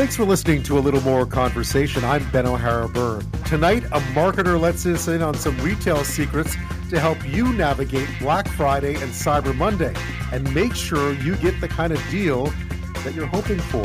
Thanks 0.00 0.16
for 0.16 0.24
listening 0.24 0.62
to 0.62 0.78
a 0.78 0.80
little 0.80 1.02
more 1.02 1.26
conversation. 1.26 2.04
I'm 2.04 2.26
Ben 2.30 2.46
O'Hara 2.46 2.88
Byrne. 2.88 3.30
Tonight, 3.44 3.84
a 3.84 4.00
marketer 4.14 4.58
lets 4.58 4.86
us 4.86 5.08
in 5.08 5.20
on 5.20 5.34
some 5.34 5.54
retail 5.58 6.04
secrets 6.04 6.56
to 6.88 6.98
help 6.98 7.18
you 7.28 7.52
navigate 7.52 8.08
Black 8.18 8.48
Friday 8.48 8.94
and 8.94 9.12
Cyber 9.12 9.54
Monday 9.54 9.94
and 10.32 10.54
make 10.54 10.74
sure 10.74 11.12
you 11.12 11.36
get 11.36 11.60
the 11.60 11.68
kind 11.68 11.92
of 11.92 12.02
deal 12.08 12.46
that 13.04 13.12
you're 13.14 13.26
hoping 13.26 13.58
for. 13.58 13.82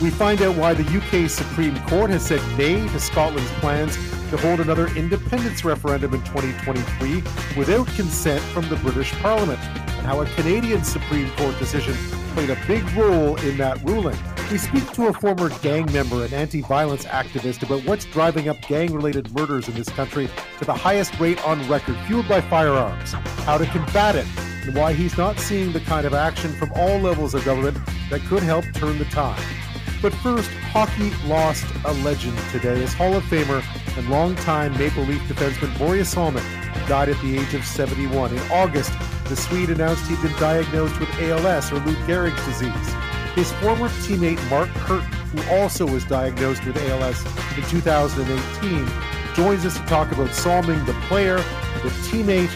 We 0.00 0.10
find 0.10 0.40
out 0.42 0.54
why 0.54 0.74
the 0.74 0.84
UK 0.84 1.28
Supreme 1.28 1.76
Court 1.88 2.10
has 2.10 2.24
said 2.24 2.40
nay 2.56 2.76
to 2.76 3.00
Scotland's 3.00 3.50
plans 3.54 3.96
to 4.32 4.38
hold 4.38 4.60
another 4.60 4.86
independence 4.96 5.62
referendum 5.62 6.14
in 6.14 6.20
2023 6.22 7.16
without 7.54 7.86
consent 7.88 8.42
from 8.44 8.66
the 8.70 8.76
British 8.76 9.12
Parliament, 9.20 9.60
and 9.60 10.06
how 10.06 10.22
a 10.22 10.26
Canadian 10.26 10.82
Supreme 10.82 11.28
Court 11.32 11.58
decision 11.58 11.94
played 12.32 12.48
a 12.48 12.56
big 12.66 12.82
role 12.92 13.36
in 13.42 13.58
that 13.58 13.78
ruling. 13.84 14.16
We 14.50 14.56
speak 14.56 14.90
to 14.92 15.08
a 15.08 15.12
former 15.12 15.50
gang 15.60 15.92
member 15.92 16.24
and 16.24 16.32
anti 16.32 16.62
violence 16.62 17.04
activist 17.04 17.62
about 17.62 17.84
what's 17.84 18.06
driving 18.06 18.48
up 18.48 18.58
gang 18.62 18.94
related 18.94 19.30
murders 19.34 19.68
in 19.68 19.74
this 19.74 19.90
country 19.90 20.30
to 20.58 20.64
the 20.64 20.72
highest 20.72 21.20
rate 21.20 21.44
on 21.46 21.68
record, 21.68 21.96
fueled 22.06 22.26
by 22.26 22.40
firearms, 22.40 23.12
how 23.44 23.58
to 23.58 23.66
combat 23.66 24.16
it, 24.16 24.26
and 24.66 24.74
why 24.74 24.94
he's 24.94 25.18
not 25.18 25.38
seeing 25.38 25.72
the 25.72 25.80
kind 25.80 26.06
of 26.06 26.14
action 26.14 26.52
from 26.52 26.72
all 26.74 26.98
levels 26.98 27.34
of 27.34 27.44
government 27.44 27.76
that 28.08 28.22
could 28.22 28.42
help 28.42 28.64
turn 28.72 28.98
the 28.98 29.04
tide. 29.06 29.61
But 30.02 30.12
first, 30.14 30.50
hockey 30.72 31.12
lost 31.28 31.64
a 31.84 31.92
legend 32.02 32.36
today 32.50 32.82
as 32.82 32.92
Hall 32.92 33.14
of 33.14 33.22
Famer 33.22 33.62
and 33.96 34.10
longtime 34.10 34.76
Maple 34.76 35.04
Leaf 35.04 35.22
defenseman 35.28 35.72
Börje 35.74 36.04
Salming 36.04 36.42
died 36.88 37.08
at 37.08 37.20
the 37.22 37.38
age 37.38 37.54
of 37.54 37.64
71. 37.64 38.32
In 38.32 38.38
August, 38.50 38.92
the 39.28 39.36
Swede 39.36 39.70
announced 39.70 40.08
he'd 40.08 40.20
been 40.20 40.36
diagnosed 40.40 40.98
with 40.98 41.08
ALS 41.20 41.70
or 41.70 41.76
Lou 41.76 41.94
Gehrig's 42.04 42.44
disease. 42.44 42.94
His 43.36 43.52
former 43.62 43.88
teammate 44.02 44.42
Mark 44.50 44.68
Kirton, 44.70 45.12
who 45.12 45.54
also 45.54 45.86
was 45.86 46.04
diagnosed 46.04 46.66
with 46.66 46.76
ALS 46.90 47.24
in 47.56 47.62
2018, 47.70 48.88
joins 49.34 49.64
us 49.64 49.78
to 49.78 49.86
talk 49.86 50.10
about 50.10 50.34
Salming, 50.34 50.84
the 50.84 50.94
player, 51.06 51.36
the 51.36 51.90
teammate, 52.10 52.52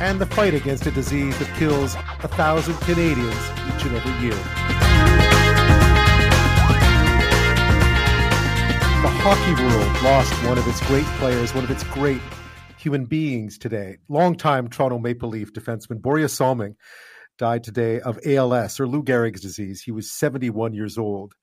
and 0.00 0.18
the 0.18 0.26
fight 0.26 0.54
against 0.54 0.86
a 0.86 0.90
disease 0.90 1.38
that 1.40 1.54
kills 1.58 1.94
a 2.22 2.28
thousand 2.28 2.74
Canadians 2.80 3.36
each 3.68 3.84
and 3.84 3.96
every 3.96 4.26
year. 4.26 4.85
The 9.06 9.12
hockey 9.12 9.62
world 9.62 10.02
lost 10.02 10.32
one 10.44 10.58
of 10.58 10.66
its 10.66 10.80
great 10.88 11.04
players, 11.18 11.54
one 11.54 11.62
of 11.62 11.70
its 11.70 11.84
great 11.84 12.20
human 12.76 13.04
beings 13.04 13.56
today. 13.56 13.98
Longtime 14.08 14.66
Toronto 14.66 14.98
Maple 14.98 15.28
Leaf 15.28 15.52
defenseman 15.52 16.00
Börje 16.00 16.28
Salming 16.28 16.74
died 17.38 17.62
today 17.62 18.00
of 18.00 18.18
ALS 18.26 18.80
or 18.80 18.88
Lou 18.88 19.04
Gehrig's 19.04 19.40
disease. 19.40 19.80
He 19.80 19.92
was 19.92 20.10
71 20.10 20.74
years 20.74 20.98
old. 20.98 21.34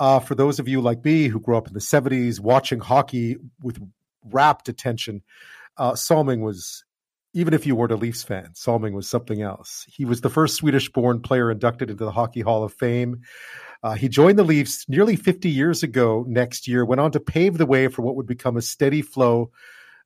Uh, 0.00 0.18
for 0.18 0.34
those 0.34 0.58
of 0.58 0.66
you 0.66 0.80
like 0.80 1.04
me 1.04 1.28
who 1.28 1.38
grew 1.38 1.56
up 1.56 1.68
in 1.68 1.72
the 1.72 1.78
70s 1.78 2.40
watching 2.40 2.80
hockey 2.80 3.36
with 3.62 3.78
rapt 4.24 4.68
attention, 4.68 5.22
uh, 5.76 5.94
Salming 5.94 6.40
was, 6.40 6.82
even 7.32 7.54
if 7.54 7.64
you 7.64 7.76
weren't 7.76 7.92
a 7.92 7.96
Leafs 7.96 8.24
fan, 8.24 8.50
Salming 8.54 8.92
was 8.92 9.08
something 9.08 9.40
else. 9.40 9.86
He 9.86 10.04
was 10.04 10.20
the 10.20 10.30
first 10.30 10.56
Swedish 10.56 10.90
born 10.90 11.20
player 11.20 11.48
inducted 11.48 11.90
into 11.90 12.04
the 12.04 12.10
Hockey 12.10 12.40
Hall 12.40 12.64
of 12.64 12.74
Fame. 12.74 13.20
Uh, 13.84 13.92
he 13.92 14.08
joined 14.08 14.38
the 14.38 14.44
Leafs 14.44 14.88
nearly 14.88 15.14
50 15.14 15.50
years 15.50 15.82
ago 15.82 16.24
next 16.26 16.66
year, 16.66 16.86
went 16.86 17.02
on 17.02 17.12
to 17.12 17.20
pave 17.20 17.58
the 17.58 17.66
way 17.66 17.88
for 17.88 18.00
what 18.00 18.16
would 18.16 18.26
become 18.26 18.56
a 18.56 18.62
steady 18.62 19.02
flow 19.02 19.50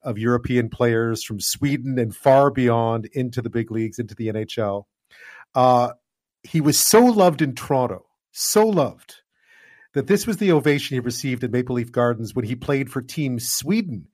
of 0.03 0.19
European 0.19 0.69
players 0.69 1.23
from 1.23 1.39
Sweden 1.39 1.97
and 1.97 2.15
far 2.15 2.51
beyond 2.51 3.07
into 3.13 3.41
the 3.41 3.51
big 3.51 3.71
leagues, 3.71 4.01
into 4.01 4.17
the 4.17 4.27
NHL. 4.29 4.87
Uh, 5.55 5.93
he 6.43 6.61
was 6.61 6.77
so 6.77 7.05
loved 7.05 7.41
in 7.41 7.55
Toronto, 7.55 8.05
so 8.33 8.67
loved, 8.67 9.15
that 9.95 10.09
this 10.09 10.27
was 10.27 10.39
the 10.39 10.51
ovation 10.51 10.97
he 10.97 11.01
received 11.01 11.45
at 11.45 11.53
Maple 11.53 11.77
Leaf 11.77 11.93
Gardens 11.93 12.35
when 12.35 12.45
he 12.45 12.57
played 12.57 12.91
for 12.91 13.01
Team 13.01 13.39
Sweden 13.39 14.09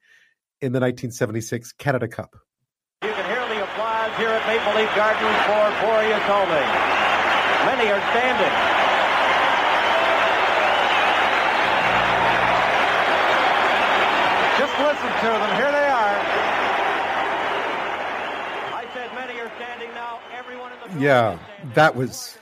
in 0.61 0.73
the 0.73 0.81
1976 0.81 1.73
Canada 1.73 2.07
Cup. 2.07 2.37
You 3.03 3.13
can 3.15 3.25
hear 3.25 3.49
the 3.49 3.65
applause 3.65 4.15
here 4.19 4.29
at 4.29 4.47
Maple 4.47 4.79
Leaf 4.79 4.95
Gardens 4.95 5.41
for 5.49 5.65
Börje 5.81 6.21
Salming. 6.27 6.69
Many 7.65 7.91
are 7.91 8.11
standing. 8.11 8.75
Just 14.59 14.79
listen 14.79 15.11
to 15.19 15.27
them. 15.27 15.57
Here 15.57 15.73
they 15.73 15.87
are. 15.87 16.17
I 18.71 18.87
said 18.95 19.13
many 19.15 19.41
are 19.41 19.51
standing 19.57 19.91
now. 19.95 20.21
Everyone 20.33 20.71
in 20.73 20.79
the 20.79 20.94
Yeah, 21.05 21.39
that 21.75 21.97
was 21.97 22.39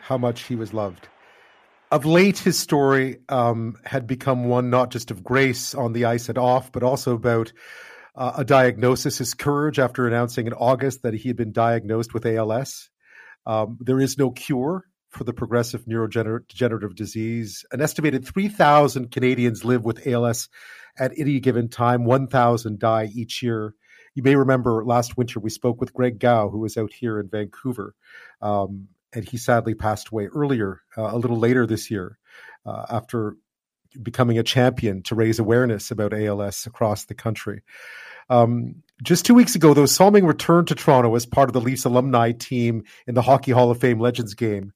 how 0.00 0.18
much 0.18 0.42
he 0.42 0.56
was 0.56 0.74
loved. 0.74 1.06
Of 1.92 2.04
late, 2.04 2.36
his 2.36 2.58
story 2.58 3.20
um, 3.28 3.76
had 3.84 4.08
become 4.08 4.46
one 4.46 4.70
not 4.70 4.90
just 4.90 5.12
of 5.12 5.22
grace 5.22 5.72
on 5.72 5.92
the 5.92 6.06
ice 6.06 6.28
and 6.28 6.36
off, 6.36 6.72
but 6.72 6.82
also 6.82 7.14
about 7.14 7.52
uh, 8.16 8.32
a 8.38 8.44
diagnosis, 8.44 9.18
his 9.18 9.34
courage 9.34 9.78
after 9.78 10.08
announcing 10.08 10.48
in 10.48 10.52
August 10.52 11.02
that 11.02 11.14
he 11.14 11.28
had 11.28 11.36
been 11.36 11.52
diagnosed 11.52 12.12
with 12.12 12.26
ALS. 12.26 12.90
Um, 13.46 13.78
there 13.80 14.00
is 14.00 14.18
no 14.18 14.32
cure 14.32 14.84
for 15.10 15.22
the 15.22 15.32
progressive 15.32 15.84
neurodegenerative 15.84 16.96
disease. 16.96 17.64
An 17.70 17.80
estimated 17.80 18.26
3,000 18.26 19.12
Canadians 19.12 19.64
live 19.64 19.84
with 19.84 20.08
ALS 20.08 20.48
at 20.98 21.12
any 21.16 21.38
given 21.38 21.68
time, 21.68 22.04
1,000 22.04 22.80
die 22.80 23.10
each 23.14 23.44
year. 23.44 23.76
You 24.14 24.22
may 24.22 24.36
remember 24.36 24.84
last 24.84 25.16
winter 25.16 25.40
we 25.40 25.50
spoke 25.50 25.80
with 25.80 25.94
Greg 25.94 26.18
Gow, 26.18 26.48
who 26.48 26.58
was 26.58 26.76
out 26.76 26.92
here 26.92 27.18
in 27.18 27.28
Vancouver, 27.28 27.94
um, 28.40 28.88
and 29.12 29.26
he 29.28 29.36
sadly 29.36 29.74
passed 29.74 30.08
away 30.08 30.26
earlier, 30.26 30.82
uh, 30.96 31.10
a 31.12 31.18
little 31.18 31.38
later 31.38 31.66
this 31.66 31.90
year, 31.90 32.18
uh, 32.66 32.86
after 32.90 33.36
becoming 34.02 34.38
a 34.38 34.42
champion 34.42 35.02
to 35.02 35.14
raise 35.14 35.38
awareness 35.38 35.90
about 35.90 36.14
ALS 36.14 36.66
across 36.66 37.04
the 37.04 37.14
country. 37.14 37.62
Um, 38.30 38.82
just 39.02 39.26
two 39.26 39.34
weeks 39.34 39.54
ago, 39.54 39.74
though, 39.74 39.86
Salming 39.86 40.24
returned 40.24 40.68
to 40.68 40.74
Toronto 40.74 41.14
as 41.14 41.26
part 41.26 41.48
of 41.48 41.52
the 41.52 41.60
Leafs 41.60 41.84
alumni 41.84 42.32
team 42.32 42.84
in 43.06 43.14
the 43.14 43.22
Hockey 43.22 43.52
Hall 43.52 43.70
of 43.70 43.80
Fame 43.80 44.00
Legends 44.00 44.34
game. 44.34 44.72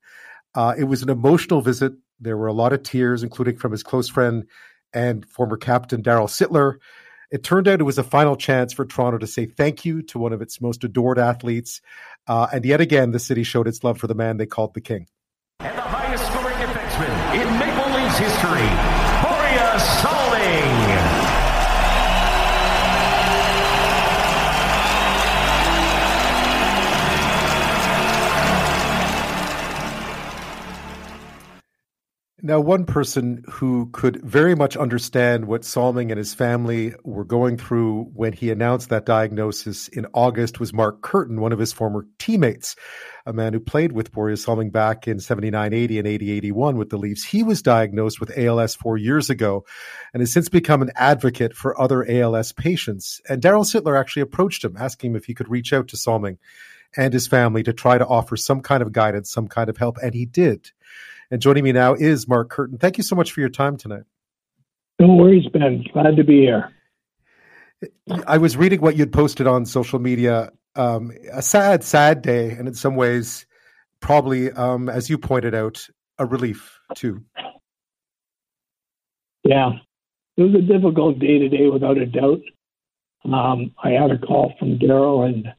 Uh, 0.55 0.75
it 0.77 0.85
was 0.85 1.03
an 1.03 1.11
emotional 1.11 1.61
visit. 1.61 1.93
There 2.21 2.37
were 2.37 2.49
a 2.49 2.53
lot 2.53 2.73
of 2.73 2.83
tears, 2.83 3.23
including 3.23 3.57
from 3.57 3.73
his 3.73 3.83
close 3.83 4.09
friend 4.09 4.45
and 4.93 5.27
former 5.29 5.57
captain 5.57 6.03
Darryl 6.03 6.29
Sittler. 6.29 6.77
It 7.31 7.43
turned 7.43 7.69
out 7.69 7.81
it 7.81 7.85
was 7.85 7.99
a 7.99 8.05
final 8.05 8.37
chance 8.37 8.73
for 8.73 8.85
Toronto 8.85 9.19
to 9.19 9.27
say 9.27 9.47
thank 9.47 9.85
you 9.85 10.03
to 10.03 10.19
one 10.19 10.33
of 10.33 10.43
its 10.43 10.61
most 10.61 10.85
adored 10.85 11.19
athletes. 11.19 11.81
Uh, 12.27 12.47
and 12.53 12.65
yet 12.65 12.81
again, 12.81 13.11
the 13.11 13.19
city 13.19 13.43
showed 13.43 13.69
its 13.69 13.83
love 13.85 13.99
for 13.99 14.07
the 14.07 14.15
man 14.15 14.37
they 14.37 14.47
called 14.47 14.75
the 14.75 14.81
king. 14.81 15.07
And 15.61 15.77
the 15.77 15.83
highest 15.83 16.27
scoring 16.27 16.57
defenseman 16.57 17.35
in 17.35 17.59
Maple 17.59 17.91
Leafs 17.93 18.19
history, 18.19 18.96
Now, 32.47 32.61
one 32.61 32.85
person 32.85 33.43
who 33.51 33.89
could 33.91 34.23
very 34.23 34.55
much 34.55 34.77
understand 34.77 35.47
what 35.47 35.65
Salming 35.65 36.13
and 36.13 36.19
his 36.19 36.33
family 36.33 36.95
were 37.03 37.25
going 37.25 37.57
through 37.57 38.05
when 38.15 38.33
he 38.33 38.53
announced 38.53 38.89
that 38.91 39.05
diagnosis 39.05 39.89
in 39.89 40.07
August 40.15 40.61
was 40.61 40.73
Mark 40.73 41.03
Kirton, 41.03 41.41
one 41.41 41.51
of 41.51 41.59
his 41.59 41.73
former 41.73 42.07
teammates, 42.21 42.77
a 43.27 43.33
man 43.33 43.53
who 43.53 43.59
played 43.59 43.91
with 43.91 44.13
Börje 44.13 44.39
Salming 44.39 44.71
back 44.71 45.09
in 45.09 45.19
79 45.19 45.73
80 45.73 45.99
and 45.99 46.07
80 46.07 46.31
81 46.31 46.77
with 46.77 46.91
the 46.91 46.99
Leafs. 46.99 47.25
He 47.25 47.43
was 47.43 47.63
diagnosed 47.63 48.21
with 48.21 48.39
ALS 48.39 48.77
four 48.77 48.97
years 48.97 49.29
ago 49.29 49.67
and 50.15 50.21
has 50.21 50.33
since 50.33 50.49
become 50.49 50.83
an 50.83 50.93
advocate 50.95 51.53
for 51.53 51.81
other 51.81 52.09
ALS 52.09 52.53
patients. 52.53 53.21
And 53.29 53.43
Darryl 53.43 53.65
Sittler 53.65 53.99
actually 53.99 54.23
approached 54.23 54.63
him, 54.63 54.77
asking 54.79 55.11
him 55.11 55.17
if 55.17 55.25
he 55.25 55.35
could 55.35 55.51
reach 55.51 55.73
out 55.73 55.89
to 55.89 55.97
Salming 55.97 56.39
and 56.97 57.13
his 57.13 57.27
family 57.27 57.65
to 57.65 57.73
try 57.73 57.99
to 57.99 58.07
offer 58.07 58.37
some 58.37 58.61
kind 58.61 58.83
of 58.83 58.93
guidance, 58.93 59.33
some 59.33 59.49
kind 59.49 59.69
of 59.69 59.79
help, 59.79 59.97
and 60.01 60.15
he 60.15 60.27
did. 60.27 60.71
And 61.31 61.41
joining 61.41 61.65
me 61.65 61.73
now 61.73 61.95
is 61.95 62.29
Mark 62.29 62.51
Kirton. 62.51 62.79
Thank 62.79 62.99
you 62.99 63.05
so 63.05 63.17
much 63.17 63.33
for 63.33 63.41
your 63.41 63.49
time 63.49 63.77
tonight. 63.77 64.05
No 64.99 65.15
worries, 65.15 65.47
Ben. 65.53 65.85
Glad 65.93 66.17
to 66.17 66.25
be 66.25 66.41
here. 66.41 66.73
I 68.27 68.39
was 68.39 68.57
reading 68.57 68.81
what 68.81 68.97
you'd 68.97 69.13
posted 69.13 69.47
on 69.47 69.67
social 69.67 69.99
media. 69.99 70.53
Um, 70.77 71.13
a 71.33 71.43
sad, 71.43 71.85
sad 71.85 72.23
day, 72.23 72.51
and 72.51 72.69
in 72.69 72.75
some 72.75 72.97
ways, 72.97 73.47
probably, 74.01 74.53
um, 74.53 74.89
as 74.89 75.11
you 75.11 75.19
pointed 75.19 75.55
out, 75.55 75.87
a 76.19 76.25
relief 76.25 76.79
too. 76.95 77.23
Yeah, 79.45 79.73
it 80.37 80.43
was 80.43 80.55
a 80.55 80.63
difficult 80.63 81.19
day 81.19 81.39
today, 81.39 81.69
without 81.69 81.99
a 81.99 82.07
doubt. 82.07 82.41
Um, 83.25 83.75
I 83.83 83.91
had 83.91 84.11
a 84.11 84.19
call 84.19 84.55
from 84.59 84.79
Darryl 84.79 85.27
and 85.27 85.53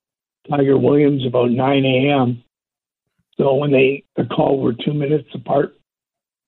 Tiger 0.50 0.78
Williams 0.78 1.26
about 1.26 1.52
9 1.52 1.86
a.m. 1.86 2.44
So 3.40 3.56
when 3.56 3.72
they 3.72 4.04
the 4.16 4.26
call 4.26 4.60
were 4.60 4.74
two 4.74 4.94
minutes 4.94 5.30
apart, 5.34 5.76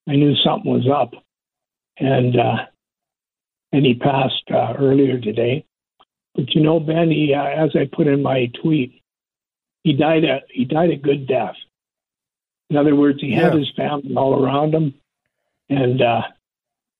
I 0.08 0.14
knew 0.16 0.36
something 0.44 0.72
was 0.72 0.88
up, 0.88 1.12
and 1.98 2.36
uh, 2.36 2.66
and 3.72 3.86
he 3.86 3.94
passed 3.94 4.50
uh, 4.52 4.74
earlier 4.78 5.20
today. 5.20 5.66
But 6.36 6.54
you 6.56 6.62
know, 6.62 6.80
Ben, 6.80 7.12
he, 7.12 7.34
uh, 7.34 7.44
as 7.44 7.72
I 7.76 7.90
put 7.92 8.08
in 8.08 8.24
my 8.24 8.52
tweet, 8.62 9.02
he 9.84 9.94
died 9.94 10.24
a 10.24 10.42
he 10.50 10.66
died 10.66 10.90
a 10.92 10.98
good 10.98 11.28
death. 11.28 11.56
In 12.70 12.78
other 12.78 12.96
words, 12.96 13.20
he 13.22 13.28
yeah. 13.28 13.42
had 13.42 13.54
his 13.54 13.72
family 13.76 14.16
all 14.16 14.44
around 14.44 14.74
him. 14.74 14.94
And 15.70 16.02
uh, 16.02 16.22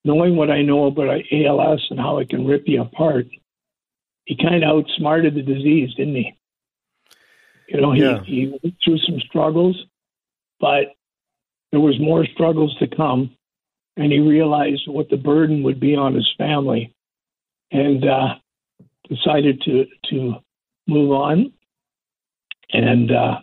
knowing 0.04 0.36
what 0.36 0.52
I 0.52 0.62
know 0.62 0.86
about 0.86 1.22
ALS 1.32 1.88
and 1.90 2.00
how 2.00 2.18
it 2.20 2.30
can 2.30 2.46
rip 2.46 2.68
you 2.68 2.82
apart, 2.82 3.28
he 4.26 4.36
kind 4.36 4.64
of 4.64 4.70
outsmarted 4.70 5.36
the 5.36 5.42
disease, 5.42 5.94
didn't 5.96 6.16
he? 6.16 6.39
You 7.70 7.82
know, 7.82 7.92
he, 7.92 8.02
Yeah. 8.02 8.24
he 8.24 8.48
went 8.48 8.76
through 8.84 8.98
some 9.00 9.20
struggles, 9.22 9.86
but 10.60 10.94
there 11.72 11.80
was 11.80 12.00
more 12.00 12.26
struggles 12.26 12.76
to 12.80 12.88
come, 12.88 13.36
and 13.96 14.12
he 14.12 14.20
realized 14.20 14.88
what 14.88 15.10
the 15.10 15.18
burden 15.18 15.62
would 15.64 15.80
be 15.80 15.96
on 15.96 16.16
his 16.16 16.28
family, 16.38 16.94
and 17.72 18.08
uh, 18.08 18.36
decided 19.08 19.62
to 19.62 19.86
to 20.10 20.36
move 20.88 21.12
on. 21.12 21.54
And 22.72 23.12
uh, 23.12 23.42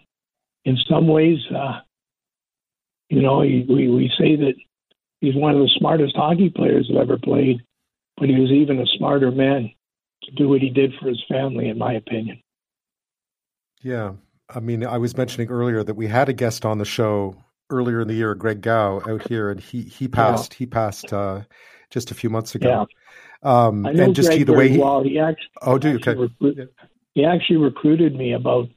in 0.64 0.76
some 0.88 1.06
ways, 1.06 1.38
uh, 1.54 1.80
you 3.08 3.22
know, 3.22 3.42
he, 3.42 3.64
we 3.68 3.88
we 3.88 4.08
say 4.18 4.34
that 4.36 4.54
he's 5.20 5.36
one 5.36 5.54
of 5.54 5.60
the 5.60 5.70
smartest 5.78 6.16
hockey 6.16 6.50
players 6.50 6.88
that 6.88 6.98
ever 6.98 7.16
played, 7.18 7.60
but 8.16 8.28
he 8.28 8.40
was 8.40 8.50
even 8.50 8.80
a 8.80 8.86
smarter 8.98 9.30
man 9.30 9.70
to 10.24 10.32
do 10.32 10.48
what 10.48 10.62
he 10.62 10.70
did 10.70 10.92
for 10.94 11.08
his 11.08 11.22
family, 11.28 11.68
in 11.68 11.78
my 11.78 11.92
opinion. 11.92 12.42
Yeah. 13.82 14.12
I 14.48 14.60
mean, 14.60 14.84
I 14.84 14.98
was 14.98 15.16
mentioning 15.16 15.48
earlier 15.50 15.82
that 15.82 15.94
we 15.94 16.06
had 16.06 16.28
a 16.28 16.32
guest 16.32 16.64
on 16.64 16.78
the 16.78 16.84
show 16.84 17.36
earlier 17.70 18.00
in 18.00 18.08
the 18.08 18.14
year, 18.14 18.34
Greg 18.34 18.60
Gow, 18.60 19.00
out 19.08 19.26
here, 19.28 19.50
and 19.50 19.58
he 19.60 19.82
he 19.82 20.06
passed. 20.06 20.54
He 20.54 20.66
passed 20.66 21.12
uh, 21.12 21.42
just 21.90 22.10
a 22.10 22.14
few 22.14 22.30
months 22.30 22.54
ago. 22.54 22.86
Um, 23.42 23.84
I 23.86 23.92
know 23.92 24.04
and 24.04 24.14
just 24.14 24.28
Greg 24.28 24.38
he, 24.38 24.44
the 24.44 24.52
way 24.52 24.68
he. 24.68 24.78
well. 24.78 25.02
He 25.02 25.18
actually, 25.18 25.50
Oh, 25.62 25.78
do 25.78 25.90
you? 25.90 25.96
Okay. 25.96 26.14
recruit- 26.14 26.72
he 27.14 27.24
actually 27.24 27.56
recruited 27.56 28.14
me 28.14 28.34
about 28.34 28.68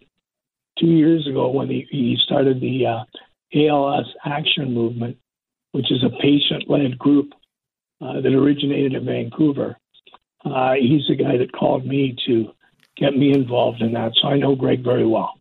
two 0.79 0.87
years 0.87 1.27
ago 1.27 1.49
when 1.49 1.67
he, 1.67 1.85
he 1.91 2.17
started 2.23 2.61
the 2.61 2.85
uh, 2.85 3.03
ALS 3.53 4.05
Action 4.25 4.73
Movement, 4.73 5.17
which 5.73 5.91
is 5.91 6.03
a 6.03 6.09
patient-led 6.21 6.97
group 6.97 7.33
uh, 8.01 8.21
that 8.21 8.33
originated 8.33 8.93
in 8.93 9.05
Vancouver. 9.05 9.77
Uh, 10.45 10.73
he's 10.79 11.05
the 11.09 11.15
guy 11.15 11.37
that 11.37 11.51
called 11.51 11.85
me 11.85 12.15
to 12.27 12.51
get 12.99 13.15
me 13.15 13.33
involved 13.33 13.81
in 13.81 13.93
that, 13.93 14.11
so 14.21 14.27
I 14.27 14.37
know 14.37 14.55
Greg 14.55 14.83
very 14.83 15.07
well. 15.07 15.33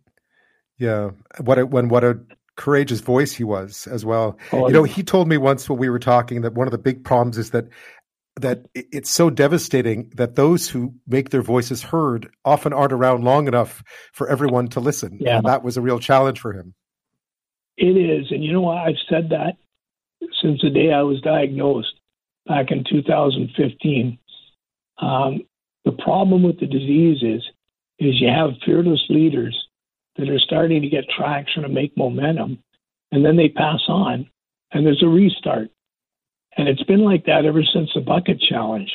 Yeah. 0.78 1.10
What 1.40 1.58
a, 1.58 1.66
when 1.66 1.88
what 1.88 2.04
a 2.04 2.18
courageous 2.56 3.00
voice 3.00 3.32
he 3.32 3.44
was 3.44 3.86
as 3.86 4.04
well. 4.04 4.38
Oh, 4.52 4.66
you 4.66 4.72
know, 4.72 4.84
he 4.84 5.02
told 5.02 5.28
me 5.28 5.36
once 5.36 5.68
when 5.68 5.78
we 5.78 5.88
were 5.88 5.98
talking 5.98 6.42
that 6.42 6.54
one 6.54 6.66
of 6.66 6.72
the 6.72 6.78
big 6.78 7.04
problems 7.04 7.38
is 7.38 7.50
that 7.50 7.68
that 8.36 8.66
it's 8.74 9.10
so 9.10 9.30
devastating 9.30 10.12
that 10.14 10.36
those 10.36 10.68
who 10.68 10.94
make 11.08 11.30
their 11.30 11.42
voices 11.42 11.82
heard 11.82 12.30
often 12.44 12.72
aren't 12.72 12.92
around 12.92 13.24
long 13.24 13.48
enough 13.48 13.82
for 14.12 14.28
everyone 14.28 14.68
to 14.68 14.78
listen. 14.78 15.18
Yeah. 15.20 15.38
And 15.38 15.46
that 15.46 15.64
was 15.64 15.76
a 15.76 15.80
real 15.80 15.98
challenge 15.98 16.38
for 16.38 16.52
him. 16.52 16.74
It 17.76 17.96
is, 17.96 18.30
and 18.30 18.44
you 18.44 18.52
know 18.52 18.60
what? 18.60 18.78
I've 18.78 18.94
said 19.08 19.30
that 19.30 19.54
since 20.40 20.60
the 20.62 20.70
day 20.70 20.92
I 20.92 21.02
was 21.02 21.20
diagnosed 21.20 21.94
back 22.46 22.70
in 22.70 22.84
2015. 22.88 24.18
Um, 25.00 25.42
the 25.88 26.02
problem 26.02 26.42
with 26.42 26.60
the 26.60 26.66
disease 26.66 27.22
is, 27.22 27.42
is 27.98 28.20
you 28.20 28.28
have 28.28 28.50
fearless 28.66 29.02
leaders 29.08 29.56
that 30.18 30.28
are 30.28 30.38
starting 30.38 30.82
to 30.82 30.88
get 30.88 31.04
traction 31.08 31.64
and 31.64 31.72
make 31.72 31.96
momentum, 31.96 32.62
and 33.10 33.24
then 33.24 33.36
they 33.36 33.48
pass 33.48 33.80
on, 33.88 34.28
and 34.70 34.84
there's 34.84 35.02
a 35.02 35.08
restart. 35.08 35.70
And 36.58 36.68
it's 36.68 36.82
been 36.82 37.04
like 37.04 37.24
that 37.24 37.46
ever 37.46 37.62
since 37.62 37.88
the 37.94 38.02
bucket 38.02 38.38
challenge, 38.38 38.90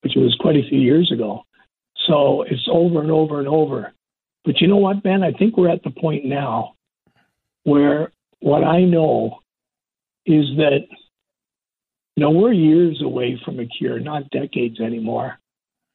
which 0.00 0.14
was 0.16 0.36
quite 0.40 0.56
a 0.56 0.68
few 0.68 0.80
years 0.80 1.12
ago. 1.12 1.44
So 2.08 2.42
it's 2.42 2.68
over 2.68 3.00
and 3.00 3.12
over 3.12 3.38
and 3.38 3.46
over. 3.46 3.92
But 4.44 4.60
you 4.60 4.66
know 4.66 4.78
what, 4.78 5.04
Ben? 5.04 5.22
I 5.22 5.30
think 5.30 5.56
we're 5.56 5.70
at 5.70 5.84
the 5.84 5.90
point 5.90 6.24
now 6.24 6.74
where 7.62 8.10
what 8.40 8.64
I 8.64 8.82
know 8.82 9.38
is 10.24 10.46
that 10.56 10.80
you 12.16 12.20
know 12.20 12.30
we're 12.30 12.52
years 12.52 13.00
away 13.00 13.40
from 13.44 13.60
a 13.60 13.66
cure, 13.66 14.00
not 14.00 14.28
decades 14.30 14.80
anymore. 14.80 15.38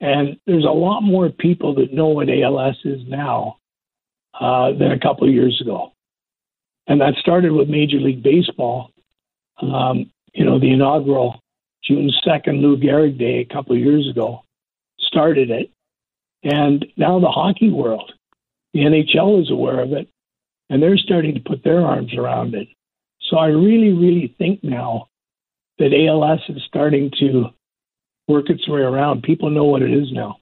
And 0.01 0.38
there's 0.48 0.65
a 0.65 0.69
lot 0.71 1.01
more 1.01 1.30
people 1.30 1.75
that 1.75 1.94
know 1.94 2.07
what 2.07 2.27
ALS 2.27 2.75
is 2.83 3.01
now 3.07 3.57
uh, 4.39 4.71
than 4.74 4.92
a 4.92 5.00
couple 5.00 5.27
of 5.27 5.33
years 5.33 5.62
ago. 5.62 5.94
And 6.88 7.00
that 7.01 7.13
started 7.19 7.51
with 7.51 7.69
Major 7.69 8.00
League 8.00 8.24
Baseball. 8.24 8.89
Um, 9.62 10.12
you 10.33 10.44
know, 10.44 10.59
the 10.59 10.71
inaugural 10.71 11.39
June 11.83 12.12
2nd 12.25 12.62
Lou 12.62 12.77
Gehrig 12.77 13.19
Day 13.19 13.39
a 13.39 13.53
couple 13.53 13.75
of 13.75 13.81
years 13.81 14.09
ago 14.09 14.44
started 15.00 15.51
it. 15.51 15.71
And 16.44 16.83
now 16.98 17.19
the 17.19 17.30
hockey 17.30 17.69
world, 17.69 18.12
the 18.74 18.80
NHL 18.80 19.44
is 19.44 19.51
aware 19.51 19.81
of 19.81 19.94
it 19.94 20.09
and 20.71 20.81
they're 20.81 20.98
starting 20.98 21.36
to 21.36 21.42
put 21.42 21.63
their 21.63 21.86
arms 21.86 22.13
around 22.15 22.56
it. 22.56 22.69
So 23.30 23.38
I 23.38 23.48
really, 23.48 23.92
really 23.92 24.33
think 24.38 24.63
now 24.63 25.09
that 25.77 25.94
ALS 25.94 26.39
is 26.50 26.63
starting 26.65 27.12
to 27.19 27.50
work 28.31 28.50
its 28.50 28.68
way 28.68 28.81
around. 28.81 29.24
People 29.24 29.50
know 29.50 29.66
what 29.66 29.81
it 29.81 29.92
is 29.92 30.12
now. 30.12 30.38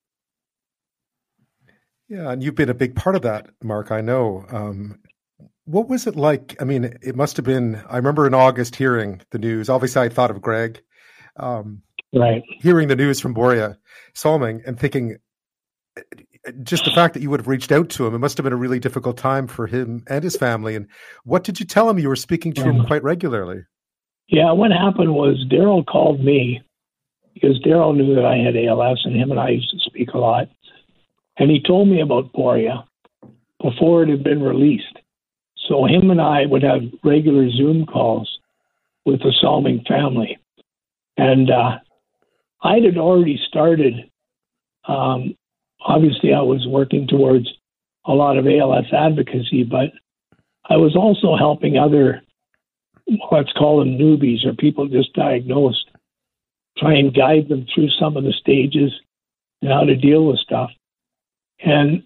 Yeah, 2.07 2.31
and 2.31 2.43
you've 2.43 2.55
been 2.55 2.69
a 2.69 2.73
big 2.73 2.95
part 2.95 3.15
of 3.15 3.21
that, 3.23 3.49
Mark. 3.63 3.91
I 3.91 4.01
know. 4.01 4.45
Um, 4.49 4.99
what 5.65 5.87
was 5.87 6.07
it 6.07 6.15
like? 6.15 6.59
I 6.59 6.65
mean, 6.65 6.85
it 7.01 7.15
must 7.15 7.37
have 7.37 7.45
been. 7.45 7.81
I 7.87 7.97
remember 7.97 8.25
in 8.25 8.33
August 8.33 8.75
hearing 8.75 9.21
the 9.29 9.37
news. 9.37 9.69
Obviously, 9.69 10.01
I 10.01 10.09
thought 10.09 10.31
of 10.31 10.41
Greg. 10.41 10.81
Um, 11.37 11.83
Right. 12.11 12.41
hearing 12.59 12.87
the 12.87 12.95
news 12.95 13.19
from 13.19 13.35
Börje 13.35 13.77
Salming 14.15 14.63
and 14.65 14.79
thinking, 14.79 15.17
just 16.63 16.85
the 16.85 16.91
fact 16.91 17.13
that 17.13 17.21
you 17.21 17.29
would 17.29 17.39
have 17.39 17.47
reached 17.47 17.71
out 17.71 17.89
to 17.89 18.07
him, 18.07 18.15
it 18.15 18.17
must 18.17 18.37
have 18.37 18.43
been 18.45 18.53
a 18.53 18.57
really 18.57 18.79
difficult 18.79 19.15
time 19.17 19.45
for 19.45 19.67
him 19.67 20.03
and 20.07 20.23
his 20.23 20.35
family. 20.35 20.75
And 20.75 20.87
what 21.23 21.43
did 21.43 21.59
you 21.59 21.67
tell 21.67 21.87
him? 21.87 21.99
You 21.99 22.09
were 22.09 22.15
speaking 22.15 22.53
to 22.53 22.63
him 22.63 22.83
quite 22.85 23.03
regularly. 23.03 23.61
Yeah, 24.27 24.51
what 24.53 24.71
happened 24.71 25.13
was 25.13 25.45
Darryl 25.51 25.85
called 25.85 26.19
me 26.23 26.63
because 27.39 27.59
Darryl 27.59 27.95
knew 27.95 28.15
that 28.15 28.25
I 28.25 28.37
had 28.37 28.55
ALS 28.55 29.01
and 29.05 29.15
him 29.15 29.31
and 29.31 29.39
I 29.39 29.49
used 29.49 29.69
to 29.71 29.79
speak 29.79 30.09
a 30.13 30.17
lot. 30.17 30.49
And 31.37 31.49
he 31.49 31.61
told 31.61 31.87
me 31.87 32.01
about 32.01 32.33
Börje 32.33 32.83
before 33.61 34.03
it 34.03 34.09
had 34.09 34.23
been 34.23 34.41
released. 34.41 34.97
So 35.67 35.85
him 35.85 36.11
and 36.11 36.21
I 36.21 36.45
would 36.45 36.63
have 36.63 36.81
regular 37.03 37.49
Zoom 37.49 37.85
calls 37.85 38.39
with 39.05 39.19
the 39.19 39.33
Salming 39.41 39.83
family. 39.87 40.37
And 41.17 41.49
uh, 41.49 41.79
I 42.61 42.79
had 42.79 42.97
already 42.97 43.39
started, 43.47 44.09
um, 44.87 45.35
obviously, 45.81 46.33
I 46.33 46.41
was 46.41 46.65
working 46.67 47.07
towards 47.07 47.47
a 48.05 48.13
lot 48.13 48.37
of 48.37 48.47
ALS 48.47 48.85
advocacy, 48.91 49.63
but 49.63 49.91
I 50.69 50.77
was 50.77 50.95
also 50.95 51.35
helping 51.37 51.77
other 51.77 52.21
let's 53.31 53.51
call 53.53 53.79
them 53.79 53.97
newbies 53.97 54.45
or 54.45 54.53
people 54.53 54.87
just 54.87 55.13
diagnosed, 55.13 55.88
try 56.79 56.95
and 56.95 57.13
guide 57.13 57.49
them 57.49 57.65
through 57.73 57.89
some 57.99 58.17
of 58.17 58.23
the 58.23 58.33
stages 58.33 58.91
and 59.61 59.71
how 59.71 59.83
to 59.83 59.95
deal 59.95 60.25
with 60.25 60.39
stuff. 60.39 60.71
And 61.63 62.03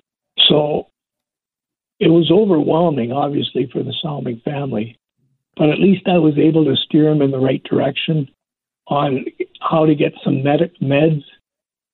so 0.48 0.88
it 2.00 2.10
was 2.10 2.32
overwhelming, 2.32 3.12
obviously, 3.12 3.70
for 3.72 3.84
the 3.84 3.94
Salming 4.02 4.42
family, 4.44 4.98
but 5.56 5.70
at 5.70 5.80
least 5.80 6.08
I 6.08 6.18
was 6.18 6.38
able 6.38 6.66
to 6.66 6.76
steer 6.76 7.06
them 7.06 7.22
in 7.22 7.32
the 7.32 7.40
right 7.40 7.64
direction 7.64 8.30
on 8.88 9.26
how 9.62 9.86
to 9.86 9.96
get 9.96 10.14
some 10.24 10.44
medic 10.44 10.74
meds, 10.82 11.24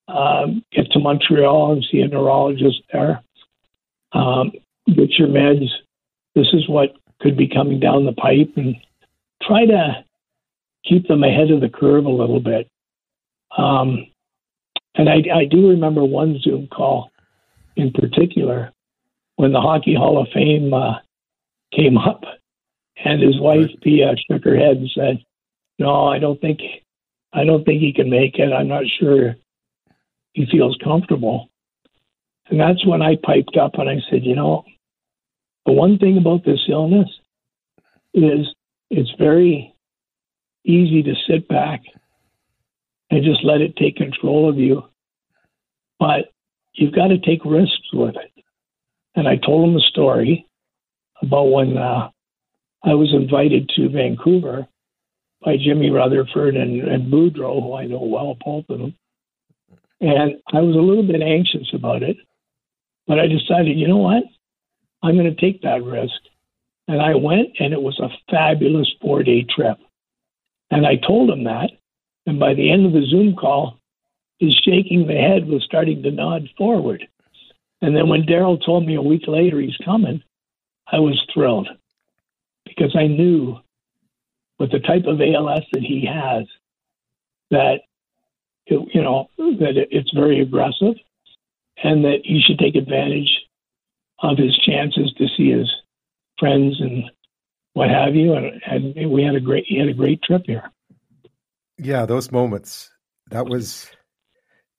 um, 0.08 0.64
get 0.72 0.90
to 0.92 1.00
Montreal 1.00 1.74
and 1.74 1.86
see 1.92 2.00
a 2.00 2.08
neurologist 2.08 2.82
there, 2.92 3.22
um, 4.14 4.52
get 4.88 5.12
your 5.20 5.28
meds. 5.28 5.68
This 6.34 6.48
is 6.54 6.68
what 6.68 6.96
could 7.22 7.38
be 7.38 7.48
coming 7.48 7.80
down 7.80 8.06
the 8.06 8.14
pipe 8.14 8.54
and 8.56 8.76
try 9.44 9.66
to 9.66 10.04
keep 10.86 11.08
them 11.08 11.24
ahead 11.24 11.52
of 11.52 11.62
the 11.62 11.70
curve 11.70 12.06
a 12.06 12.10
little 12.10 12.40
bit. 12.40 12.70
Um, 13.58 14.08
and 14.96 15.10
I, 15.10 15.24
I 15.34 15.46
do 15.46 15.70
remember 15.70 16.04
one 16.04 16.40
Zoom 16.42 16.68
call 16.68 17.12
in 17.76 17.92
particular 17.92 18.72
when 19.36 19.54
the 19.54 19.62
Hockey 19.62 19.96
Hall 19.96 20.22
of 20.22 20.28
Fame 20.34 20.74
uh, 20.74 20.96
came 21.74 21.98
up, 21.98 22.24
and 23.04 23.22
his 23.22 23.40
wife 23.40 23.70
Pia 23.82 24.16
shook 24.30 24.44
her 24.44 24.58
head 24.58 24.78
and 24.78 24.90
said, 24.94 25.24
"No, 25.78 26.08
I 26.08 26.20
don't 26.20 26.40
think, 26.42 26.60
I 27.32 27.46
don't 27.46 27.64
think 27.64 27.82
he 27.82 27.94
can 27.94 28.10
make 28.10 28.38
it. 28.38 28.52
I'm 28.52 28.68
not 28.68 28.84
sure 29.00 29.36
he 30.34 30.46
feels 30.52 30.78
comfortable." 30.84 31.50
And 32.50 32.60
that's 32.60 32.86
when 32.86 33.02
I 33.02 33.16
piped 33.24 33.56
up 33.56 33.76
and 33.76 33.90
I 33.90 33.98
said, 34.10 34.26
"You 34.26 34.36
know, 34.36 34.66
the 35.66 35.72
one 35.72 35.98
thing 35.98 36.18
about 36.18 36.44
this 36.44 36.66
illness 36.68 37.10
is 38.14 38.48
it's 38.90 39.12
very 39.18 39.74
easy 40.66 41.04
to 41.04 41.14
sit 41.28 41.48
back 41.48 41.82
and 43.10 43.24
just 43.24 43.44
let 43.44 43.62
it 43.62 43.76
take 43.76 43.96
control 43.96 44.50
of 44.50 44.58
you. 44.58 44.84
But 46.00 46.32
you've 46.74 46.96
got 46.96 47.08
to 47.08 47.18
take 47.18 47.44
risks 47.46 47.94
with 47.94 48.16
it. 48.16 48.44
And 49.16 49.28
I 49.28 49.38
told 49.38 49.68
him 49.68 49.74
the 49.74 49.82
story 49.82 50.46
about 51.22 51.52
when 51.52 51.78
uh, 51.78 52.10
I 52.84 52.94
was 52.94 53.14
invited 53.14 53.70
to 53.76 53.90
Vancouver 53.90 54.68
by 55.44 55.58
Jimmy 55.58 55.90
Rutherford 55.90 56.56
and, 56.56 56.82
and 56.82 57.12
Boudreau, 57.12 57.62
who 57.62 57.74
I 57.74 57.86
know 57.86 58.04
well, 58.04 58.38
both 58.46 58.66
of 58.70 58.80
them. 58.80 58.96
And 60.02 60.36
I 60.54 60.62
was 60.62 60.76
a 60.76 60.80
little 60.80 61.04
bit 61.04 61.22
anxious 61.22 61.68
about 61.74 62.04
it, 62.04 62.18
but 63.08 63.20
I 63.20 63.28
decided, 63.28 63.78
you 63.78 63.88
know 63.88 63.98
what? 63.98 64.24
I'm 65.04 65.16
going 65.16 65.34
to 65.34 65.42
take 65.42 65.62
that 65.62 65.84
risk. 65.84 66.16
And 66.88 67.02
I 67.02 67.16
went, 67.16 67.50
and 67.60 67.74
it 67.74 67.82
was 67.82 68.00
a 68.00 68.10
fabulous 68.32 68.90
four 69.02 69.24
day 69.24 69.44
trip. 69.44 69.78
And 70.72 70.86
I 70.86 70.96
told 70.96 71.30
him 71.30 71.44
that. 71.46 71.72
And 72.26 72.40
by 72.40 72.54
the 72.54 72.72
end 72.72 72.86
of 72.86 72.94
the 72.94 73.06
Zoom 73.06 73.36
call, 73.36 73.80
his 74.40 74.54
shaking 74.64 75.08
the 75.08 75.16
head 75.16 75.48
was 75.48 75.64
starting 75.64 76.04
to 76.04 76.12
nod 76.12 76.48
forward. 76.58 77.08
And 77.82 77.96
then 77.96 78.08
when 78.10 78.24
Darryl 78.24 78.64
told 78.64 78.86
me 78.86 78.96
a 78.96 79.02
week 79.02 79.24
later 79.28 79.60
he's 79.60 79.78
coming, 79.84 80.22
I 80.92 81.00
was 81.00 81.22
thrilled 81.34 81.70
because 82.66 82.96
I 82.96 83.08
knew 83.08 83.58
with 84.60 84.72
the 84.72 84.80
type 84.80 85.06
of 85.06 85.22
ALS 85.22 85.64
that 85.72 85.82
he 85.82 86.06
has 86.06 86.46
that 87.52 87.82
it, 88.66 88.88
you 88.94 89.02
know 89.02 89.30
that 89.38 89.78
it, 89.78 89.90
it's 89.92 90.12
very 90.14 90.42
aggressive 90.42 90.96
and 91.84 92.04
that 92.04 92.20
he 92.24 92.42
should 92.42 92.60
take 92.60 92.76
advantage 92.76 93.30
of 94.20 94.38
his 94.38 94.58
chances 94.58 95.14
to 95.18 95.28
see 95.36 95.52
his 95.52 95.70
friends 96.38 96.80
and 96.80 97.10
what 97.74 97.90
have 97.90 98.16
you 98.16 98.34
and, 98.34 98.96
and 98.96 99.12
we 99.12 99.24
had 99.24 99.36
a 99.36 99.40
great 99.40 99.66
he 99.68 99.78
had 99.78 99.90
a 99.90 99.94
great 99.94 100.22
trip 100.24 100.44
here 100.46 100.70
yeah 101.78 102.06
those 102.06 102.32
moments 102.32 102.92
that 103.30 103.46
was 103.46 103.90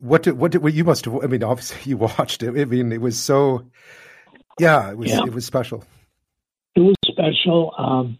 what 0.00 0.23
did 0.23 0.38
what 0.38 0.50
did 0.50 0.62
what 0.62 0.73
you 0.73 0.85
must 0.85 1.04
have? 1.04 1.23
I 1.23 1.26
mean, 1.26 1.44
obviously 1.44 1.78
you 1.90 1.97
watched 1.99 2.42
it. 2.42 2.49
I 2.59 2.64
mean, 2.64 2.92
it 2.92 3.00
was 3.00 3.18
so. 3.18 3.66
Yeah, 4.59 4.90
it 4.90 4.99
was 4.99 5.11
yeah. 5.11 5.25
it 5.25 5.32
was 5.32 5.47
special. 5.47 5.85
It 6.75 6.80
was 6.80 6.97
special. 7.06 7.75
Um, 7.78 8.18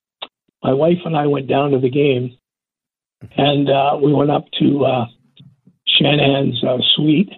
my 0.63 0.73
wife 0.73 0.99
and 1.05 1.17
I 1.17 1.27
went 1.27 1.49
down 1.49 1.71
to 1.73 1.79
the 1.79 1.91
game, 1.91 2.37
and 3.37 3.69
uh, 3.69 3.99
we 4.03 4.13
went 4.13 4.31
up 4.31 4.45
to 4.59 4.85
uh, 4.85 5.07
Shanahan's 5.87 6.63
uh, 6.65 6.79
suite 6.95 7.31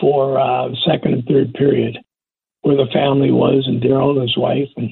for 0.00 0.38
uh, 0.38 0.68
second 0.86 1.14
and 1.14 1.24
third 1.24 1.54
period, 1.54 1.98
where 2.62 2.76
the 2.76 2.90
family 2.92 3.30
was, 3.30 3.64
and 3.66 3.82
Darryl 3.82 4.12
and 4.12 4.22
his 4.22 4.36
wife, 4.36 4.68
and 4.76 4.90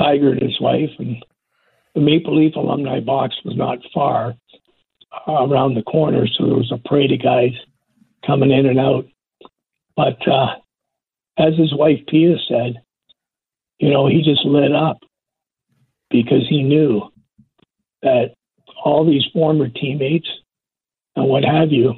Tiger 0.00 0.32
and 0.32 0.40
his 0.40 0.58
wife, 0.60 0.90
and 0.98 1.22
the 1.94 2.00
Maple 2.00 2.36
Leaf 2.36 2.56
alumni 2.56 3.00
box 3.00 3.36
was 3.44 3.56
not 3.56 3.78
far 3.92 4.34
uh, 5.28 5.46
around 5.46 5.74
the 5.74 5.82
corner, 5.82 6.26
so 6.26 6.46
there 6.46 6.56
was 6.56 6.72
a 6.72 6.88
parade 6.88 7.12
of 7.12 7.22
guys 7.22 7.52
coming 8.26 8.50
in 8.50 8.66
and 8.66 8.80
out. 8.80 9.04
But 9.96 10.26
uh, 10.26 10.54
as 11.38 11.56
his 11.58 11.74
wife 11.74 11.98
Pia 12.08 12.36
said, 12.48 12.82
you 13.78 13.90
know, 13.90 14.06
he 14.06 14.22
just 14.22 14.44
lit 14.44 14.72
up 14.72 14.98
because 16.10 16.48
he 16.48 16.62
knew 16.62 17.02
that 18.02 18.34
all 18.82 19.04
these 19.04 19.24
former 19.32 19.68
teammates 19.68 20.28
and 21.16 21.28
what 21.28 21.44
have 21.44 21.72
you. 21.72 21.94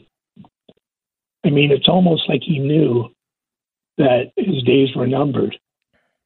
I 1.44 1.50
mean, 1.50 1.70
it's 1.70 1.88
almost 1.88 2.28
like 2.28 2.42
he 2.42 2.58
knew 2.58 3.08
that 3.98 4.32
his 4.36 4.62
days 4.64 4.94
were 4.96 5.06
numbered, 5.06 5.56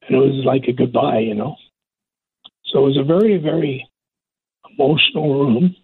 and 0.07 0.15
it 0.15 0.19
was 0.19 0.45
like 0.45 0.65
a 0.67 0.73
goodbye, 0.73 1.19
you 1.19 1.35
know. 1.35 1.55
So 2.67 2.79
it 2.79 2.87
was 2.87 2.97
a 2.97 3.03
very, 3.03 3.37
very 3.37 3.87
emotional 4.77 5.45
room, 5.45 5.75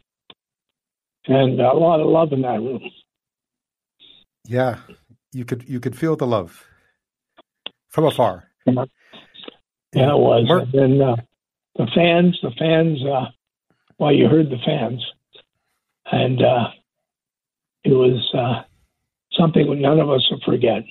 and 1.28 1.60
a 1.60 1.74
lot 1.74 2.00
of 2.00 2.08
love 2.08 2.34
in 2.34 2.42
that 2.42 2.60
room. 2.60 2.82
Yeah, 4.46 4.80
you 5.32 5.46
could 5.46 5.68
you 5.68 5.80
could 5.80 5.98
feel 5.98 6.16
the 6.16 6.28
love 6.28 6.66
from 7.90 8.06
afar. 8.06 8.50
Yeah, 8.66 8.84
it 9.94 10.18
was. 10.18 10.46
Mark- 10.48 10.63
and 10.63 10.74
then 10.74 11.02
uh, 11.02 11.16
the 11.75 11.88
fans, 11.96 12.38
the 12.42 12.52
fans. 12.60 13.00
Uh, 13.04 13.28
well, 13.98 14.12
you 14.12 14.28
heard 14.28 14.50
the 14.50 14.58
fans, 14.66 15.06
and 16.12 16.42
uh, 16.42 16.68
it 17.84 17.92
was 17.92 18.30
uh, 18.34 18.63
something 19.40 19.82
none 19.82 20.00
of 20.00 20.10
us 20.10 20.28
will 20.30 20.42
forget. 20.46 20.84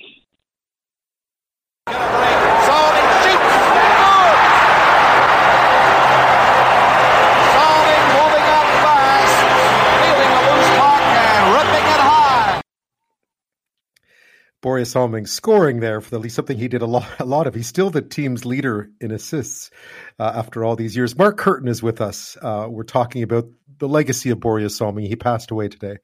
Borje 14.63 14.87
Salming 14.87 15.27
scoring 15.27 15.81
there 15.81 15.99
for 15.99 16.09
the 16.09 16.19
Leafs 16.19 16.35
something 16.35 16.57
he 16.57 16.69
did 16.69 16.81
a 16.81 16.85
lot, 16.85 17.05
a 17.19 17.25
lot 17.25 17.47
of. 17.47 17.53
He's 17.53 17.67
still 17.67 17.89
the 17.89 18.01
team's 18.01 18.45
leader 18.45 18.89
in 19.01 19.11
assists 19.11 19.69
uh, 20.17 20.31
after 20.33 20.63
all 20.63 20.77
these 20.77 20.95
years. 20.95 21.17
Mark 21.17 21.37
Kirton 21.37 21.67
is 21.67 21.83
with 21.83 21.99
us. 21.99 22.37
Uh, 22.41 22.67
we're 22.69 22.83
talking 22.83 23.23
about 23.23 23.49
the 23.79 23.89
legacy 23.89 24.29
of 24.29 24.39
Borje 24.39 24.71
Salming. 24.71 25.05
He 25.05 25.17
passed 25.17 25.51
away 25.51 25.67
today 25.67 25.97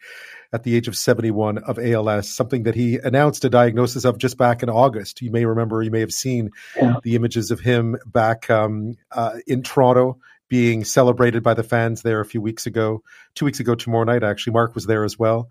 at 0.51 0.63
the 0.63 0.75
age 0.75 0.89
of 0.89 0.97
71 0.97 1.59
of 1.59 1.79
ALS, 1.79 2.35
something 2.35 2.63
that 2.63 2.75
he 2.75 2.97
announced 2.97 3.45
a 3.45 3.49
diagnosis 3.49 4.03
of 4.03 4.17
just 4.17 4.37
back 4.37 4.61
in 4.61 4.69
August. 4.69 5.21
You 5.21 5.31
may 5.31 5.45
remember, 5.45 5.81
you 5.81 5.91
may 5.91 6.01
have 6.01 6.11
seen 6.11 6.49
yeah. 6.75 6.95
the 7.01 7.15
images 7.15 7.51
of 7.51 7.61
him 7.61 7.95
back 8.05 8.49
um, 8.49 8.95
uh, 9.09 9.37
in 9.47 9.63
Toronto 9.63 10.19
being 10.49 10.83
celebrated 10.83 11.43
by 11.43 11.53
the 11.53 11.63
fans 11.63 12.01
there 12.01 12.19
a 12.19 12.25
few 12.25 12.41
weeks 12.41 12.65
ago, 12.65 13.03
two 13.35 13.45
weeks 13.45 13.59
ago 13.59 13.75
tomorrow 13.75 14.03
night. 14.03 14.23
Actually, 14.23 14.53
Mark 14.53 14.75
was 14.75 14.87
there 14.87 15.03
as 15.03 15.17
well. 15.17 15.49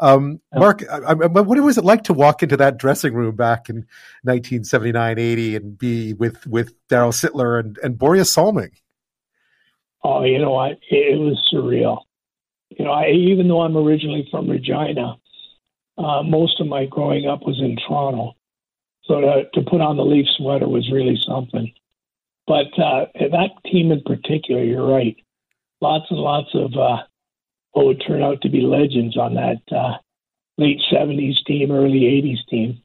Um, 0.00 0.40
Mark, 0.54 0.82
I, 0.90 0.98
I, 0.98 1.14
what 1.14 1.46
was 1.46 1.78
it 1.78 1.84
like 1.84 2.04
to 2.04 2.12
walk 2.12 2.42
into 2.42 2.56
that 2.56 2.76
dressing 2.76 3.14
room 3.14 3.36
back 3.36 3.70
in 3.70 3.76
1979, 4.22 5.18
80 5.18 5.56
and 5.56 5.78
be 5.78 6.12
with 6.14 6.46
with 6.46 6.74
Darryl 6.88 7.12
Sittler 7.12 7.60
and 7.60 7.78
and 7.82 7.96
Borje 7.96 8.26
Salming? 8.26 8.72
Oh, 10.02 10.24
you 10.24 10.38
know 10.38 10.50
what? 10.50 10.78
It 10.90 11.18
was 11.18 11.38
surreal. 11.52 12.02
You 12.70 12.84
know, 12.84 12.92
I, 12.92 13.10
even 13.10 13.48
though 13.48 13.62
I'm 13.62 13.76
originally 13.76 14.26
from 14.30 14.48
Regina, 14.48 15.16
uh, 15.98 16.22
most 16.22 16.60
of 16.60 16.66
my 16.66 16.86
growing 16.86 17.26
up 17.26 17.42
was 17.42 17.60
in 17.60 17.76
Toronto. 17.76 18.34
So 19.04 19.20
to, 19.20 19.42
to 19.54 19.62
put 19.62 19.80
on 19.80 19.96
the 19.96 20.04
Leaf 20.04 20.26
sweater 20.36 20.68
was 20.68 20.90
really 20.90 21.20
something. 21.26 21.72
But 22.50 22.76
uh, 22.82 23.06
that 23.14 23.50
team 23.70 23.92
in 23.92 24.02
particular, 24.02 24.64
you're 24.64 24.84
right. 24.84 25.16
Lots 25.80 26.06
and 26.10 26.18
lots 26.18 26.48
of 26.52 26.72
uh, 26.76 27.04
what 27.70 27.86
would 27.86 28.02
turn 28.04 28.24
out 28.24 28.40
to 28.42 28.48
be 28.48 28.62
legends 28.62 29.16
on 29.16 29.34
that 29.34 29.60
uh, 29.70 29.98
late 30.58 30.80
70s 30.92 31.44
team, 31.46 31.70
early 31.70 32.00
80s 32.00 32.44
team. 32.48 32.82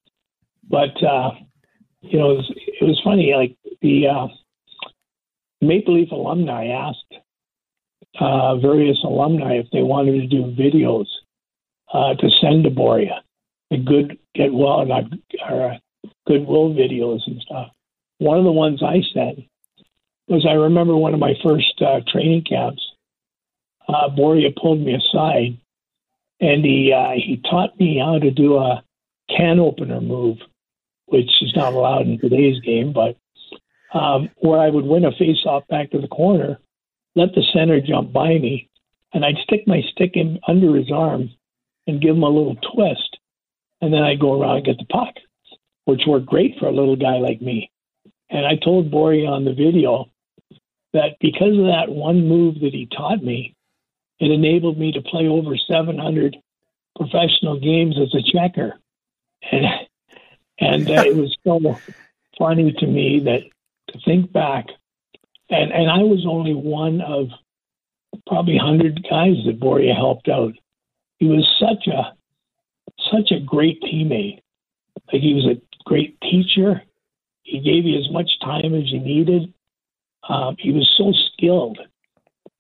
But, 0.70 1.04
uh, 1.04 1.32
you 2.02 2.20
know, 2.20 2.34
it 2.34 2.38
was, 2.38 2.54
it 2.80 2.84
was 2.84 3.02
funny. 3.04 3.34
Like 3.36 3.58
the 3.82 4.06
uh, 4.08 4.28
Maple 5.62 5.96
Leaf 5.96 6.12
alumni 6.12 6.68
asked 6.68 7.24
uh, 8.20 8.58
various 8.58 9.00
alumni 9.04 9.56
if 9.56 9.66
they 9.72 9.82
wanted 9.82 10.22
to 10.22 10.28
do 10.28 10.56
videos 10.56 11.08
uh, 11.92 12.14
to 12.14 12.30
send 12.40 12.66
to 12.66 12.70
Borje, 12.70 13.10
the 13.72 13.78
good 13.78 14.20
get 14.36 14.54
well, 14.54 14.86
not 14.86 15.06
or 15.50 15.80
goodwill 16.28 16.70
videos 16.70 17.22
and 17.26 17.42
stuff. 17.42 17.72
One 18.20 18.38
of 18.38 18.44
the 18.44 18.52
ones 18.52 18.84
I 18.84 19.02
sent 19.12 19.40
was 20.27 20.46
I 20.48 20.53
remember 20.53 20.96
one 20.96 21.13
of 21.13 21.20
my 21.20 21.34
first 21.44 21.82
uh, 21.82 22.01
training 22.08 22.44
camps. 22.44 22.84
Uh, 23.88 24.10
Borje 24.10 24.55
pulled 24.55 24.79
me 24.79 24.96
aside, 24.96 25.58
and 26.39 26.65
he 26.65 26.91
uh, 26.91 27.12
he 27.12 27.41
taught 27.50 27.79
me 27.79 28.00
how 28.03 28.17
to 28.17 28.32
do 28.32 28.58
a 28.58 28.84
can 29.29 29.60
opener 29.60 30.01
move, 30.01 30.38
which 31.05 31.29
is 31.41 31.53
not 31.55 31.74
allowed 31.74 32.08
in 32.08 32.20
today's 32.20 32.60
game, 32.62 32.94
but 32.94 33.17
um, 33.98 34.29
where 34.38 34.60
I 34.60 34.70
would 34.70 34.86
win 34.86 35.05
a 35.05 35.12
face-off 35.12 35.67
back 35.67 35.91
to 35.91 36.01
the 36.01 36.08
corner, 36.08 36.60
let 37.15 37.34
the 37.34 37.44
center 37.53 37.79
jump 37.79 38.12
by 38.12 38.38
me, 38.38 38.70
and 39.13 39.24
I'd 39.24 39.38
stick 39.44 39.67
my 39.67 39.82
stick 39.91 40.12
in 40.15 40.39
under 40.48 40.75
his 40.75 40.91
arm 40.91 41.29
and 41.88 42.01
give 42.01 42.15
him 42.15 42.24
a 42.24 42.29
little 42.29 42.55
twist, 42.74 43.17
and 43.82 43.94
then 43.94 44.01
I'd 44.01 44.20
go 44.20 44.41
around 44.41 44.58
and 44.58 44.65
get 44.65 44.77
the 44.79 44.86
puck, 44.86 45.13
which 45.86 46.01
worked 46.08 46.25
great 46.25 46.58
for 46.60 46.65
a 46.65 46.74
little 46.74 46.96
guy 46.96 47.17
like 47.20 47.41
me. 47.41 47.72
And 48.29 48.46
I 48.46 48.55
told 48.55 48.91
Borje 48.91 49.27
on 49.29 49.46
the 49.46 49.53
video 49.53 50.10
that 50.96 51.18
because 51.20 51.58
of 51.58 51.66
that 51.66 51.90
one 51.90 52.28
move 52.28 52.56
that 52.62 52.74
he 52.74 52.88
taught 52.88 53.22
me, 53.22 53.54
it 54.20 54.32
enabled 54.32 54.80
me 54.80 54.94
to 54.94 55.02
play 55.02 55.28
over 55.28 55.58
700 55.58 56.38
professional 56.96 57.60
games 57.60 57.98
as 58.02 58.14
a 58.16 58.24
checker. 58.24 58.80
And, 59.52 59.66
and 60.60 60.90
uh, 60.90 61.04
it 61.06 61.16
was 61.16 61.36
so 61.44 61.60
funny 62.38 62.72
to 62.80 62.88
me 62.88 63.20
that 63.25 63.42
to 63.90 64.00
think 64.06 64.32
back, 64.32 64.68
and, 65.50 65.72
and 65.72 65.92
I 65.92 66.00
was 66.00 66.25
only 66.28 66.54
one 66.54 67.02
of 67.02 67.28
probably 68.25 68.56
100 68.56 69.04
guys 69.04 69.36
that 69.46 69.60
Borje 69.60 69.94
helped 69.94 70.30
out. 70.30 70.54
He 71.20 71.28
was 71.28 71.46
such 71.60 71.88
a 71.88 72.14
such 73.12 73.32
a 73.32 73.40
great 73.40 73.82
teammate. 73.82 74.40
Like 75.12 75.22
he 75.22 75.34
was 75.34 75.46
a 75.46 75.62
great 75.84 76.20
teacher. 76.22 76.82
He 77.44 77.60
gave 77.60 77.86
you 77.86 78.00
as 78.00 78.10
much 78.12 78.30
time 78.42 78.74
as 78.74 78.92
you 78.92 79.00
needed. 79.00 79.54
Um, 80.29 80.55
he 80.60 80.72
was 80.72 80.91
so 80.98 81.13
skilled. 81.32 81.79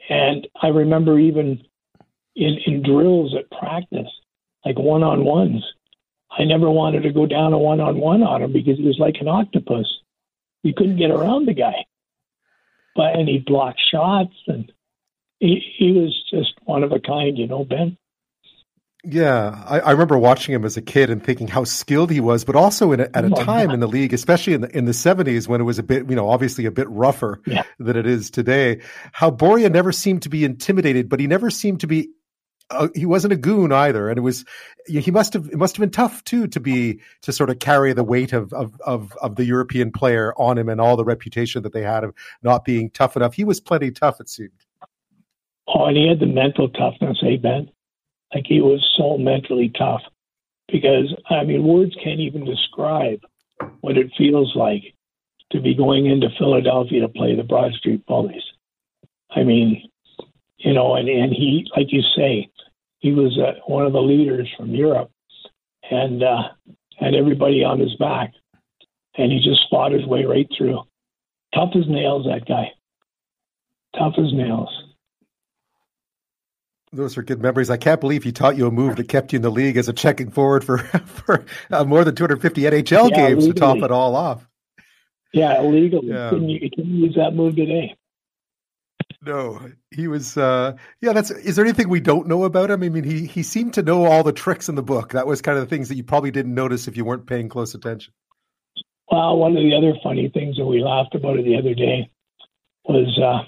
And 0.09 0.47
I 0.61 0.67
remember 0.67 1.17
even 1.19 1.63
in, 2.35 2.57
in 2.65 2.83
drills 2.83 3.35
at 3.35 3.49
practice, 3.57 4.09
like 4.65 4.77
one 4.77 5.03
on 5.03 5.25
ones, 5.25 5.63
I 6.37 6.43
never 6.43 6.69
wanted 6.69 7.03
to 7.03 7.13
go 7.13 7.25
down 7.25 7.53
a 7.53 7.57
one 7.57 7.79
on 7.79 7.97
one 7.97 8.23
on 8.23 8.41
him 8.41 8.53
because 8.53 8.77
he 8.77 8.85
was 8.85 8.99
like 8.99 9.15
an 9.21 9.27
octopus. 9.27 9.87
You 10.63 10.73
couldn't 10.73 10.97
get 10.97 11.11
around 11.11 11.47
the 11.47 11.53
guy. 11.53 11.85
But 12.95 13.15
and 13.15 13.27
he 13.27 13.39
blocked 13.39 13.81
shots 13.91 14.33
and 14.47 14.71
he, 15.39 15.61
he 15.77 15.91
was 15.91 16.23
just 16.29 16.53
one 16.63 16.83
of 16.83 16.91
a 16.91 16.99
kind, 16.99 17.37
you 17.37 17.47
know, 17.47 17.63
Ben. 17.63 17.97
Yeah, 19.07 19.63
I, 19.67 19.79
I, 19.81 19.91
remember 19.91 20.17
watching 20.17 20.55
him 20.55 20.65
as 20.65 20.77
a 20.77 20.81
kid 20.81 21.11
and 21.11 21.23
thinking 21.23 21.47
how 21.47 21.63
skilled 21.63 22.09
he 22.09 22.19
was, 22.19 22.43
but 22.43 22.55
also 22.55 22.91
a, 22.91 23.01
at 23.01 23.23
a 23.23 23.29
oh, 23.31 23.43
time 23.43 23.69
in 23.69 23.79
the 23.79 23.87
league, 23.87 24.13
especially 24.13 24.53
in 24.53 24.61
the 24.61 24.75
in 24.75 24.85
the 24.85 24.93
seventies 24.93 25.47
when 25.47 25.61
it 25.61 25.63
was 25.63 25.77
a 25.77 25.83
bit, 25.83 26.09
you 26.09 26.15
know, 26.15 26.27
obviously 26.27 26.65
a 26.65 26.71
bit 26.71 26.89
rougher 26.89 27.39
yeah. 27.45 27.63
than 27.77 27.97
it 27.97 28.07
is 28.07 28.31
today. 28.31 28.81
How 29.11 29.29
Börje 29.29 29.71
never 29.71 29.91
seemed 29.91 30.23
to 30.23 30.29
be 30.29 30.43
intimidated, 30.43 31.07
but 31.07 31.19
he 31.19 31.27
never 31.27 31.51
seemed 31.51 31.81
to 31.81 31.87
be. 31.87 32.09
Uh, 32.71 32.87
he 32.95 33.05
wasn't 33.05 33.31
a 33.31 33.35
goon 33.35 33.71
either, 33.71 34.09
and 34.09 34.17
it 34.17 34.21
was 34.21 34.43
he 34.87 35.11
must 35.11 35.33
have 35.33 35.49
it 35.49 35.57
must 35.57 35.75
have 35.77 35.81
been 35.81 35.91
tough 35.91 36.23
too 36.23 36.47
to 36.47 36.59
be 36.59 36.99
to 37.21 37.31
sort 37.31 37.51
of 37.51 37.59
carry 37.59 37.93
the 37.93 38.03
weight 38.03 38.33
of 38.33 38.51
of 38.53 38.73
of, 38.81 39.15
of 39.21 39.35
the 39.35 39.45
European 39.45 39.91
player 39.91 40.33
on 40.35 40.57
him 40.57 40.67
and 40.67 40.81
all 40.81 40.97
the 40.97 41.05
reputation 41.05 41.61
that 41.61 41.73
they 41.73 41.83
had 41.83 42.03
of 42.03 42.15
not 42.41 42.65
being 42.65 42.89
tough 42.89 43.15
enough. 43.15 43.35
He 43.35 43.43
was 43.43 43.59
plenty 43.59 43.91
tough, 43.91 44.19
it 44.19 44.29
seemed. 44.29 44.49
Oh, 45.67 45.85
and 45.85 45.95
he 45.95 46.07
had 46.07 46.19
the 46.19 46.25
mental 46.25 46.69
toughness, 46.69 47.17
eh, 47.23 47.37
Ben? 47.37 47.69
Like 48.35 48.45
he 48.47 48.59
was 48.59 48.85
so 48.97 49.17
mentally 49.17 49.71
tough 49.77 50.01
because, 50.69 51.15
I 51.29 51.45
mean, 51.45 51.63
words 51.63 51.95
can't 52.03 52.19
even 52.19 52.43
describe 52.43 53.21
what 53.79 53.97
it 53.97 54.11
feels 54.17 54.53
like 54.57 54.83
to 55.53 55.61
be 55.61 55.73
going 55.73 56.05
into 56.05 56.27
Philadelphia 56.37 56.99
to 57.01 57.07
play 57.07 57.33
the 57.33 57.43
Broad 57.43 57.71
Street 57.73 58.05
Bullies. 58.05 58.43
I 59.33 59.43
mean, 59.43 59.89
you 60.57 60.73
know, 60.73 60.95
and, 60.95 61.07
and 61.07 61.31
he, 61.31 61.65
like 61.77 61.93
you 61.93 62.01
say, 62.17 62.49
he 62.99 63.13
was 63.13 63.39
uh, 63.39 63.59
one 63.67 63.85
of 63.85 63.93
the 63.93 64.01
leaders 64.01 64.49
from 64.57 64.75
Europe 64.75 65.11
and 65.89 66.21
uh, 66.21 66.49
had 66.99 67.15
everybody 67.15 67.63
on 67.63 67.79
his 67.79 67.95
back. 67.95 68.33
And 69.17 69.31
he 69.31 69.39
just 69.39 69.61
fought 69.69 69.93
his 69.93 70.05
way 70.05 70.25
right 70.25 70.49
through. 70.57 70.81
Tough 71.53 71.69
as 71.75 71.87
nails, 71.87 72.25
that 72.25 72.45
guy. 72.45 72.71
Tough 73.97 74.15
as 74.17 74.33
nails. 74.33 74.84
Those 76.95 77.17
are 77.17 77.23
good 77.23 77.41
memories. 77.41 77.69
I 77.69 77.77
can't 77.77 77.99
believe 77.99 78.23
he 78.23 78.31
taught 78.31 78.57
you 78.57 78.67
a 78.67 78.71
move 78.71 78.95
that 78.95 79.09
kept 79.09 79.33
you 79.33 79.37
in 79.37 79.43
the 79.43 79.51
league 79.51 79.77
as 79.77 79.89
a 79.89 79.93
checking 79.93 80.31
forward 80.31 80.63
for 80.63 80.77
for 81.05 81.45
uh, 81.71 81.83
more 81.83 82.03
than 82.03 82.15
250 82.15 82.61
NHL 82.61 83.09
yeah, 83.09 83.15
games 83.15 83.45
legally. 83.45 83.53
to 83.53 83.59
top 83.59 83.77
it 83.77 83.91
all 83.91 84.15
off. 84.15 84.47
Yeah, 85.33 85.59
illegally. 85.61 86.07
Yeah. 86.07 86.25
You, 86.25 86.29
couldn't, 86.29 86.49
you 86.49 86.69
couldn't 86.73 86.95
use 86.95 87.15
that 87.15 87.35
move 87.35 87.55
today. 87.55 87.95
No, 89.21 89.59
he 89.91 90.07
was. 90.07 90.37
Uh, 90.37 90.73
yeah, 91.01 91.13
that's. 91.13 91.31
Is 91.31 91.55
there 91.55 91.65
anything 91.65 91.89
we 91.89 91.99
don't 91.99 92.27
know 92.27 92.43
about 92.43 92.69
him? 92.69 92.83
I 92.83 92.89
mean, 92.89 93.03
he 93.03 93.25
he 93.25 93.43
seemed 93.43 93.73
to 93.73 93.81
know 93.81 94.05
all 94.05 94.23
the 94.23 94.31
tricks 94.31 94.69
in 94.69 94.75
the 94.75 94.83
book. 94.83 95.13
That 95.13 95.25
was 95.25 95.41
kind 95.41 95.57
of 95.57 95.63
the 95.63 95.69
things 95.69 95.89
that 95.89 95.95
you 95.95 96.03
probably 96.03 96.31
didn't 96.31 96.53
notice 96.53 96.87
if 96.87 96.95
you 96.95 97.05
weren't 97.05 97.25
paying 97.25 97.49
close 97.49 97.73
attention. 97.73 98.13
Well, 99.11 99.37
one 99.37 99.57
of 99.57 99.63
the 99.63 99.75
other 99.75 99.93
funny 100.03 100.29
things 100.33 100.57
that 100.57 100.65
we 100.65 100.81
laughed 100.81 101.15
about 101.15 101.37
it 101.37 101.45
the 101.45 101.57
other 101.57 101.73
day 101.73 102.09
was 102.85 103.19
uh, 103.19 103.47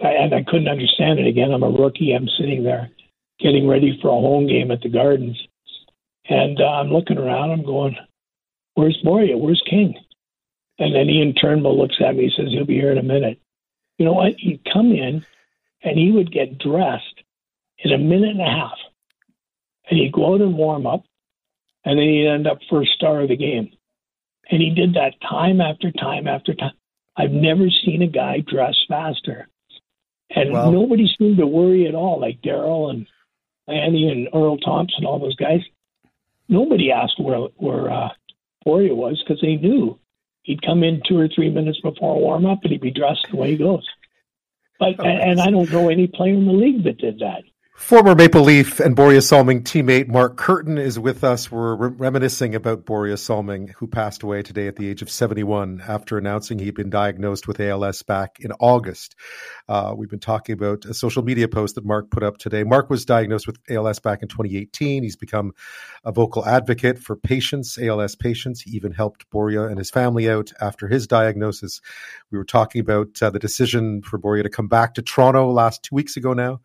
and 0.00 0.34
I 0.34 0.42
couldn't 0.42 0.68
understand 0.68 1.18
it 1.18 1.26
again. 1.26 1.52
I'm 1.52 1.62
a 1.62 1.70
rookie. 1.70 2.12
I'm 2.12 2.28
sitting 2.38 2.62
there 2.62 2.90
getting 3.38 3.68
ready 3.68 3.98
for 4.00 4.08
a 4.08 4.20
home 4.20 4.46
game 4.46 4.70
at 4.70 4.80
the 4.80 4.88
Gardens, 4.88 5.36
and 6.28 6.60
uh, 6.60 6.64
I'm 6.64 6.90
looking 6.90 7.18
around. 7.18 7.50
I'm 7.50 7.64
going, 7.64 7.96
"Where's 8.74 8.98
Börje? 9.04 9.38
Where's 9.38 9.62
King?" 9.68 9.94
And 10.78 10.94
then 10.94 11.08
Ian 11.08 11.34
Turnbull 11.34 11.78
looks 11.78 11.96
at 12.00 12.16
me. 12.16 12.24
He 12.24 12.30
says, 12.36 12.52
"He'll 12.52 12.66
be 12.66 12.74
here 12.74 12.92
in 12.92 12.98
a 12.98 13.02
minute." 13.02 13.38
You 13.98 14.04
know 14.04 14.12
what? 14.12 14.34
He'd 14.38 14.60
come 14.70 14.92
in, 14.92 15.24
and 15.82 15.98
he 15.98 16.12
would 16.12 16.32
get 16.32 16.58
dressed 16.58 17.22
in 17.78 17.92
a 17.92 17.98
minute 17.98 18.30
and 18.30 18.40
a 18.40 18.44
half, 18.44 18.78
and 19.88 19.98
he'd 19.98 20.12
go 20.12 20.34
out 20.34 20.40
and 20.40 20.56
warm 20.56 20.86
up, 20.86 21.04
and 21.84 21.98
then 21.98 22.06
he'd 22.06 22.28
end 22.28 22.46
up 22.46 22.58
first 22.68 22.92
star 22.92 23.22
of 23.22 23.28
the 23.28 23.36
game. 23.36 23.70
And 24.50 24.60
he 24.60 24.70
did 24.70 24.94
that 24.94 25.14
time 25.28 25.60
after 25.60 25.90
time 25.90 26.28
after 26.28 26.54
time. 26.54 26.74
I've 27.16 27.32
never 27.32 27.68
seen 27.84 28.02
a 28.02 28.06
guy 28.06 28.40
dress 28.40 28.76
faster. 28.88 29.48
And 30.36 30.52
well, 30.52 30.70
nobody 30.70 31.08
seemed 31.18 31.38
to 31.38 31.46
worry 31.46 31.88
at 31.88 31.94
all, 31.94 32.20
like 32.20 32.42
Darryl 32.42 32.90
and 32.90 33.06
Andy 33.66 34.08
and 34.08 34.28
Errol 34.34 34.58
Thompson, 34.58 35.06
all 35.06 35.18
those 35.18 35.34
guys. 35.34 35.60
Nobody 36.48 36.92
asked 36.92 37.18
where 37.18 37.48
where 37.56 37.90
uh, 37.90 38.10
Börje 38.66 38.94
was 38.94 39.22
because 39.22 39.40
they 39.40 39.56
knew 39.56 39.98
he'd 40.42 40.62
come 40.62 40.84
in 40.84 41.02
two 41.08 41.18
or 41.18 41.28
three 41.28 41.50
minutes 41.50 41.80
before 41.80 42.20
warm 42.20 42.44
up 42.46 42.60
and 42.62 42.70
he'd 42.70 42.82
be 42.82 42.90
dressed 42.90 43.26
the 43.30 43.36
way 43.36 43.52
he 43.52 43.56
goes. 43.56 43.88
But 44.78 45.00
oh, 45.00 45.04
and, 45.04 45.30
and 45.30 45.40
I 45.40 45.50
don't 45.50 45.72
know 45.72 45.88
any 45.88 46.06
player 46.06 46.34
in 46.34 46.46
the 46.46 46.52
league 46.52 46.84
that 46.84 46.98
did 46.98 47.20
that. 47.20 47.42
Former 47.76 48.14
Maple 48.16 48.40
Leaf 48.40 48.80
and 48.80 48.96
Borje 48.96 49.22
Salming 49.22 49.62
teammate 49.62 50.08
Mark 50.08 50.36
Kirton 50.36 50.76
is 50.78 50.98
with 50.98 51.22
us. 51.22 51.52
We're 51.52 51.76
re- 51.76 51.90
reminiscing 51.90 52.54
about 52.54 52.84
Borje 52.84 53.16
Salming, 53.16 53.68
who 53.76 53.86
passed 53.86 54.22
away 54.22 54.42
today 54.42 54.66
at 54.66 54.76
the 54.76 54.88
age 54.88 55.02
of 55.02 55.10
71 55.10 55.82
after 55.86 56.18
announcing 56.18 56.58
he'd 56.58 56.74
been 56.74 56.90
diagnosed 56.90 57.46
with 57.46 57.60
ALS 57.60 58.02
back 58.02 58.38
in 58.40 58.50
August. 58.58 59.14
Uh, 59.68 59.94
we've 59.94 60.08
been 60.08 60.18
talking 60.18 60.54
about 60.54 60.86
a 60.86 60.94
social 60.94 61.22
media 61.22 61.46
post 61.48 61.74
that 61.74 61.84
Mark 61.84 62.10
put 62.10 62.24
up 62.24 62.38
today. 62.38 62.64
Mark 62.64 62.88
was 62.90 63.04
diagnosed 63.04 63.46
with 63.46 63.58
ALS 63.68 64.00
back 64.00 64.22
in 64.22 64.28
2018. 64.28 65.04
He's 65.04 65.14
become 65.14 65.52
a 66.02 66.10
vocal 66.10 66.44
advocate 66.44 66.98
for 66.98 67.14
patients, 67.14 67.78
ALS 67.78 68.16
patients. 68.16 68.62
He 68.62 68.70
even 68.70 68.92
helped 68.92 69.30
Borje 69.30 69.68
and 69.68 69.78
his 69.78 69.90
family 69.90 70.28
out 70.28 70.50
after 70.60 70.88
his 70.88 71.06
diagnosis. 71.06 71.82
We 72.32 72.38
were 72.38 72.44
talking 72.44 72.80
about 72.80 73.22
uh, 73.22 73.30
the 73.30 73.38
decision 73.38 74.02
for 74.02 74.18
Borje 74.18 74.42
to 74.42 74.50
come 74.50 74.66
back 74.66 74.94
to 74.94 75.02
Toronto 75.02 75.52
last 75.52 75.84
two 75.84 75.94
weeks 75.94 76.16
ago 76.16 76.32
now 76.32 76.60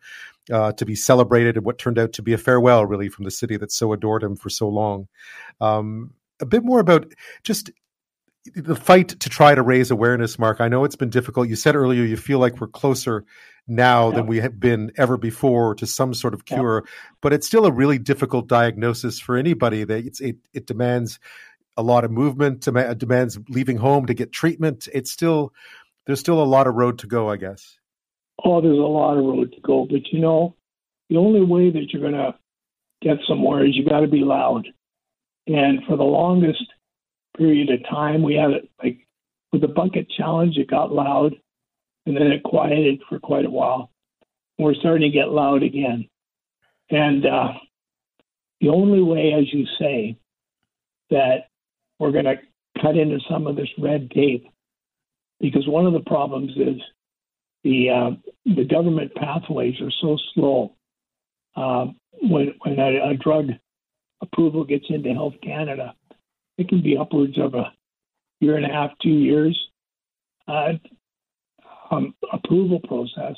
uh, 0.50 0.72
to 0.72 0.84
be 0.84 0.94
celebrated 0.94 1.56
and 1.56 1.64
what 1.64 1.78
turned 1.78 1.98
out 1.98 2.14
to 2.14 2.22
be 2.22 2.32
a 2.32 2.38
farewell, 2.38 2.86
really, 2.86 3.08
from 3.08 3.24
the 3.24 3.30
city 3.30 3.56
that 3.56 3.72
so 3.72 3.92
adored 3.92 4.22
him 4.22 4.36
for 4.36 4.50
so 4.50 4.68
long. 4.68 5.08
Um, 5.60 6.14
a 6.40 6.46
bit 6.46 6.64
more 6.64 6.80
about 6.80 7.12
just 7.44 7.70
the 8.54 8.74
fight 8.74 9.08
to 9.08 9.28
try 9.28 9.54
to 9.54 9.62
raise 9.62 9.90
awareness, 9.90 10.38
Mark. 10.38 10.60
I 10.60 10.68
know 10.68 10.84
it's 10.84 10.96
been 10.96 11.10
difficult. 11.10 11.48
You 11.48 11.56
said 11.56 11.76
earlier 11.76 12.02
you 12.02 12.16
feel 12.16 12.40
like 12.40 12.60
we're 12.60 12.66
closer 12.66 13.24
now 13.68 14.08
yeah. 14.10 14.16
than 14.16 14.26
we 14.26 14.40
have 14.40 14.58
been 14.58 14.90
ever 14.96 15.16
before 15.16 15.76
to 15.76 15.86
some 15.86 16.12
sort 16.14 16.34
of 16.34 16.44
cure, 16.44 16.82
yeah. 16.84 16.90
but 17.20 17.32
it's 17.32 17.46
still 17.46 17.66
a 17.66 17.72
really 17.72 17.98
difficult 17.98 18.48
diagnosis 18.48 19.20
for 19.20 19.36
anybody. 19.36 19.84
That 19.84 20.04
it's, 20.04 20.20
it 20.20 20.36
it 20.52 20.66
demands 20.66 21.20
a 21.76 21.82
lot 21.82 22.04
of 22.04 22.10
movement, 22.10 22.62
demands 22.62 23.38
leaving 23.48 23.76
home 23.76 24.06
to 24.06 24.14
get 24.14 24.32
treatment. 24.32 24.88
It's 24.92 25.12
still 25.12 25.52
there's 26.06 26.20
still 26.20 26.42
a 26.42 26.44
lot 26.44 26.66
of 26.66 26.74
road 26.74 26.98
to 26.98 27.06
go, 27.06 27.30
I 27.30 27.36
guess 27.36 27.78
oh, 28.44 28.60
there's 28.60 28.78
a 28.78 28.80
lot 28.80 29.16
of 29.16 29.24
road 29.24 29.52
to 29.52 29.60
go. 29.60 29.86
But 29.88 30.12
you 30.12 30.20
know, 30.20 30.54
the 31.08 31.16
only 31.16 31.42
way 31.42 31.70
that 31.70 31.92
you're 31.92 32.02
going 32.02 32.14
to 32.14 32.34
get 33.00 33.18
somewhere 33.26 33.66
is 33.66 33.76
you 33.76 33.84
got 33.88 34.00
to 34.00 34.08
be 34.08 34.20
loud. 34.20 34.68
And 35.46 35.80
for 35.86 35.96
the 35.96 36.04
longest 36.04 36.64
period 37.36 37.70
of 37.70 37.88
time, 37.88 38.22
we 38.22 38.34
had 38.34 38.50
it 38.50 38.70
like 38.82 39.06
with 39.52 39.60
the 39.60 39.68
bucket 39.68 40.08
challenge, 40.10 40.56
it 40.56 40.70
got 40.70 40.92
loud 40.92 41.34
and 42.06 42.16
then 42.16 42.28
it 42.28 42.42
quieted 42.42 43.02
for 43.08 43.18
quite 43.18 43.44
a 43.44 43.50
while. 43.50 43.90
We're 44.58 44.74
starting 44.74 45.10
to 45.10 45.16
get 45.16 45.30
loud 45.30 45.62
again. 45.62 46.08
And 46.90 47.26
uh, 47.26 47.52
the 48.60 48.68
only 48.68 49.02
way, 49.02 49.32
as 49.32 49.52
you 49.52 49.66
say, 49.78 50.16
that 51.10 51.48
we're 51.98 52.12
going 52.12 52.24
to 52.24 52.36
cut 52.80 52.96
into 52.96 53.18
some 53.28 53.46
of 53.46 53.56
this 53.56 53.68
red 53.78 54.10
tape, 54.10 54.46
because 55.40 55.66
one 55.66 55.86
of 55.86 55.92
the 55.92 56.00
problems 56.00 56.52
is 56.56 56.80
the 57.64 57.90
uh, 57.90 58.10
the 58.44 58.64
government 58.64 59.14
pathways 59.14 59.80
are 59.80 59.92
so 60.00 60.18
slow. 60.34 60.74
Uh, 61.54 61.86
when 62.22 62.54
when 62.62 62.78
a, 62.78 63.10
a, 63.10 63.14
drug 63.14 63.48
approval 64.20 64.64
gets 64.64 64.86
into 64.88 65.12
Health 65.12 65.34
Canada, 65.42 65.94
it 66.58 66.68
can 66.68 66.82
be 66.82 66.96
upwards 66.96 67.38
of 67.38 67.54
a 67.54 67.72
year 68.40 68.56
and 68.56 68.64
a 68.64 68.68
half, 68.68 68.90
two 69.02 69.10
years 69.10 69.58
uh, 70.48 70.72
um, 71.90 72.14
approval 72.32 72.80
process, 72.80 73.36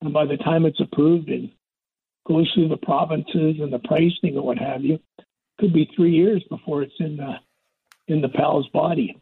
and 0.00 0.12
by 0.12 0.24
the 0.24 0.36
time 0.38 0.66
it's 0.66 0.80
approved 0.80 1.28
and 1.28 1.50
goes 2.26 2.50
through 2.54 2.68
the 2.68 2.76
provinces 2.76 3.56
and 3.60 3.72
the 3.72 3.80
pricing 3.80 4.36
and 4.36 4.42
what 4.42 4.58
have 4.58 4.82
you, 4.82 4.98
could 5.58 5.72
be 5.72 5.90
three 5.94 6.12
years 6.12 6.42
before 6.48 6.82
it's 6.82 6.94
in 6.98 7.16
the 7.16 7.34
in 8.08 8.20
the 8.20 8.28
pal's 8.28 8.68
body. 8.68 9.18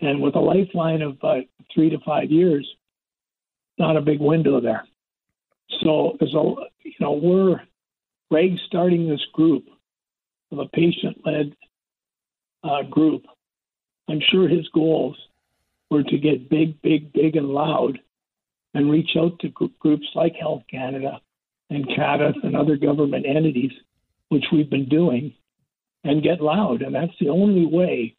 And 0.00 0.20
with 0.22 0.34
a 0.34 0.40
lifeline 0.40 1.02
of 1.02 1.18
uh, 1.22 1.40
three 1.72 1.90
to 1.90 1.98
five 2.04 2.30
years, 2.30 2.66
not 3.80 3.96
a 3.96 4.00
big 4.00 4.20
window 4.20 4.60
there. 4.60 4.84
So 5.82 6.16
there's 6.20 6.34
a 6.34 6.54
you 6.82 6.92
know 7.00 7.12
we're 7.12 7.60
Greg 8.30 8.56
starting 8.66 9.08
this 9.08 9.24
group 9.32 9.64
of 10.52 10.58
a 10.58 10.66
patient-led 10.66 11.54
uh, 12.62 12.82
group. 12.84 13.24
I'm 14.08 14.20
sure 14.30 14.48
his 14.48 14.68
goals 14.68 15.16
were 15.90 16.02
to 16.04 16.18
get 16.18 16.48
big, 16.48 16.80
big, 16.82 17.12
big, 17.12 17.36
and 17.36 17.48
loud, 17.48 17.98
and 18.74 18.90
reach 18.90 19.10
out 19.18 19.38
to 19.40 19.48
groups 19.80 20.06
like 20.14 20.34
Health 20.34 20.62
Canada 20.70 21.20
and 21.70 21.86
CADTH 21.88 22.44
and 22.44 22.56
other 22.56 22.76
government 22.76 23.26
entities, 23.26 23.72
which 24.28 24.44
we've 24.52 24.70
been 24.70 24.88
doing, 24.88 25.32
and 26.04 26.22
get 26.22 26.40
loud. 26.40 26.82
And 26.82 26.94
that's 26.94 27.12
the 27.20 27.28
only 27.28 27.66
way 27.66 28.16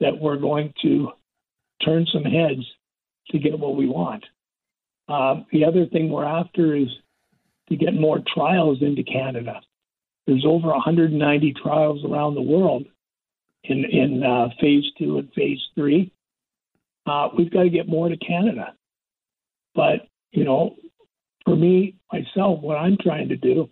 that 0.00 0.18
we're 0.18 0.36
going 0.36 0.72
to 0.82 1.12
turn 1.84 2.06
some 2.12 2.24
heads 2.24 2.64
to 3.30 3.38
get 3.38 3.58
what 3.58 3.76
we 3.76 3.86
want. 3.86 4.24
Uh, 5.08 5.42
the 5.52 5.64
other 5.64 5.86
thing 5.86 6.10
we're 6.10 6.24
after 6.24 6.76
is 6.76 6.88
to 7.68 7.76
get 7.76 7.94
more 7.94 8.22
trials 8.34 8.78
into 8.82 9.02
Canada. 9.02 9.60
There's 10.26 10.44
over 10.46 10.68
190 10.68 11.54
trials 11.62 12.04
around 12.04 12.34
the 12.34 12.42
world 12.42 12.86
in 13.64 13.84
in 13.84 14.22
uh, 14.22 14.48
phase 14.60 14.84
two 14.98 15.18
and 15.18 15.32
phase 15.32 15.60
three. 15.74 16.12
Uh, 17.06 17.28
we've 17.36 17.50
got 17.50 17.62
to 17.62 17.70
get 17.70 17.88
more 17.88 18.08
to 18.08 18.16
Canada. 18.16 18.74
But 19.74 20.06
you 20.32 20.44
know, 20.44 20.76
for 21.44 21.56
me 21.56 21.94
myself, 22.12 22.60
what 22.60 22.76
I'm 22.76 22.98
trying 23.00 23.28
to 23.30 23.36
do 23.36 23.70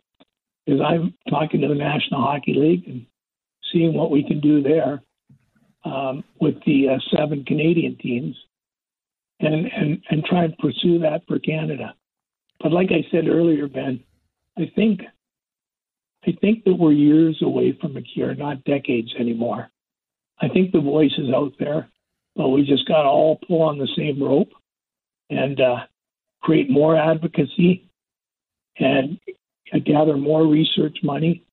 is 0.67 0.81
I'm 0.81 1.15
talking 1.29 1.61
to 1.61 1.69
the 1.69 1.75
National 1.75 2.23
Hockey 2.23 2.55
League 2.55 2.89
and 2.89 3.07
seeing 3.73 3.95
what 3.95 4.11
we 4.11 4.25
can 4.25 4.41
do 4.41 4.63
there 4.63 5.03
um, 5.85 6.25
with 6.41 6.55
the 6.65 6.89
uh, 6.89 6.99
seven 7.17 7.45
Canadian 7.45 7.97
teams, 7.97 8.37
and 9.41 9.67
and 9.67 10.03
and 10.11 10.25
try 10.25 10.45
and 10.45 10.59
pursue 10.59 10.99
that 11.01 11.23
for 11.27 11.39
Canada. 11.39 11.95
But 12.61 12.73
like 12.73 12.91
I 12.91 13.05
said 13.11 13.29
earlier, 13.29 13.69
Ben, 13.69 14.03
I 14.59 14.71
think 14.75 15.01
I 16.27 16.33
think 16.41 16.65
that 16.65 16.75
we're 16.75 16.93
years 16.93 17.39
away 17.43 17.77
from 17.81 17.97
a 17.97 18.03
cure, 18.03 18.35
not 18.35 18.65
decades 18.65 19.15
anymore. 19.19 19.69
I 20.41 20.49
think 20.49 20.73
the 20.73 20.81
voice 20.81 21.13
is 21.19 21.33
out 21.33 21.53
there, 21.59 21.89
but 22.35 22.49
we 22.49 22.65
just 22.65 22.87
got 22.89 23.03
to 23.03 23.09
all 23.09 23.39
pull 23.47 23.63
on 23.63 23.79
the 23.79 23.89
same 23.97 24.23
rope 24.23 24.51
and 25.31 25.61
uh, 25.61 25.77
create 26.43 26.69
more 26.71 26.97
advocacy 26.97 27.89
and 28.79 29.19
gather 29.85 30.17
more 30.17 30.47
research 30.47 30.99
money, 31.03 31.45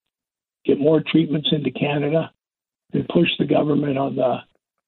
get 0.64 0.78
more 0.78 1.02
treatments 1.06 1.48
into 1.52 1.70
Canada, 1.70 2.30
and 2.92 3.08
push 3.08 3.28
the 3.38 3.46
government 3.46 3.96
on 3.96 4.16
the 4.16 4.38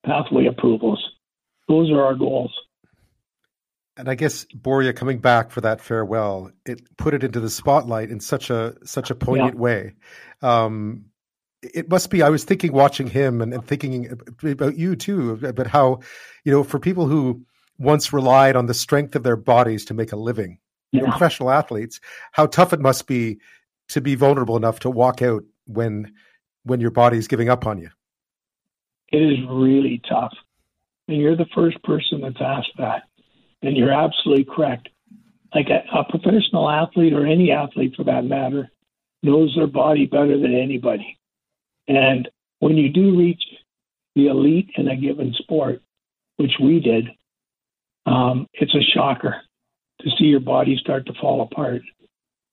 pathway 0.05 0.47
approvals. 0.47 1.03
Those 1.69 1.91
are 1.91 2.03
our 2.03 2.15
goals. 2.15 2.53
And 3.97 4.11
I 4.11 4.15
guess 4.15 4.45
Börje 4.47 4.95
coming 4.95 5.19
back 5.19 5.51
for 5.51 5.63
that 5.63 5.81
farewell, 5.81 6.51
it 6.67 6.97
put 6.99 7.15
it 7.15 7.25
into 7.25 7.41
the 7.41 7.49
spotlight 7.49 8.11
in 8.11 8.21
such 8.21 8.51
a 8.51 8.75
such 8.85 9.11
a 9.11 9.15
poignant 9.15 9.55
yeah. 9.55 9.61
way. 9.61 9.95
Um, 10.43 11.07
it 11.63 11.89
must 11.89 12.11
be. 12.11 12.23
I 12.23 12.29
was 12.29 12.45
thinking, 12.45 12.73
watching 12.73 13.07
him, 13.07 13.41
and, 13.41 13.55
and 13.55 13.67
thinking 13.67 14.21
about 14.43 14.77
you 14.77 14.97
too, 14.97 15.41
about 15.43 15.67
how, 15.67 16.01
you 16.45 16.53
know, 16.53 16.63
for 16.63 16.79
people 16.79 17.07
who 17.07 17.45
once 17.79 18.13
relied 18.13 18.55
on 18.57 18.67
the 18.67 18.75
strength 18.75 19.17
of 19.17 19.23
their 19.23 19.37
bodies 19.37 19.87
to 19.87 19.95
make 19.95 20.13
a 20.13 20.17
living, 20.17 20.59
yeah. 20.93 21.01
you 21.01 21.07
know, 21.07 21.11
professional 21.13 21.51
athletes, 21.51 22.01
how 22.33 22.47
tough 22.47 22.73
it 22.73 22.81
must 22.81 23.07
be 23.07 23.39
to 23.89 24.01
be 24.01 24.15
vulnerable 24.15 24.57
enough 24.57 24.81
to 24.81 24.91
walk 24.91 25.23
out 25.23 25.43
when 25.67 26.13
when 26.65 26.81
your 26.81 26.91
body 26.91 27.17
is 27.17 27.29
giving 27.29 27.49
up 27.49 27.67
on 27.67 27.79
you. 27.79 27.89
It 29.09 29.23
is 29.23 29.39
really 29.49 30.03
tough, 30.09 30.35
and 31.09 31.17
you're 31.17 31.37
the 31.37 31.47
first 31.55 31.83
person 31.83 32.21
that's 32.21 32.41
asked 32.41 32.77
that, 32.77 33.05
and 33.67 33.77
you're 33.77 33.93
absolutely 33.93 34.45
correct. 34.45 34.89
Like 35.55 35.67
a, 35.69 35.83
a 35.99 36.05
professional 36.05 36.71
athlete 36.71 37.13
or 37.13 37.27
any 37.27 37.51
athlete 37.51 37.95
for 37.97 38.05
that 38.05 38.25
matter 38.25 38.71
knows 39.23 39.55
their 39.57 39.67
body 39.67 40.07
better 40.07 40.39
than 40.39 40.55
anybody. 40.55 41.19
And 41.89 42.29
when 42.61 42.77
you 42.77 42.89
do 42.91 43.19
reach 43.19 43.43
the 44.15 44.29
elite 44.29 44.71
in 44.77 44.89
a 44.89 44.97
given 44.97 45.35
sport, 45.39 45.83
which 46.37 46.53
we 46.63 46.81
did, 46.81 47.09
um, 48.07 48.47
it's 48.55 48.75
a 48.75 48.83
shocker 48.95 49.43
to 50.01 50.11
see 50.11 50.27
your 50.27 50.41
body 50.41 50.77
start 50.81 51.07
to 51.07 51.15
fall 51.21 51.43
apart. 51.43 51.83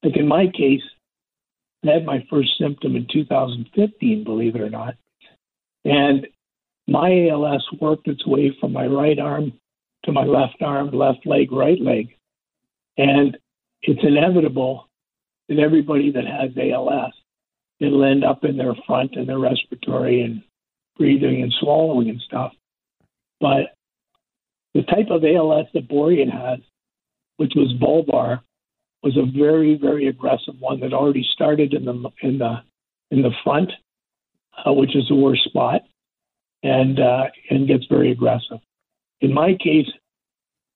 Like 0.02 0.17
in 0.17 0.28
my 0.28 0.47
case, 0.47 0.82
I 1.86 1.91
had 1.91 2.06
my 2.06 2.26
first 2.30 2.58
symptom 2.60 2.95
in 2.95 3.08
2015, 3.12 4.23
believe 4.23 4.56
it 4.56 4.62
or 4.62 4.69
not. 4.69 4.95
And 5.86 6.28
my 6.88 7.28
ALS 7.30 7.65
worked 7.80 8.08
its 8.08 8.26
way 8.26 8.56
from 8.60 8.73
my 8.73 8.88
right 8.88 9.19
arm 9.19 9.54
to 10.04 10.12
my 10.12 10.24
left 10.24 10.62
arm, 10.62 10.92
left 10.92 11.26
leg, 11.26 11.52
right 11.52 11.80
leg. 11.80 12.16
And 12.98 13.38
it's 13.82 14.04
inevitable 14.04 14.89
that 15.50 15.60
everybody 15.60 16.12
that 16.12 16.26
has 16.26 16.52
ALS, 16.58 17.13
it'll 17.80 18.04
end 18.04 18.24
up 18.24 18.44
in 18.44 18.58
their 18.58 18.76
front 18.88 19.16
and 19.16 19.28
their 19.28 19.39
respiratory 19.39 20.22
and 20.22 20.44
breathing 20.98 21.42
and 21.42 21.54
swallowing 21.60 22.10
and 22.10 22.22
stuff. 22.22 22.54
But 23.39 23.76
the 24.74 24.84
type 24.84 25.10
of 25.10 25.24
ALS 25.24 25.68
that 25.74 25.89
Borian 25.89 26.32
has, 26.32 26.60
which 27.38 27.54
was 27.56 27.74
bulbar, 27.82 28.42
was 29.02 29.18
a 29.18 29.26
very, 29.38 29.76
very 29.76 30.08
aggressive 30.08 30.56
one 30.60 30.80
that 30.80 30.94
already 30.94 31.26
started 31.34 31.74
in 31.74 31.86
the 31.86 32.10
in 32.22 32.38
the 32.38 32.63
in 33.12 33.22
the 33.22 33.32
front, 33.44 33.72
uh, 34.66 34.72
which 34.72 34.96
is 34.96 35.08
the 35.10 35.16
worst 35.16 35.44
spot, 35.44 35.82
and 36.63 37.00
uh, 37.00 37.26
and 37.50 37.68
gets 37.68 37.86
very 37.89 38.12
aggressive. 38.12 38.60
In 39.24 39.34
my 39.34 39.54
case, 39.54 39.88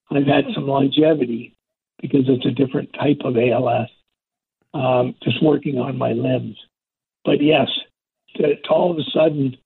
I've 0.09 0.25
had 0.25 0.45
some 0.55 0.67
longevity 0.67 1.57
because 2.01 2.23
it's 2.29 2.45
a 2.45 2.51
different 2.51 2.93
type 2.93 3.19
of 3.25 3.35
ALS. 3.35 3.89
Um, 4.73 5.15
just 5.21 5.43
working 5.43 5.79
on 5.79 5.97
my 5.97 6.13
limbs, 6.13 6.55
but 7.25 7.41
yes, 7.41 7.67
to, 8.35 8.55
to 8.55 8.69
all 8.69 8.91
of 8.91 8.97
a 8.97 9.09
sudden 9.11 9.57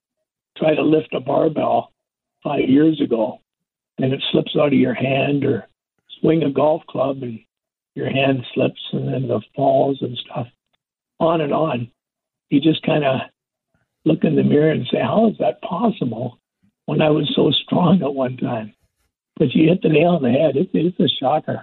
try 0.56 0.74
to 0.74 0.82
lift 0.82 1.12
a 1.12 1.20
barbell 1.20 1.92
five 2.42 2.68
years 2.68 3.00
ago, 3.00 3.40
and 3.98 4.12
it 4.12 4.22
slips 4.30 4.56
out 4.58 4.68
of 4.68 4.72
your 4.72 4.94
hand, 4.94 5.44
or 5.44 5.68
swing 6.20 6.44
a 6.44 6.50
golf 6.50 6.82
club 6.88 7.22
and 7.22 7.40
your 7.94 8.08
hand 8.08 8.44
slips 8.54 8.80
and 8.92 9.12
then 9.12 9.28
the 9.28 9.40
falls 9.54 9.98
and 10.00 10.16
stuff, 10.16 10.46
on 11.20 11.40
and 11.40 11.52
on. 11.52 11.90
You 12.48 12.60
just 12.60 12.82
kind 12.82 13.04
of 13.04 13.20
look 14.04 14.24
in 14.24 14.36
the 14.36 14.44
mirror 14.44 14.70
and 14.70 14.86
say, 14.90 14.98
How 14.98 15.28
is 15.28 15.36
that 15.38 15.60
possible 15.62 16.38
when 16.86 17.00
I 17.00 17.10
was 17.10 17.30
so 17.34 17.50
strong 17.50 18.02
at 18.02 18.14
one 18.14 18.36
time? 18.36 18.74
But 19.36 19.54
you 19.54 19.68
hit 19.68 19.82
the 19.82 19.88
nail 19.88 20.10
on 20.10 20.22
the 20.22 20.30
head. 20.30 20.56
It, 20.56 20.70
it's 20.72 21.00
a 21.00 21.08
shocker. 21.08 21.62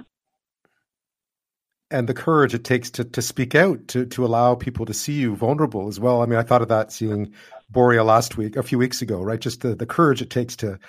And 1.92 2.08
the 2.08 2.14
courage 2.14 2.54
it 2.54 2.64
takes 2.64 2.92
to, 2.92 3.04
to 3.04 3.22
speak 3.22 3.56
out, 3.56 3.88
to, 3.90 4.06
to 4.06 4.26
allow 4.26 4.54
people 4.56 4.86
to 4.86 4.94
see 4.94 5.14
you 5.14 5.36
vulnerable 5.36 5.88
as 5.88 6.00
well. 6.00 6.22
I 6.22 6.28
mean, 6.28 6.38
I 6.38 6.44
thought 6.44 6.62
of 6.62 6.68
that 6.68 6.92
seeing 6.92 7.34
Börje 7.74 8.04
last 8.06 8.38
week, 8.38 8.56
a 8.56 8.64
few 8.64 8.78
weeks 8.78 9.02
ago, 9.02 9.22
right? 9.22 9.40
Just 9.40 9.62
the, 9.62 9.76
the 9.76 9.86
courage 9.86 10.22
it 10.22 10.30
takes 10.30 10.56
to 10.58 10.80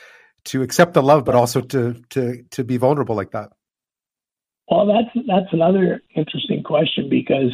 to 0.45 0.63
accept 0.63 0.95
the 0.95 1.03
love, 1.03 1.25
but 1.25 1.35
also 1.35 1.61
to 1.61 1.95
to 2.11 2.43
to 2.51 2.65
be 2.65 2.77
vulnerable 2.77 3.15
like 3.15 3.31
that. 3.33 3.51
Well, 4.69 4.87
that's 4.87 5.27
that's 5.27 5.53
another 5.53 6.03
interesting 6.15 6.63
question 6.63 7.09
because 7.09 7.53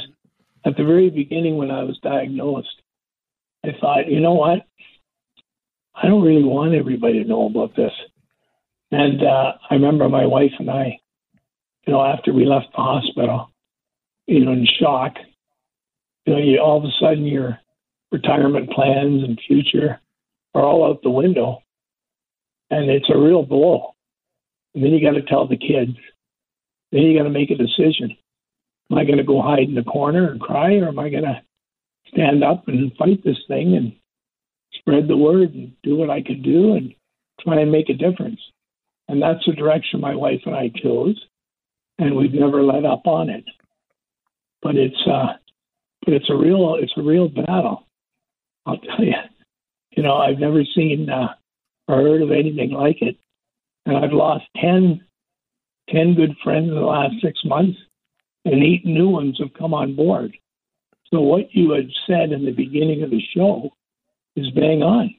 at 0.64 0.76
the 0.76 0.84
very 0.84 1.10
beginning 1.10 1.56
when 1.56 1.70
I 1.70 1.82
was 1.82 1.98
diagnosed, 2.02 2.82
I 3.64 3.70
thought, 3.80 4.08
you 4.08 4.20
know 4.20 4.34
what, 4.34 4.66
I 6.00 6.06
don't 6.06 6.22
really 6.22 6.44
want 6.44 6.74
everybody 6.74 7.22
to 7.22 7.28
know 7.28 7.46
about 7.46 7.74
this. 7.74 7.92
And 8.90 9.22
uh, 9.22 9.52
I 9.70 9.74
remember 9.74 10.08
my 10.08 10.26
wife 10.26 10.52
and 10.58 10.70
I, 10.70 10.98
you 11.86 11.92
know, 11.92 12.04
after 12.04 12.32
we 12.32 12.44
left 12.44 12.66
the 12.72 12.82
hospital, 12.82 13.50
you 14.26 14.44
know, 14.44 14.52
in 14.52 14.66
shock, 14.78 15.14
you 16.24 16.34
know, 16.34 16.38
you 16.38 16.60
all 16.60 16.78
of 16.78 16.84
a 16.84 16.90
sudden 17.00 17.24
your 17.24 17.58
retirement 18.12 18.70
plans 18.70 19.24
and 19.24 19.40
future 19.46 20.00
are 20.54 20.62
all 20.62 20.88
out 20.88 21.02
the 21.02 21.10
window, 21.10 21.62
and 22.70 22.90
it's 22.90 23.10
a 23.10 23.18
real 23.18 23.42
blow. 23.42 23.94
And 24.74 24.84
then 24.84 24.92
you 24.92 25.00
got 25.00 25.14
to 25.14 25.22
tell 25.22 25.46
the 25.46 25.56
kids 25.56 25.96
then 26.92 27.02
you 27.02 27.18
got 27.18 27.24
to 27.24 27.30
make 27.30 27.50
a 27.50 27.56
decision. 27.56 28.16
Am 28.90 28.98
I 28.98 29.04
going 29.04 29.18
to 29.18 29.24
go 29.24 29.42
hide 29.42 29.68
in 29.68 29.74
the 29.74 29.82
corner 29.82 30.30
and 30.30 30.40
cry, 30.40 30.76
or 30.76 30.88
am 30.88 30.98
I 30.98 31.10
going 31.10 31.24
to 31.24 31.42
stand 32.08 32.44
up 32.44 32.68
and 32.68 32.92
fight 32.96 33.22
this 33.24 33.38
thing 33.48 33.74
and 33.74 33.92
spread 34.86 35.08
the 35.08 35.16
word 35.16 35.54
and 35.54 35.72
do 35.82 35.96
what 35.96 36.10
I 36.10 36.22
can 36.22 36.42
do 36.42 36.74
and 36.74 36.94
try 37.40 37.60
and 37.60 37.72
make 37.72 37.88
a 37.88 37.94
difference? 37.94 38.40
And 39.08 39.20
that's 39.20 39.44
the 39.46 39.52
direction 39.52 40.00
my 40.00 40.14
wife 40.14 40.40
and 40.46 40.54
I 40.54 40.70
chose, 40.82 41.20
and 41.98 42.16
we've 42.16 42.32
never 42.32 42.62
let 42.62 42.84
up 42.84 43.06
on 43.06 43.30
it. 43.30 43.44
But 44.62 44.76
it's 44.76 45.06
uh, 45.06 45.34
but 46.04 46.14
it's 46.14 46.30
a 46.30 46.36
real 46.36 46.76
it's 46.80 46.92
a 46.96 47.02
real 47.02 47.28
battle. 47.28 47.86
I'll 48.64 48.78
tell 48.78 49.04
you. 49.04 49.14
You 49.92 50.02
know, 50.02 50.16
I've 50.16 50.38
never 50.38 50.62
seen 50.74 51.08
uh, 51.08 51.34
or 51.88 52.02
heard 52.02 52.22
of 52.22 52.30
anything 52.30 52.72
like 52.72 53.00
it, 53.00 53.16
and 53.86 53.96
I've 53.96 54.12
lost 54.12 54.44
ten 54.60 55.00
10 55.90 56.14
good 56.14 56.34
friends 56.42 56.68
in 56.68 56.74
the 56.74 56.80
last 56.80 57.14
six 57.22 57.38
months, 57.44 57.78
and 58.44 58.62
eight 58.62 58.84
new 58.84 59.08
ones 59.08 59.38
have 59.38 59.54
come 59.54 59.72
on 59.72 59.94
board. 59.94 60.36
So, 61.12 61.20
what 61.20 61.54
you 61.54 61.70
had 61.70 61.88
said 62.08 62.32
in 62.32 62.44
the 62.44 62.50
beginning 62.50 63.04
of 63.04 63.10
the 63.10 63.22
show 63.34 63.70
is 64.36 64.50
bang 64.50 64.82
on. 64.82 65.14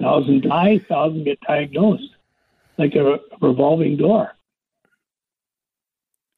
Thousand 0.00 0.42
die, 0.42 0.80
thousand 0.88 1.24
get 1.24 1.38
diagnosed, 1.46 2.10
like 2.78 2.94
a, 2.94 3.18
revolving 3.40 3.96
door. 3.96 4.32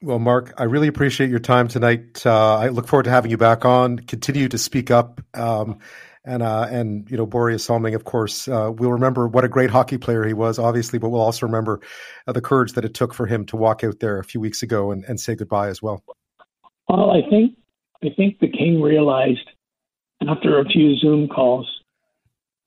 Well, 0.03 0.19
Mark, 0.19 0.53
I 0.59 0.65
really 0.65 0.89
appreciate 0.89 1.31
your 1.31 1.39
time 1.39 1.69
tonight. 1.69 2.27
Uh, 2.27 2.57
I 2.57 2.69
look 2.69 2.87
forward 2.87 3.05
to 3.05 3.11
having 3.11 3.31
you 3.31 3.39
back 3.39 3.65
on. 3.65 3.99
Continue 3.99 4.49
to 4.49 4.59
speak 4.59 4.91
up. 4.91 5.21
Um, 5.33 5.79
and 6.27 6.43
uh, 6.43 6.67
and 6.71 7.11
you 7.11 7.17
know 7.17 7.27
Börje 7.27 7.61
Salming, 7.61 7.95
of 7.95 8.05
course, 8.05 8.49
uh, 8.49 8.71
we'll 8.75 8.93
remember 8.93 9.29
what 9.29 9.45
a 9.45 9.49
great 9.49 9.71
hockey 9.71 9.99
player 9.99 10.25
he 10.25 10.33
was, 10.33 10.59
obviously, 10.59 10.99
but 10.99 11.11
we'll 11.11 11.21
also 11.21 11.47
remember 11.47 11.81
uh, 12.27 12.33
the 12.33 12.41
courage 12.41 12.73
that 12.73 12.85
it 12.85 12.95
took 12.95 13.13
for 13.13 13.27
him 13.27 13.45
to 13.47 13.57
walk 13.57 13.85
out 13.85 14.01
there 14.01 14.19
a 14.19 14.25
few 14.25 14.41
weeks 14.41 14.63
ago 14.63 14.91
and, 14.91 15.05
and 15.05 15.21
say 15.21 15.35
goodbye 15.35 15.69
as 15.69 15.83
well. 15.83 16.03
Well, 16.89 17.11
I 17.11 17.29
think 17.29 17.57
I 18.03 18.09
think 18.17 18.39
the 18.41 18.49
king 18.49 18.81
realized 18.81 19.49
after 20.29 20.59
a 20.59 20.65
few 20.65 20.97
Zoom 20.97 21.29
calls 21.29 21.69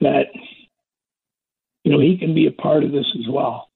that 0.00 0.26
you 1.84 1.92
know 1.92 2.00
he 2.00 2.16
can 2.18 2.34
be 2.34 2.46
a 2.46 2.52
part 2.52 2.84
of 2.84 2.92
this 2.92 3.06
as 3.18 3.28
well, 3.28 3.68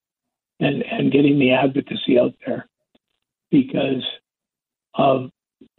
and 0.60 0.82
and 0.82 1.12
getting 1.12 1.38
the 1.38 1.52
advocacy 1.52 2.18
out 2.18 2.34
there 2.46 2.68
because 3.50 4.04
of 4.94 5.30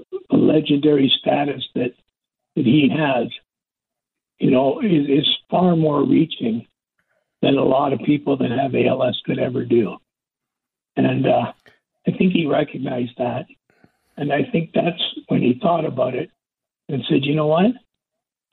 the 0.10 0.38
legendary 0.38 1.12
status 1.20 1.64
that 1.76 1.94
that 2.56 2.66
he 2.66 2.90
has 2.90 3.28
you 4.44 4.52
know, 4.52 4.82
is, 4.82 5.08
is 5.08 5.38
far 5.50 5.76
more 5.78 6.04
reaching 6.04 6.68
than 7.42 7.58
a 7.58 7.64
lot 7.64 7.94
of 7.94 8.00
people 8.00 8.36
that 8.36 8.52
have 8.52 8.76
ALS 8.76 9.22
could 9.26 9.40
ever 9.40 9.64
do. 9.64 9.96
And 10.98 11.26
uh, 11.26 11.54
I 12.06 12.12
think 12.12 12.34
he 12.34 12.46
recognized 12.46 13.14
that. 13.18 13.46
And 14.18 14.34
I 14.34 14.44
think 14.52 14.72
that's 14.74 15.02
when 15.30 15.42
he 15.42 15.58
thought 15.62 15.86
about 15.86 16.14
it, 16.14 16.30
and 16.90 17.02
said, 17.10 17.24
you 17.24 17.36
know 17.36 17.48
what? 17.48 17.72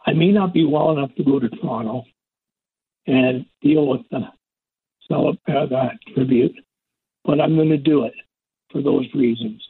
I 0.06 0.12
may 0.12 0.32
not 0.32 0.52
be 0.52 0.64
well 0.64 0.92
enough 0.92 1.14
to 1.16 1.24
go 1.24 1.38
to 1.38 1.48
Toronto 1.48 2.04
and 3.06 3.46
deal 3.62 3.86
with 3.86 4.02
the, 4.10 4.18
uh, 4.18 5.32
the 5.46 5.90
tribute, 6.14 6.54
but 7.24 7.40
I'm 7.40 7.56
going 7.56 7.68
to 7.70 7.76
do 7.76 8.04
it 8.04 8.14
for 8.70 8.82
those 8.82 9.06
reasons. 9.14 9.62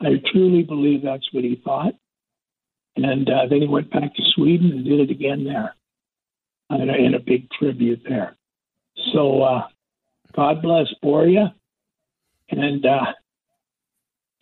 I 0.00 0.20
truly 0.32 0.62
believe 0.62 1.02
that's 1.02 1.32
what 1.32 1.44
he 1.44 1.60
thought. 1.64 1.94
And 2.96 3.28
uh, 3.28 3.46
then 3.50 3.62
he 3.62 3.66
went 3.66 3.90
back 3.90 4.14
to 4.14 4.22
Sweden 4.34 4.70
and 4.70 4.84
did 4.84 5.00
it 5.00 5.10
again 5.10 5.44
there 5.44 5.74
and, 6.70 6.90
in 6.90 7.14
a 7.14 7.20
big 7.20 7.50
tribute 7.50 8.02
there. 8.08 8.36
So 9.12 9.42
uh, 9.42 9.62
God 10.36 10.62
bless 10.62 10.86
Börje. 11.02 11.52
And, 12.50 12.84
uh, 12.84 13.12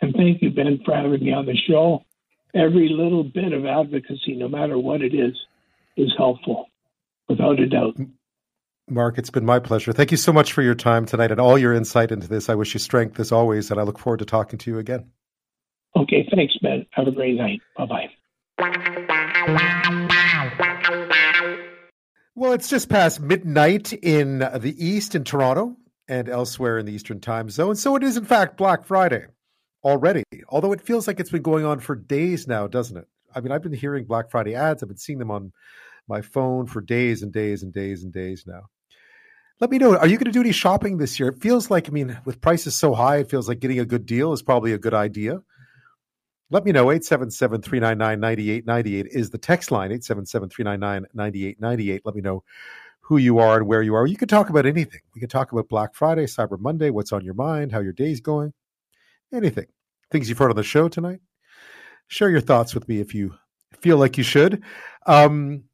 and 0.01 0.14
thank 0.14 0.42
you, 0.42 0.51
Ben, 0.51 0.81
for 0.85 0.95
having 0.95 1.25
me 1.25 1.33
on 1.33 1.47
the 1.47 1.57
show. 1.57 2.05
Every 2.54 2.88
little 2.90 3.24
bit 3.24 3.52
of 3.52 3.64
advocacy, 3.64 4.34
no 4.34 4.48
matter 4.48 4.76
what 4.78 5.00
it 5.00 5.14
is, 5.14 5.34
is 5.96 6.12
helpful, 6.18 6.66
without 7.28 7.58
a 7.58 7.66
doubt. 7.66 7.96
Mark, 8.90 9.16
it's 9.16 9.30
been 9.30 9.46
my 9.46 9.58
pleasure. 9.58 9.92
Thank 9.92 10.10
you 10.10 10.16
so 10.18 10.32
much 10.32 10.52
for 10.52 10.60
your 10.60 10.74
time 10.74 11.06
tonight 11.06 11.30
and 11.30 11.40
all 11.40 11.56
your 11.56 11.72
insight 11.72 12.12
into 12.12 12.28
this. 12.28 12.50
I 12.50 12.54
wish 12.54 12.74
you 12.74 12.80
strength 12.80 13.18
as 13.20 13.32
always, 13.32 13.70
and 13.70 13.80
I 13.80 13.84
look 13.84 13.98
forward 13.98 14.18
to 14.18 14.26
talking 14.26 14.58
to 14.58 14.70
you 14.70 14.78
again. 14.78 15.10
Okay, 15.96 16.28
thanks, 16.34 16.54
Ben. 16.60 16.84
Have 16.90 17.06
a 17.06 17.10
great 17.10 17.36
night. 17.36 17.60
Bye 17.76 17.86
bye. 17.86 18.10
Well, 22.34 22.52
it's 22.52 22.68
just 22.68 22.88
past 22.88 23.20
midnight 23.20 23.92
in 23.92 24.38
the 24.40 24.74
East 24.78 25.14
in 25.14 25.24
Toronto 25.24 25.76
and 26.08 26.28
elsewhere 26.28 26.78
in 26.78 26.86
the 26.86 26.92
Eastern 26.92 27.20
time 27.20 27.48
zone. 27.50 27.76
So 27.76 27.96
it 27.96 28.02
is, 28.02 28.16
in 28.16 28.24
fact, 28.24 28.56
Black 28.56 28.84
Friday 28.84 29.26
already, 29.85 30.25
although 30.49 30.73
it 30.73 30.81
feels 30.81 31.07
like 31.07 31.21
it's 31.21 31.31
been 31.31 31.42
going 31.42 31.64
on 31.64 31.81
for 31.81 31.95
days 31.95 32.47
now, 32.47 32.66
doesn't 32.66 32.97
it? 32.97 33.07
I 33.35 33.40
mean, 33.40 33.53
I've 33.53 33.62
been 33.62 33.73
hearing 33.73 34.05
Black 34.05 34.31
Friday 34.31 34.55
ads, 34.55 34.83
I've 34.83 34.88
been 34.88 34.99
seeing 34.99 35.18
them 35.18 35.31
on 35.31 35.53
my 36.09 36.21
phone 36.21 36.66
for 36.66 36.81
days 36.81 37.23
and 37.23 37.33
days 37.33 37.62
and 37.62 37.73
days 37.73 38.03
and 38.03 38.12
days 38.12 38.45
now. 38.47 38.62
Let 39.61 39.71
me 39.71 39.79
know. 39.79 39.97
Are 39.97 40.09
you 40.09 40.16
going 40.16 40.27
to 40.27 40.33
do 40.33 40.40
any 40.40 40.53
shopping 40.53 40.99
this 40.99 41.21
year? 41.21 41.29
It 41.29 41.40
feels 41.40 41.71
like, 41.71 41.88
I 41.88 41.92
mean, 41.92 42.18
with 42.25 42.40
prices 42.40 42.75
so 42.75 42.95
high, 42.95 43.18
it 43.18 43.31
feels 43.31 43.49
like 43.49 43.61
getting 43.61 43.79
a 43.79 43.85
good 43.85 44.07
deal 44.07 44.33
is 44.33 44.42
probably 44.42 44.73
a 44.73 44.79
good 44.79 44.95
idea. 44.95 45.40
Let 46.51 46.64
me 46.64 46.73
know. 46.73 46.90
877 46.90 47.62
399 47.62 48.21
9898 48.21 49.07
is 49.11 49.31
the 49.31 49.38
text 49.38 49.71
line 49.71 49.92
877 49.92 50.51
399 50.51 51.09
9898. 51.14 52.03
Let 52.05 52.14
me 52.14 52.21
know 52.21 52.42
who 53.01 53.16
you 53.16 53.38
are 53.38 53.57
and 53.57 53.66
where 53.66 53.83
you 53.83 53.95
are. 53.95 54.07
You 54.07 54.16
can 54.16 54.29
talk 54.29 54.51
about 54.51 54.66
anything. 54.66 55.01
We 55.14 55.21
can 55.21 55.31
talk 55.31 55.53
about 55.53 55.68
Black 55.68 55.95
Friday, 55.95 56.27
Cyber 56.27 56.59
Monday, 56.59 56.90
what's 56.90 57.12
on 57.12 57.25
your 57.25 57.35
mind, 57.35 57.73
how 57.73 57.81
your 57.81 57.92
day's 57.92 58.21
going, 58.21 58.53
anything. 59.33 59.66
Things 60.11 60.29
you've 60.29 60.38
heard 60.38 60.51
on 60.51 60.57
the 60.57 60.62
show 60.62 60.88
tonight. 60.88 61.21
Share 62.09 62.31
your 62.31 62.40
thoughts 62.40 62.75
with 62.75 62.88
me 62.88 63.01
if 63.01 63.14
you 63.14 63.35
feel 63.81 63.97
like 63.97 64.18
you 64.18 64.25
should. 64.25 64.62
Um, 65.07 65.64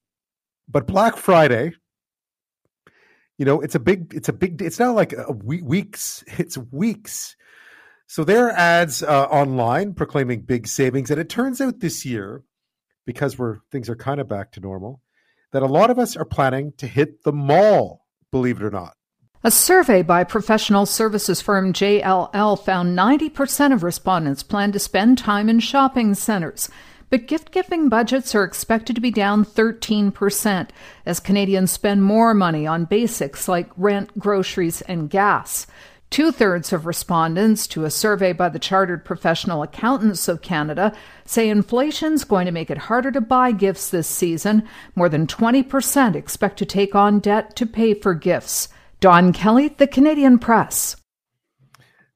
but 0.68 0.86
Black 0.86 1.16
Friday, 1.16 1.72
you 3.36 3.44
know, 3.44 3.60
it's 3.60 3.74
a 3.74 3.80
big, 3.80 4.14
it's 4.14 4.28
a 4.28 4.32
big, 4.32 4.62
it's 4.62 4.78
not 4.78 4.94
like 4.94 5.12
a 5.12 5.32
week, 5.32 5.64
weeks, 5.64 6.24
it's 6.38 6.58
weeks 6.58 7.36
so 8.10 8.24
there 8.24 8.46
are 8.46 8.52
ads 8.52 9.02
uh, 9.02 9.24
online 9.24 9.92
proclaiming 9.92 10.40
big 10.40 10.66
savings, 10.66 11.10
and 11.10 11.20
it 11.20 11.28
turns 11.28 11.60
out 11.60 11.80
this 11.80 12.06
year, 12.06 12.42
because 13.04 13.38
we're 13.38 13.58
things 13.70 13.90
are 13.90 13.96
kind 13.96 14.18
of 14.18 14.26
back 14.26 14.52
to 14.52 14.60
normal, 14.60 15.02
that 15.52 15.62
a 15.62 15.66
lot 15.66 15.90
of 15.90 15.98
us 15.98 16.16
are 16.16 16.24
planning 16.24 16.72
to 16.78 16.86
hit 16.86 17.22
the 17.24 17.34
mall. 17.34 18.06
Believe 18.32 18.56
it 18.56 18.64
or 18.64 18.70
not. 18.70 18.94
A 19.44 19.52
survey 19.52 20.02
by 20.02 20.24
professional 20.24 20.84
services 20.84 21.40
firm 21.40 21.72
JLL 21.72 22.58
found 22.58 22.98
90% 22.98 23.72
of 23.72 23.84
respondents 23.84 24.42
plan 24.42 24.72
to 24.72 24.80
spend 24.80 25.16
time 25.16 25.48
in 25.48 25.60
shopping 25.60 26.14
centers. 26.14 26.68
But 27.08 27.28
gift 27.28 27.52
giving 27.52 27.88
budgets 27.88 28.34
are 28.34 28.42
expected 28.42 28.96
to 28.96 29.00
be 29.00 29.12
down 29.12 29.44
13% 29.44 30.70
as 31.06 31.20
Canadians 31.20 31.70
spend 31.70 32.02
more 32.02 32.34
money 32.34 32.66
on 32.66 32.84
basics 32.86 33.46
like 33.46 33.70
rent, 33.76 34.18
groceries, 34.18 34.80
and 34.82 35.08
gas. 35.08 35.68
Two 36.10 36.32
thirds 36.32 36.72
of 36.72 36.84
respondents 36.84 37.68
to 37.68 37.84
a 37.84 37.90
survey 37.90 38.32
by 38.32 38.48
the 38.48 38.58
Chartered 38.58 39.04
Professional 39.04 39.62
Accountants 39.62 40.26
of 40.26 40.42
Canada 40.42 40.92
say 41.24 41.48
inflation's 41.48 42.24
going 42.24 42.46
to 42.46 42.52
make 42.52 42.72
it 42.72 42.78
harder 42.78 43.12
to 43.12 43.20
buy 43.20 43.52
gifts 43.52 43.90
this 43.90 44.08
season. 44.08 44.66
More 44.96 45.08
than 45.08 45.28
20% 45.28 46.16
expect 46.16 46.58
to 46.58 46.66
take 46.66 46.96
on 46.96 47.20
debt 47.20 47.54
to 47.54 47.66
pay 47.66 47.94
for 47.94 48.14
gifts. 48.14 48.68
Don 49.00 49.32
Kelly, 49.32 49.68
The 49.68 49.86
Canadian 49.86 50.38
Press. 50.38 50.96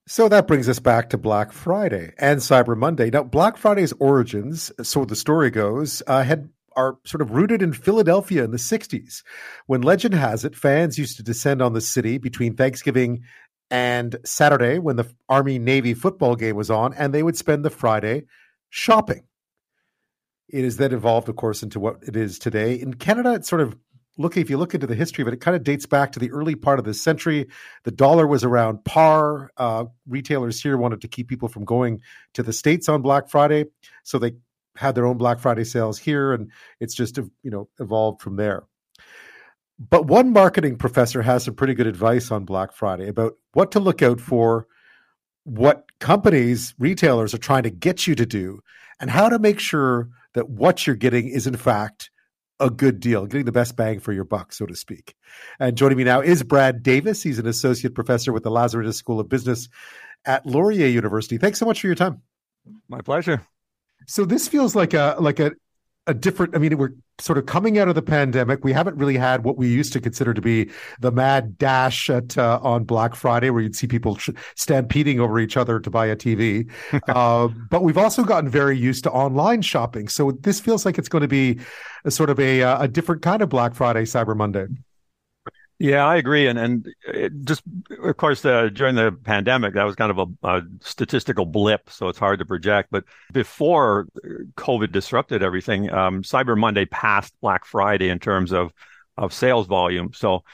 So 0.08 0.28
that 0.28 0.48
brings 0.48 0.68
us 0.68 0.80
back 0.80 1.10
to 1.10 1.18
Black 1.18 1.52
Friday 1.52 2.12
and 2.18 2.40
Cyber 2.40 2.76
Monday. 2.76 3.08
Now, 3.08 3.22
Black 3.22 3.56
Friday's 3.56 3.92
origins, 4.00 4.72
so 4.82 5.04
the 5.04 5.14
story 5.14 5.50
goes, 5.50 6.02
uh, 6.06 6.24
had 6.24 6.48
are 6.74 6.98
sort 7.04 7.20
of 7.20 7.32
rooted 7.32 7.60
in 7.62 7.72
Philadelphia 7.72 8.42
in 8.44 8.50
the 8.50 8.56
60s. 8.56 9.22
When 9.66 9.82
legend 9.82 10.14
has 10.14 10.44
it, 10.44 10.56
fans 10.56 10.98
used 10.98 11.18
to 11.18 11.22
descend 11.22 11.60
on 11.60 11.74
the 11.74 11.82
city 11.82 12.18
between 12.18 12.56
Thanksgiving 12.56 13.22
and 13.70 14.16
Saturday 14.24 14.78
when 14.78 14.96
the 14.96 15.06
Army 15.28 15.58
Navy 15.58 15.94
football 15.94 16.34
game 16.34 16.56
was 16.56 16.70
on, 16.70 16.94
and 16.94 17.12
they 17.12 17.22
would 17.22 17.36
spend 17.36 17.64
the 17.64 17.70
Friday 17.70 18.24
shopping. 18.70 19.24
It 20.48 20.64
has 20.64 20.78
then 20.78 20.92
evolved, 20.92 21.28
of 21.28 21.36
course, 21.36 21.62
into 21.62 21.78
what 21.78 21.98
it 22.02 22.16
is 22.16 22.38
today. 22.38 22.74
In 22.74 22.94
Canada, 22.94 23.34
it's 23.34 23.48
sort 23.48 23.62
of 23.62 23.76
look 24.18 24.36
if 24.36 24.50
you 24.50 24.58
look 24.58 24.74
into 24.74 24.86
the 24.86 24.94
history 24.94 25.22
of 25.22 25.28
it, 25.28 25.34
it 25.34 25.40
kind 25.40 25.56
of 25.56 25.64
dates 25.64 25.86
back 25.86 26.12
to 26.12 26.18
the 26.18 26.30
early 26.30 26.54
part 26.54 26.78
of 26.78 26.84
this 26.84 27.00
century. 27.00 27.48
The 27.84 27.90
dollar 27.90 28.26
was 28.26 28.44
around 28.44 28.84
par. 28.84 29.50
Uh, 29.56 29.86
retailers 30.06 30.60
here 30.60 30.76
wanted 30.76 31.00
to 31.00 31.08
keep 31.08 31.28
people 31.28 31.48
from 31.48 31.64
going 31.64 32.00
to 32.34 32.42
the 32.42 32.52
states 32.52 32.88
on 32.88 33.02
Black 33.02 33.28
Friday, 33.28 33.66
so 34.02 34.18
they 34.18 34.32
had 34.76 34.94
their 34.94 35.06
own 35.06 35.18
Black 35.18 35.38
Friday 35.38 35.64
sales 35.64 35.98
here, 35.98 36.32
and 36.32 36.50
it's 36.80 36.94
just 36.94 37.18
you 37.18 37.50
know 37.50 37.68
evolved 37.78 38.20
from 38.20 38.36
there. 38.36 38.64
But 39.78 40.06
one 40.06 40.32
marketing 40.32 40.76
professor 40.76 41.22
has 41.22 41.44
some 41.44 41.54
pretty 41.54 41.74
good 41.74 41.86
advice 41.86 42.30
on 42.30 42.44
Black 42.44 42.72
Friday 42.72 43.08
about 43.08 43.34
what 43.52 43.72
to 43.72 43.80
look 43.80 44.02
out 44.02 44.20
for, 44.20 44.66
what 45.44 45.86
companies, 45.98 46.74
retailers 46.78 47.34
are 47.34 47.38
trying 47.38 47.64
to 47.64 47.70
get 47.70 48.06
you 48.06 48.14
to 48.14 48.26
do, 48.26 48.60
and 49.00 49.10
how 49.10 49.28
to 49.28 49.38
make 49.38 49.58
sure 49.58 50.08
that 50.34 50.48
what 50.48 50.86
you're 50.86 50.96
getting 50.96 51.28
is, 51.28 51.46
in 51.46 51.56
fact, 51.56 52.10
a 52.62 52.70
good 52.70 53.00
deal, 53.00 53.26
getting 53.26 53.44
the 53.44 53.52
best 53.52 53.76
bang 53.76 53.98
for 53.98 54.12
your 54.12 54.24
buck, 54.24 54.52
so 54.52 54.64
to 54.64 54.76
speak. 54.76 55.16
And 55.58 55.76
joining 55.76 55.98
me 55.98 56.04
now 56.04 56.20
is 56.20 56.42
Brad 56.42 56.82
Davis. 56.82 57.22
He's 57.22 57.38
an 57.38 57.46
associate 57.46 57.94
professor 57.94 58.32
with 58.32 58.44
the 58.44 58.50
Lazaridis 58.50 58.94
School 58.94 59.20
of 59.20 59.28
Business 59.28 59.68
at 60.24 60.46
Laurier 60.46 60.86
University. 60.86 61.38
Thanks 61.38 61.58
so 61.58 61.66
much 61.66 61.80
for 61.80 61.88
your 61.88 61.96
time. 61.96 62.22
My 62.88 63.00
pleasure. 63.00 63.42
So 64.06 64.24
this 64.24 64.48
feels 64.48 64.76
like 64.76 64.94
a 64.94 65.16
like 65.18 65.40
a 65.40 65.52
a 66.06 66.14
different 66.14 66.54
i 66.54 66.58
mean 66.58 66.76
we're 66.78 66.92
sort 67.22 67.38
of 67.38 67.46
coming 67.46 67.78
out 67.78 67.88
of 67.88 67.94
the 67.94 68.02
pandemic. 68.02 68.64
We 68.64 68.72
haven't 68.72 68.96
really 68.96 69.16
had 69.16 69.44
what 69.44 69.56
we 69.56 69.68
used 69.68 69.92
to 69.92 70.00
consider 70.00 70.34
to 70.34 70.40
be 70.40 70.70
the 71.00 71.12
mad 71.12 71.56
dash 71.56 72.10
at 72.10 72.36
uh, 72.36 72.58
on 72.62 72.84
black 72.84 73.14
friday 73.14 73.50
where 73.50 73.62
you'd 73.62 73.76
see 73.76 73.86
people 73.86 74.18
stampeding 74.56 75.20
over 75.20 75.38
each 75.38 75.56
other 75.56 75.78
to 75.78 75.90
buy 75.90 76.06
a 76.06 76.16
tv 76.16 76.70
uh, 77.08 77.48
but 77.70 77.82
we've 77.82 77.98
also 77.98 78.24
gotten 78.24 78.50
very 78.50 78.76
used 78.76 79.04
to 79.04 79.10
online 79.10 79.62
shopping. 79.62 80.08
So 80.08 80.32
this 80.32 80.60
feels 80.60 80.84
like 80.84 80.98
it's 80.98 81.08
going 81.08 81.22
to 81.22 81.28
be 81.28 81.60
a 82.04 82.10
sort 82.10 82.30
of 82.30 82.40
a, 82.40 82.62
uh, 82.62 82.82
a 82.82 82.88
different 82.88 83.22
kind 83.22 83.42
of 83.42 83.48
black 83.48 83.74
friday 83.74 84.02
cyber 84.02 84.36
monday 84.36 84.66
yeah, 85.82 86.06
I 86.06 86.14
agree, 86.14 86.46
and 86.46 86.60
and 86.60 86.94
just 87.42 87.64
of 88.04 88.16
course 88.16 88.44
uh, 88.44 88.68
during 88.72 88.94
the 88.94 89.10
pandemic 89.10 89.74
that 89.74 89.82
was 89.82 89.96
kind 89.96 90.12
of 90.16 90.18
a, 90.18 90.48
a, 90.48 90.62
statistical 90.80 91.44
blip, 91.44 91.90
so 91.90 92.06
it's 92.06 92.20
hard 92.20 92.38
to 92.38 92.44
project. 92.44 92.90
But 92.92 93.02
before 93.32 94.06
COVID 94.56 94.92
disrupted 94.92 95.42
everything, 95.42 95.90
um, 95.90 96.22
Cyber 96.22 96.56
Monday 96.56 96.84
passed 96.84 97.34
Black 97.40 97.64
Friday 97.64 98.10
in 98.10 98.20
terms 98.20 98.52
of 98.52 98.72
of 99.16 99.32
sales 99.32 99.66
volume. 99.66 100.12
So 100.14 100.44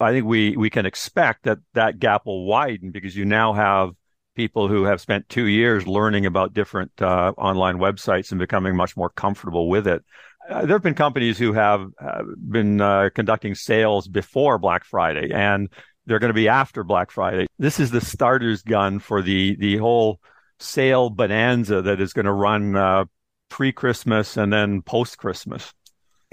I 0.00 0.10
think 0.10 0.26
we 0.26 0.56
we 0.56 0.70
can 0.70 0.86
expect 0.86 1.44
that 1.44 1.58
that 1.74 2.00
gap 2.00 2.26
will 2.26 2.44
widen 2.44 2.90
because 2.90 3.14
you 3.14 3.24
now 3.24 3.52
have 3.52 3.90
people 4.34 4.66
who 4.66 4.82
have 4.82 5.00
spent 5.00 5.28
two 5.28 5.46
years 5.46 5.86
learning 5.86 6.26
about 6.26 6.52
different 6.52 6.90
uh, 7.00 7.32
online 7.38 7.78
websites 7.78 8.32
and 8.32 8.40
becoming 8.40 8.74
much 8.74 8.96
more 8.96 9.08
comfortable 9.08 9.68
with 9.68 9.86
it. 9.86 10.02
Uh, 10.48 10.66
there 10.66 10.76
have 10.76 10.82
been 10.82 10.94
companies 10.94 11.38
who 11.38 11.52
have 11.52 11.90
uh, 11.98 12.22
been 12.36 12.80
uh, 12.80 13.08
conducting 13.14 13.54
sales 13.54 14.08
before 14.08 14.58
Black 14.58 14.84
Friday, 14.84 15.32
and 15.32 15.70
they're 16.06 16.18
going 16.18 16.30
to 16.30 16.34
be 16.34 16.48
after 16.48 16.84
Black 16.84 17.10
Friday. 17.10 17.46
This 17.58 17.80
is 17.80 17.90
the 17.90 18.00
starter's 18.00 18.62
gun 18.62 18.98
for 18.98 19.22
the 19.22 19.56
the 19.56 19.78
whole 19.78 20.20
sale 20.58 21.10
bonanza 21.10 21.82
that 21.82 22.00
is 22.00 22.12
going 22.12 22.26
to 22.26 22.32
run 22.32 22.76
uh, 22.76 23.04
pre 23.48 23.72
Christmas 23.72 24.36
and 24.36 24.52
then 24.52 24.82
post 24.82 25.16
Christmas 25.18 25.72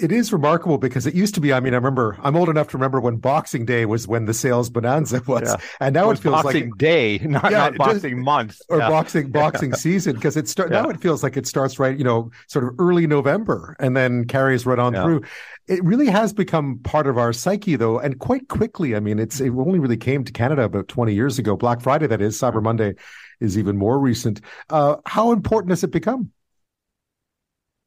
it 0.02 0.12
is 0.12 0.34
remarkable 0.34 0.78
because 0.78 1.06
it 1.06 1.14
used 1.14 1.36
to 1.36 1.42
be. 1.42 1.54
I 1.54 1.60
mean, 1.60 1.74
I 1.74 1.78
remember 1.78 2.18
I'm 2.22 2.36
old 2.36 2.50
enough 2.50 2.70
to 2.70 2.78
remember 2.78 3.00
when 3.00 3.18
Boxing 3.18 3.66
Day 3.66 3.86
was 3.86 4.08
when 4.08 4.26
the 4.26 4.34
sales 4.34 4.70
bonanza 4.70 5.22
was, 5.28 5.44
yeah. 5.50 5.56
and 5.80 5.94
now 5.94 6.10
it, 6.10 6.14
it 6.14 6.22
feels 6.22 6.42
Boxing 6.44 6.70
like 6.70 6.78
Day, 6.78 7.18
not, 7.24 7.52
yeah, 7.52 7.70
not 7.70 7.78
Boxing 7.78 8.16
just, 8.16 8.26
Month 8.26 8.62
or 8.70 8.80
yeah. 8.80 8.90
Boxing 8.90 9.32
Boxing 9.32 9.74
season 9.74 10.16
because 10.16 10.36
it 10.36 10.48
starts 10.48 10.72
now. 10.72 10.90
It 10.90 11.00
feels 11.00 11.24
like 11.24 11.38
it 11.38 11.48
starts 11.48 11.80
right, 11.80 11.98
you 11.98 12.04
know, 12.04 12.32
sort 12.48 12.66
of 12.66 12.72
early 12.80 13.08
November 13.08 13.76
and 13.80 13.96
then 13.96 14.26
carries 14.26 14.66
right 14.66 14.80
on 14.80 14.94
through. 14.94 15.22
It 15.68 15.84
really 15.84 16.08
has 16.08 16.34
become 16.34 16.80
part 16.80 17.08
of 17.08 17.18
our 17.18 17.32
psyche, 17.32 17.76
though, 17.76 18.00
and 18.00 18.20
quite 18.20 18.48
quickly. 18.50 18.96
I 18.96 19.00
mean, 19.00 19.20
it's 19.20 19.40
it 19.40 19.52
only 19.52 19.80
really 19.80 19.98
came 19.98 20.24
to 20.24 20.32
Canada 20.32 20.64
about 20.64 20.88
20 20.88 21.14
years 21.14 21.40
ago. 21.40 21.56
Black 21.56 21.82
Friday, 21.82 22.08
that 22.08 22.22
is, 22.22 22.38
Cyber 22.38 22.62
Monday, 22.62 22.96
is 23.40 23.58
even 23.58 23.78
more 23.78 24.00
recent. 24.00 24.42
Uh, 24.70 24.98
how 25.06 25.32
important 25.32 25.70
has 25.70 25.84
it 25.84 25.92
become? 25.92 26.32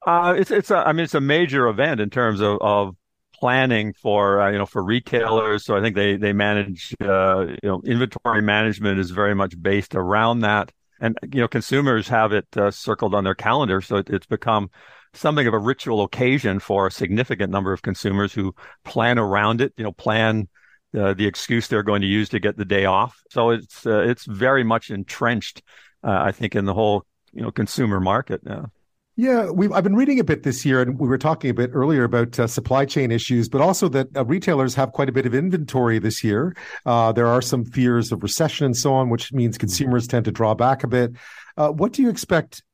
Uh, 0.07 0.35
it's 0.37 0.51
it's 0.51 0.71
a, 0.71 0.77
I 0.77 0.93
mean 0.93 1.05
it's 1.05 1.15
a 1.15 1.21
major 1.21 1.67
event 1.69 2.01
in 2.01 2.11
terms 2.11 2.41
of, 2.41 2.59
of 2.61 2.95
planning 3.35 3.95
for 3.95 4.41
uh, 4.41 4.51
you 4.51 4.59
know 4.59 4.67
for 4.67 4.83
retailers. 4.83 5.65
So 5.65 5.77
I 5.77 5.81
think 5.81 5.97
they 5.97 6.17
they 6.17 6.33
manage 6.33 6.95
uh, 7.03 7.47
you 7.63 7.69
know 7.69 7.83
inventory 7.85 8.43
management 8.43 8.99
is 8.99 9.11
very 9.11 9.35
much 9.35 9.61
based 9.61 9.95
around 9.95 10.41
that, 10.41 10.73
and 11.01 11.19
you 11.33 11.41
know 11.41 11.49
consumers 11.49 12.09
have 12.09 12.33
it 12.33 12.47
uh, 12.57 12.71
circled 12.71 13.15
on 13.15 13.25
their 13.25 13.35
calendar, 13.35 13.81
so 13.81 13.97
it, 13.97 14.11
it's 14.11 14.27
become 14.27 14.71
something 15.15 15.47
of 15.47 15.55
a 15.55 15.59
ritual 15.59 16.03
occasion 16.03 16.59
for 16.59 16.87
a 16.87 16.91
significant 16.91 17.51
number 17.51 17.73
of 17.73 17.83
consumers 17.83 18.33
who 18.33 18.55
plan 18.85 19.19
around 19.19 19.61
it. 19.61 19.73
You 19.77 19.85
know, 19.85 19.93
plan. 19.93 20.49
Uh, 20.97 21.13
the 21.13 21.27
excuse 21.27 21.67
they're 21.67 21.83
going 21.83 22.03
to 22.03 22.07
use 22.07 22.29
to 22.29 22.39
get 22.39 22.57
the 22.57 22.65
day 22.65 22.85
off. 22.85 23.21
So 23.29 23.51
it's 23.51 23.85
uh, 23.85 24.05
it's 24.07 24.27
very 24.27 24.63
much 24.63 24.91
entrenched, 24.91 25.61
I 26.05 26.31
think, 26.31 26.55
in 26.55 26.67
the 26.67 26.73
whole 26.73 27.05
you 27.33 27.43
know 27.43 27.51
consumer 27.51 27.99
market 27.99 28.45
now. 28.45 28.71
Yeah, 29.17 29.49
I've 29.73 29.85
been 29.85 29.95
reading 29.95 30.19
a 30.19 30.25
bit 30.25 30.43
this 30.43 30.65
year, 30.65 30.83
and 30.83 30.99
we 30.99 31.07
were 31.07 31.19
talking 31.19 31.49
a 31.49 31.55
bit 31.55 31.71
earlier 31.73 32.03
about 32.03 32.37
uh, 32.39 32.49
supply 32.49 32.85
chain 32.85 33.13
issues, 33.13 33.49
but 33.49 33.61
also 33.61 33.89
that 33.91 34.09
uh, 34.17 34.25
retailers 34.25 34.75
have 34.75 34.91
quite 34.91 35.09
a 35.09 35.13
bit 35.13 35.25
of 35.25 35.35
inventory 35.35 36.01
this 36.01 36.25
year. 36.25 36.57
Uh, 36.85 37.13
there 37.13 37.29
are 37.29 37.41
some 37.41 37.65
fears 37.65 38.11
of 38.11 38.25
recession 38.25 38.67
and 38.67 38.77
so 38.77 38.93
on, 38.93 39.11
which 39.11 39.33
means 39.33 39.57
consumers 39.57 40.09
tend 40.09 40.25
to 40.25 40.33
draw 40.33 40.53
back 40.53 40.83
a 40.83 40.89
bit. 40.89 41.13
Uh, 41.57 41.69
what 41.69 41.93
do 41.93 42.03
you 42.03 42.09
expect 42.11 42.65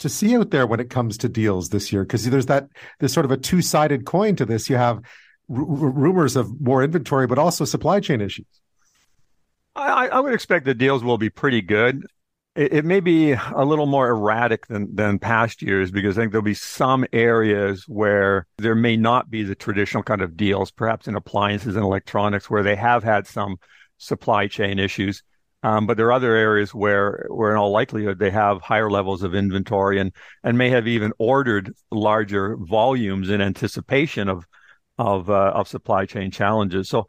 to 0.00 0.10
see 0.10 0.36
out 0.36 0.50
there 0.50 0.66
when 0.66 0.80
it 0.80 0.90
comes 0.90 1.16
to 1.16 1.30
deals 1.30 1.70
this 1.70 1.90
year? 1.90 2.02
Because 2.02 2.28
there's 2.28 2.46
that 2.46 2.68
there's 2.98 3.14
sort 3.14 3.24
of 3.24 3.30
a 3.30 3.38
two 3.38 3.62
sided 3.62 4.04
coin 4.04 4.36
to 4.36 4.44
this. 4.44 4.68
You 4.68 4.76
have 4.76 4.98
r- 4.98 5.04
rumors 5.48 6.36
of 6.36 6.60
more 6.60 6.84
inventory, 6.84 7.26
but 7.26 7.38
also 7.38 7.64
supply 7.64 8.00
chain 8.00 8.20
issues. 8.20 8.44
I, 9.74 10.08
I, 10.08 10.20
would 10.20 10.32
expect 10.32 10.64
the 10.64 10.74
deals 10.74 11.04
will 11.04 11.18
be 11.18 11.28
pretty 11.28 11.60
good 11.60 12.06
it, 12.56 12.72
it, 12.72 12.84
may 12.84 13.00
be 13.00 13.32
a 13.32 13.64
little 13.64 13.86
more 13.86 14.08
erratic 14.08 14.66
than, 14.66 14.94
than 14.94 15.18
past 15.18 15.62
years 15.62 15.90
because 15.90 16.16
I 16.16 16.22
think 16.22 16.32
there'll 16.32 16.42
be 16.42 16.54
some 16.54 17.04
areas 17.12 17.84
where 17.86 18.46
there 18.58 18.74
may 18.74 18.96
not 18.96 19.30
be 19.30 19.42
the 19.42 19.54
traditional 19.54 20.02
kind 20.02 20.22
of 20.22 20.36
deals, 20.36 20.70
perhaps 20.70 21.06
in 21.06 21.14
appliances 21.14 21.76
and 21.76 21.84
electronics, 21.84 22.48
where 22.48 22.62
they 22.62 22.76
have 22.76 23.04
had 23.04 23.26
some 23.26 23.56
supply 23.98 24.46
chain 24.48 24.78
issues. 24.78 25.22
Um, 25.62 25.86
but 25.86 25.96
there 25.96 26.06
are 26.06 26.12
other 26.12 26.34
areas 26.34 26.74
where, 26.74 27.26
where 27.28 27.50
in 27.50 27.56
all 27.56 27.70
likelihood, 27.70 28.18
they 28.18 28.30
have 28.30 28.62
higher 28.62 28.90
levels 28.90 29.22
of 29.22 29.34
inventory 29.34 29.98
and, 29.98 30.12
and 30.42 30.56
may 30.56 30.70
have 30.70 30.86
even 30.86 31.12
ordered 31.18 31.74
larger 31.90 32.56
volumes 32.56 33.30
in 33.30 33.40
anticipation 33.40 34.28
of, 34.28 34.46
of, 34.98 35.28
uh, 35.28 35.52
of 35.54 35.68
supply 35.68 36.06
chain 36.06 36.30
challenges. 36.30 36.88
So 36.88 37.08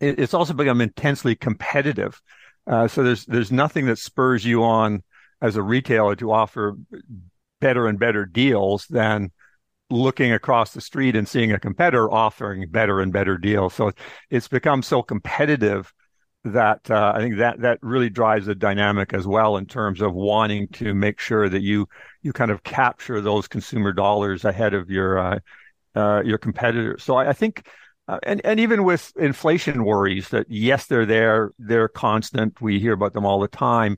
it, 0.00 0.18
it's 0.18 0.34
also 0.34 0.54
become 0.54 0.80
intensely 0.80 1.34
competitive. 1.34 2.20
Uh, 2.68 2.86
so 2.86 3.02
there's 3.02 3.24
there's 3.26 3.50
nothing 3.50 3.86
that 3.86 3.98
spurs 3.98 4.44
you 4.44 4.62
on 4.62 5.02
as 5.40 5.56
a 5.56 5.62
retailer 5.62 6.14
to 6.16 6.32
offer 6.32 6.76
better 7.60 7.86
and 7.86 7.98
better 7.98 8.26
deals 8.26 8.86
than 8.86 9.30
looking 9.90 10.32
across 10.32 10.72
the 10.72 10.80
street 10.80 11.16
and 11.16 11.26
seeing 11.26 11.52
a 11.52 11.58
competitor 11.58 12.10
offering 12.10 12.68
better 12.70 13.00
and 13.00 13.12
better 13.12 13.38
deals. 13.38 13.74
So 13.74 13.92
it's 14.30 14.48
become 14.48 14.82
so 14.82 15.02
competitive 15.02 15.92
that 16.44 16.90
uh, 16.90 17.12
I 17.14 17.20
think 17.20 17.38
that 17.38 17.60
that 17.60 17.78
really 17.82 18.10
drives 18.10 18.46
the 18.46 18.54
dynamic 18.54 19.12
as 19.12 19.26
well 19.26 19.56
in 19.56 19.66
terms 19.66 20.00
of 20.00 20.14
wanting 20.14 20.68
to 20.68 20.94
make 20.94 21.18
sure 21.20 21.48
that 21.48 21.62
you 21.62 21.88
you 22.22 22.32
kind 22.32 22.50
of 22.50 22.62
capture 22.62 23.20
those 23.20 23.48
consumer 23.48 23.92
dollars 23.92 24.44
ahead 24.44 24.74
of 24.74 24.90
your 24.90 25.18
uh, 25.18 25.38
uh, 25.94 26.22
your 26.24 26.38
competitors. 26.38 27.02
So 27.02 27.16
I, 27.16 27.30
I 27.30 27.32
think 27.32 27.66
uh, 28.08 28.18
and 28.24 28.40
and 28.44 28.58
even 28.58 28.84
with 28.84 29.12
inflation 29.16 29.84
worries 29.84 30.30
that 30.30 30.46
yes 30.48 30.86
they're 30.86 31.06
there 31.06 31.52
they're 31.58 31.88
constant 31.88 32.60
we 32.60 32.80
hear 32.80 32.92
about 32.92 33.12
them 33.12 33.26
all 33.26 33.40
the 33.40 33.48
time 33.48 33.96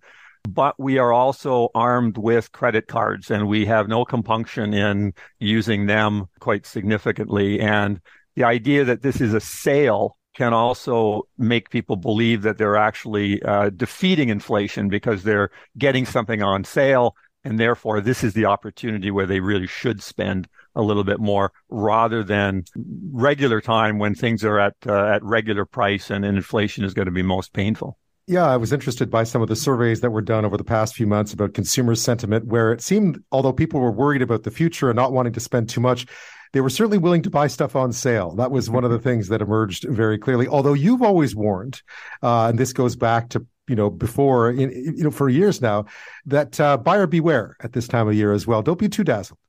but 0.49 0.79
we 0.79 0.99
are 0.99 1.13
also 1.13 1.69
armed 1.75 2.17
with 2.17 2.53
credit 2.53 2.87
cards 2.87 3.31
and 3.31 3.49
we 3.49 3.67
have 3.67 3.89
no 3.89 4.05
compunction 4.05 4.73
in 4.73 5.13
using 5.39 5.87
them 5.87 6.27
quite 6.41 6.67
significantly. 6.67 7.61
And 7.61 8.01
the 8.37 8.45
idea 8.45 8.85
that 8.85 9.03
this 9.03 9.21
is 9.21 9.35
a 9.35 9.41
sale 9.41 10.17
can 10.35 10.53
also 10.55 11.23
make 11.37 11.71
people 11.71 11.97
believe 11.97 12.43
that 12.43 12.57
they're 12.57 12.77
actually 12.77 13.43
uh, 13.43 13.71
defeating 13.71 14.29
inflation 14.29 14.89
because 14.89 15.23
they're 15.23 15.51
getting 15.77 16.07
something 16.07 16.43
on 16.43 16.65
sale 16.65 17.17
and 17.43 17.59
therefore 17.59 18.01
this 18.01 18.23
is 18.23 18.33
the 18.35 18.45
opportunity 18.45 19.11
where 19.11 19.27
they 19.27 19.41
really 19.41 19.67
should 19.67 20.03
spend 20.03 20.49
a 20.75 20.83
little 20.83 21.05
bit 21.05 21.21
more 21.21 21.53
rather 21.69 22.23
than 22.23 22.65
regular 23.13 23.61
time 23.61 23.99
when 23.99 24.15
things 24.15 24.45
are 24.45 24.59
at 24.59 24.75
uh, 24.87 25.07
at 25.07 25.23
regular 25.23 25.65
price 25.65 26.11
and 26.11 26.25
inflation 26.25 26.85
is 26.85 26.95
going 26.95 27.07
to 27.07 27.13
be 27.13 27.23
most 27.23 27.53
painful. 27.53 27.99
Yeah, 28.27 28.47
I 28.47 28.59
was 28.59 28.73
interested 28.73 29.11
by 29.11 29.25
some 29.25 29.43
of 29.43 29.49
the 29.49 29.57
surveys 29.57 30.03
that 30.03 30.11
were 30.11 30.23
done 30.23 30.45
over 30.45 30.57
the 30.57 30.63
past 30.63 30.95
few 30.95 31.07
months 31.09 31.33
about 31.33 31.53
consumer 31.53 31.97
sentiment, 31.97 32.47
where 32.47 32.73
it 32.73 32.81
seemed, 32.81 33.21
although 33.33 33.53
people 33.53 33.81
were 33.81 33.91
worried 33.91 34.23
about 34.23 34.45
the 34.45 34.53
future 34.53 34.89
and 34.89 34.97
not 34.97 35.13
wanting 35.13 35.33
to 35.33 35.41
spend 35.41 35.69
too 35.69 35.81
much, 35.81 36.07
they 36.53 36.61
were 36.61 36.71
certainly 36.71 36.99
willing 36.99 37.23
to 37.23 37.31
buy 37.31 37.49
stuff 37.49 37.75
on 37.75 37.93
sale. 37.93 38.37
That 38.37 38.53
was 38.53 38.71
one 38.71 38.85
of 38.85 38.93
the 38.93 38.99
mm-hmm. 38.99 39.09
things 39.09 39.29
that 39.29 39.43
emerged 39.43 39.85
very 39.89 40.17
clearly. 40.17 40.47
Although 40.47 40.75
you've 40.75 41.03
always 41.03 41.35
warned, 41.35 41.83
uh, 42.23 42.47
and 42.47 42.57
this 42.57 42.73
goes 42.73 42.95
back 42.95 43.31
to 43.31 43.45
you 43.67 43.75
know 43.75 43.91
before 43.91 44.51
in, 44.51 44.71
you 44.71 45.03
know 45.03 45.11
for 45.11 45.29
years 45.29 45.61
now, 45.61 45.87
that 46.27 46.61
uh, 46.61 46.77
buyer 46.77 47.09
beware 47.09 47.57
at 47.59 47.73
this 47.73 47.89
time 47.89 48.07
of 48.07 48.15
year 48.15 48.33
as 48.33 48.47
well. 48.47 48.63
Don't 48.63 48.79
be 48.79 48.89
too 48.89 49.03
dazzled. 49.03 49.40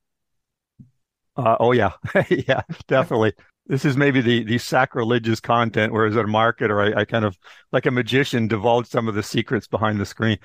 Uh, 1.36 1.56
oh 1.60 1.72
yeah, 1.72 1.92
yeah, 2.30 2.62
definitely. 2.88 3.34
This 3.68 3.86
is 3.86 3.96
maybe 3.96 4.22
the 4.22 4.44
the 4.44 4.58
sacrilegious 4.58 5.40
content, 5.40 5.94
whereas 5.94 6.18
at 6.18 6.26
a 6.26 6.28
market, 6.28 6.70
or 6.72 6.82
I, 6.82 7.02
I 7.02 7.06
kind 7.06 7.24
of 7.24 7.38
like 7.72 7.86
a 7.86 7.92
magician 7.92 8.48
divulge 8.48 8.88
some 8.88 9.08
of 9.08 9.16
the 9.16 9.24
secrets 9.24 9.68
behind 9.68 10.00
the 10.00 10.06
screen. 10.06 10.38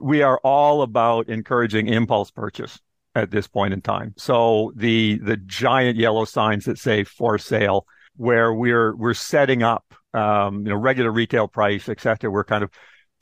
We 0.00 0.22
are 0.22 0.40
all 0.42 0.82
about 0.82 1.28
encouraging 1.28 1.86
impulse 1.86 2.30
purchase 2.30 2.80
at 3.14 3.30
this 3.30 3.46
point 3.46 3.72
in 3.74 3.82
time. 3.82 4.14
So 4.16 4.72
the 4.74 5.18
the 5.18 5.36
giant 5.36 5.96
yellow 5.96 6.24
signs 6.24 6.64
that 6.64 6.78
say 6.78 7.04
for 7.04 7.38
sale, 7.38 7.86
where 8.16 8.52
we're 8.52 8.96
we're 8.96 9.14
setting 9.14 9.62
up, 9.62 9.84
um, 10.12 10.64
you 10.66 10.70
know, 10.70 10.76
regular 10.76 11.12
retail 11.12 11.46
price, 11.46 11.88
et 11.88 12.00
cetera. 12.00 12.30
We're 12.30 12.44
kind 12.44 12.64
of 12.64 12.70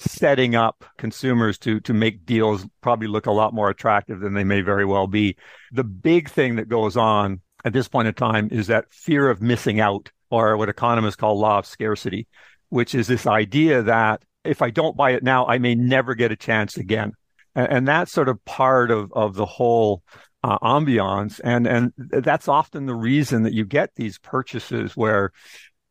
setting 0.01 0.55
up 0.55 0.85
consumers 0.97 1.59
to 1.59 1.79
to 1.81 1.93
make 1.93 2.25
deals 2.25 2.67
probably 2.81 3.07
look 3.07 3.27
a 3.27 3.33
lot 3.33 3.53
more 3.53 3.69
attractive 3.69 4.21
than 4.21 4.35
they 4.35 4.45
may 4.45 4.63
very 4.63 4.85
well 4.85 5.07
be. 5.07 5.37
The 5.73 5.85
big 5.85 6.31
thing 6.31 6.57
that 6.57 6.69
goes 6.69 6.97
on 6.97 7.41
at 7.65 7.73
this 7.73 7.89
point 7.89 8.09
in 8.09 8.15
time 8.15 8.49
is 8.51 8.69
that 8.69 8.91
fear 8.91 9.29
of 9.29 9.43
missing 9.43 9.79
out, 9.81 10.11
or 10.31 10.57
what 10.57 10.71
economists 10.71 11.17
call 11.17 11.39
law 11.39 11.59
of 11.59 11.67
scarcity, 11.67 12.27
which 12.71 12.95
is 12.95 13.07
this 13.07 13.27
idea 13.27 13.83
that 13.83 14.25
if 14.43 14.63
I 14.63 14.71
don't 14.71 14.97
buy 14.97 15.11
it 15.11 15.23
now, 15.23 15.47
I 15.47 15.59
may 15.59 15.75
never 15.75 16.15
get 16.15 16.33
a 16.33 16.37
chance 16.37 16.79
again. 16.79 17.13
And, 17.55 17.69
and 17.71 17.89
that's 17.89 18.13
sort 18.13 18.31
of 18.31 18.43
part 18.47 18.91
of, 18.91 19.13
of 19.13 19.35
the 19.35 19.45
whole 19.45 20.03
uh, 20.43 20.59
ambiance. 20.61 21.41
And, 21.45 21.67
and 21.67 21.93
that's 21.97 22.49
often 22.49 22.87
the 22.87 22.95
reason 22.95 23.43
that 23.43 23.53
you 23.53 23.67
get 23.67 23.91
these 23.97 24.19
purchases 24.19 24.97
where 24.97 25.33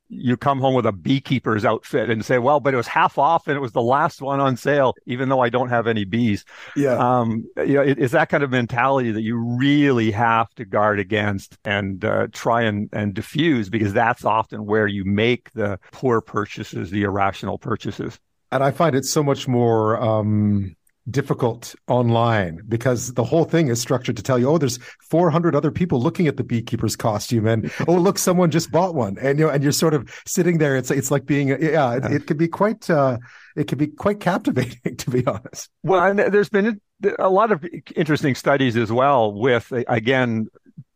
you 0.10 0.36
come 0.36 0.60
home 0.60 0.74
with 0.74 0.86
a 0.86 0.92
beekeeper's 0.92 1.64
outfit 1.64 2.10
and 2.10 2.26
say, 2.26 2.40
well, 2.40 2.60
but 2.60 2.74
it 2.74 2.78
was 2.78 2.88
half 2.88 3.18
off 3.18 3.48
and 3.48 3.56
it 3.56 3.60
was 3.60 3.72
the 3.72 3.82
last 3.82 4.22
one 4.22 4.40
on 4.40 4.58
sale, 4.58 4.96
even 5.06 5.30
though 5.30 5.40
I 5.40 5.50
don't 5.50 5.70
have 5.70 5.88
any 5.88 6.04
bees. 6.04 6.44
Yeah. 6.76 6.98
Um, 6.98 7.46
you 7.58 7.76
know, 7.76 7.82
it, 7.82 8.00
it's 8.00 8.14
that 8.14 8.30
kind 8.30 8.44
of 8.44 8.50
mentality 8.50 9.12
that 9.12 9.22
you 9.22 9.38
really 9.38 10.12
have 10.12 10.50
to 10.56 10.66
guard 10.66 11.00
against 11.00 11.58
and 11.64 12.04
uh, 12.04 12.28
try 12.34 12.64
and, 12.64 12.90
and 12.92 13.14
diffuse 13.14 13.70
because 13.70 13.94
that's 13.94 14.26
often 14.26 14.66
where 14.66 14.88
you 14.88 15.06
make 15.06 15.52
the 15.54 15.80
poor 15.92 16.22
purchases, 16.22 16.90
the 16.90 17.04
irrational 17.04 17.58
purchases. 17.58 18.20
And 18.52 18.64
I 18.64 18.72
find 18.72 18.96
it 18.96 19.06
so 19.06 19.22
much 19.22 19.48
more, 19.48 20.02
um, 20.02 20.76
difficult 21.12 21.76
online 21.88 22.62
because 22.68 23.14
the 23.14 23.24
whole 23.24 23.44
thing 23.44 23.68
is 23.68 23.80
structured 23.82 24.18
to 24.18 24.24
tell 24.24 24.40
you, 24.40 24.50
oh, 24.50 24.58
there's 24.58 24.80
400 25.10 25.56
other 25.56 25.72
people 25.72 26.02
looking 26.02 26.28
at 26.28 26.38
the 26.38 26.44
beekeeper's 26.44 26.96
costume, 26.96 27.48
and 27.48 27.72
oh, 27.88 27.96
look, 27.96 28.18
someone 28.18 28.52
just 28.52 28.72
bought 28.72 28.96
one, 28.96 29.18
and 29.20 29.40
you 29.40 29.46
know, 29.46 29.52
and 29.52 29.64
you're 29.64 29.72
sort 29.72 29.94
of 29.94 30.10
sitting 30.26 30.58
there. 30.58 30.76
It's 30.76 30.92
it's 30.92 31.12
like 31.12 31.26
being, 31.26 31.50
yeah, 31.50 31.96
it, 31.96 32.12
it 32.12 32.28
could 32.28 32.38
be 32.38 32.48
quite, 32.48 32.90
uh, 32.90 33.18
it 33.56 33.68
could 33.68 33.78
be 33.78 33.88
quite 33.88 34.20
captivating, 34.20 34.96
to 34.98 35.10
be 35.10 35.26
honest. 35.26 35.70
Well, 35.84 36.04
and 36.04 36.20
there's 36.20 36.50
been 36.50 36.80
a 37.18 37.30
lot 37.30 37.52
of 37.52 37.66
interesting 37.96 38.36
studies 38.36 38.76
as 38.78 38.92
well 38.92 39.34
with 39.34 39.72
again, 39.88 40.48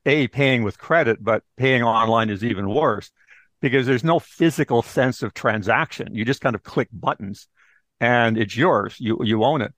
a 0.05 0.27
paying 0.27 0.63
with 0.63 0.77
credit, 0.77 1.23
but 1.23 1.43
paying 1.57 1.83
online 1.83 2.29
is 2.29 2.43
even 2.43 2.69
worse 2.69 3.11
because 3.61 3.87
there's 3.87 4.03
no 4.03 4.19
physical 4.19 4.81
sense 4.81 5.23
of 5.23 5.33
transaction. 5.33 6.13
You 6.13 6.25
just 6.25 6.41
kind 6.41 6.53
of 6.53 6.63
click 6.63 6.89
buttons 6.91 7.47
and 8.01 8.37
it's 8.37 8.55
yours. 8.55 8.97
You 8.99 9.19
you 9.23 9.43
own 9.43 9.61
it 9.61 9.73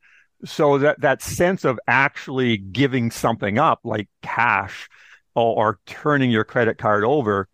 so 0.45 0.77
that 0.77 1.01
that 1.01 1.21
sense 1.21 1.65
of 1.65 1.79
actually 1.87 2.57
giving 2.57 3.11
something 3.11 3.57
up 3.57 3.79
like 3.83 4.07
cash 4.21 4.87
or, 5.35 5.55
or, 5.55 5.79
turning 5.85 6.31
your 6.31 6.45
credit 6.45 6.77
card 6.77 7.03
over 7.03 7.49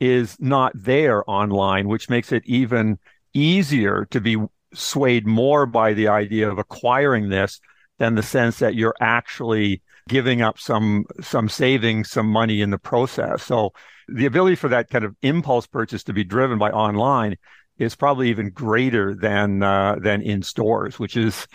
is 0.00 0.36
not 0.40 0.72
there 0.74 1.28
online 1.28 1.88
which 1.88 2.08
makes 2.08 2.32
it 2.32 2.42
even 2.46 2.98
easier 3.34 4.06
to 4.10 4.20
be 4.20 4.36
swayed 4.72 5.26
more 5.26 5.66
by 5.66 5.92
the 5.92 6.08
idea 6.08 6.50
of 6.50 6.58
acquiring 6.58 7.28
this 7.28 7.60
than 7.98 8.14
the 8.14 8.22
sense 8.22 8.58
that 8.58 8.74
you're 8.74 8.94
actually 9.00 9.82
giving 10.08 10.42
up 10.42 10.58
some 10.58 11.04
some 11.20 11.48
savings 11.48 12.10
some 12.10 12.28
money 12.28 12.60
in 12.60 12.70
the 12.70 12.78
process. 12.78 13.42
So 13.42 13.72
the 14.08 14.26
ability 14.26 14.56
for 14.56 14.68
that 14.68 14.88
kind 14.90 15.04
of 15.04 15.16
impulse 15.22 15.66
purchase 15.66 16.04
to 16.04 16.12
be 16.12 16.24
driven 16.24 16.58
by 16.58 16.70
online 16.70 17.36
is 17.78 17.96
probably 17.96 18.30
even 18.30 18.50
greater 18.50 19.14
than 19.14 19.62
uh, 19.62 19.96
than 20.00 20.22
in 20.22 20.42
stores 20.42 20.98
which 20.98 21.16
is 21.16 21.46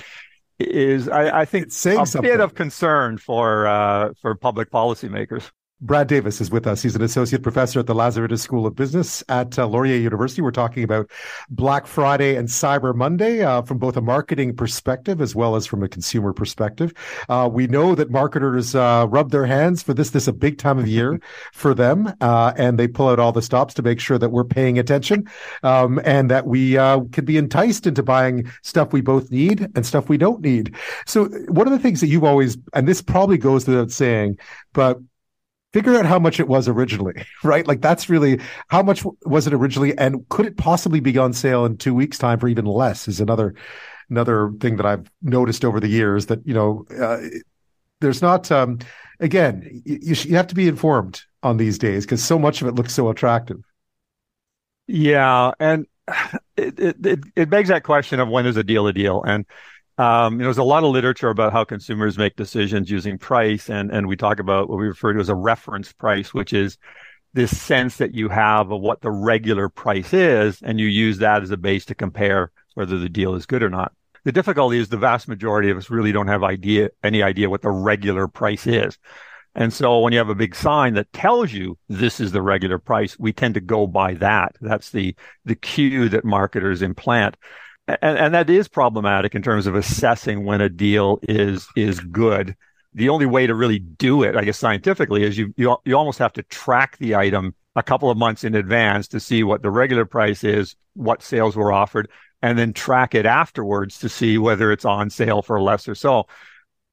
is, 0.68 1.08
I, 1.10 1.42
I 1.42 1.46
think, 1.46 1.72
a 2.04 2.06
something. 2.06 2.22
bit 2.32 2.40
of 2.40 2.56
concern 2.56 3.18
for 3.18 3.68
uh, 3.68 4.14
for 4.22 4.36
public 4.36 4.72
policymakers. 4.72 5.52
Brad 5.84 6.08
Davis 6.08 6.40
is 6.40 6.52
with 6.52 6.68
us. 6.68 6.84
He's 6.84 6.96
an 6.96 7.02
associate 7.02 7.42
professor 7.42 7.80
at 7.80 7.88
the 7.88 7.96
Lazaridis 7.96 8.40
School 8.40 8.68
of 8.68 8.76
Business 8.76 9.24
at 9.30 9.58
uh, 9.58 9.66
Laurier 9.66 9.96
University. 9.98 10.44
We're 10.44 10.52
talking 10.52 10.84
about 10.84 11.10
Black 11.50 11.88
Friday 11.88 12.36
and 12.36 12.48
Cyber 12.48 12.94
Monday 12.94 13.42
uh, 13.42 13.64
from 13.64 13.80
both 13.80 13.98
a 13.98 14.02
marketing 14.02 14.56
perspective 14.56 15.22
as 15.22 15.36
well 15.36 15.56
as 15.56 15.66
from 15.66 15.82
a 15.82 15.90
consumer 15.90 16.34
perspective. 16.34 16.94
Uh, 17.30 17.50
we 17.52 17.66
know 17.66 17.96
that 17.96 18.12
marketers 18.12 18.76
uh, 18.76 19.08
rub 19.10 19.32
their 19.32 19.48
hands 19.48 19.82
for 19.82 19.96
this. 19.96 20.12
This 20.12 20.26
is 20.26 20.28
a 20.28 20.34
big 20.34 20.60
time 20.60 20.78
of 20.78 20.88
year 20.88 21.20
for 21.52 21.74
them, 21.74 22.14
uh, 22.22 22.54
and 22.58 22.78
they 22.78 22.88
pull 22.88 23.10
out 23.10 23.18
all 23.18 23.32
the 23.32 23.42
stops 23.42 23.74
to 23.74 23.82
make 23.82 24.00
sure 24.00 24.20
that 24.20 24.30
we're 24.30 24.44
paying 24.44 24.78
attention 24.78 25.28
um, 25.64 26.00
and 26.06 26.30
that 26.30 26.46
we 26.46 26.78
uh, 26.78 27.00
can 27.12 27.26
be 27.26 27.38
enticed 27.38 27.88
into 27.88 28.04
buying 28.04 28.48
stuff 28.62 28.94
we 28.94 29.02
both 29.02 29.32
need 29.32 29.68
and 29.76 29.84
stuff 29.84 30.10
we 30.10 30.18
don't 30.18 30.42
need. 30.42 30.76
So, 31.08 31.26
one 31.48 31.66
of 31.66 31.74
the 31.74 31.80
things 31.80 32.02
that 32.02 32.08
you've 32.08 32.24
always, 32.24 32.56
and 32.74 32.88
this 32.88 33.02
probably 33.02 33.40
goes 33.40 33.68
without 33.68 33.90
saying, 33.90 34.38
but 34.74 35.00
figure 35.74 35.96
out 35.96 36.06
how 36.06 36.20
much 36.20 36.40
it 36.40 36.48
was 36.48 36.68
originally, 36.68 37.26
right? 37.44 37.68
Like 37.68 37.82
that's 37.82 38.10
really 38.10 38.40
how 38.68 38.84
much 38.84 39.04
was 39.26 39.48
it 39.48 39.54
originally, 39.54 39.98
and 39.98 40.28
could 40.30 40.46
it 40.46 40.58
possibly 40.58 41.00
be 41.00 41.18
on 41.18 41.34
sale 41.34 41.66
in 41.66 41.78
two 41.78 41.94
weeks' 41.94 42.18
time 42.18 42.40
for 42.40 42.48
even 42.48 42.66
less? 42.66 43.08
Is 43.08 43.20
another 43.22 43.56
another 44.10 44.52
thing 44.60 44.78
that 44.78 44.86
I've 44.86 45.10
noticed 45.22 45.66
over 45.66 45.80
the 45.80 45.88
years 45.88 46.28
that 46.28 46.46
you 46.46 46.54
know 46.54 46.86
uh, 47.00 47.20
there's 48.02 48.22
not. 48.22 48.52
Um, 48.52 48.80
again, 49.20 49.82
you, 49.86 50.16
you 50.16 50.36
have 50.36 50.48
to 50.48 50.56
be 50.56 50.68
informed 50.68 51.22
on 51.44 51.58
these 51.58 51.78
days 51.78 52.06
because 52.06 52.24
so 52.24 52.38
much 52.38 52.62
of 52.62 52.68
it 52.68 52.76
looks 52.76 52.94
so 52.94 53.10
attractive. 53.10 53.58
Yeah, 54.88 55.52
and 55.60 55.88
it, 56.58 56.80
it 56.80 57.20
it 57.36 57.50
begs 57.50 57.70
that 57.70 57.84
question 57.84 58.20
of 58.20 58.28
when 58.28 58.46
is 58.46 58.58
a 58.58 58.64
deal 58.64 58.88
a 58.88 58.94
deal, 58.94 59.24
and 59.24 59.46
um, 60.02 60.34
you 60.34 60.40
know, 60.40 60.46
there's 60.46 60.58
a 60.58 60.64
lot 60.64 60.84
of 60.84 60.90
literature 60.90 61.30
about 61.30 61.54
how 61.54 61.64
consumers 61.64 62.18
make 62.18 62.36
decisions 62.36 62.90
using 62.90 63.20
price, 63.20 63.70
and 63.70 63.92
and 63.92 64.08
we 64.08 64.16
talk 64.16 64.40
about 64.40 64.68
what 64.68 64.80
we 64.80 64.88
refer 64.88 65.14
to 65.14 65.20
as 65.20 65.30
a 65.30 65.36
reference 65.36 65.94
price, 65.94 66.34
which 66.34 66.54
is 66.54 66.80
this 67.34 67.56
sense 67.56 67.98
that 67.98 68.16
you 68.16 68.28
have 68.28 68.72
of 68.72 68.82
what 68.82 69.02
the 69.02 69.12
regular 69.12 69.70
price 69.70 70.12
is, 70.12 70.60
and 70.64 70.80
you 70.80 70.88
use 70.88 71.20
that 71.20 71.44
as 71.44 71.52
a 71.52 71.58
base 71.58 71.86
to 71.86 71.94
compare 71.94 72.52
whether 72.74 72.98
the 72.98 73.10
deal 73.10 73.36
is 73.36 73.46
good 73.46 73.62
or 73.62 73.70
not. 73.70 73.94
The 74.24 74.32
difficulty 74.32 74.80
is 74.80 74.90
the 74.90 74.98
vast 74.98 75.28
majority 75.28 75.70
of 75.70 75.78
us 75.78 75.92
really 75.92 76.12
don't 76.12 76.28
have 76.28 76.44
idea 76.44 76.90
any 77.04 77.22
idea 77.22 77.52
what 77.52 77.62
the 77.62 77.70
regular 77.70 78.28
price 78.28 78.66
is. 78.66 78.98
And 79.54 79.72
so 79.72 80.00
when 80.00 80.14
you 80.14 80.20
have 80.20 80.30
a 80.30 80.36
big 80.36 80.56
sign 80.56 80.96
that 80.96 81.14
tells 81.14 81.54
you 81.54 81.78
this 81.90 82.20
is 82.20 82.32
the 82.32 82.42
regular 82.42 82.80
price, 82.80 83.20
we 83.20 83.34
tend 83.34 83.54
to 83.54 83.62
go 83.62 83.86
by 83.86 84.16
that. 84.16 84.56
That's 84.62 84.90
the 84.90 85.16
the 85.46 85.56
cue 85.56 86.10
that 86.10 86.26
marketers 86.26 86.82
implant 86.82 87.38
and, 88.02 88.18
and 88.18 88.34
that 88.34 88.50
is 88.50 88.68
problematic 88.68 89.36
in 89.36 89.42
terms 89.42 89.68
of 89.68 89.76
assessing 89.76 90.46
when 90.46 90.62
a 90.62 90.70
deal 90.70 91.20
is 91.24 91.68
is 91.76 92.00
good. 92.00 92.56
The 92.94 93.10
only 93.10 93.26
way 93.26 93.48
to 93.48 93.56
really 93.56 93.80
do 93.80 94.24
it, 94.24 94.36
I 94.36 94.44
guess, 94.44 94.58
scientifically, 94.58 95.24
is 95.24 95.38
you 95.38 95.54
you 95.58 95.78
you 95.86 95.96
almost 95.96 96.20
have 96.20 96.34
to 96.34 96.44
track 96.44 96.98
the 96.98 97.16
item 97.16 97.56
a 97.76 97.84
couple 97.84 98.10
of 98.10 98.18
months 98.18 98.44
in 98.44 98.56
advance 98.56 99.08
to 99.10 99.20
see 99.20 99.44
what 99.44 99.62
the 99.62 99.72
regular 99.72 100.06
price 100.06 100.44
is, 100.44 100.76
what 100.94 101.24
sales 101.24 101.56
were 101.56 101.72
offered, 101.72 102.10
and 102.42 102.58
then 102.58 102.74
track 102.74 103.16
it 103.16 103.26
afterwards 103.26 104.00
to 104.00 104.10
see 104.10 104.38
whether 104.38 104.72
it's 104.72 104.86
on 104.86 105.10
sale 105.10 105.42
for 105.42 105.62
less 105.62 105.88
or 105.88 105.96
so. 105.96 106.28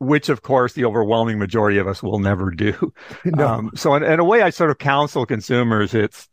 Which, 0.01 0.28
of 0.28 0.42
course, 0.42 0.74
the 0.74 0.84
overwhelming 0.84 1.40
majority 1.40 1.78
of 1.78 1.88
us 1.88 2.05
will 2.05 2.20
never 2.20 2.53
do. 2.53 2.92
No. 3.24 3.49
Um, 3.49 3.70
so, 3.74 3.94
in, 3.94 4.05
in 4.05 4.20
a 4.20 4.24
way, 4.24 4.42
I 4.42 4.51
sort 4.51 4.70
of 4.70 4.78
counsel 4.78 5.26
consumers. 5.26 5.92
It's 5.92 6.28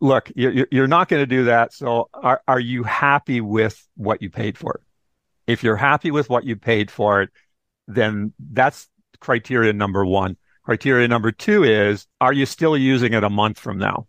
look, 0.00 0.30
you're 0.34 0.86
not 0.86 1.08
going 1.08 1.22
to 1.22 1.26
do 1.26 1.44
that. 1.44 1.72
So 1.72 2.08
are, 2.14 2.40
are 2.46 2.60
you 2.60 2.84
happy 2.84 3.40
with 3.40 3.86
what 3.96 4.22
you 4.22 4.30
paid 4.30 4.56
for 4.56 4.74
it? 4.74 4.80
If 5.46 5.62
you're 5.62 5.76
happy 5.76 6.10
with 6.10 6.30
what 6.30 6.44
you 6.44 6.56
paid 6.56 6.90
for 6.90 7.22
it, 7.22 7.30
then 7.86 8.32
that's 8.52 8.88
criteria 9.18 9.72
number 9.72 10.04
one. 10.04 10.36
Criteria 10.62 11.08
number 11.08 11.32
two 11.32 11.64
is, 11.64 12.06
are 12.20 12.32
you 12.32 12.46
still 12.46 12.76
using 12.76 13.14
it 13.14 13.24
a 13.24 13.30
month 13.30 13.58
from 13.58 13.78
now? 13.78 14.06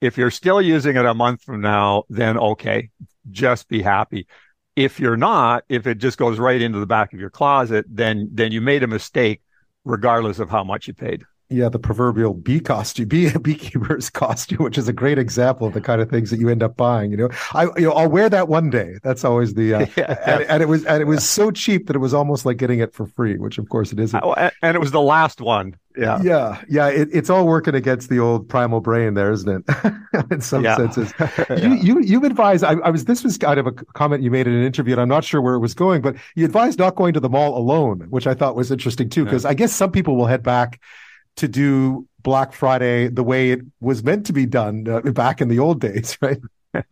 If 0.00 0.16
you're 0.16 0.30
still 0.30 0.62
using 0.62 0.96
it 0.96 1.04
a 1.04 1.14
month 1.14 1.42
from 1.42 1.60
now, 1.60 2.04
then 2.08 2.38
okay, 2.38 2.90
just 3.30 3.68
be 3.68 3.82
happy. 3.82 4.26
If 4.74 4.98
you're 4.98 5.18
not, 5.18 5.64
if 5.68 5.86
it 5.86 5.98
just 5.98 6.16
goes 6.16 6.38
right 6.38 6.60
into 6.60 6.80
the 6.80 6.86
back 6.86 7.12
of 7.12 7.20
your 7.20 7.28
closet, 7.28 7.84
then, 7.88 8.30
then 8.32 8.50
you 8.50 8.62
made 8.62 8.82
a 8.82 8.86
mistake 8.86 9.42
regardless 9.84 10.38
of 10.38 10.48
how 10.48 10.64
much 10.64 10.88
you 10.88 10.94
paid 10.94 11.24
yeah, 11.50 11.68
the 11.68 11.78
proverbial 11.78 12.34
bee 12.34 12.60
costume, 12.60 13.08
bee 13.08 13.36
beekeeper's 13.42 14.08
costume, 14.08 14.62
which 14.62 14.78
is 14.78 14.88
a 14.88 14.92
great 14.92 15.18
example 15.18 15.66
of 15.66 15.74
the 15.74 15.80
kind 15.80 16.00
of 16.00 16.08
things 16.08 16.30
that 16.30 16.38
you 16.38 16.48
end 16.48 16.62
up 16.62 16.76
buying. 16.76 17.10
You 17.10 17.16
know, 17.16 17.28
I 17.52 17.64
you 17.76 17.82
know 17.82 17.92
I'll 17.92 18.08
wear 18.08 18.28
that 18.28 18.48
one 18.48 18.70
day. 18.70 18.98
That's 19.02 19.24
always 19.24 19.54
the 19.54 19.74
uh, 19.74 19.86
yeah. 19.96 20.16
and, 20.26 20.42
and, 20.44 20.62
it 20.62 20.66
was 20.66 20.84
and 20.84 21.02
it 21.02 21.06
was 21.06 21.28
so 21.28 21.50
cheap 21.50 21.88
that 21.88 21.96
it 21.96 21.98
was 21.98 22.14
almost 22.14 22.46
like 22.46 22.56
getting 22.56 22.78
it 22.78 22.94
for 22.94 23.06
free, 23.06 23.36
which 23.36 23.58
of 23.58 23.68
course 23.68 23.92
it 23.92 23.98
isn't. 23.98 24.22
Oh, 24.22 24.32
and 24.34 24.76
it 24.76 24.80
was 24.80 24.92
the 24.92 25.00
last 25.00 25.40
one. 25.40 25.76
Yeah, 25.96 26.22
yeah, 26.22 26.62
yeah. 26.68 26.86
It, 26.86 27.08
it's 27.12 27.28
all 27.28 27.46
working 27.46 27.74
against 27.74 28.10
the 28.10 28.20
old 28.20 28.48
primal 28.48 28.80
brain, 28.80 29.14
there, 29.14 29.32
isn't 29.32 29.68
it? 29.68 29.92
in 30.30 30.40
some 30.40 30.62
yeah. 30.62 30.76
senses, 30.76 31.12
yeah. 31.18 31.56
you 31.56 31.74
you 31.74 32.00
you 32.00 32.24
advise. 32.24 32.62
I, 32.62 32.74
I 32.74 32.90
was 32.90 33.06
this 33.06 33.24
was 33.24 33.36
kind 33.36 33.58
of 33.58 33.66
a 33.66 33.72
comment 33.72 34.22
you 34.22 34.30
made 34.30 34.46
in 34.46 34.54
an 34.54 34.62
interview, 34.62 34.94
and 34.94 35.00
I'm 35.00 35.08
not 35.08 35.24
sure 35.24 35.42
where 35.42 35.54
it 35.54 35.58
was 35.58 35.74
going, 35.74 36.00
but 36.00 36.14
you 36.36 36.44
advised 36.44 36.78
not 36.78 36.94
going 36.94 37.12
to 37.14 37.20
the 37.20 37.28
mall 37.28 37.58
alone, 37.58 38.06
which 38.08 38.28
I 38.28 38.34
thought 38.34 38.54
was 38.54 38.70
interesting 38.70 39.10
too, 39.10 39.24
because 39.24 39.44
I 39.44 39.54
guess 39.54 39.74
some 39.74 39.90
people 39.90 40.14
will 40.14 40.26
head 40.26 40.44
back 40.44 40.80
to 41.36 41.48
do 41.48 42.06
Black 42.22 42.52
Friday 42.52 43.08
the 43.08 43.24
way 43.24 43.50
it 43.50 43.60
was 43.80 44.02
meant 44.02 44.26
to 44.26 44.32
be 44.32 44.46
done 44.46 44.86
uh, 44.88 45.00
back 45.12 45.40
in 45.40 45.48
the 45.48 45.58
old 45.58 45.80
days, 45.80 46.18
right? 46.22 46.38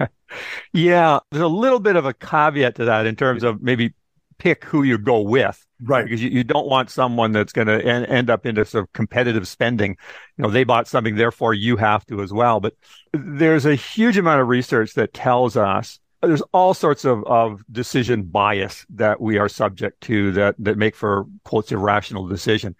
yeah, 0.72 1.20
there's 1.30 1.42
a 1.42 1.48
little 1.48 1.80
bit 1.80 1.96
of 1.96 2.04
a 2.04 2.14
caveat 2.14 2.76
to 2.76 2.84
that 2.86 3.06
in 3.06 3.16
terms 3.16 3.42
of 3.42 3.62
maybe 3.62 3.94
pick 4.38 4.64
who 4.64 4.82
you 4.82 4.98
go 4.98 5.20
with. 5.20 5.64
Right. 5.80 6.04
Because 6.04 6.22
you, 6.22 6.30
you 6.30 6.44
don't 6.44 6.66
want 6.66 6.90
someone 6.90 7.32
that's 7.32 7.52
going 7.52 7.68
to 7.68 7.84
en- 7.84 8.06
end 8.06 8.30
up 8.30 8.46
into 8.46 8.64
sort 8.64 8.84
of 8.84 8.92
competitive 8.92 9.46
spending. 9.46 9.96
You 10.36 10.44
know, 10.44 10.50
they 10.50 10.64
bought 10.64 10.88
something, 10.88 11.16
therefore 11.16 11.54
you 11.54 11.76
have 11.76 12.04
to 12.06 12.20
as 12.22 12.32
well. 12.32 12.60
But 12.60 12.74
there's 13.12 13.66
a 13.66 13.74
huge 13.74 14.16
amount 14.16 14.40
of 14.40 14.48
research 14.48 14.94
that 14.94 15.12
tells 15.12 15.56
us 15.56 16.00
there's 16.22 16.42
all 16.52 16.74
sorts 16.74 17.04
of, 17.04 17.22
of 17.24 17.62
decision 17.70 18.22
bias 18.24 18.84
that 18.90 19.20
we 19.20 19.38
are 19.38 19.48
subject 19.48 20.00
to 20.02 20.32
that, 20.32 20.56
that 20.58 20.76
make 20.76 20.96
for 20.96 21.26
quotes 21.44 21.70
irrational 21.70 22.26
decision. 22.26 22.74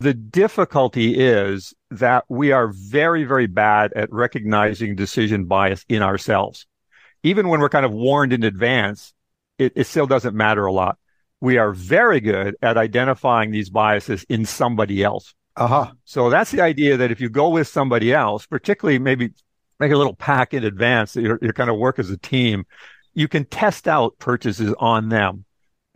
The 0.00 0.14
difficulty 0.14 1.18
is 1.18 1.74
that 1.90 2.24
we 2.28 2.52
are 2.52 2.68
very, 2.68 3.24
very 3.24 3.48
bad 3.48 3.92
at 3.94 4.12
recognizing 4.12 4.94
decision 4.94 5.46
bias 5.46 5.84
in 5.88 6.02
ourselves. 6.02 6.66
Even 7.24 7.48
when 7.48 7.58
we're 7.60 7.68
kind 7.68 7.84
of 7.84 7.92
warned 7.92 8.32
in 8.32 8.44
advance, 8.44 9.12
it, 9.58 9.72
it 9.74 9.84
still 9.88 10.06
doesn't 10.06 10.36
matter 10.36 10.66
a 10.66 10.72
lot. 10.72 10.98
We 11.40 11.58
are 11.58 11.72
very 11.72 12.20
good 12.20 12.56
at 12.62 12.76
identifying 12.76 13.50
these 13.50 13.70
biases 13.70 14.24
in 14.28 14.44
somebody 14.44 15.02
else. 15.02 15.34
Uh-huh. 15.56 15.90
So 16.04 16.30
that's 16.30 16.52
the 16.52 16.60
idea 16.60 16.96
that 16.96 17.10
if 17.10 17.20
you 17.20 17.28
go 17.28 17.48
with 17.48 17.66
somebody 17.66 18.14
else, 18.14 18.46
particularly 18.46 19.00
maybe 19.00 19.32
make 19.80 19.90
a 19.90 19.96
little 19.96 20.14
pack 20.14 20.54
in 20.54 20.62
advance 20.62 21.14
that 21.14 21.22
you're, 21.22 21.40
you're 21.42 21.52
kind 21.52 21.70
of 21.70 21.76
work 21.76 21.98
as 21.98 22.10
a 22.10 22.16
team, 22.16 22.66
you 23.14 23.26
can 23.26 23.44
test 23.46 23.88
out 23.88 24.16
purchases 24.20 24.72
on 24.78 25.08
them 25.08 25.44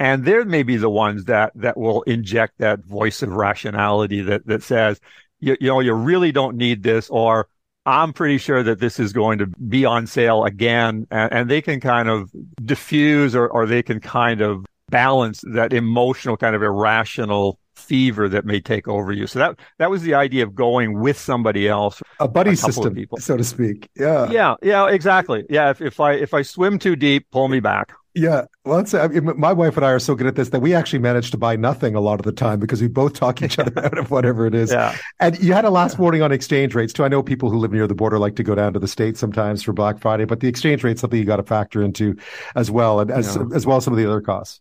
and 0.03 0.25
they're 0.25 0.45
maybe 0.45 0.77
the 0.77 0.91
ones 0.91 1.27
that 1.27 1.53
that 1.55 1.77
will 1.77 2.03
inject 2.03 2.59
that 2.59 2.85
voice 2.85 3.23
of 3.23 3.31
rationality 3.31 4.21
that 4.21 4.45
that 4.47 4.63
says 4.63 5.01
you, 5.39 5.57
you 5.61 5.69
know 5.69 5.79
you 5.79 5.93
really 5.93 6.33
don't 6.33 6.57
need 6.57 6.83
this 6.83 7.09
or 7.09 7.49
I'm 7.87 8.13
pretty 8.13 8.39
sure 8.39 8.65
that 8.65 8.81
this 8.81 8.99
is 8.99 9.13
going 9.13 9.39
to 9.39 9.47
be 9.47 9.85
on 9.85 10.09
sale 10.09 10.45
again 10.45 11.07
and, 11.11 11.33
and 11.33 11.51
they 11.51 11.63
can 11.63 11.81
kind 11.81 12.09
of 12.09 12.31
diffuse 12.65 13.35
or, 13.35 13.49
or 13.49 13.67
they 13.67 13.83
can 13.83 14.01
kind 14.01 14.41
of 14.41 14.67
balance 14.89 15.43
that 15.53 15.73
emotional 15.73 16.37
kind 16.37 16.55
of 16.57 16.63
irrational 16.63 17.59
fever 17.75 18.29
that 18.29 18.45
may 18.45 18.61
take 18.61 18.89
over 18.89 19.13
you. 19.13 19.29
So 19.29 19.39
that 19.39 19.59
that 19.79 19.89
was 19.89 20.03
the 20.03 20.15
idea 20.15 20.43
of 20.45 20.55
going 20.55 20.99
with 21.01 21.19
somebody 21.19 21.69
else, 21.69 22.03
a 22.19 22.27
buddy 22.27 22.51
a 22.51 22.57
system, 22.57 22.97
so 23.19 23.37
to 23.37 23.45
speak. 23.45 23.89
Yeah, 23.97 24.31
yeah, 24.31 24.55
yeah, 24.63 24.89
exactly. 24.89 25.45
Yeah, 25.49 25.71
if, 25.71 25.81
if 25.81 26.01
I 26.01 26.15
if 26.15 26.35
I 26.35 26.43
swim 26.43 26.81
too 26.81 26.97
deep, 26.97 27.29
pull 27.31 27.47
me 27.47 27.61
back. 27.61 27.93
Yeah, 28.15 28.45
well, 28.67 28.85
I 28.93 29.09
mean, 29.09 29.41
my 29.41 29.55
wife 29.55 29.79
and 29.79 29.87
I 29.87 29.91
are 29.91 29.99
so 29.99 30.15
good 30.15 30.27
at 30.27 30.37
this 30.37 30.51
that 30.51 30.61
we 30.61 30.75
actually 30.75 30.99
manage 30.99 31.31
to 31.31 31.39
buy 31.39 31.57
nothing 31.57 31.95
a 31.95 32.01
lot 32.01 32.21
of 32.21 32.27
the 32.27 32.33
time 32.33 32.61
because 32.61 32.83
we 32.83 32.89
both 32.89 33.15
talk 33.15 33.41
each 33.41 33.59
other 33.59 33.73
out 33.85 33.97
of 33.97 34.11
whatever 34.11 34.47
it 34.47 34.55
is. 34.55 34.71
Yeah. 34.71 34.95
And 35.19 35.39
you 35.43 35.55
had 35.55 35.65
a 35.65 35.71
last 35.71 35.99
warning 35.99 36.21
on 36.21 36.31
exchange 36.31 36.75
rates 36.75 36.93
too. 36.93 37.05
I 37.05 37.09
know 37.09 37.23
people 37.23 37.49
who 37.49 37.57
live 37.57 37.73
near 37.73 37.87
the 37.87 37.95
border 37.95 38.19
like 38.19 38.37
to 38.37 38.43
go 38.43 38.55
down 38.55 38.75
to 38.75 38.79
the 38.79 38.89
states 38.89 39.19
sometimes 39.19 39.63
for 39.63 39.73
Black 39.73 39.99
Friday, 39.99 40.27
but 40.27 40.41
the 40.41 40.49
exchange 40.49 40.85
rate 40.85 40.99
something 40.99 41.19
you 41.19 41.25
got 41.25 41.37
to 41.37 41.43
factor 41.43 41.83
into 41.83 42.15
as 42.55 42.71
well, 42.71 43.01
and 43.01 43.11
as 43.11 43.35
yeah. 43.35 43.45
as 43.55 43.65
well 43.65 43.79
as 43.79 43.85
some 43.85 43.95
of 43.95 43.99
the 43.99 44.07
other 44.07 44.21
costs. 44.21 44.61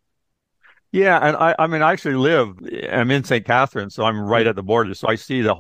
Yeah, 0.94 1.20
and 1.22 1.36
I, 1.36 1.56
I 1.60 1.68
mean, 1.68 1.82
I 1.82 1.92
actually 1.92 2.16
live. 2.16 2.58
I'm 2.90 3.12
in 3.12 3.24
St. 3.26 3.46
Catharines, 3.46 3.96
so 3.96 4.04
I'm 4.04 4.20
right 4.20 4.48
at 4.48 4.56
the 4.56 4.64
border, 4.64 4.94
so 4.94 5.10
I 5.10 5.16
see 5.16 5.42
the 5.42 5.56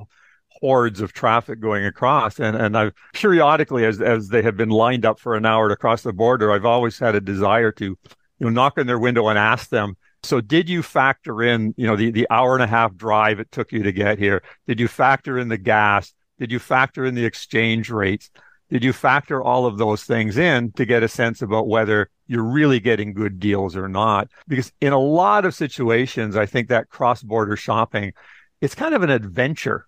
hordes 0.61 1.01
of 1.01 1.13
traffic 1.13 1.59
going 1.59 1.85
across. 1.85 2.39
And, 2.39 2.55
and 2.55 2.77
I've 2.77 2.93
periodically, 3.13 3.85
as, 3.85 4.01
as 4.01 4.29
they 4.29 4.41
have 4.43 4.55
been 4.55 4.69
lined 4.69 5.05
up 5.05 5.19
for 5.19 5.35
an 5.35 5.45
hour 5.45 5.69
to 5.69 5.75
cross 5.75 6.03
the 6.03 6.13
border, 6.13 6.51
I've 6.51 6.65
always 6.65 6.97
had 6.99 7.15
a 7.15 7.21
desire 7.21 7.71
to, 7.73 7.85
you 7.85 7.97
know, 8.39 8.49
knock 8.49 8.77
on 8.77 8.87
their 8.87 8.99
window 8.99 9.27
and 9.27 9.37
ask 9.37 9.69
them, 9.69 9.97
so 10.23 10.39
did 10.39 10.69
you 10.69 10.83
factor 10.83 11.41
in, 11.41 11.73
you 11.77 11.87
know, 11.87 11.95
the, 11.95 12.11
the 12.11 12.27
hour 12.29 12.53
and 12.53 12.63
a 12.63 12.67
half 12.67 12.95
drive 12.95 13.39
it 13.39 13.51
took 13.51 13.71
you 13.71 13.83
to 13.83 13.91
get 13.91 14.19
here? 14.19 14.43
Did 14.67 14.79
you 14.79 14.87
factor 14.87 15.39
in 15.39 15.47
the 15.47 15.57
gas? 15.57 16.13
Did 16.39 16.51
you 16.51 16.59
factor 16.59 17.05
in 17.05 17.15
the 17.15 17.25
exchange 17.25 17.89
rates? 17.89 18.29
Did 18.69 18.83
you 18.83 18.93
factor 18.93 19.43
all 19.43 19.65
of 19.65 19.77
those 19.77 20.03
things 20.03 20.37
in 20.37 20.71
to 20.73 20.85
get 20.85 21.03
a 21.03 21.07
sense 21.07 21.41
about 21.41 21.67
whether 21.67 22.09
you're 22.31 22.41
really 22.41 22.79
getting 22.79 23.13
good 23.13 23.41
deals 23.41 23.75
or 23.75 23.89
not. 23.89 24.29
Because 24.47 24.71
in 24.79 24.93
a 24.93 24.97
lot 24.97 25.43
of 25.43 25.53
situations, 25.53 26.37
I 26.37 26.45
think 26.45 26.69
that 26.69 26.87
cross 26.87 27.21
border 27.21 27.57
shopping, 27.57 28.13
it's 28.61 28.73
kind 28.73 28.95
of 28.95 29.03
an 29.03 29.09
adventure. 29.09 29.85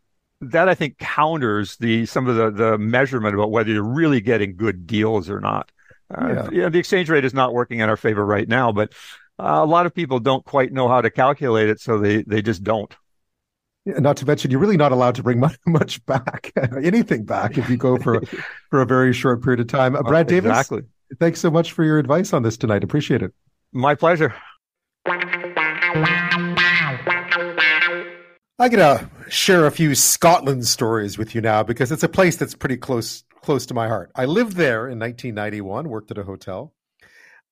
That 0.52 0.70
I 0.70 0.76
think 0.76 0.98
counters 0.98 1.78
the 1.78 2.06
some 2.06 2.28
of 2.28 2.36
the, 2.36 2.52
the 2.52 2.78
measurement 2.78 3.36
about 3.36 3.52
whether 3.52 3.72
you're 3.72 3.84
really 3.84 4.22
getting 4.22 4.56
good 4.56 4.88
deals 4.88 5.30
or 5.30 5.40
not. 5.40 5.72
Uh, 6.14 6.50
yeah. 6.52 6.70
the 6.70 6.78
exchange 6.78 7.10
rate 7.10 7.26
is 7.26 7.34
not 7.34 7.54
working 7.54 7.80
in 7.80 7.90
our 7.90 7.98
favor 7.98 8.26
right 8.26 8.48
now, 8.48 8.72
but 8.72 8.94
uh, 9.40 9.60
a 9.64 9.66
lot 9.66 9.86
of 9.86 9.94
people 9.94 10.20
don't 10.20 10.46
quite 10.46 10.72
know 10.72 10.88
how 10.88 11.02
to 11.02 11.10
calculate 11.10 11.70
it, 11.70 11.80
so 11.80 11.98
they 12.00 12.24
they 12.24 12.42
just 12.42 12.64
don't. 12.64 12.96
Yeah, 13.86 14.00
Not 14.00 14.18
to 14.18 14.26
mention, 14.26 14.50
you're 14.50 14.62
really 14.62 14.78
not 14.78 14.92
allowed 14.92 15.16
to 15.16 15.24
bring 15.24 15.40
much, 15.42 15.58
much 15.66 16.06
back, 16.06 16.54
anything 16.84 17.26
back, 17.26 17.58
if 17.58 17.70
you 17.70 17.78
go 17.78 17.98
for 17.98 18.22
for 18.70 18.82
a 18.82 18.86
very 18.86 19.14
short 19.14 19.44
period 19.44 19.60
of 19.60 19.68
time. 19.68 19.96
Uh, 19.96 20.04
Brad 20.04 20.28
Davis, 20.28 20.50
exactly. 20.50 20.84
thanks 21.20 21.40
so 21.40 21.50
much 21.50 21.72
for 21.72 21.84
your 21.84 22.00
advice 22.00 22.34
on 22.34 22.44
this 22.44 22.58
tonight. 22.58 22.84
Appreciate 22.84 23.22
it. 23.22 23.34
My 23.72 23.96
pleasure. 23.96 24.34
I'm 28.64 28.72
gonna 28.72 29.10
share 29.28 29.66
a 29.66 29.72
few 29.72 29.94
Scotland 29.94 30.66
stories 30.66 31.18
with 31.18 31.36
you 31.36 31.42
now 31.42 31.64
because 31.64 31.92
it's 31.92 32.04
a 32.04 32.08
place 32.08 32.38
that's 32.38 32.56
pretty 32.56 32.78
close 32.78 33.26
close 33.42 33.66
to 33.66 33.74
my 33.74 33.90
heart. 33.90 34.10
I 34.16 34.24
lived 34.24 34.56
there 34.56 34.88
in 34.88 35.00
1991, 35.00 35.90
worked 35.90 36.12
at 36.12 36.18
a 36.18 36.24
hotel. 36.24 36.74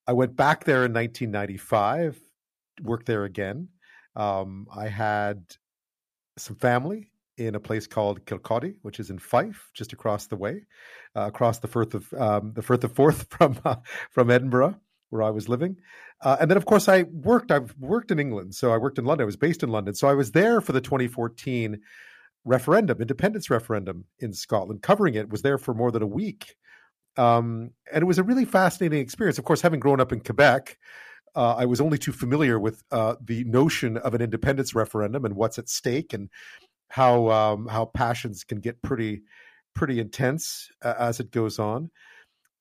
I 0.08 0.14
went 0.14 0.38
back 0.38 0.64
there 0.64 0.86
in 0.86 0.94
1995, 0.94 2.18
worked 2.84 3.08
there 3.08 3.26
again. 3.26 3.68
Um, 4.16 4.68
I 4.74 4.88
had 4.88 5.44
some 6.38 6.56
family 6.56 7.12
in 7.36 7.56
a 7.56 7.60
place 7.60 7.88
called 7.88 8.26
Kirkcaldy, 8.26 8.76
which 8.82 9.02
is 9.02 9.10
in 9.10 9.20
Fife, 9.20 9.70
just 9.74 9.92
across 9.92 10.28
the 10.28 10.38
way, 10.38 10.66
uh, 11.14 11.24
across 11.24 11.60
the 11.60 11.68
Firth 11.68 11.94
of 11.94 12.14
um, 12.14 12.54
the 12.54 12.62
Firth 12.62 12.86
of 12.86 12.94
Forth 12.94 13.28
from 13.38 13.60
uh, 13.66 13.76
from 14.12 14.32
Edinburgh, 14.32 14.80
where 15.10 15.24
I 15.24 15.32
was 15.32 15.50
living. 15.50 15.76
Uh, 16.24 16.38
and 16.40 16.50
then, 16.50 16.58
of 16.58 16.66
course, 16.66 16.88
I 16.88 17.04
worked. 17.04 17.52
I've 17.52 17.74
worked 17.80 18.12
in 18.12 18.20
England, 18.20 18.56
so 18.56 18.72
I 18.72 18.78
worked 18.78 19.00
in 19.00 19.06
London. 19.06 19.24
I 19.24 19.26
was 19.26 19.38
based 19.38 19.64
in 19.64 19.70
London, 19.70 19.96
so 19.96 20.08
I 20.08 20.14
was 20.14 20.32
there 20.32 20.62
for 20.62 20.72
the 20.72 20.82
2014 20.82 21.80
referendum, 22.46 23.02
independence 23.02 23.50
referendum 23.50 24.06
in 24.20 24.34
Scotland. 24.34 24.82
Covering 24.84 25.16
it 25.16 25.30
was 25.30 25.42
there 25.42 25.58
for 25.58 25.74
more 25.74 25.92
than 25.92 26.04
a 26.04 26.08
week, 26.08 26.56
um, 27.18 27.72
and 27.92 28.04
it 28.04 28.06
was 28.06 28.20
a 28.20 28.24
really 28.24 28.46
fascinating 28.46 29.00
experience. 29.00 29.40
Of 29.40 29.46
course, 29.46 29.62
having 29.62 29.80
grown 29.80 30.00
up 30.00 30.12
in 30.12 30.22
Quebec, 30.22 30.78
uh, 31.36 31.56
I 31.56 31.66
was 31.66 31.82
only 31.82 31.98
too 31.98 32.12
familiar 32.12 32.60
with 32.60 32.84
uh, 32.92 33.16
the 33.24 33.44
notion 33.46 33.98
of 33.98 34.14
an 34.14 34.22
independence 34.22 34.76
referendum 34.76 35.26
and 35.26 35.36
what's 35.36 35.58
at 35.58 35.70
stake 35.70 36.14
and 36.14 36.30
how 36.90 37.30
um, 37.30 37.68
how 37.68 37.86
passions 37.86 38.44
can 38.44 38.60
get 38.60 38.82
pretty 38.82 39.22
pretty 39.74 40.00
intense 40.00 40.70
uh, 40.84 40.94
as 41.00 41.20
it 41.20 41.32
goes 41.32 41.58
on. 41.58 41.90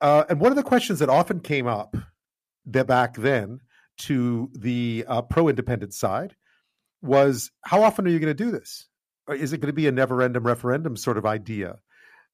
Uh, 0.01 0.25
and 0.31 0.41
one 0.41 0.53
of 0.53 0.57
the 0.57 0.63
questions 0.63 1.01
that 1.01 1.11
often 1.11 1.41
came 1.41 1.67
up 1.67 1.95
back 2.67 3.17
then 3.17 3.61
to 3.99 4.51
the 4.55 5.05
uh, 5.09 5.23
pro 5.23 5.49
independent 5.49 5.95
side 5.95 6.35
was, 7.03 7.51
how 7.63 7.83
often 7.83 8.07
are 8.07 8.11
you 8.11 8.19
going 8.19 8.35
to 8.35 8.45
do 8.45 8.51
this? 8.51 8.87
Or 9.27 9.35
is 9.35 9.53
it 9.53 9.59
going 9.59 9.69
to 9.69 9.73
be 9.73 9.87
a 9.87 9.93
never-ending 9.93 10.43
referendum 10.43 10.97
sort 10.97 11.19
of 11.19 11.27
idea? 11.27 11.77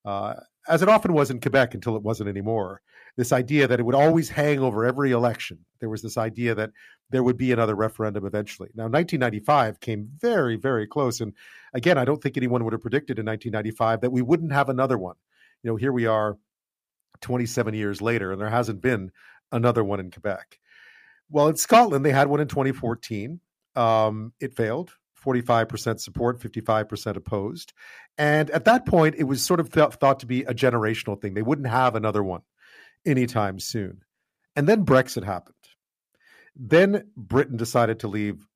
Uh, 0.04 0.34
as 0.68 0.82
it 0.82 0.88
often 0.88 1.12
was 1.12 1.30
in 1.30 1.40
Quebec 1.40 1.74
until 1.74 1.96
it 1.96 2.02
wasn't 2.02 2.28
anymore 2.28 2.80
this 3.16 3.32
idea 3.32 3.66
that 3.66 3.80
it 3.80 3.82
would 3.82 3.94
always 3.94 4.28
hang 4.28 4.60
over 4.60 4.84
every 4.84 5.10
election. 5.10 5.58
There 5.80 5.88
was 5.88 6.02
this 6.02 6.18
idea 6.18 6.54
that 6.54 6.70
there 7.10 7.22
would 7.22 7.38
be 7.38 7.50
another 7.50 7.74
referendum 7.74 8.26
eventually. 8.26 8.68
Now, 8.74 8.84
1995 8.84 9.80
came 9.80 10.08
very, 10.20 10.56
very 10.56 10.86
close. 10.86 11.20
And 11.20 11.32
again, 11.72 11.96
I 11.96 12.04
don't 12.04 12.22
think 12.22 12.36
anyone 12.36 12.64
would 12.64 12.74
have 12.74 12.82
predicted 12.82 13.18
in 13.18 13.24
1995 13.24 14.02
that 14.02 14.12
we 14.12 14.22
wouldn't 14.22 14.52
have 14.52 14.68
another 14.68 14.98
one. 14.98 15.16
You 15.62 15.70
know, 15.70 15.76
here 15.76 15.92
we 15.92 16.06
are 16.06 16.36
27 17.22 17.74
years 17.74 18.02
later, 18.02 18.32
and 18.32 18.40
there 18.40 18.50
hasn't 18.50 18.82
been 18.82 19.10
another 19.56 19.82
one 19.82 20.00
in 20.00 20.10
Quebec. 20.10 20.58
Well, 21.28 21.48
in 21.48 21.56
Scotland, 21.56 22.04
they 22.04 22.12
had 22.12 22.28
one 22.28 22.40
in 22.40 22.48
2014. 22.48 23.40
Um, 23.74 24.32
it 24.40 24.54
failed. 24.54 24.92
45% 25.24 25.98
support, 25.98 26.40
55% 26.40 27.16
opposed. 27.16 27.72
And 28.16 28.48
at 28.50 28.64
that 28.66 28.86
point, 28.86 29.16
it 29.18 29.24
was 29.24 29.42
sort 29.42 29.58
of 29.58 29.72
th- 29.72 29.94
thought 29.94 30.20
to 30.20 30.26
be 30.26 30.42
a 30.42 30.54
generational 30.54 31.20
thing. 31.20 31.34
They 31.34 31.42
wouldn't 31.42 31.66
have 31.66 31.96
another 31.96 32.22
one 32.22 32.42
anytime 33.04 33.58
soon. 33.58 34.02
And 34.54 34.68
then 34.68 34.86
Brexit 34.86 35.24
happened. 35.24 35.54
Then 36.54 37.08
Britain 37.16 37.56
decided 37.56 38.00
to 38.00 38.08
leave 38.08 38.46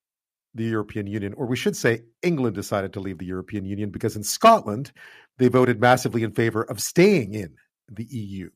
the 0.54 0.64
European 0.64 1.06
Union, 1.06 1.34
or 1.34 1.46
we 1.46 1.56
should 1.56 1.76
say, 1.76 2.02
England 2.22 2.54
decided 2.56 2.92
to 2.94 3.00
leave 3.00 3.18
the 3.18 3.26
European 3.26 3.64
Union 3.64 3.90
because 3.90 4.16
in 4.16 4.22
Scotland, 4.22 4.92
they 5.38 5.48
voted 5.48 5.80
massively 5.80 6.22
in 6.22 6.32
favor 6.32 6.62
of 6.62 6.80
staying 6.80 7.34
in 7.34 7.56
the 7.88 8.04
EU. 8.04 8.50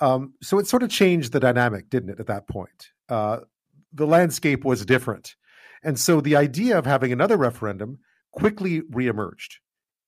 Um, 0.00 0.34
so 0.42 0.58
it 0.58 0.66
sort 0.66 0.82
of 0.82 0.90
changed 0.90 1.32
the 1.32 1.40
dynamic, 1.40 1.90
didn't 1.90 2.10
it, 2.10 2.20
at 2.20 2.26
that 2.26 2.46
point? 2.46 2.90
Uh, 3.08 3.40
the 3.92 4.06
landscape 4.06 4.64
was 4.64 4.84
different. 4.86 5.34
And 5.82 5.98
so 5.98 6.20
the 6.20 6.36
idea 6.36 6.78
of 6.78 6.86
having 6.86 7.12
another 7.12 7.36
referendum 7.36 7.98
quickly 8.32 8.82
reemerged 8.82 9.56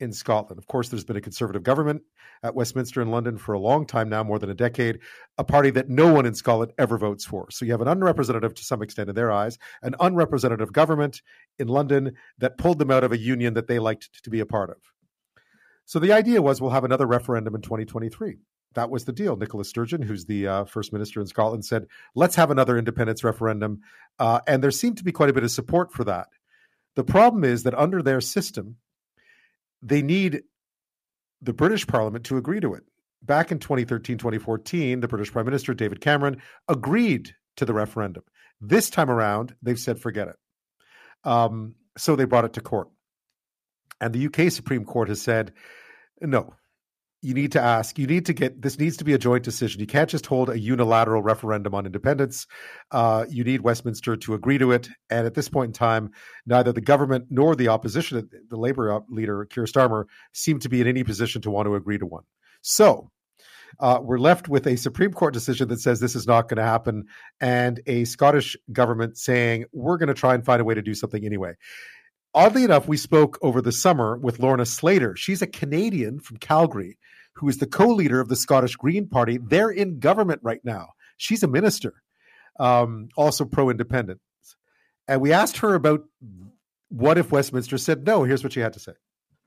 in 0.01 0.13
Scotland. 0.13 0.59
Of 0.59 0.67
course, 0.67 0.89
there's 0.89 1.05
been 1.05 1.17
a 1.17 1.21
conservative 1.21 1.63
government 1.63 2.03
at 2.43 2.55
Westminster 2.55 3.03
in 3.03 3.11
London 3.11 3.37
for 3.37 3.53
a 3.53 3.59
long 3.59 3.87
time 3.87 4.09
now, 4.09 4.25
more 4.25 4.39
than 4.39 4.49
a 4.49 4.55
decade, 4.55 4.99
a 5.37 5.45
party 5.45 5.71
that 5.71 5.91
no 5.91 6.13
one 6.13 6.25
in 6.25 6.35
Scotland 6.35 6.73
ever 6.79 6.97
votes 6.97 7.25
for. 7.25 7.51
So 7.51 7.67
you 7.67 7.73
have 7.73 7.83
an 7.83 7.89
unrepresentative, 7.89 8.55
to 8.55 8.65
some 8.65 8.83
extent 8.83 9.11
in 9.11 9.15
their 9.15 9.31
eyes, 9.31 9.59
an 9.83 9.95
unrepresentative 10.01 10.73
government 10.73 11.21
in 11.59 11.69
London 11.69 12.15
that 12.39 12.57
pulled 12.57 12.79
them 12.79 12.91
out 12.91 13.05
of 13.05 13.13
a 13.13 13.19
union 13.19 13.55
that 13.55 13.69
they 13.69 13.79
liked 13.79 14.25
to 14.25 14.31
be 14.31 14.41
a 14.41 14.47
part 14.47 14.71
of. 14.71 14.79
So 15.85 15.99
the 15.99 16.13
idea 16.13 16.41
was 16.41 16.61
we'll 16.61 16.71
have 16.71 16.85
another 16.85 17.07
referendum 17.07 17.55
in 17.55 17.61
2023. 17.61 18.39
That 18.75 18.91
was 18.91 19.05
the 19.05 19.13
deal. 19.13 19.37
Nicola 19.37 19.65
Sturgeon, 19.65 20.03
who's 20.03 20.27
the 20.27 20.47
uh, 20.47 20.65
first 20.65 20.93
minister 20.93 21.21
in 21.21 21.27
Scotland, 21.27 21.65
said, 21.65 21.87
let's 22.15 22.37
have 22.37 22.51
another 22.51 22.79
independence 22.79 23.25
referendum. 23.25 23.81
Uh, 24.19 24.41
and 24.47 24.63
there 24.63 24.71
seemed 24.71 24.99
to 24.99 25.05
be 25.05 25.13
quite 25.13 25.31
a 25.31 25.33
bit 25.33 25.43
of 25.43 25.51
support 25.51 25.93
for 25.93 26.05
that. 26.05 26.29
The 26.95 27.05
problem 27.05 27.45
is 27.45 27.65
that 27.65 27.75
under 27.75 28.03
their 28.03 28.21
system, 28.21 28.77
they 29.83 30.03
need 30.03 30.43
the 31.43 31.53
British 31.53 31.87
Parliament 31.87 32.25
to 32.27 32.37
agree 32.37 32.61
to 32.61 32.75
it. 32.75 32.85
Back 33.23 33.53
in 33.53 33.59
2013, 33.59 34.19
2014, 34.19 35.01
the 35.01 35.09
British 35.09 35.33
Prime 35.33 35.45
Minister, 35.45 35.75
David 35.75 36.01
Cameron, 36.01 36.41
agreed 36.69 37.35
to 37.57 37.65
the 37.65 37.75
referendum. 37.75 38.23
This 38.61 38.91
time 38.91 39.11
around, 39.11 39.55
they've 39.63 39.79
said 39.79 40.01
forget 40.01 40.29
it. 40.29 40.37
Um, 41.25 41.75
so 41.99 42.17
they 42.17 42.25
brought 42.25 42.45
it 42.45 42.55
to 42.55 42.61
court. 42.61 42.89
And 44.01 44.15
the 44.15 44.27
UK 44.27 44.51
Supreme 44.51 44.85
Court 44.85 45.09
has 45.09 45.21
said, 45.21 45.53
no, 46.21 46.55
you 47.23 47.35
need 47.35 47.53
to 47.53 47.61
ask, 47.61 47.99
you 47.99 48.07
need 48.07 48.27
to 48.27 48.33
get, 48.33 48.63
this 48.63 48.79
needs 48.79 48.97
to 48.97 49.05
be 49.05 49.13
a 49.13 49.19
joint 49.19 49.45
decision. 49.45 49.81
You 49.81 49.87
can't 49.87 50.09
just 50.09 50.27
hold 50.27 50.49
a 50.49 50.59
unilateral 50.59 51.23
referendum 51.23 51.75
on 51.75 51.85
independence. 51.85 52.47
Uh, 52.91 53.27
you 53.29 53.45
need 53.45 53.61
Westminster 53.61 54.17
to 54.17 54.35
agree 54.35 54.59
to 54.59 54.73
it. 54.73 54.89
And 55.11 55.27
at 55.27 55.35
this 55.35 55.49
point 55.49 55.69
in 55.69 55.73
time, 55.75 56.13
neither 56.47 56.73
the 56.73 56.81
government 56.81 57.27
nor 57.29 57.55
the 57.55 57.69
opposition, 57.69 58.29
the 58.49 58.57
Labour 58.57 59.01
leader, 59.09 59.45
Keir 59.45 59.65
Starmer, 59.65 60.05
seem 60.33 60.59
to 60.61 60.69
be 60.69 60.81
in 60.81 60.87
any 60.87 61.05
position 61.05 61.43
to 61.43 61.51
want 61.51 61.67
to 61.67 61.75
agree 61.75 61.99
to 61.99 62.07
one. 62.07 62.25
So 62.63 63.11
uh, 63.79 63.99
we're 64.03 64.19
left 64.19 64.49
with 64.49 64.67
a 64.67 64.77
Supreme 64.77 65.13
Court 65.13 65.35
decision 65.35 65.69
that 65.69 65.81
says 65.81 66.01
this 66.01 66.17
is 66.17 66.27
not 66.27 66.49
going 66.49 66.57
to 66.57 66.65
happen, 66.65 67.05
and 67.41 67.81
a 67.87 68.05
Scottish 68.05 68.57
government 68.73 69.17
saying 69.17 69.67
we're 69.73 69.97
going 69.97 70.09
to 70.09 70.15
try 70.15 70.35
and 70.35 70.45
find 70.45 70.61
a 70.61 70.65
way 70.65 70.75
to 70.75 70.83
do 70.83 70.95
something 70.95 71.25
anyway. 71.25 71.55
Oddly 72.35 72.65
enough, 72.65 72.89
we 72.89 72.97
spoke 72.97 73.39
over 73.43 73.61
the 73.61 73.73
summer 73.73 74.17
with 74.17 74.39
Lorna 74.39 74.67
Slater. 74.67 75.17
She's 75.17 75.43
a 75.43 75.47
Canadian 75.47 76.21
from 76.21 76.37
Calgary 76.37 76.99
who 77.41 77.49
is 77.49 77.57
the 77.57 77.67
co-leader 77.67 78.21
of 78.21 78.29
the 78.29 78.37
Scottish 78.37 78.77
Green 78.77 79.09
Party. 79.09 79.39
They're 79.39 79.71
in 79.71 79.99
government 79.99 80.41
right 80.43 80.63
now. 80.63 80.91
She's 81.17 81.43
a 81.43 81.49
minister, 81.49 82.03
um, 82.59 83.09
also 83.17 83.47
pro-independence. 83.47 84.21
And 85.09 85.23
we 85.23 85.33
asked 85.33 85.57
her 85.59 85.75
about 85.75 86.05
what 86.91 87.17
if 87.17 87.33
Westminster 87.33 87.79
said 87.79 88.07
no. 88.07 88.25
Here's 88.25 88.45
what 88.45 88.53
she 88.53 88.61
had 88.61 88.75
to 88.75 88.79
say. 88.79 88.93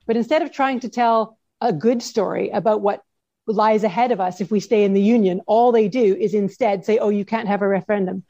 But 0.06 0.16
instead 0.16 0.42
of 0.42 0.50
trying 0.50 0.80
to 0.80 0.88
tell 0.88 1.38
a 1.60 1.72
good 1.72 2.02
story 2.02 2.50
about 2.50 2.80
what 2.80 3.02
lies 3.46 3.84
ahead 3.84 4.10
of 4.10 4.20
us 4.20 4.40
if 4.40 4.50
we 4.50 4.58
stay 4.58 4.82
in 4.82 4.92
the 4.92 5.00
union, 5.00 5.40
all 5.46 5.70
they 5.70 5.86
do 5.86 6.16
is 6.16 6.34
instead 6.34 6.84
say, 6.84 6.98
"Oh, 6.98 7.10
you 7.10 7.24
can't 7.24 7.46
have 7.46 7.62
a 7.62 7.68
referendum." 7.68 8.24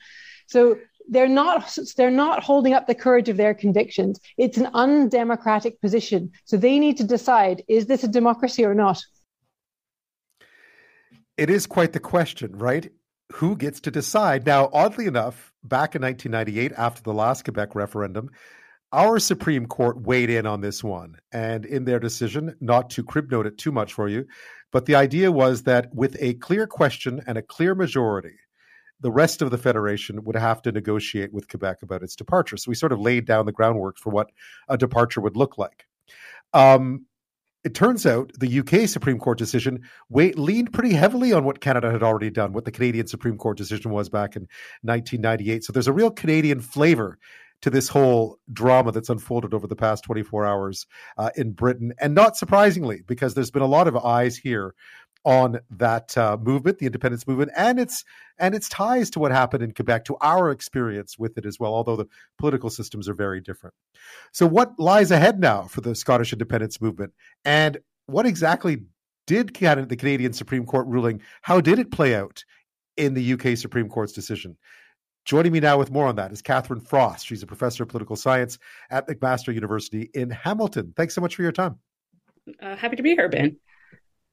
So 0.46 0.76
they're 1.08 1.28
not 1.28 1.76
they're 1.96 2.10
not 2.10 2.42
holding 2.42 2.74
up 2.74 2.86
the 2.86 2.94
courage 2.94 3.28
of 3.28 3.36
their 3.36 3.52
convictions 3.52 4.18
it's 4.38 4.56
an 4.56 4.68
undemocratic 4.72 5.78
position 5.80 6.32
so 6.44 6.56
they 6.56 6.78
need 6.78 6.96
to 6.96 7.04
decide 7.04 7.62
is 7.68 7.84
this 7.86 8.04
a 8.04 8.08
democracy 8.08 8.64
or 8.64 8.74
not 8.74 9.04
it 11.36 11.50
is 11.50 11.66
quite 11.66 11.92
the 11.92 12.00
question 12.00 12.52
right 12.56 12.90
who 13.32 13.56
gets 13.56 13.80
to 13.80 13.90
decide 13.90 14.46
now 14.46 14.68
oddly 14.72 15.06
enough 15.06 15.52
back 15.62 15.94
in 15.94 16.02
1998 16.02 16.72
after 16.76 17.02
the 17.02 17.12
last 17.12 17.44
quebec 17.44 17.74
referendum 17.74 18.30
our 18.92 19.18
supreme 19.18 19.66
court 19.66 20.00
weighed 20.00 20.30
in 20.30 20.46
on 20.46 20.60
this 20.60 20.84
one 20.84 21.16
and 21.32 21.64
in 21.64 21.84
their 21.84 22.00
decision 22.00 22.54
not 22.60 22.90
to 22.90 23.02
crib 23.02 23.30
note 23.30 23.46
it 23.46 23.58
too 23.58 23.72
much 23.72 23.92
for 23.92 24.08
you 24.08 24.24
but 24.72 24.86
the 24.86 24.94
idea 24.94 25.30
was 25.30 25.62
that 25.62 25.92
with 25.94 26.16
a 26.20 26.34
clear 26.34 26.66
question 26.66 27.20
and 27.26 27.38
a 27.38 27.42
clear 27.42 27.74
majority 27.74 28.36
the 29.00 29.10
rest 29.10 29.42
of 29.42 29.50
the 29.50 29.58
federation 29.58 30.24
would 30.24 30.36
have 30.36 30.62
to 30.62 30.72
negotiate 30.72 31.32
with 31.32 31.48
Quebec 31.48 31.82
about 31.82 32.02
its 32.02 32.16
departure. 32.16 32.56
So 32.56 32.70
we 32.70 32.74
sort 32.74 32.92
of 32.92 33.00
laid 33.00 33.26
down 33.26 33.44
the 33.44 33.52
groundwork 33.52 33.98
for 33.98 34.08
what 34.08 34.30
a 34.68 34.78
departure 34.78 35.20
would 35.20 35.36
look 35.36 35.58
like. 35.58 35.84
Um, 36.54 37.04
it 37.64 37.74
turns 37.74 38.04
out 38.04 38.30
the 38.38 38.58
UK 38.60 38.88
Supreme 38.88 39.18
Court 39.18 39.38
decision 39.38 39.80
weight, 40.10 40.38
leaned 40.38 40.72
pretty 40.72 40.94
heavily 40.94 41.32
on 41.32 41.44
what 41.44 41.60
Canada 41.60 41.90
had 41.90 42.02
already 42.02 42.30
done, 42.30 42.52
what 42.52 42.66
the 42.66 42.70
Canadian 42.70 43.06
Supreme 43.06 43.38
Court 43.38 43.56
decision 43.56 43.90
was 43.90 44.08
back 44.08 44.36
in 44.36 44.42
1998. 44.82 45.64
So 45.64 45.72
there's 45.72 45.88
a 45.88 45.92
real 45.92 46.10
Canadian 46.10 46.60
flavor 46.60 47.18
to 47.62 47.70
this 47.70 47.88
whole 47.88 48.38
drama 48.52 48.92
that's 48.92 49.08
unfolded 49.08 49.54
over 49.54 49.66
the 49.66 49.74
past 49.74 50.04
24 50.04 50.44
hours 50.44 50.86
uh, 51.16 51.30
in 51.36 51.52
Britain. 51.52 51.94
And 51.98 52.14
not 52.14 52.36
surprisingly, 52.36 53.02
because 53.06 53.34
there's 53.34 53.50
been 53.50 53.62
a 53.62 53.66
lot 53.66 53.88
of 53.88 53.96
eyes 53.96 54.36
here 54.36 54.74
on 55.24 55.58
that 55.70 56.16
uh, 56.18 56.36
movement, 56.40 56.78
the 56.78 56.86
independence 56.86 57.26
movement, 57.26 57.50
and 57.56 57.78
its 57.78 58.04
and 58.38 58.54
its 58.54 58.68
ties 58.68 59.10
to 59.10 59.18
what 59.18 59.32
happened 59.32 59.62
in 59.62 59.72
Quebec, 59.72 60.04
to 60.06 60.16
our 60.20 60.50
experience 60.50 61.18
with 61.18 61.38
it 61.38 61.46
as 61.46 61.58
well. 61.58 61.74
Although 61.74 61.96
the 61.96 62.08
political 62.38 62.70
systems 62.70 63.08
are 63.08 63.14
very 63.14 63.40
different. 63.40 63.74
So, 64.32 64.46
what 64.46 64.78
lies 64.78 65.10
ahead 65.10 65.40
now 65.40 65.62
for 65.62 65.80
the 65.80 65.94
Scottish 65.94 66.32
independence 66.32 66.80
movement, 66.80 67.12
and 67.44 67.78
what 68.06 68.26
exactly 68.26 68.82
did 69.26 69.54
the 69.54 69.96
Canadian 69.96 70.32
Supreme 70.32 70.66
Court 70.66 70.86
ruling? 70.86 71.22
How 71.42 71.60
did 71.60 71.78
it 71.78 71.90
play 71.90 72.14
out 72.14 72.44
in 72.96 73.14
the 73.14 73.32
UK 73.32 73.56
Supreme 73.56 73.88
Court's 73.88 74.12
decision? 74.12 74.56
Joining 75.24 75.52
me 75.52 75.60
now 75.60 75.78
with 75.78 75.90
more 75.90 76.06
on 76.06 76.16
that 76.16 76.32
is 76.32 76.42
Catherine 76.42 76.80
Frost. 76.80 77.26
She's 77.26 77.42
a 77.42 77.46
professor 77.46 77.82
of 77.82 77.88
political 77.88 78.14
science 78.14 78.58
at 78.90 79.08
McMaster 79.08 79.54
University 79.54 80.10
in 80.12 80.28
Hamilton. 80.28 80.92
Thanks 80.94 81.14
so 81.14 81.22
much 81.22 81.34
for 81.34 81.42
your 81.42 81.52
time. 81.52 81.78
Uh, 82.60 82.76
happy 82.76 82.96
to 82.96 83.02
be 83.02 83.14
here, 83.14 83.30
Ben. 83.30 83.56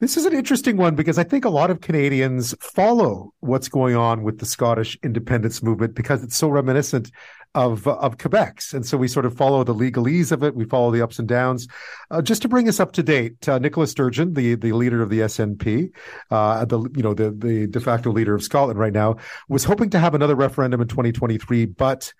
This 0.01 0.17
is 0.17 0.25
an 0.25 0.33
interesting 0.33 0.77
one 0.77 0.95
because 0.95 1.19
I 1.19 1.23
think 1.23 1.45
a 1.45 1.49
lot 1.49 1.69
of 1.69 1.81
Canadians 1.81 2.55
follow 2.59 3.35
what's 3.41 3.69
going 3.69 3.95
on 3.95 4.23
with 4.23 4.39
the 4.39 4.47
Scottish 4.47 4.97
independence 5.03 5.61
movement 5.61 5.93
because 5.93 6.23
it's 6.23 6.35
so 6.35 6.49
reminiscent 6.49 7.11
of 7.53 7.87
of 7.87 8.17
Quebec's, 8.17 8.73
and 8.73 8.83
so 8.83 8.97
we 8.97 9.07
sort 9.07 9.27
of 9.27 9.37
follow 9.37 9.63
the 9.63 9.75
legalese 9.75 10.31
of 10.31 10.41
it. 10.41 10.55
We 10.55 10.65
follow 10.65 10.89
the 10.89 11.03
ups 11.03 11.19
and 11.19 11.27
downs. 11.27 11.67
Uh, 12.09 12.19
just 12.23 12.41
to 12.41 12.47
bring 12.47 12.67
us 12.67 12.79
up 12.79 12.93
to 12.93 13.03
date, 13.03 13.47
uh, 13.47 13.59
Nicola 13.59 13.85
Sturgeon, 13.85 14.33
the 14.33 14.55
the 14.55 14.71
leader 14.71 15.03
of 15.03 15.11
the 15.11 15.19
SNP, 15.19 15.91
uh, 16.31 16.65
the 16.65 16.79
you 16.95 17.03
know 17.03 17.13
the 17.13 17.29
the 17.29 17.67
de 17.67 17.79
facto 17.79 18.11
leader 18.11 18.33
of 18.33 18.41
Scotland 18.41 18.79
right 18.79 18.93
now, 18.93 19.17
was 19.49 19.65
hoping 19.65 19.91
to 19.91 19.99
have 19.99 20.15
another 20.15 20.35
referendum 20.35 20.81
in 20.81 20.87
2023, 20.87 21.67
but 21.67 22.11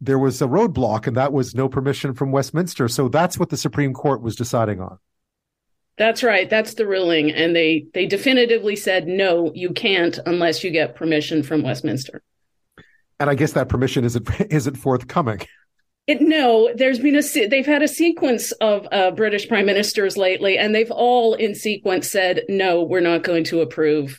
there 0.00 0.18
was 0.18 0.42
a 0.42 0.46
roadblock, 0.46 1.06
and 1.06 1.16
that 1.16 1.32
was 1.32 1.54
no 1.54 1.68
permission 1.68 2.12
from 2.12 2.32
Westminster. 2.32 2.88
So 2.88 3.08
that's 3.08 3.38
what 3.38 3.50
the 3.50 3.56
Supreme 3.56 3.92
Court 3.92 4.20
was 4.20 4.34
deciding 4.34 4.80
on. 4.80 4.98
That's 6.00 6.22
right. 6.22 6.48
That's 6.48 6.74
the 6.74 6.86
ruling. 6.86 7.30
And 7.30 7.54
they, 7.54 7.84
they 7.92 8.06
definitively 8.06 8.74
said, 8.74 9.06
no, 9.06 9.52
you 9.54 9.74
can't 9.74 10.18
unless 10.24 10.64
you 10.64 10.70
get 10.70 10.94
permission 10.94 11.42
from 11.42 11.62
Westminster. 11.62 12.22
And 13.20 13.28
I 13.28 13.34
guess 13.34 13.52
that 13.52 13.68
permission 13.68 14.06
isn't, 14.06 14.26
isn't 14.50 14.76
forthcoming. 14.76 15.42
It, 16.06 16.22
no, 16.22 16.70
there's 16.74 16.98
been 16.98 17.16
a 17.16 17.48
they've 17.48 17.66
had 17.66 17.82
a 17.82 17.86
sequence 17.88 18.50
of 18.52 18.88
uh, 18.90 19.10
British 19.10 19.46
prime 19.46 19.66
ministers 19.66 20.16
lately, 20.16 20.56
and 20.56 20.74
they've 20.74 20.90
all 20.90 21.34
in 21.34 21.54
sequence 21.54 22.10
said, 22.10 22.44
"No, 22.48 22.82
we're 22.82 23.00
not 23.00 23.22
going 23.22 23.44
to 23.44 23.60
approve 23.60 24.18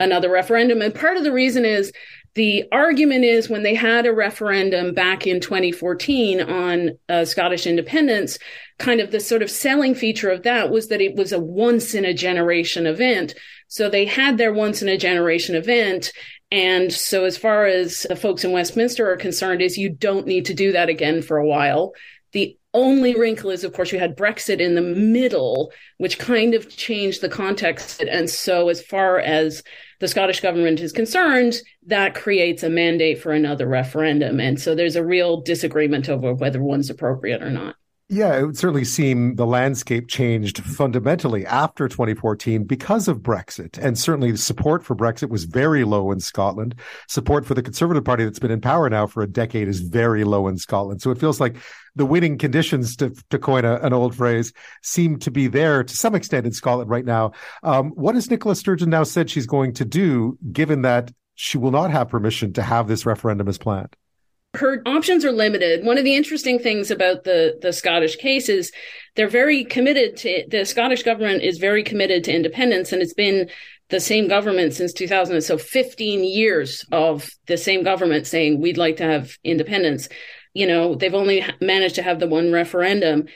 another 0.00 0.30
referendum." 0.30 0.80
And 0.80 0.92
part 0.92 1.18
of 1.18 1.22
the 1.24 1.32
reason 1.32 1.64
is 1.66 1.92
the 2.34 2.64
argument 2.72 3.24
is 3.24 3.48
when 3.48 3.62
they 3.62 3.74
had 3.74 4.06
a 4.06 4.12
referendum 4.12 4.94
back 4.94 5.26
in 5.26 5.40
2014 5.40 6.40
on 6.40 6.98
uh, 7.08 7.24
Scottish 7.24 7.66
independence, 7.66 8.38
kind 8.78 9.00
of 9.00 9.10
the 9.10 9.20
sort 9.20 9.42
of 9.42 9.50
selling 9.50 9.94
feature 9.94 10.30
of 10.30 10.44
that 10.44 10.70
was 10.70 10.88
that 10.88 11.00
it 11.00 11.16
was 11.16 11.32
a 11.32 11.40
once 11.40 11.94
in 11.94 12.04
a 12.04 12.14
generation 12.14 12.86
event. 12.86 13.34
So 13.68 13.88
they 13.88 14.04
had 14.04 14.38
their 14.38 14.52
once 14.52 14.82
in 14.82 14.88
a 14.88 14.96
generation 14.96 15.54
event. 15.54 16.12
And 16.50 16.92
so 16.92 17.24
as 17.24 17.36
far 17.36 17.66
as 17.66 18.06
the 18.08 18.16
folks 18.16 18.44
in 18.44 18.52
Westminster 18.52 19.10
are 19.10 19.16
concerned 19.16 19.60
is 19.60 19.76
you 19.76 19.90
don't 19.90 20.26
need 20.26 20.46
to 20.46 20.54
do 20.54 20.72
that 20.72 20.88
again 20.88 21.20
for 21.22 21.36
a 21.36 21.46
while. 21.46 21.92
The 22.32 22.56
only 22.74 23.18
wrinkle 23.18 23.50
is, 23.50 23.64
of 23.64 23.72
course, 23.72 23.92
you 23.92 23.98
had 23.98 24.16
Brexit 24.16 24.60
in 24.60 24.74
the 24.74 24.82
middle, 24.82 25.72
which 25.96 26.18
kind 26.18 26.54
of 26.54 26.68
changed 26.68 27.20
the 27.20 27.28
context. 27.28 28.02
And 28.02 28.28
so 28.28 28.68
as 28.68 28.82
far 28.82 29.18
as 29.18 29.62
the 30.00 30.08
Scottish 30.08 30.40
government 30.40 30.80
is 30.80 30.92
concerned, 30.92 31.60
that 31.86 32.14
creates 32.14 32.62
a 32.62 32.70
mandate 32.70 33.20
for 33.20 33.32
another 33.32 33.66
referendum. 33.66 34.40
And 34.40 34.60
so 34.60 34.74
there's 34.74 34.96
a 34.96 35.04
real 35.04 35.40
disagreement 35.40 36.08
over 36.08 36.34
whether 36.34 36.62
one's 36.62 36.90
appropriate 36.90 37.42
or 37.42 37.50
not. 37.50 37.76
Yeah, 38.10 38.38
it 38.38 38.46
would 38.46 38.56
certainly 38.56 38.86
seem 38.86 39.36
the 39.36 39.44
landscape 39.44 40.08
changed 40.08 40.64
fundamentally 40.64 41.44
after 41.44 41.88
2014 41.88 42.64
because 42.64 43.06
of 43.06 43.18
Brexit. 43.18 43.76
And 43.76 43.98
certainly 43.98 44.30
the 44.30 44.38
support 44.38 44.82
for 44.82 44.96
Brexit 44.96 45.28
was 45.28 45.44
very 45.44 45.84
low 45.84 46.10
in 46.10 46.18
Scotland. 46.18 46.74
Support 47.08 47.44
for 47.44 47.52
the 47.52 47.62
Conservative 47.62 48.02
Party 48.04 48.24
that's 48.24 48.38
been 48.38 48.50
in 48.50 48.62
power 48.62 48.88
now 48.88 49.06
for 49.06 49.22
a 49.22 49.26
decade 49.26 49.68
is 49.68 49.80
very 49.80 50.24
low 50.24 50.48
in 50.48 50.56
Scotland. 50.56 51.02
So 51.02 51.10
it 51.10 51.18
feels 51.20 51.38
like 51.38 51.56
the 51.96 52.06
winning 52.06 52.38
conditions, 52.38 52.96
to, 52.96 53.14
to 53.28 53.38
coin 53.38 53.66
a, 53.66 53.74
an 53.80 53.92
old 53.92 54.14
phrase, 54.14 54.54
seem 54.82 55.18
to 55.18 55.30
be 55.30 55.46
there 55.46 55.84
to 55.84 55.94
some 55.94 56.14
extent 56.14 56.46
in 56.46 56.52
Scotland 56.52 56.88
right 56.88 57.04
now. 57.04 57.32
Um, 57.62 57.90
what 57.90 58.14
has 58.14 58.30
Nicola 58.30 58.56
Sturgeon 58.56 58.88
now 58.88 59.02
said 59.02 59.28
she's 59.28 59.46
going 59.46 59.74
to 59.74 59.84
do, 59.84 60.38
given 60.50 60.80
that 60.80 61.12
she 61.34 61.58
will 61.58 61.72
not 61.72 61.90
have 61.90 62.08
permission 62.08 62.54
to 62.54 62.62
have 62.62 62.88
this 62.88 63.04
referendum 63.04 63.48
as 63.48 63.58
planned? 63.58 63.94
Her 64.58 64.82
options 64.86 65.24
are 65.24 65.32
limited. 65.32 65.84
One 65.84 65.98
of 65.98 66.04
the 66.04 66.14
interesting 66.14 66.58
things 66.58 66.90
about 66.90 67.24
the 67.24 67.58
the 67.60 67.72
Scottish 67.72 68.16
case 68.16 68.48
is 68.48 68.72
they're 69.16 69.28
very 69.28 69.64
committed 69.64 70.16
to 70.18 70.44
the 70.48 70.64
Scottish 70.64 71.02
government 71.02 71.42
is 71.42 71.58
very 71.58 71.82
committed 71.82 72.24
to 72.24 72.34
independence, 72.34 72.92
and 72.92 73.02
it's 73.02 73.14
been 73.14 73.48
the 73.90 74.00
same 74.00 74.28
government 74.28 74.74
since 74.74 74.92
2000. 74.92 75.40
So 75.40 75.56
15 75.56 76.24
years 76.24 76.84
of 76.92 77.30
the 77.46 77.56
same 77.56 77.82
government 77.82 78.26
saying 78.26 78.60
we'd 78.60 78.76
like 78.76 78.96
to 78.98 79.04
have 79.04 79.36
independence. 79.44 80.08
You 80.52 80.66
know, 80.66 80.94
they've 80.94 81.14
only 81.14 81.44
managed 81.60 81.94
to 81.94 82.02
have 82.02 82.20
the 82.20 82.28
one 82.28 82.52
referendum 82.52 83.28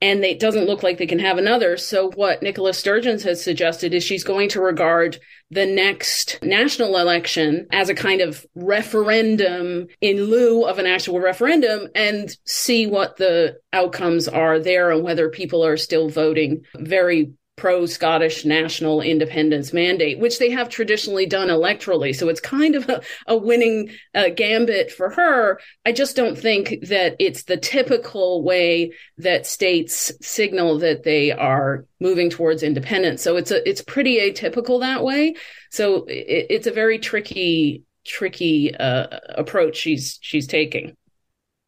and 0.00 0.24
it 0.24 0.40
doesn't 0.40 0.66
look 0.66 0.82
like 0.82 0.98
they 0.98 1.06
can 1.06 1.18
have 1.18 1.38
another. 1.38 1.76
So 1.76 2.10
what 2.10 2.42
Nicola 2.42 2.74
Sturgeon 2.74 3.18
has 3.20 3.42
suggested 3.42 3.94
is 3.94 4.04
she's 4.04 4.24
going 4.24 4.50
to 4.50 4.60
regard 4.60 5.18
the 5.50 5.66
next 5.66 6.38
national 6.42 6.96
election 6.96 7.66
as 7.70 7.88
a 7.88 7.94
kind 7.94 8.20
of 8.20 8.44
referendum 8.54 9.86
in 10.00 10.24
lieu 10.24 10.64
of 10.64 10.78
an 10.78 10.86
actual 10.86 11.20
referendum 11.20 11.88
and 11.94 12.36
see 12.44 12.86
what 12.86 13.16
the 13.16 13.56
outcomes 13.72 14.26
are 14.26 14.58
there 14.58 14.90
and 14.90 15.04
whether 15.04 15.28
people 15.28 15.64
are 15.64 15.76
still 15.76 16.08
voting 16.08 16.64
very 16.76 17.32
pro 17.56 17.86
Scottish 17.86 18.44
national 18.44 19.00
independence 19.00 19.72
mandate, 19.72 20.18
which 20.18 20.38
they 20.38 20.50
have 20.50 20.68
traditionally 20.68 21.24
done 21.24 21.48
electorally. 21.48 22.14
So 22.14 22.28
it's 22.28 22.40
kind 22.40 22.74
of 22.74 22.88
a, 22.88 23.00
a 23.26 23.36
winning 23.36 23.90
uh, 24.14 24.28
gambit 24.28 24.90
for 24.90 25.10
her. 25.10 25.58
I 25.84 25.92
just 25.92 26.16
don't 26.16 26.38
think 26.38 26.86
that 26.88 27.16
it's 27.18 27.44
the 27.44 27.56
typical 27.56 28.42
way 28.42 28.92
that 29.18 29.46
states 29.46 30.12
signal 30.20 30.78
that 30.80 31.02
they 31.02 31.32
are 31.32 31.86
moving 31.98 32.28
towards 32.28 32.62
independence. 32.62 33.22
So 33.22 33.36
it's 33.36 33.50
a, 33.50 33.66
it's 33.66 33.80
pretty 33.80 34.18
atypical 34.18 34.80
that 34.80 35.02
way. 35.02 35.34
So 35.70 36.04
it, 36.04 36.46
it's 36.50 36.66
a 36.66 36.72
very 36.72 36.98
tricky, 36.98 37.84
tricky 38.04 38.76
uh, 38.76 39.06
approach 39.30 39.76
she's 39.76 40.18
she's 40.20 40.46
taking. 40.46 40.96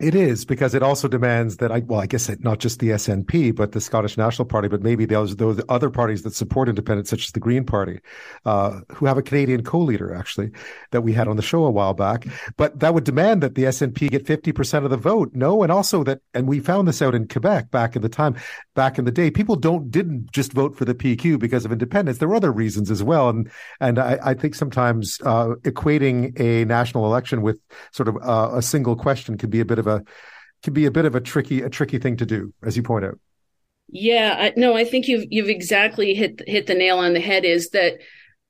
It 0.00 0.14
is 0.14 0.44
because 0.44 0.76
it 0.76 0.82
also 0.84 1.08
demands 1.08 1.56
that 1.56 1.72
I 1.72 1.80
well, 1.80 1.98
I 1.98 2.06
guess 2.06 2.28
it, 2.28 2.44
not 2.44 2.60
just 2.60 2.78
the 2.78 2.90
SNP, 2.90 3.56
but 3.56 3.72
the 3.72 3.80
Scottish 3.80 4.16
National 4.16 4.46
Party, 4.46 4.68
but 4.68 4.80
maybe 4.80 5.06
those 5.06 5.34
those 5.34 5.60
other 5.68 5.90
parties 5.90 6.22
that 6.22 6.34
support 6.34 6.68
independence, 6.68 7.10
such 7.10 7.24
as 7.24 7.32
the 7.32 7.40
Green 7.40 7.64
Party, 7.64 7.98
uh, 8.44 8.78
who 8.92 9.06
have 9.06 9.18
a 9.18 9.22
Canadian 9.22 9.64
co-leader 9.64 10.14
actually 10.14 10.52
that 10.92 11.00
we 11.00 11.12
had 11.12 11.26
on 11.26 11.34
the 11.34 11.42
show 11.42 11.64
a 11.64 11.70
while 11.72 11.94
back. 11.94 12.28
But 12.56 12.78
that 12.78 12.94
would 12.94 13.02
demand 13.02 13.42
that 13.42 13.56
the 13.56 13.64
SNP 13.64 14.08
get 14.08 14.24
fifty 14.24 14.52
percent 14.52 14.84
of 14.84 14.92
the 14.92 14.96
vote. 14.96 15.32
No, 15.34 15.64
and 15.64 15.72
also 15.72 16.04
that, 16.04 16.20
and 16.32 16.46
we 16.46 16.60
found 16.60 16.86
this 16.86 17.02
out 17.02 17.16
in 17.16 17.26
Quebec 17.26 17.72
back 17.72 17.96
in 17.96 18.02
the 18.02 18.08
time, 18.08 18.36
back 18.76 19.00
in 19.00 19.04
the 19.04 19.10
day, 19.10 19.32
people 19.32 19.56
don't 19.56 19.90
didn't 19.90 20.30
just 20.30 20.52
vote 20.52 20.76
for 20.76 20.84
the 20.84 20.94
PQ 20.94 21.40
because 21.40 21.64
of 21.64 21.72
independence. 21.72 22.18
There 22.18 22.28
were 22.28 22.36
other 22.36 22.52
reasons 22.52 22.92
as 22.92 23.02
well, 23.02 23.30
and 23.30 23.50
and 23.80 23.98
I, 23.98 24.16
I 24.22 24.34
think 24.34 24.54
sometimes 24.54 25.18
uh, 25.24 25.56
equating 25.62 26.38
a 26.38 26.64
national 26.66 27.04
election 27.04 27.42
with 27.42 27.58
sort 27.90 28.08
of 28.08 28.16
uh, 28.22 28.50
a 28.54 28.62
single 28.62 28.94
question 28.94 29.36
can 29.36 29.50
be 29.50 29.58
a 29.58 29.64
bit 29.64 29.80
of 29.80 29.87
a 29.88 30.02
can 30.62 30.72
be 30.72 30.86
a 30.86 30.90
bit 30.90 31.04
of 31.04 31.14
a 31.14 31.20
tricky 31.20 31.62
a 31.62 31.70
tricky 31.70 31.98
thing 31.98 32.16
to 32.18 32.26
do, 32.26 32.52
as 32.62 32.76
you 32.76 32.82
point 32.82 33.04
out. 33.04 33.18
Yeah, 33.90 34.36
I, 34.38 34.52
no, 34.56 34.76
I 34.76 34.84
think 34.84 35.08
you've 35.08 35.26
you've 35.30 35.48
exactly 35.48 36.14
hit 36.14 36.42
hit 36.46 36.66
the 36.66 36.74
nail 36.74 36.98
on 36.98 37.14
the 37.14 37.20
head. 37.20 37.44
Is 37.44 37.70
that 37.70 37.98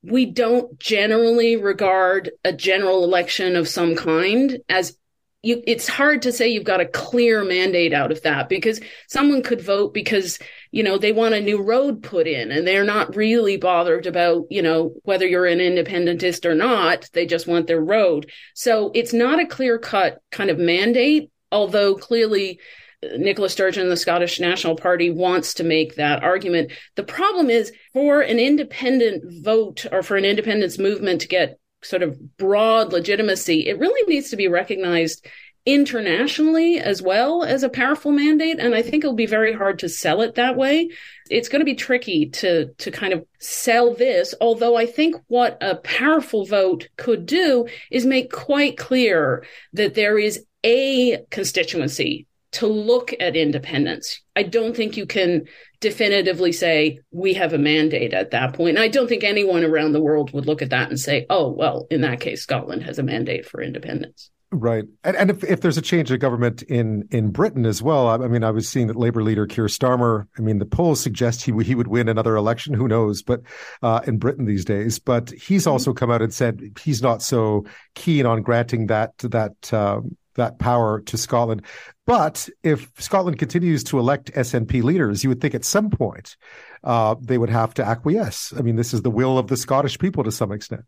we 0.03 0.26
don't 0.26 0.78
generally 0.78 1.57
regard 1.57 2.30
a 2.45 2.53
general 2.53 3.05
election 3.05 3.57
of 3.57 3.68
some 3.68 3.95
kind 3.97 4.59
as 4.68 4.97
you, 5.43 5.62
it's 5.66 5.86
hard 5.86 6.22
to 6.22 6.32
say 6.32 6.49
you've 6.49 6.64
got 6.64 6.80
a 6.80 6.86
clear 6.86 7.45
mandate 7.45 7.93
out 7.93 8.11
of 8.11 8.22
that 8.22 8.49
because 8.49 8.80
someone 9.07 9.43
could 9.43 9.61
vote 9.61 9.95
because 9.95 10.39
you 10.72 10.82
know 10.82 10.99
they 10.99 11.12
want 11.12 11.34
a 11.34 11.41
new 11.41 11.62
road 11.62 12.03
put 12.03 12.26
in 12.26 12.51
and 12.51 12.66
they're 12.66 12.84
not 12.84 13.14
really 13.14 13.57
bothered 13.57 14.07
about 14.07 14.47
you 14.51 14.61
know 14.61 14.95
whether 15.05 15.26
you're 15.26 15.47
an 15.47 15.61
independentist 15.61 16.45
or 16.45 16.55
not 16.55 17.09
they 17.12 17.24
just 17.24 17.47
want 17.47 17.68
their 17.68 17.80
road 17.80 18.30
so 18.55 18.91
it's 18.95 19.12
not 19.12 19.41
a 19.41 19.47
clear 19.47 19.78
cut 19.78 20.20
kind 20.32 20.51
of 20.51 20.59
mandate 20.59 21.30
although 21.53 21.95
clearly 21.95 22.59
uh, 23.01 23.16
Nicola 23.16 23.49
Sturgeon, 23.49 23.89
the 23.89 23.97
Scottish 23.97 24.41
National 24.41 24.74
Party, 24.74 25.09
wants 25.09 25.55
to 25.55 25.62
make 25.62 25.95
that 25.95 26.24
argument. 26.24 26.72
The 26.97 27.05
problem 27.05 27.49
is 27.49 27.72
for 27.93 28.20
an 28.22 28.41
independent 28.41 29.45
vote 29.45 29.86
or 29.93 30.03
for 30.03 30.16
an 30.16 30.24
independence 30.24 30.78
movement 30.78 31.20
to 31.20 31.28
get 31.28 31.61
sort 31.89 32.03
of 32.03 32.36
broad 32.36 32.93
legitimacy, 32.93 33.66
it 33.66 33.78
really 33.78 34.03
needs 34.12 34.30
to 34.30 34.36
be 34.36 34.49
recognized 34.49 35.26
internationally 35.66 36.78
as 36.78 37.03
well 37.03 37.43
as 37.43 37.62
a 37.62 37.68
powerful 37.68 38.11
mandate. 38.11 38.59
And 38.59 38.74
I 38.74 38.80
think 38.80 39.05
it'll 39.05 39.14
be 39.14 39.26
very 39.26 39.53
hard 39.53 39.80
to 39.80 39.89
sell 39.89 40.22
it 40.22 40.36
that 40.36 40.57
way. 40.57 40.89
It's 41.28 41.49
going 41.49 41.61
to 41.61 41.66
be 41.66 41.74
tricky 41.74 42.30
to, 42.30 42.68
to 42.78 42.91
kind 42.91 43.12
of 43.12 43.26
sell 43.39 43.93
this. 43.95 44.34
Although 44.41 44.76
I 44.76 44.86
think 44.86 45.16
what 45.26 45.59
a 45.61 45.76
powerful 45.76 46.47
vote 46.47 46.89
could 46.97 47.26
do 47.26 47.66
is 47.91 48.07
make 48.07 48.32
quite 48.32 48.78
clear 48.78 49.45
that 49.74 49.95
there 49.95 50.18
is 50.18 50.45
a 50.64 51.24
constituency 51.30 52.26
to 52.59 52.67
look 52.67 53.15
at 53.21 53.37
independence. 53.37 54.21
I 54.35 54.43
don't 54.43 54.75
think 54.75 54.97
you 54.97 55.07
can 55.07 55.47
definitively 55.81 56.51
say 56.51 56.99
we 57.13 57.35
have 57.35 57.53
a 57.53 57.59
mandate 57.59 58.13
at 58.13 58.33
that 58.33 58.55
point. 58.55 58.71
And 58.71 58.85
I 58.85 58.89
don't 58.89 59.09
think 59.09 59.23
anyone 59.23 59.65
around 59.65 59.93
the 59.93 60.03
world 60.03 60.33
would 60.33 60.47
look 60.47 60.61
at 60.61 60.71
that 60.71 60.89
and 60.89 60.99
say, 60.99 61.25
oh, 61.31 61.51
well, 61.51 61.87
in 61.89 62.01
that 62.01 62.21
case, 62.21 62.43
Scotland 62.43 62.83
has 62.83 62.99
a 62.99 63.05
mandate 63.05 63.47
for 63.47 63.63
independence. 63.63 64.31
Right, 64.51 64.85
and 65.05 65.15
and 65.15 65.31
if, 65.31 65.45
if 65.45 65.61
there's 65.61 65.77
a 65.77 65.83
change 65.83 66.11
of 66.11 66.21
government 66.21 66.63
in 66.63 67.07
in 67.11 67.33
Britain 67.33 67.67
as 67.67 67.83
well, 67.83 68.09
I, 68.09 68.15
I 68.15 68.29
mean, 68.29 68.43
I 68.43 68.51
was 68.51 68.67
seeing 68.67 68.87
that 68.87 68.97
Labour 68.97 69.23
leader 69.23 69.47
Keir 69.47 69.67
Starmer. 69.67 70.27
I 70.39 70.41
mean, 70.41 70.59
the 70.59 70.65
polls 70.65 71.03
suggest 71.03 71.43
he 71.43 71.53
he 71.63 71.75
would 71.75 71.89
win 71.89 72.09
another 72.09 72.35
election. 72.35 72.73
Who 72.73 72.89
knows? 72.89 73.23
But 73.23 73.43
uh, 73.83 74.01
in 74.07 74.17
Britain 74.17 74.47
these 74.47 74.65
days, 74.65 74.99
but 74.99 75.29
he's 75.29 75.65
mm-hmm. 75.65 75.73
also 75.73 75.93
come 75.93 76.11
out 76.11 76.23
and 76.23 76.33
said 76.33 76.63
he's 76.83 77.03
not 77.03 77.21
so 77.21 77.67
keen 77.95 78.25
on 78.25 78.41
granting 78.41 78.87
that 78.87 79.19
that 79.19 79.71
uh, 79.71 80.01
that 80.39 80.59
power 80.59 81.01
to 81.03 81.18
Scotland. 81.18 81.62
But 82.07 82.49
if 82.62 82.91
Scotland 82.99 83.39
continues 83.39 83.84
to 83.84 83.99
elect 83.99 84.32
SNP 84.32 84.82
leaders, 84.82 85.22
you 85.22 85.28
would 85.28 85.41
think 85.41 85.55
at 85.55 85.64
some 85.64 85.91
point 85.91 86.36
uh, 86.82 87.14
they 87.20 87.39
would 87.39 87.51
have 87.51 87.74
to 87.74 87.84
acquiesce. 87.84 88.55
I 88.57 88.62
mean, 88.62 88.76
this 88.76 88.95
is 88.95 89.03
the 89.03 89.11
will 89.11 89.39
of 89.39 89.49
the 89.49 89.57
Scottish 89.57 89.99
people 89.99 90.24
to 90.24 90.32
some 90.32 90.51
extent. 90.51 90.82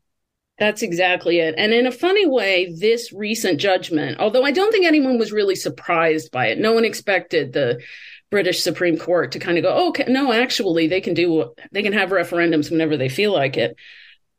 That's 0.59 0.82
exactly 0.82 1.38
it. 1.38 1.55
And 1.57 1.72
in 1.72 1.86
a 1.86 1.92
funny 1.92 2.26
way, 2.26 2.74
this 2.78 3.12
recent 3.12 3.59
judgment, 3.59 4.20
although 4.20 4.44
I 4.44 4.51
don't 4.51 4.70
think 4.70 4.84
anyone 4.84 5.18
was 5.18 5.32
really 5.32 5.55
surprised 5.55 6.30
by 6.30 6.48
it, 6.48 6.59
no 6.59 6.72
one 6.72 6.84
expected 6.84 7.53
the 7.53 7.80
British 8.30 8.62
Supreme 8.62 8.98
Court 8.98 9.32
to 9.32 9.38
kind 9.38 9.57
of 9.57 9.64
go, 9.64 9.74
oh, 9.74 9.88
okay, 9.88 10.05
no, 10.07 10.32
actually, 10.32 10.86
they 10.86 11.01
can 11.01 11.14
do, 11.14 11.55
they 11.72 11.82
can 11.82 11.94
have 11.94 12.11
referendums 12.11 12.70
whenever 12.70 12.96
they 12.96 13.09
feel 13.09 13.32
like 13.32 13.57
it. 13.57 13.76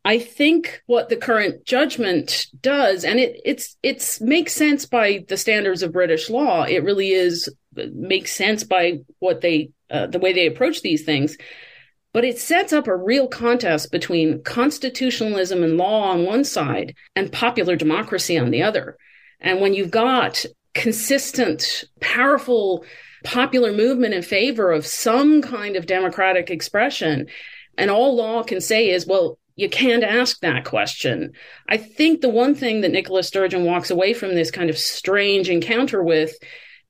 I 0.04 0.18
think 0.18 0.82
what 0.88 1.10
the 1.10 1.16
current 1.16 1.64
judgment 1.66 2.47
does, 2.60 3.06
and 3.06 3.20
it 3.20 3.39
it's 3.45 3.78
it's 3.84 4.20
makes 4.20 4.54
sense 4.54 4.86
by 4.86 5.26
the 5.28 5.38
standards 5.38 5.84
of 5.84 5.93
British 5.93 6.30
law. 6.30 6.64
It 6.64 6.84
really 6.84 7.12
is 7.12 7.54
makes 7.76 8.34
sense 8.36 8.64
by 8.64 9.02
what 9.20 9.41
they 9.41 9.70
uh, 9.89 10.08
the 10.08 10.20
way 10.20 10.34
they 10.34 10.47
approach 10.47 10.82
these 10.82 11.04
things 11.04 11.38
but 12.14 12.26
it 12.26 12.38
sets 12.38 12.74
up 12.74 12.88
a 12.88 12.95
real 12.95 13.28
contest 13.28 13.91
between 13.91 14.43
constitutionalism 14.43 15.64
and 15.64 15.78
law 15.78 16.10
on 16.10 16.26
one 16.26 16.43
side 16.43 16.95
and 17.16 17.32
popular 17.32 17.76
democracy 17.76 18.38
on 18.38 18.52
the 18.52 18.64
other. 18.64 18.97
And 19.39 19.62
when 19.62 19.74
you've 19.74 19.91
got 19.91 20.45
consistent, 20.74 21.86
powerful 21.99 22.86
popular 23.24 23.72
movement 23.72 24.14
in 24.14 24.24
favor 24.24 24.72
of 24.72 24.86
some 24.86 25.41
kind 25.41 25.76
of 25.76 25.86
democratic 25.86 26.49
expression, 26.49 27.28
and 27.78 27.89
all 27.89 28.16
law 28.16 28.43
can 28.43 28.60
say 28.60 28.89
is, 28.89 29.08
well, 29.08 29.38
you 29.62 29.70
can't 29.70 30.03
ask 30.03 30.39
that 30.39 30.66
question. 30.66 31.34
I 31.70 31.78
think 31.78 32.22
the 32.22 32.30
one 32.30 32.55
thing 32.55 32.82
that 32.82 32.91
Nicola 32.91 33.22
Sturgeon 33.22 33.64
walks 33.64 33.91
away 33.91 34.14
from 34.14 34.34
this 34.34 34.49
kind 34.49 34.72
of 34.72 34.78
strange 34.78 35.49
encounter 35.49 36.03
with 36.03 36.36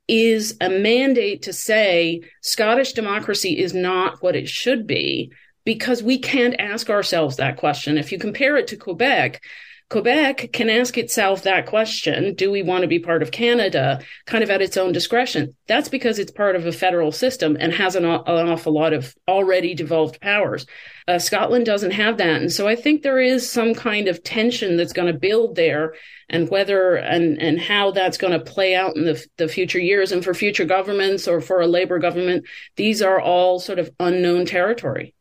is 0.08 0.56
a 0.62 0.70
mandate 0.70 1.42
to 1.44 1.54
say 1.54 2.22
Scottish 2.42 2.94
democracy 2.94 3.60
is 3.60 3.74
not 3.74 4.24
what 4.24 4.38
it 4.38 4.48
should 4.48 4.88
be 4.88 5.32
because 5.66 6.02
we 6.02 6.18
can't 6.18 6.56
ask 6.60 6.90
ourselves 6.90 7.36
that 7.36 7.58
question. 7.58 7.98
If 7.98 8.12
you 8.12 8.18
compare 8.18 8.56
it 8.56 8.68
to 8.68 8.78
Quebec, 8.78 9.44
Quebec 9.92 10.54
can 10.54 10.70
ask 10.70 10.98
itself 10.98 11.44
that 11.44 11.66
question 11.66 12.34
Do 12.36 12.50
we 12.50 12.64
want 12.64 12.84
to 12.84 12.88
be 12.88 13.00
part 13.00 13.22
of 13.22 13.32
Canada? 13.32 14.00
kind 14.26 14.42
of 14.42 14.50
at 14.50 14.62
its 14.62 14.78
own 14.78 14.94
discretion. 14.94 15.54
That's 15.68 15.90
because 15.90 16.18
it's 16.18 16.32
part 16.32 16.56
of 16.56 16.66
a 16.66 16.72
federal 16.72 17.12
system 17.12 17.58
and 17.60 17.74
has 17.74 17.98
an, 17.98 18.06
an 18.06 18.22
awful 18.26 18.72
lot 18.72 18.94
of 18.94 19.14
already 19.28 19.74
devolved 19.74 20.22
powers. 20.22 20.66
Uh, 21.10 21.20
Scotland 21.20 21.66
doesn't 21.66 21.92
have 21.92 22.18
that. 22.20 22.42
And 22.42 22.50
so 22.50 22.70
I 22.70 22.76
think 22.78 23.02
there 23.02 23.20
is 23.20 23.52
some 23.52 23.74
kind 23.74 24.08
of 24.08 24.24
tension 24.24 24.78
that's 24.78 24.94
going 24.94 25.12
to 25.12 25.20
build 25.20 25.58
there 25.58 25.96
and 26.30 26.50
whether 26.50 26.96
and, 26.96 27.42
and 27.42 27.60
how 27.60 27.92
that's 27.92 28.18
going 28.18 28.32
to 28.32 28.40
play 28.40 28.74
out 28.74 28.96
in 28.96 29.04
the, 29.04 29.22
the 29.36 29.50
future 29.50 29.80
years 29.80 30.14
and 30.14 30.24
for 30.24 30.34
future 30.34 30.64
governments 30.64 31.28
or 31.28 31.42
for 31.42 31.60
a 31.60 31.68
Labour 31.68 32.00
government. 32.00 32.46
These 32.78 33.02
are 33.02 33.20
all 33.20 33.60
sort 33.60 33.80
of 33.80 33.92
unknown 34.00 34.46
territory. 34.46 35.14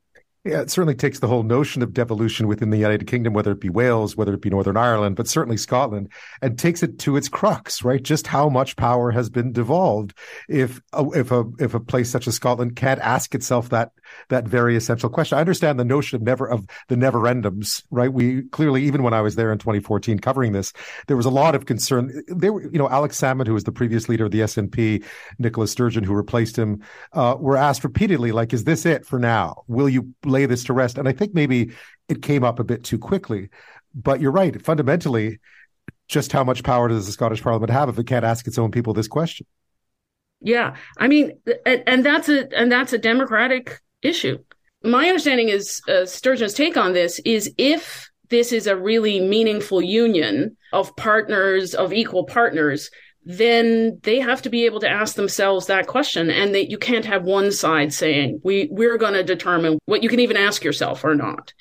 Yeah, 0.43 0.63
it 0.63 0.71
certainly 0.71 0.95
takes 0.95 1.19
the 1.19 1.27
whole 1.27 1.43
notion 1.43 1.83
of 1.83 1.93
devolution 1.93 2.49
within 2.49 2.71
the 2.71 2.79
United 2.79 3.07
Kingdom, 3.07 3.35
whether 3.35 3.53
it 3.53 3.61
be 3.61 3.69
Wales, 3.69 4.17
whether 4.17 4.33
it 4.33 4.41
be 4.41 4.49
Northern 4.49 4.79
Ireland, 4.79 5.17
but 5.17 5.29
certainly 5.29 5.59
Scotland, 5.59 6.11
and 6.41 6.59
takes 6.59 6.83
it 6.83 6.99
to 7.01 7.17
its 7.17 7.29
crux, 7.29 7.85
right? 7.85 8.03
Just 8.03 8.27
how 8.27 8.49
much 8.49 8.75
power 8.77 9.11
has 9.11 9.29
been 9.29 9.53
devolved 9.53 10.17
if 10.49 10.81
a, 10.95 11.05
if 11.11 11.31
a 11.31 11.45
if 11.59 11.75
a 11.75 11.81
place 11.81 12.09
such 12.09 12.27
as 12.27 12.37
Scotland 12.37 12.75
can't 12.75 13.01
ask 13.01 13.35
itself 13.35 13.69
that 13.69 13.93
that 14.31 14.49
very 14.49 14.77
essential 14.77 15.11
question. 15.11 15.37
I 15.37 15.43
understand 15.43 15.79
the 15.79 15.85
notion 15.85 16.17
of 16.17 16.23
never 16.23 16.49
of 16.49 16.67
the 16.89 16.97
neverendums, 16.97 17.85
right? 17.91 18.11
We 18.11 18.45
clearly, 18.45 18.83
even 18.85 19.03
when 19.03 19.13
I 19.13 19.21
was 19.21 19.35
there 19.37 19.53
in 19.53 19.59
2014 19.59 20.21
covering 20.21 20.53
this, 20.53 20.73
there 21.07 21.19
was 21.19 21.27
a 21.27 21.31
lot 21.31 21.55
of 21.55 21.67
concern. 21.67 22.23
There 22.29 22.55
were, 22.55 22.63
you 22.63 22.79
know, 22.79 22.89
Alex 22.89 23.21
Salmond, 23.21 23.47
who 23.47 23.55
was 23.55 23.65
the 23.65 23.73
previous 23.73 24.09
leader 24.09 24.25
of 24.25 24.31
the 24.31 24.41
SNP, 24.41 25.05
Nicola 25.39 25.69
Sturgeon, 25.69 26.03
who 26.03 26.15
replaced 26.15 26.57
him, 26.57 26.81
uh, 27.13 27.37
were 27.39 27.59
asked 27.59 27.85
repeatedly, 27.85 28.33
like, 28.33 28.55
"Is 28.55 28.65
this 28.65 28.87
it 28.87 29.05
for 29.05 29.19
now? 29.19 29.65
Will 29.69 29.89
you?" 29.91 30.15
Lay 30.31 30.47
this 30.47 30.65
to 30.65 30.73
rest. 30.73 30.99
And 30.99 31.09
I 31.09 31.13
think 31.13 31.35
maybe 31.35 31.73
it 32.09 32.23
came 32.23 32.45
up 32.45 32.59
a 32.59 32.65
bit 32.65 32.85
too 32.85 32.99
quickly. 32.99 33.49
But 33.95 34.21
you're 34.21 34.33
right. 34.33 34.61
Fundamentally, 34.63 35.41
just 36.09 36.33
how 36.33 36.45
much 36.45 36.63
power 36.63 36.89
does 36.89 37.07
the 37.07 37.13
Scottish 37.13 37.43
Parliament 37.43 37.71
have 37.71 37.89
if 37.89 37.99
it 37.99 38.07
can't 38.07 38.25
ask 38.25 38.47
its 38.47 38.59
own 38.59 38.71
people 38.71 38.93
this 38.93 39.09
question? 39.09 39.47
Yeah, 40.41 40.77
I 40.97 41.07
mean, 41.07 41.39
and, 41.67 42.05
that's 42.05 42.29
a 42.29 42.49
and 42.57 42.73
that's 42.73 42.93
a 42.93 42.99
democratic 42.99 43.81
issue. 44.03 44.39
My 44.83 45.07
understanding 45.07 45.51
is 45.51 45.83
uh, 45.89 46.07
Sturgeon's 46.07 46.55
take 46.55 46.79
on 46.79 46.95
this 46.95 47.21
is 47.27 47.53
if 47.59 48.11
this 48.31 48.53
is 48.53 48.67
a 48.67 48.77
really 48.77 49.21
meaningful 49.21 49.83
union 49.83 50.57
of 50.73 50.97
partners 50.97 51.75
of 51.75 51.93
equal 51.93 52.25
partners, 52.25 52.91
then 53.25 54.01
they 54.03 54.19
have 54.19 54.43
to 54.43 54.51
be 54.51 54.65
able 54.65 54.81
to 54.81 54.89
ask 54.89 55.15
themselves 55.15 55.67
that 55.67 55.87
question. 55.87 56.31
And 56.31 56.55
that 56.55 56.71
you 56.71 56.79
can't 56.79 57.05
have 57.05 57.25
one 57.25 57.53
side 57.53 57.93
saying 57.93 58.41
we 58.43 58.69
we're 58.71 58.99
going 58.99 59.15
to 59.15 59.23
determine 59.23 59.79
what 59.85 60.03
you 60.03 60.09
can 60.09 60.21
even 60.21 60.37
ask 60.37 60.65
yourself 60.65 61.05
or 61.05 61.15
not. 61.15 61.53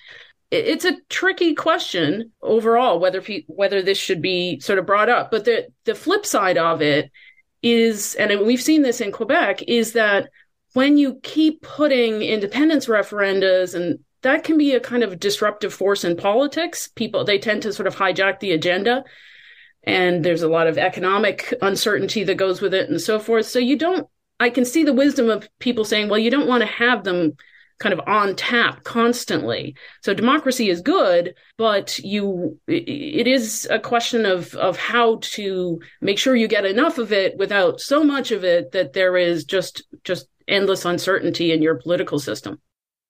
It's 0.51 0.85
a 0.85 0.97
tricky 1.09 1.53
question 1.53 2.31
overall 2.41 2.99
whether 2.99 3.21
whether 3.47 3.81
this 3.81 3.97
should 3.97 4.21
be 4.21 4.59
sort 4.61 4.79
of 4.79 4.85
brought 4.85 5.09
up. 5.09 5.31
But 5.31 5.45
the 5.45 5.67
the 5.85 5.95
flip 5.95 6.25
side 6.25 6.57
of 6.57 6.81
it 6.81 7.11
is 7.61 8.15
and 8.15 8.45
we've 8.45 8.61
seen 8.61 8.81
this 8.81 9.01
in 9.01 9.11
Quebec 9.11 9.63
is 9.67 9.93
that 9.93 10.29
when 10.73 10.97
you 10.97 11.19
keep 11.23 11.61
putting 11.61 12.21
independence 12.21 12.85
referendas 12.85 13.75
and 13.75 13.99
that 14.21 14.43
can 14.43 14.57
be 14.57 14.73
a 14.73 14.79
kind 14.79 15.03
of 15.03 15.19
disruptive 15.19 15.73
force 15.73 16.03
in 16.03 16.15
politics 16.15 16.87
people 16.87 17.25
they 17.25 17.37
tend 17.37 17.61
to 17.61 17.73
sort 17.73 17.87
of 17.87 17.95
hijack 17.95 18.39
the 18.39 18.51
agenda 18.51 19.03
and 19.89 20.23
there's 20.23 20.43
a 20.43 20.47
lot 20.47 20.67
of 20.67 20.77
economic 20.77 21.53
uncertainty 21.61 22.23
that 22.23 22.35
goes 22.35 22.61
with 22.61 22.73
it 22.73 22.89
and 22.89 23.01
so 23.01 23.19
forth. 23.19 23.47
So 23.47 23.57
you 23.57 23.75
don't, 23.75 24.07
I 24.39 24.49
can 24.51 24.63
see 24.63 24.83
the 24.83 24.93
wisdom 24.93 25.29
of 25.29 25.49
people 25.59 25.83
saying, 25.83 26.09
well, 26.09 26.19
you 26.19 26.29
don't 26.29 26.47
want 26.47 26.61
to 26.61 26.67
have 26.67 27.03
them 27.03 27.33
kind 27.79 27.93
of 27.93 28.01
on 28.05 28.35
tap 28.35 28.83
constantly. 28.83 29.75
So 30.03 30.13
democracy 30.13 30.69
is 30.69 30.81
good, 30.81 31.33
but 31.57 31.97
you 31.99 32.59
it 32.67 33.25
is 33.25 33.67
a 33.71 33.79
question 33.79 34.25
of 34.25 34.53
of 34.55 34.77
how 34.77 35.19
to 35.21 35.79
make 36.01 36.19
sure 36.19 36.35
you 36.35 36.47
get 36.47 36.65
enough 36.65 36.97
of 36.97 37.11
it 37.11 37.37
without 37.37 37.79
so 37.79 38.03
much 38.03 38.31
of 38.31 38.43
it 38.43 38.73
that 38.73 38.93
there 38.93 39.17
is 39.17 39.45
just 39.45 39.83
just 40.03 40.27
endless 40.47 40.83
uncertainty 40.85 41.51
in 41.51 41.61
your 41.61 41.75
political 41.75 42.19
system. 42.19 42.59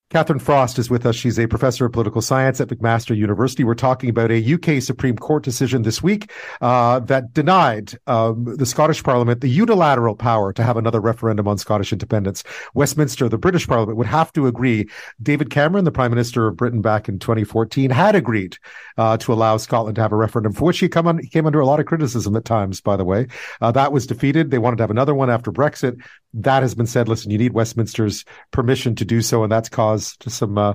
Catherine 0.09 0.39
Frost 0.39 0.79
is 0.79 0.89
with 0.89 1.05
us. 1.05 1.15
She's 1.15 1.37
a 1.37 1.45
professor 1.45 1.85
of 1.85 1.91
political 1.91 2.23
science 2.23 2.59
at 2.59 2.69
McMaster 2.69 3.15
University. 3.15 3.63
We're 3.63 3.75
talking 3.75 4.09
about 4.09 4.31
a 4.31 4.53
UK 4.53 4.81
Supreme 4.81 5.15
Court 5.15 5.43
decision 5.43 5.83
this 5.83 6.01
week 6.01 6.31
uh, 6.61 6.99
that 7.01 7.31
denied 7.31 7.93
um, 8.07 8.55
the 8.57 8.65
Scottish 8.65 9.03
Parliament 9.03 9.41
the 9.41 9.47
unilateral 9.47 10.15
power 10.15 10.51
to 10.53 10.63
have 10.63 10.77
another 10.77 10.99
referendum 10.99 11.47
on 11.47 11.59
Scottish 11.59 11.93
independence. 11.93 12.43
Westminster, 12.73 13.29
the 13.29 13.37
British 13.37 13.67
Parliament, 13.67 13.99
would 13.99 14.07
have 14.07 14.33
to 14.33 14.47
agree. 14.47 14.89
David 15.21 15.51
Cameron, 15.51 15.85
the 15.85 15.91
Prime 15.91 16.09
Minister 16.09 16.47
of 16.47 16.57
Britain 16.57 16.81
back 16.81 17.07
in 17.07 17.19
2014, 17.19 17.91
had 17.91 18.15
agreed 18.15 18.57
uh, 18.97 19.15
to 19.17 19.31
allow 19.31 19.57
Scotland 19.57 19.93
to 19.97 20.01
have 20.01 20.11
a 20.11 20.15
referendum, 20.15 20.53
for 20.53 20.65
which 20.65 20.79
he, 20.79 20.89
come 20.89 21.05
on, 21.05 21.19
came 21.27 21.45
under 21.45 21.59
a 21.59 21.67
lot 21.67 21.79
of 21.79 21.85
criticism 21.85 22.35
at 22.35 22.45
times, 22.45 22.81
by 22.81 22.97
the 22.97 23.05
way. 23.05 23.27
Uh, 23.61 23.71
that 23.71 23.91
was 23.91 24.07
defeated. 24.07 24.49
They 24.49 24.57
wanted 24.57 24.77
to 24.77 24.83
have 24.83 24.89
another 24.89 25.13
one 25.13 25.29
after 25.29 25.51
Brexit. 25.51 26.01
That 26.33 26.61
has 26.61 26.75
been 26.75 26.85
said. 26.85 27.07
Listen, 27.07 27.31
you 27.31 27.37
need 27.37 27.53
Westminster's 27.53 28.23
permission 28.51 28.95
to 28.95 29.05
do 29.05 29.21
so, 29.21 29.43
and 29.43 29.51
that's 29.51 29.69
caused 29.69 30.23
some 30.31 30.57
uh, 30.57 30.73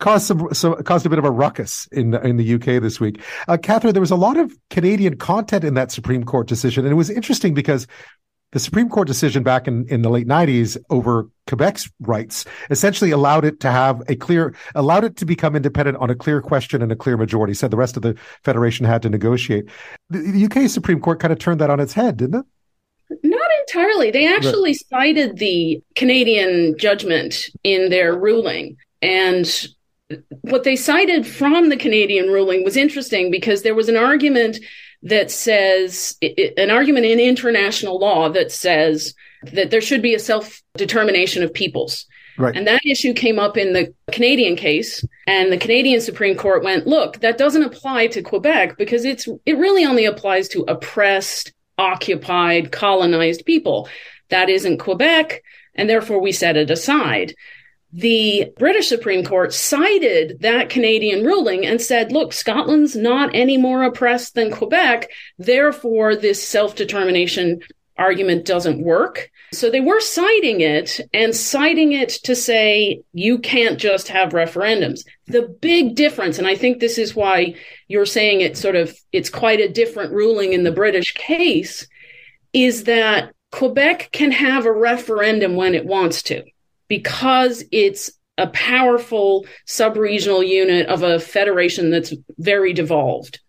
caused 0.00 0.26
some, 0.26 0.52
some 0.52 0.82
caused 0.82 1.06
a 1.06 1.08
bit 1.08 1.18
of 1.18 1.24
a 1.24 1.30
ruckus 1.30 1.86
in 1.92 2.14
in 2.14 2.36
the 2.36 2.54
UK 2.54 2.82
this 2.82 2.98
week. 2.98 3.20
Uh, 3.46 3.56
Catherine, 3.56 3.92
there 3.92 4.00
was 4.00 4.10
a 4.10 4.16
lot 4.16 4.36
of 4.36 4.52
Canadian 4.70 5.16
content 5.16 5.62
in 5.62 5.74
that 5.74 5.92
Supreme 5.92 6.24
Court 6.24 6.48
decision, 6.48 6.84
and 6.84 6.92
it 6.92 6.96
was 6.96 7.08
interesting 7.08 7.54
because 7.54 7.86
the 8.52 8.60
Supreme 8.60 8.88
Court 8.88 9.06
decision 9.06 9.42
back 9.42 9.68
in, 9.68 9.86
in 9.88 10.02
the 10.02 10.08
late 10.08 10.26
90s 10.26 10.76
over 10.88 11.28
Quebec's 11.46 11.90
rights, 12.00 12.44
essentially 12.70 13.10
allowed 13.10 13.44
it 13.44 13.60
to 13.60 13.70
have 13.70 14.02
a 14.08 14.16
clear, 14.16 14.54
allowed 14.74 15.04
it 15.04 15.16
to 15.16 15.26
become 15.26 15.56
independent 15.56 15.98
on 15.98 16.10
a 16.10 16.14
clear 16.14 16.40
question 16.40 16.80
and 16.80 16.90
a 16.90 16.96
clear 16.96 17.16
majority. 17.16 17.54
Said 17.54 17.70
the 17.70 17.76
rest 17.76 17.96
of 17.96 18.02
the 18.02 18.16
federation 18.44 18.86
had 18.86 19.02
to 19.02 19.10
negotiate. 19.10 19.68
The, 20.10 20.18
the 20.20 20.44
UK 20.46 20.70
Supreme 20.70 21.00
Court 21.00 21.20
kind 21.20 21.32
of 21.32 21.38
turned 21.38 21.60
that 21.60 21.70
on 21.70 21.80
its 21.80 21.92
head, 21.92 22.16
didn't 22.16 22.40
it? 22.40 22.46
Not 23.22 23.45
entirely. 23.66 24.10
They 24.10 24.32
actually 24.32 24.70
right. 24.70 24.88
cited 24.88 25.38
the 25.38 25.82
Canadian 25.94 26.76
judgment 26.78 27.46
in 27.64 27.90
their 27.90 28.16
ruling. 28.16 28.76
And 29.02 29.46
what 30.42 30.64
they 30.64 30.76
cited 30.76 31.26
from 31.26 31.68
the 31.68 31.76
Canadian 31.76 32.26
ruling 32.26 32.64
was 32.64 32.76
interesting 32.76 33.30
because 33.30 33.62
there 33.62 33.74
was 33.74 33.88
an 33.88 33.96
argument 33.96 34.58
that 35.02 35.30
says, 35.30 36.16
an 36.56 36.70
argument 36.70 37.06
in 37.06 37.20
international 37.20 37.98
law 37.98 38.28
that 38.28 38.50
says 38.50 39.14
that 39.52 39.70
there 39.70 39.80
should 39.80 40.02
be 40.02 40.14
a 40.14 40.18
self 40.18 40.62
determination 40.76 41.42
of 41.42 41.52
peoples. 41.52 42.06
Right. 42.38 42.54
And 42.54 42.66
that 42.66 42.84
issue 42.84 43.14
came 43.14 43.38
up 43.38 43.56
in 43.56 43.72
the 43.72 43.94
Canadian 44.12 44.56
case, 44.56 45.02
and 45.26 45.50
the 45.50 45.56
Canadian 45.56 46.02
Supreme 46.02 46.36
Court 46.36 46.62
went, 46.62 46.86
"Look, 46.86 47.20
that 47.20 47.38
doesn't 47.38 47.62
apply 47.62 48.08
to 48.08 48.20
Quebec 48.20 48.76
because 48.76 49.06
it's 49.06 49.26
it 49.46 49.56
really 49.56 49.86
only 49.86 50.04
applies 50.04 50.48
to 50.48 50.64
oppressed, 50.68 51.52
occupied, 51.78 52.72
colonized 52.72 53.44
people. 53.44 53.88
That 54.28 54.48
isn't 54.48 54.78
Quebec, 54.78 55.42
and 55.74 55.88
therefore 55.88 56.20
we 56.20 56.32
set 56.32 56.56
it 56.56 56.70
aside." 56.70 57.34
The 57.92 58.52
British 58.58 58.88
Supreme 58.88 59.24
Court 59.24 59.54
cited 59.54 60.40
that 60.40 60.68
Canadian 60.68 61.24
ruling 61.24 61.64
and 61.64 61.80
said, 61.80 62.12
look, 62.12 62.32
Scotland's 62.34 62.94
not 62.94 63.30
any 63.34 63.56
more 63.56 63.84
oppressed 63.84 64.34
than 64.34 64.50
Quebec. 64.50 65.08
Therefore, 65.38 66.14
this 66.14 66.46
self 66.46 66.74
determination 66.74 67.60
argument 67.98 68.44
doesn't 68.44 68.82
work. 68.82 69.30
So 69.52 69.70
they 69.70 69.80
were 69.80 70.00
citing 70.00 70.60
it 70.60 71.00
and 71.12 71.34
citing 71.34 71.92
it 71.92 72.10
to 72.24 72.36
say 72.36 73.00
you 73.12 73.38
can't 73.38 73.78
just 73.78 74.08
have 74.08 74.32
referendums. 74.32 75.00
The 75.26 75.42
big 75.60 75.94
difference, 75.94 76.38
and 76.38 76.46
I 76.46 76.56
think 76.56 76.78
this 76.78 76.98
is 76.98 77.16
why 77.16 77.54
you're 77.88 78.06
saying 78.06 78.40
it 78.40 78.56
sort 78.56 78.76
of, 78.76 78.96
it's 79.12 79.30
quite 79.30 79.60
a 79.60 79.72
different 79.72 80.12
ruling 80.12 80.52
in 80.52 80.64
the 80.64 80.72
British 80.72 81.14
case, 81.14 81.86
is 82.52 82.84
that 82.84 83.32
Quebec 83.52 84.10
can 84.12 84.32
have 84.32 84.66
a 84.66 84.72
referendum 84.72 85.56
when 85.56 85.74
it 85.74 85.86
wants 85.86 86.22
to 86.24 86.44
because 86.88 87.64
it's 87.72 88.10
a 88.38 88.46
powerful 88.48 89.46
sub-regional 89.64 90.42
unit 90.42 90.86
of 90.88 91.02
a 91.02 91.18
federation 91.18 91.90
that's 91.90 92.12
very 92.38 92.72
devolved. 92.72 93.40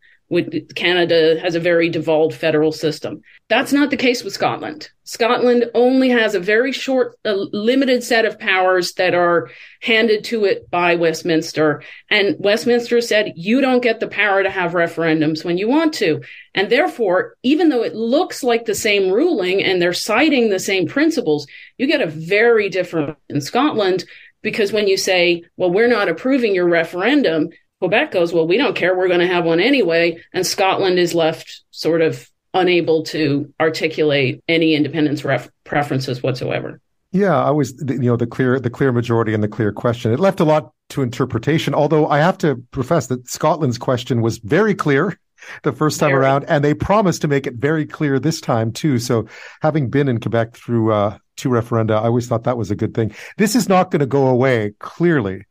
Canada 0.75 1.39
has 1.41 1.55
a 1.55 1.59
very 1.59 1.89
devolved 1.89 2.36
federal 2.36 2.71
system. 2.71 3.21
That's 3.47 3.71
not 3.71 3.91
the 3.91 3.97
case 3.97 4.23
with 4.23 4.34
Scotland. 4.34 4.89
Scotland 5.05 5.71
only 5.73 6.09
has 6.09 6.36
a 6.36 6.39
very 6.39 6.73
short, 6.73 7.17
a 7.23 7.34
limited 7.34 8.03
set 8.03 8.25
of 8.25 8.38
powers 8.38 8.93
that 8.93 9.13
are 9.13 9.49
handed 9.82 10.25
to 10.25 10.43
it 10.43 10.69
by 10.69 10.95
Westminster. 10.95 11.82
And 12.09 12.36
Westminster 12.39 12.99
said, 12.99 13.32
you 13.38 13.61
don't 13.61 13.82
get 13.82 14.01
the 14.01 14.07
power 14.09 14.43
to 14.43 14.49
have 14.49 14.73
referendums 14.73 15.45
when 15.45 15.57
you 15.57 15.69
want 15.69 15.93
to. 15.95 16.21
And 16.53 16.69
therefore, 16.69 17.36
even 17.43 17.69
though 17.69 17.84
it 17.84 17.95
looks 17.95 18.43
like 18.43 18.65
the 18.65 18.75
same 18.75 19.09
ruling 19.09 19.63
and 19.63 19.82
they're 19.82 19.93
citing 19.93 20.49
the 20.49 20.59
same 20.59 20.88
principles, 20.88 21.47
you 21.78 21.88
get 21.88 22.01
a 22.01 22.07
very 22.07 22.67
different 22.67 23.17
in 23.30 23.39
Scotland 23.39 24.03
because 24.41 24.73
when 24.73 24.88
you 24.88 24.97
say, 24.97 25.43
well, 25.55 25.71
we're 25.71 25.88
not 25.88 26.09
approving 26.09 26.53
your 26.53 26.67
referendum, 26.67 27.49
Quebec 27.80 28.11
goes, 28.11 28.34
well, 28.34 28.47
we 28.47 28.57
don't 28.57 28.75
care. 28.75 28.97
We're 28.97 29.07
going 29.07 29.19
to 29.19 29.28
have 29.28 29.45
one 29.45 29.59
anyway. 29.59 30.21
And 30.34 30.45
Scotland 30.45 30.97
is 30.97 31.13
left 31.13 31.61
sort 31.71 32.01
of 32.01 32.30
unable 32.53 33.03
to 33.03 33.53
articulate 33.59 34.43
any 34.47 34.73
independence 34.73 35.23
ref- 35.23 35.49
preferences 35.63 36.23
whatsoever. 36.23 36.80
Yeah, 37.11 37.41
I 37.41 37.51
was, 37.51 37.73
you 37.88 37.99
know, 37.99 38.17
the 38.17 38.28
clear, 38.28 38.59
the 38.59 38.69
clear 38.69 38.91
majority 38.91 39.34
and 39.34 39.43
the 39.43 39.47
clear 39.47 39.71
question. 39.71 40.11
It 40.11 40.19
left 40.19 40.39
a 40.39 40.43
lot 40.43 40.71
to 40.89 41.01
interpretation. 41.01 41.73
Although 41.73 42.07
I 42.07 42.19
have 42.19 42.38
to 42.39 42.57
profess 42.71 43.07
that 43.07 43.28
Scotland's 43.30 43.78
question 43.78 44.21
was 44.21 44.39
very 44.39 44.75
clear 44.75 45.17
the 45.63 45.71
first 45.71 45.99
time 45.99 46.11
very. 46.11 46.21
around, 46.21 46.45
and 46.47 46.63
they 46.63 46.73
promised 46.73 47.21
to 47.21 47.28
make 47.28 47.47
it 47.47 47.55
very 47.55 47.86
clear 47.86 48.19
this 48.19 48.41
time 48.41 48.71
too. 48.71 48.99
So, 48.99 49.28
having 49.61 49.89
been 49.89 50.09
in 50.09 50.19
Quebec 50.19 50.55
through 50.55 50.91
uh, 50.91 51.17
two 51.38 51.49
referenda, 51.49 51.91
I 51.91 52.05
always 52.05 52.28
thought 52.28 52.43
that 52.43 52.57
was 52.57 52.71
a 52.71 52.75
good 52.75 52.93
thing. 52.93 53.13
This 53.38 53.55
is 53.55 53.69
not 53.69 53.91
going 53.91 54.01
to 54.01 54.05
go 54.05 54.28
away, 54.28 54.73
clearly, 54.80 55.45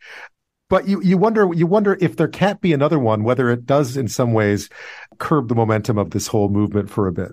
but 0.69 0.89
you, 0.89 1.01
you 1.03 1.17
wonder 1.17 1.49
you 1.55 1.67
wonder 1.67 1.97
if 2.01 2.17
there 2.17 2.29
can't 2.29 2.61
be 2.61 2.73
another 2.73 2.99
one, 2.99 3.23
whether 3.23 3.51
it 3.51 3.67
does 3.67 3.97
in 3.97 4.09
some 4.09 4.33
ways 4.33 4.69
curb 5.19 5.49
the 5.49 5.55
momentum 5.55 5.99
of 5.99 6.11
this 6.11 6.27
whole 6.27 6.49
movement 6.49 6.91
for 6.91 7.07
a 7.07 7.13
bit. 7.13 7.33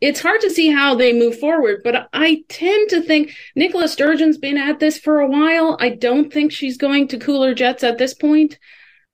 It's 0.00 0.20
hard 0.20 0.40
to 0.42 0.50
see 0.50 0.70
how 0.70 0.94
they 0.94 1.12
move 1.12 1.38
forward, 1.38 1.80
but 1.82 2.08
I 2.12 2.44
tend 2.48 2.90
to 2.90 3.00
think 3.00 3.32
Nicola 3.54 3.88
Sturgeon's 3.88 4.36
been 4.36 4.58
at 4.58 4.78
this 4.78 4.98
for 4.98 5.20
a 5.20 5.28
while. 5.28 5.76
I 5.80 5.90
don't 5.90 6.32
think 6.32 6.52
she's 6.52 6.76
going 6.76 7.08
to 7.08 7.18
cooler 7.18 7.54
jets 7.54 7.82
at 7.82 7.96
this 7.96 8.12
point. 8.12 8.58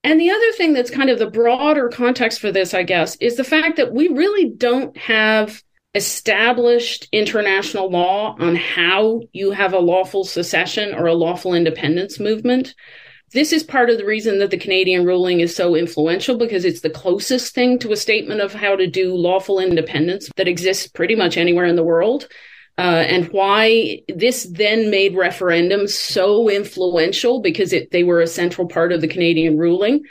And 0.05 0.19
the 0.19 0.31
other 0.31 0.53
thing 0.53 0.73
that's 0.73 0.91
kind 0.91 1.11
of 1.11 1.21
the 1.21 1.31
broader 1.31 1.89
context 1.89 2.41
for 2.41 2.51
this, 2.51 2.75
I 2.75 2.83
guess, 2.83 3.17
is 3.17 3.37
the 3.37 3.45
fact 3.45 3.77
that 3.77 3.93
we 3.93 4.09
really 4.09 4.51
don't 4.51 4.97
have 4.97 5.63
established 5.95 7.09
international 7.13 7.91
law 7.91 8.35
on 8.41 8.57
how 8.57 9.21
you 9.33 9.53
have 9.53 9.75
a 9.75 9.79
lawful 9.79 10.25
secession 10.25 10.95
or 10.95 11.07
a 11.07 11.15
lawful 11.15 11.55
independence 11.55 12.19
movement. 12.19 12.75
This 13.33 13.53
is 13.53 13.63
part 13.63 13.89
of 13.89 13.97
the 13.97 14.05
reason 14.05 14.39
that 14.39 14.51
the 14.51 14.59
Canadian 14.59 15.07
ruling 15.07 15.41
is 15.41 15.57
so 15.57 15.75
influential 15.75 16.37
because 16.37 16.67
it's 16.67 16.83
the 16.83 16.91
closest 16.91 17.55
thing 17.55 17.79
to 17.79 17.93
a 17.93 17.97
statement 17.97 18.43
of 18.43 18.53
how 18.53 18.77
to 18.77 18.87
do 18.87 19.15
lawful 19.15 19.59
independence 19.59 20.29
that 20.37 20.49
exists 20.49 20.87
pretty 20.87 21.15
much 21.15 21.39
anywhere 21.39 21.65
in 21.65 21.77
the 21.77 21.83
world. 21.83 22.29
Uh, 22.79 23.05
and 23.07 23.31
why 23.33 24.01
this 24.09 24.45
then 24.51 24.91
made 24.91 25.15
referendums 25.15 25.91
so 25.91 26.49
influential 26.49 27.41
because 27.41 27.73
it, 27.73 27.91
they 27.91 28.03
were 28.03 28.21
a 28.21 28.27
central 28.27 28.67
part 28.67 28.93
of 28.93 29.01
the 29.01 29.09
Canadian 29.09 29.57
ruling. 29.57 30.05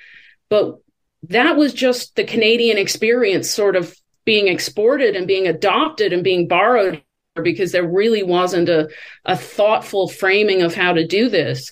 But 0.50 0.80
that 1.24 1.58
was 1.58 1.74
just 1.74 2.16
the 2.16 2.24
Canadian 2.24 2.78
experience 2.78 3.50
sort 3.50 3.76
of 3.76 3.96
being 4.26 4.48
exported 4.48 5.16
and 5.16 5.28
being 5.28 5.48
adopted 5.48 6.14
and 6.14 6.24
being 6.24 6.48
borrowed 6.48 7.04
because 7.42 7.72
there 7.72 7.88
really 7.88 8.24
wasn't 8.24 8.70
a, 8.70 8.90
a 9.26 9.38
thoughtful 9.38 10.08
framing 10.08 10.62
of 10.62 10.76
how 10.76 10.94
to 10.94 11.06
do 11.06 11.30
this 11.30 11.72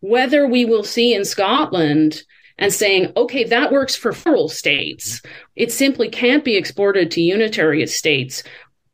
whether 0.00 0.46
we 0.46 0.64
will 0.64 0.84
see 0.84 1.14
in 1.14 1.24
Scotland 1.24 2.22
and 2.58 2.72
saying, 2.72 3.12
okay, 3.16 3.44
that 3.44 3.72
works 3.72 3.96
for 3.96 4.12
federal 4.12 4.48
states. 4.48 5.22
It 5.56 5.72
simply 5.72 6.08
can't 6.08 6.44
be 6.44 6.56
exported 6.56 7.10
to 7.12 7.22
unitary 7.22 7.86
states. 7.86 8.42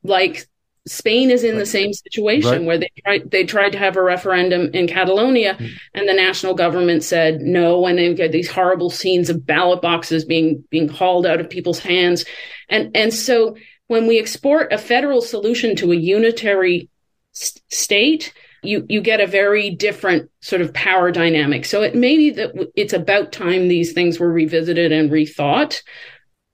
Like 0.04 0.46
Spain 0.86 1.32
is 1.32 1.42
in 1.42 1.52
right. 1.52 1.58
the 1.58 1.66
same 1.66 1.92
situation 1.92 2.50
right. 2.50 2.62
where 2.62 2.78
they 2.78 2.90
tried 3.04 3.30
they 3.30 3.44
tried 3.44 3.70
to 3.70 3.78
have 3.78 3.96
a 3.96 4.02
referendum 4.02 4.70
in 4.72 4.86
Catalonia 4.86 5.54
mm. 5.54 5.70
and 5.94 6.08
the 6.08 6.14
national 6.14 6.54
government 6.54 7.02
said 7.02 7.40
no 7.40 7.84
and 7.86 7.98
they 7.98 8.14
get 8.14 8.30
these 8.30 8.48
horrible 8.48 8.88
scenes 8.88 9.28
of 9.28 9.44
ballot 9.44 9.82
boxes 9.82 10.24
being 10.24 10.62
being 10.70 10.88
hauled 10.88 11.26
out 11.26 11.40
of 11.40 11.50
people's 11.50 11.80
hands. 11.80 12.24
And 12.68 12.96
and 12.96 13.12
so 13.12 13.56
when 13.88 14.06
we 14.06 14.20
export 14.20 14.72
a 14.72 14.78
federal 14.78 15.20
solution 15.20 15.74
to 15.76 15.90
a 15.90 15.96
unitary 15.96 16.88
st- 17.32 17.62
state, 17.68 18.32
you 18.66 18.86
you 18.88 19.00
get 19.00 19.20
a 19.20 19.26
very 19.26 19.70
different 19.70 20.30
sort 20.40 20.62
of 20.62 20.72
power 20.74 21.10
dynamic. 21.10 21.64
So 21.64 21.82
it 21.82 21.94
may 21.94 22.16
be 22.16 22.30
that 22.30 22.70
it's 22.74 22.92
about 22.92 23.32
time 23.32 23.68
these 23.68 23.92
things 23.92 24.18
were 24.18 24.32
revisited 24.32 24.92
and 24.92 25.10
rethought. 25.10 25.82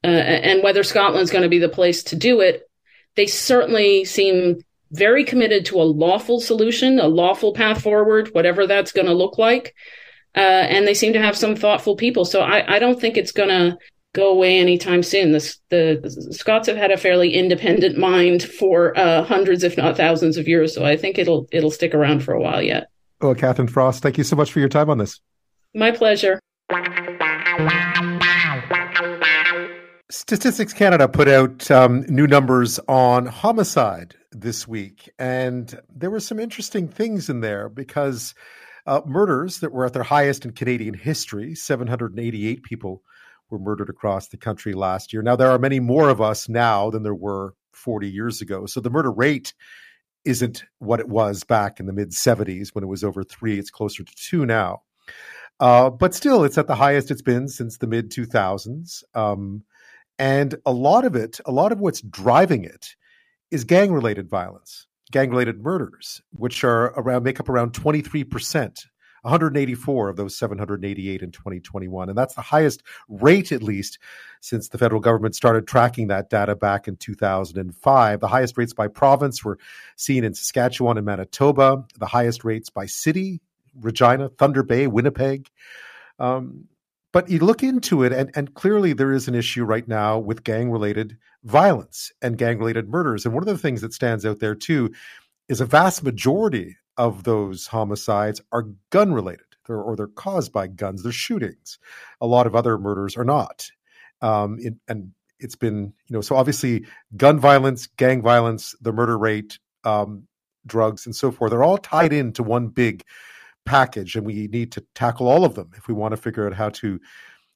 Uh, 0.04 0.08
and 0.08 0.62
whether 0.62 0.82
Scotland's 0.82 1.30
going 1.30 1.44
to 1.44 1.48
be 1.48 1.60
the 1.60 1.68
place 1.68 2.02
to 2.04 2.16
do 2.16 2.40
it, 2.40 2.68
they 3.14 3.26
certainly 3.26 4.04
seem 4.04 4.60
very 4.90 5.24
committed 5.24 5.64
to 5.66 5.80
a 5.80 5.84
lawful 5.84 6.40
solution, 6.40 6.98
a 6.98 7.06
lawful 7.06 7.52
path 7.52 7.82
forward, 7.82 8.28
whatever 8.32 8.66
that's 8.66 8.92
going 8.92 9.06
to 9.06 9.14
look 9.14 9.38
like. 9.38 9.74
Uh, 10.34 10.40
and 10.40 10.86
they 10.86 10.94
seem 10.94 11.12
to 11.12 11.20
have 11.20 11.36
some 11.36 11.54
thoughtful 11.54 11.94
people. 11.94 12.24
So 12.24 12.40
I, 12.40 12.76
I 12.76 12.78
don't 12.78 13.00
think 13.00 13.16
it's 13.16 13.32
going 13.32 13.48
to 13.50 13.78
go 14.14 14.30
away 14.30 14.58
anytime 14.58 15.02
soon. 15.02 15.32
The, 15.32 15.56
the, 15.70 16.28
Scots 16.32 16.68
have 16.68 16.76
had 16.76 16.90
a 16.90 16.96
fairly 16.96 17.34
independent 17.34 17.96
mind 17.96 18.42
for 18.42 18.96
uh, 18.98 19.22
hundreds, 19.24 19.62
if 19.62 19.76
not 19.76 19.96
thousands, 19.96 20.36
of 20.36 20.46
years. 20.46 20.74
So 20.74 20.84
I 20.84 20.96
think 20.96 21.18
it'll 21.18 21.46
it'll 21.52 21.70
stick 21.70 21.94
around 21.94 22.22
for 22.22 22.34
a 22.34 22.40
while 22.40 22.62
yet. 22.62 22.88
Well, 23.20 23.34
Catherine 23.34 23.68
Frost, 23.68 24.02
thank 24.02 24.18
you 24.18 24.24
so 24.24 24.36
much 24.36 24.52
for 24.52 24.60
your 24.60 24.68
time 24.68 24.90
on 24.90 24.98
this. 24.98 25.20
My 25.74 25.90
pleasure. 25.90 26.40
Statistics 30.10 30.74
Canada 30.74 31.08
put 31.08 31.28
out 31.28 31.70
um, 31.70 32.02
new 32.08 32.26
numbers 32.26 32.78
on 32.86 33.24
homicide 33.26 34.14
this 34.30 34.68
week, 34.68 35.08
and 35.18 35.80
there 35.88 36.10
were 36.10 36.20
some 36.20 36.38
interesting 36.38 36.86
things 36.86 37.30
in 37.30 37.40
there 37.40 37.70
because 37.70 38.34
uh, 38.86 39.00
murders 39.06 39.60
that 39.60 39.72
were 39.72 39.86
at 39.86 39.94
their 39.94 40.02
highest 40.02 40.44
in 40.44 40.52
Canadian 40.52 40.92
history, 40.92 41.54
788 41.54 42.62
people 42.62 43.02
were 43.52 43.58
murdered 43.58 43.90
across 43.90 44.28
the 44.28 44.36
country 44.36 44.72
last 44.72 45.12
year. 45.12 45.22
Now, 45.22 45.36
there 45.36 45.50
are 45.50 45.58
many 45.58 45.78
more 45.78 46.08
of 46.08 46.20
us 46.20 46.48
now 46.48 46.90
than 46.90 47.02
there 47.04 47.14
were 47.14 47.54
40 47.72 48.10
years 48.10 48.40
ago. 48.40 48.66
So 48.66 48.80
the 48.80 48.90
murder 48.90 49.12
rate 49.12 49.54
isn't 50.24 50.64
what 50.78 51.00
it 51.00 51.08
was 51.08 51.44
back 51.44 51.78
in 51.78 51.86
the 51.86 51.92
mid 51.92 52.10
70s 52.10 52.70
when 52.74 52.82
it 52.82 52.88
was 52.88 53.04
over 53.04 53.22
three. 53.22 53.58
It's 53.58 53.70
closer 53.70 54.02
to 54.02 54.14
two 54.16 54.46
now. 54.46 54.82
Uh, 55.60 55.90
but 55.90 56.14
still, 56.14 56.42
it's 56.44 56.58
at 56.58 56.66
the 56.66 56.74
highest 56.74 57.10
it's 57.10 57.22
been 57.22 57.48
since 57.48 57.78
the 57.78 57.86
mid 57.86 58.10
2000s. 58.10 59.04
Um, 59.14 59.64
and 60.18 60.54
a 60.66 60.72
lot 60.72 61.04
of 61.04 61.14
it, 61.14 61.40
a 61.46 61.52
lot 61.52 61.72
of 61.72 61.80
what's 61.80 62.00
driving 62.00 62.64
it 62.64 62.96
is 63.50 63.64
gang 63.64 63.92
related 63.92 64.28
violence. 64.28 64.86
gang-related 65.10 65.60
murders, 65.62 66.22
which 66.30 66.64
are 66.64 66.86
around 66.96 67.22
make 67.22 67.38
up 67.38 67.48
around 67.48 67.74
23 67.74 68.24
percent 68.24 68.86
184 69.22 70.08
of 70.08 70.16
those 70.16 70.36
788 70.36 71.22
in 71.22 71.30
2021. 71.30 72.08
And 72.08 72.18
that's 72.18 72.34
the 72.34 72.42
highest 72.42 72.82
rate, 73.08 73.52
at 73.52 73.62
least, 73.62 73.98
since 74.40 74.68
the 74.68 74.78
federal 74.78 75.00
government 75.00 75.34
started 75.34 75.66
tracking 75.66 76.08
that 76.08 76.28
data 76.28 76.54
back 76.54 76.88
in 76.88 76.96
2005. 76.96 78.20
The 78.20 78.28
highest 78.28 78.58
rates 78.58 78.74
by 78.74 78.88
province 78.88 79.44
were 79.44 79.58
seen 79.96 80.24
in 80.24 80.34
Saskatchewan 80.34 80.96
and 80.96 81.06
Manitoba, 81.06 81.84
the 81.98 82.06
highest 82.06 82.44
rates 82.44 82.68
by 82.68 82.86
city, 82.86 83.40
Regina, 83.80 84.28
Thunder 84.28 84.62
Bay, 84.62 84.86
Winnipeg. 84.86 85.48
Um, 86.18 86.68
but 87.12 87.28
you 87.28 87.40
look 87.40 87.62
into 87.62 88.02
it, 88.02 88.12
and, 88.12 88.30
and 88.34 88.54
clearly 88.54 88.94
there 88.94 89.12
is 89.12 89.28
an 89.28 89.34
issue 89.34 89.64
right 89.64 89.86
now 89.86 90.18
with 90.18 90.44
gang 90.44 90.70
related 90.70 91.18
violence 91.44 92.10
and 92.22 92.38
gang 92.38 92.58
related 92.58 92.88
murders. 92.88 93.24
And 93.24 93.34
one 93.34 93.42
of 93.42 93.48
the 93.48 93.58
things 93.58 93.82
that 93.82 93.92
stands 93.92 94.24
out 94.24 94.40
there, 94.40 94.54
too, 94.54 94.92
is 95.48 95.60
a 95.60 95.66
vast 95.66 96.02
majority 96.02 96.76
of 96.96 97.24
those 97.24 97.66
homicides 97.66 98.40
are 98.52 98.68
gun 98.90 99.12
related 99.12 99.44
or 99.68 99.96
they're 99.96 100.08
caused 100.08 100.52
by 100.52 100.66
guns. 100.66 101.02
They're 101.02 101.12
shootings. 101.12 101.78
A 102.20 102.26
lot 102.26 102.46
of 102.46 102.54
other 102.54 102.78
murders 102.78 103.16
are 103.16 103.24
not. 103.24 103.70
Um, 104.20 104.58
it, 104.60 104.74
and 104.88 105.12
it's 105.38 105.56
been, 105.56 105.92
you 106.06 106.14
know, 106.14 106.20
so 106.20 106.36
obviously 106.36 106.86
gun 107.16 107.38
violence, 107.38 107.86
gang 107.86 108.22
violence, 108.22 108.74
the 108.80 108.92
murder 108.92 109.18
rate, 109.18 109.58
um, 109.84 110.26
drugs, 110.66 111.06
and 111.06 111.14
so 111.14 111.30
forth, 111.30 111.50
they're 111.50 111.64
all 111.64 111.78
tied 111.78 112.12
into 112.12 112.42
one 112.42 112.68
big 112.68 113.02
package. 113.64 114.16
And 114.16 114.26
we 114.26 114.48
need 114.48 114.72
to 114.72 114.84
tackle 114.94 115.28
all 115.28 115.44
of 115.44 115.54
them 115.54 115.70
if 115.76 115.88
we 115.88 115.94
want 115.94 116.12
to 116.12 116.16
figure 116.16 116.46
out 116.46 116.54
how 116.54 116.70
to 116.70 117.00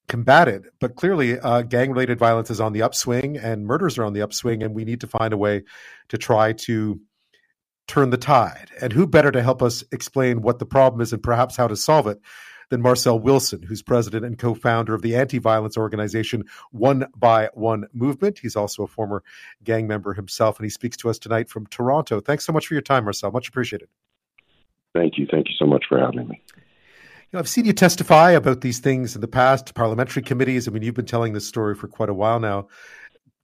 combat 0.09 0.49
it. 0.49 0.65
But 0.81 0.97
clearly, 0.97 1.39
uh, 1.39 1.63
gang 1.63 1.91
related 1.91 2.19
violence 2.19 2.51
is 2.51 2.61
on 2.61 2.73
the 2.73 2.83
upswing 2.83 3.37
and 3.37 3.67
murders 3.67 3.99
are 3.99 4.05
on 4.05 4.13
the 4.13 4.23
upswing. 4.23 4.63
And 4.63 4.75
we 4.75 4.85
need 4.85 5.01
to 5.01 5.07
find 5.07 5.33
a 5.33 5.39
way 5.39 5.63
to 6.09 6.19
try 6.19 6.53
to 6.53 7.01
turn 7.87 8.11
the 8.11 8.17
tide. 8.17 8.71
And 8.81 8.93
who 8.93 9.07
better 9.07 9.31
to 9.31 9.43
help 9.43 9.63
us 9.63 9.85
explain 9.93 10.43
what 10.43 10.59
the 10.59 10.67
problem 10.67 11.01
is 11.01 11.13
and 11.13 11.23
perhaps 11.23 11.57
how 11.57 11.69
to 11.69 11.77
solve 11.77 12.07
it 12.07 12.21
than 12.69 12.83
Marcell 12.83 13.19
Wilson, 13.19 13.63
who's 13.63 13.83
president 13.83 14.25
and 14.25 14.39
co 14.39 14.55
founder 14.55 14.95
of 14.95 15.03
the 15.03 15.15
anti 15.17 15.39
violence 15.39 15.77
organization 15.77 16.45
One 16.73 17.07
by 17.17 17.49
One 17.55 17.87
Movement. 17.93 18.39
He's 18.39 18.57
also 18.57 18.83
a 18.83 18.89
former 18.89 19.23
gang 19.63 19.87
member 19.87 20.15
himself, 20.15 20.59
and 20.59 20.65
he 20.65 20.71
speaks 20.71 20.97
to 20.99 21.11
us 21.11 21.19
tonight 21.19 21.49
from 21.49 21.67
Toronto. 21.67 22.21
Thanks 22.21 22.45
so 22.45 22.53
much 22.53 22.67
for 22.67 22.75
your 22.75 22.83
time, 22.83 23.05
Marcell. 23.05 23.31
Much 23.31 23.49
appreciated. 23.49 23.89
Thank 24.95 25.19
you. 25.19 25.27
Thank 25.31 25.49
you 25.49 25.55
so 25.59 25.67
much 25.67 25.85
for 25.89 25.99
having 25.99 26.29
me. 26.29 26.43
You 26.57 26.63
know, 27.33 27.41
I've 27.41 27.49
seen 27.49 27.65
you 27.65 27.73
testify 27.73 28.31
about 28.31 28.61
these 28.61 28.79
things 28.79 29.15
in 29.15 29.21
the 29.21 29.29
past, 29.29 29.75
parliamentary 29.75 30.23
committees. 30.23 30.69
I 30.69 30.71
mean, 30.71 30.83
you've 30.83 30.95
been 30.95 31.07
telling 31.07 31.33
this 31.33 31.47
story 31.47 31.75
for 31.75 31.89
quite 31.89 32.09
a 32.09 32.15
while 32.15 32.41
now 32.41 32.69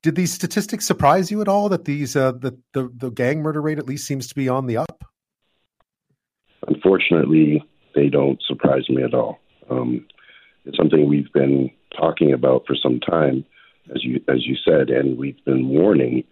did 0.03 0.17
these 0.17 0.33
statistics 0.33 0.85
surprise 0.85 1.31
you 1.31 1.41
at 1.41 1.49
all 1.49 1.69
that 1.69 1.85
these 1.85 2.17
uh, 2.17 2.33
the, 2.33 2.59
the 2.73 2.91
the 2.95 3.11
gang 3.11 3.41
murder 3.41 3.63
rate 3.63 3.79
at 3.79 3.87
least 3.87 4.07
seems 4.07 4.27
to 4.29 4.35
be 4.35 4.49
on 4.49 4.67
the 4.67 4.77
up? 4.77 5.05
Unfortunately, 6.67 7.65
they 7.95 8.09
don't 8.09 8.43
surprise 8.47 8.89
me 8.89 9.03
at 9.03 9.15
all. 9.15 9.39
Um, 9.71 10.07
it's 10.65 10.77
something 10.77 11.09
we've 11.09 11.33
been 11.33 11.71
talking 11.97 12.33
about 12.33 12.65
for 12.67 12.75
some 12.75 13.01
time, 13.01 13.45
as 13.95 14.05
you 14.05 14.21
as 14.29 14.47
you 14.47 14.57
said, 14.65 14.91
and 14.91 15.17
we've 15.17 15.43
been 15.45 15.69
warning 15.69 16.25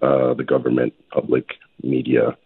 uh, 0.00 0.34
the 0.34 0.44
government, 0.44 0.94
public, 1.12 1.46
media 1.82 2.36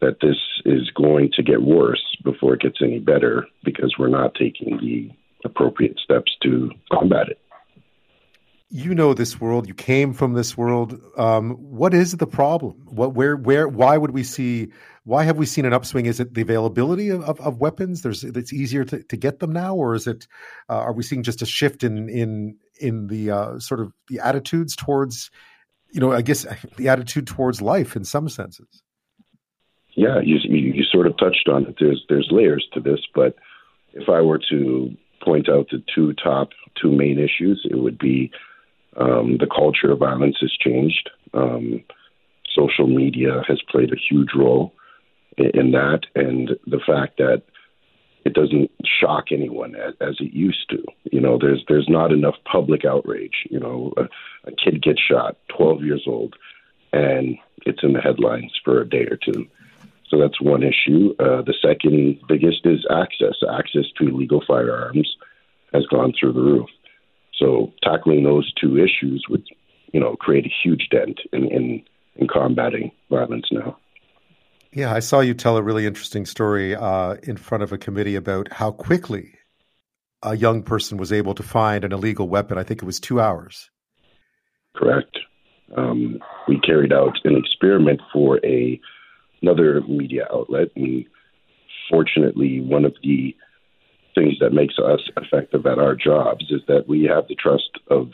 that 0.00 0.16
this 0.22 0.36
is 0.64 0.90
going 0.96 1.30
to 1.34 1.42
get 1.42 1.62
worse 1.62 2.02
before 2.24 2.54
it 2.54 2.62
gets 2.62 2.78
any 2.82 2.98
better 2.98 3.46
because 3.64 3.94
we're 3.98 4.08
not 4.08 4.34
taking 4.34 4.78
the 4.80 5.10
appropriate 5.44 5.98
steps 6.02 6.32
to 6.42 6.70
combat 6.90 7.28
it 7.28 7.38
you 8.70 8.94
know 8.94 9.12
this 9.14 9.40
world. 9.40 9.66
You 9.66 9.74
came 9.74 10.12
from 10.12 10.34
this 10.34 10.56
world. 10.56 10.98
Um, 11.16 11.52
what 11.56 11.92
is 11.92 12.12
the 12.16 12.26
problem? 12.26 12.76
What, 12.86 13.14
where, 13.14 13.36
where, 13.36 13.68
why 13.68 13.96
would 13.96 14.12
we 14.12 14.22
see? 14.22 14.68
Why 15.04 15.24
have 15.24 15.38
we 15.38 15.46
seen 15.46 15.64
an 15.64 15.72
upswing? 15.72 16.06
Is 16.06 16.20
it 16.20 16.34
the 16.34 16.42
availability 16.42 17.08
of, 17.08 17.22
of, 17.24 17.40
of 17.40 17.58
weapons? 17.58 18.02
There's, 18.02 18.22
it's 18.22 18.52
easier 18.52 18.84
to, 18.84 19.02
to 19.02 19.16
get 19.16 19.40
them 19.40 19.52
now, 19.52 19.74
or 19.74 19.94
is 19.94 20.06
it? 20.06 20.28
Uh, 20.68 20.74
are 20.74 20.92
we 20.92 21.02
seeing 21.02 21.24
just 21.24 21.42
a 21.42 21.46
shift 21.46 21.82
in 21.82 22.08
in 22.08 22.56
in 22.80 23.08
the 23.08 23.30
uh, 23.30 23.58
sort 23.58 23.80
of 23.80 23.92
the 24.08 24.20
attitudes 24.20 24.76
towards, 24.76 25.30
you 25.90 26.00
know, 26.00 26.12
I 26.12 26.22
guess 26.22 26.46
the 26.76 26.88
attitude 26.88 27.26
towards 27.26 27.60
life 27.60 27.96
in 27.96 28.04
some 28.04 28.28
senses. 28.28 28.82
Yeah, 29.96 30.20
you, 30.22 30.38
you, 30.44 30.84
sort 30.84 31.08
of 31.08 31.18
touched 31.18 31.48
on 31.48 31.66
it. 31.66 31.74
There's 31.80 32.04
there's 32.08 32.28
layers 32.30 32.66
to 32.74 32.80
this, 32.80 33.00
but 33.14 33.34
if 33.92 34.08
I 34.08 34.20
were 34.20 34.40
to 34.50 34.90
point 35.22 35.48
out 35.48 35.66
the 35.70 35.82
two 35.92 36.14
top 36.14 36.50
two 36.80 36.92
main 36.92 37.18
issues, 37.18 37.66
it 37.68 37.76
would 37.76 37.98
be 37.98 38.30
um, 38.96 39.38
the 39.38 39.46
culture 39.46 39.90
of 39.90 39.98
violence 39.98 40.36
has 40.40 40.52
changed. 40.52 41.10
Um, 41.32 41.84
social 42.54 42.86
media 42.86 43.42
has 43.46 43.60
played 43.70 43.92
a 43.92 43.96
huge 43.96 44.30
role 44.36 44.74
in, 45.36 45.50
in, 45.54 45.70
that, 45.72 46.00
and 46.14 46.50
the 46.66 46.80
fact 46.84 47.18
that 47.18 47.42
it 48.24 48.34
doesn't 48.34 48.70
shock 48.84 49.26
anyone 49.32 49.74
as, 49.74 49.94
as, 50.00 50.16
it 50.20 50.32
used 50.32 50.68
to. 50.70 50.84
You 51.10 51.20
know, 51.20 51.38
there's 51.40 51.64
there's 51.68 51.88
not 51.88 52.12
enough 52.12 52.34
public 52.50 52.84
outrage. 52.84 53.46
You 53.48 53.60
know, 53.60 53.92
a, 53.96 54.02
a 54.48 54.52
kid 54.52 54.82
gets 54.82 55.00
shot, 55.00 55.36
12 55.56 55.84
years 55.84 56.04
old, 56.06 56.34
and 56.92 57.38
it's 57.64 57.82
in 57.82 57.92
the 57.92 58.00
headlines 58.00 58.52
for 58.64 58.80
a 58.80 58.88
day 58.88 59.06
or 59.10 59.16
two. 59.16 59.46
So 60.08 60.18
that's 60.18 60.40
one 60.40 60.62
issue. 60.62 61.14
Uh, 61.20 61.42
the 61.42 61.54
second 61.62 62.18
biggest 62.28 62.66
is 62.66 62.84
access. 62.90 63.36
Access 63.48 63.84
to 63.98 64.16
legal 64.16 64.42
firearms 64.46 65.16
has 65.72 65.86
gone 65.86 66.12
through 66.18 66.32
the 66.32 66.40
roof. 66.40 66.68
So 67.40 67.72
tackling 67.82 68.22
those 68.22 68.52
two 68.60 68.76
issues 68.76 69.24
would, 69.30 69.44
you 69.92 69.98
know, 69.98 70.14
create 70.16 70.46
a 70.46 70.52
huge 70.62 70.88
dent 70.90 71.18
in, 71.32 71.50
in, 71.50 71.82
in 72.16 72.28
combating 72.28 72.92
violence 73.08 73.46
now. 73.50 73.78
Yeah, 74.72 74.94
I 74.94 75.00
saw 75.00 75.20
you 75.20 75.34
tell 75.34 75.56
a 75.56 75.62
really 75.62 75.86
interesting 75.86 76.26
story 76.26 76.76
uh, 76.76 77.14
in 77.24 77.36
front 77.36 77.64
of 77.64 77.72
a 77.72 77.78
committee 77.78 78.14
about 78.14 78.52
how 78.52 78.70
quickly 78.70 79.34
a 80.22 80.36
young 80.36 80.62
person 80.62 80.98
was 80.98 81.12
able 81.12 81.34
to 81.34 81.42
find 81.42 81.84
an 81.84 81.92
illegal 81.92 82.28
weapon. 82.28 82.58
I 82.58 82.62
think 82.62 82.82
it 82.82 82.86
was 82.86 83.00
two 83.00 83.20
hours. 83.20 83.70
Correct. 84.76 85.18
Um, 85.76 86.20
we 86.46 86.60
carried 86.60 86.92
out 86.92 87.18
an 87.24 87.36
experiment 87.36 88.00
for 88.12 88.38
a 88.44 88.80
another 89.42 89.80
media 89.88 90.26
outlet, 90.32 90.68
and 90.76 91.04
fortunately, 91.88 92.60
one 92.60 92.84
of 92.84 92.94
the 93.02 93.34
things 94.14 94.34
that 94.40 94.52
makes 94.52 94.74
us 94.78 95.00
effective 95.16 95.66
at 95.66 95.78
our 95.78 95.94
jobs 95.94 96.44
is 96.50 96.60
that 96.68 96.88
we 96.88 97.04
have 97.04 97.28
the 97.28 97.34
trust 97.34 97.70
of 97.88 98.10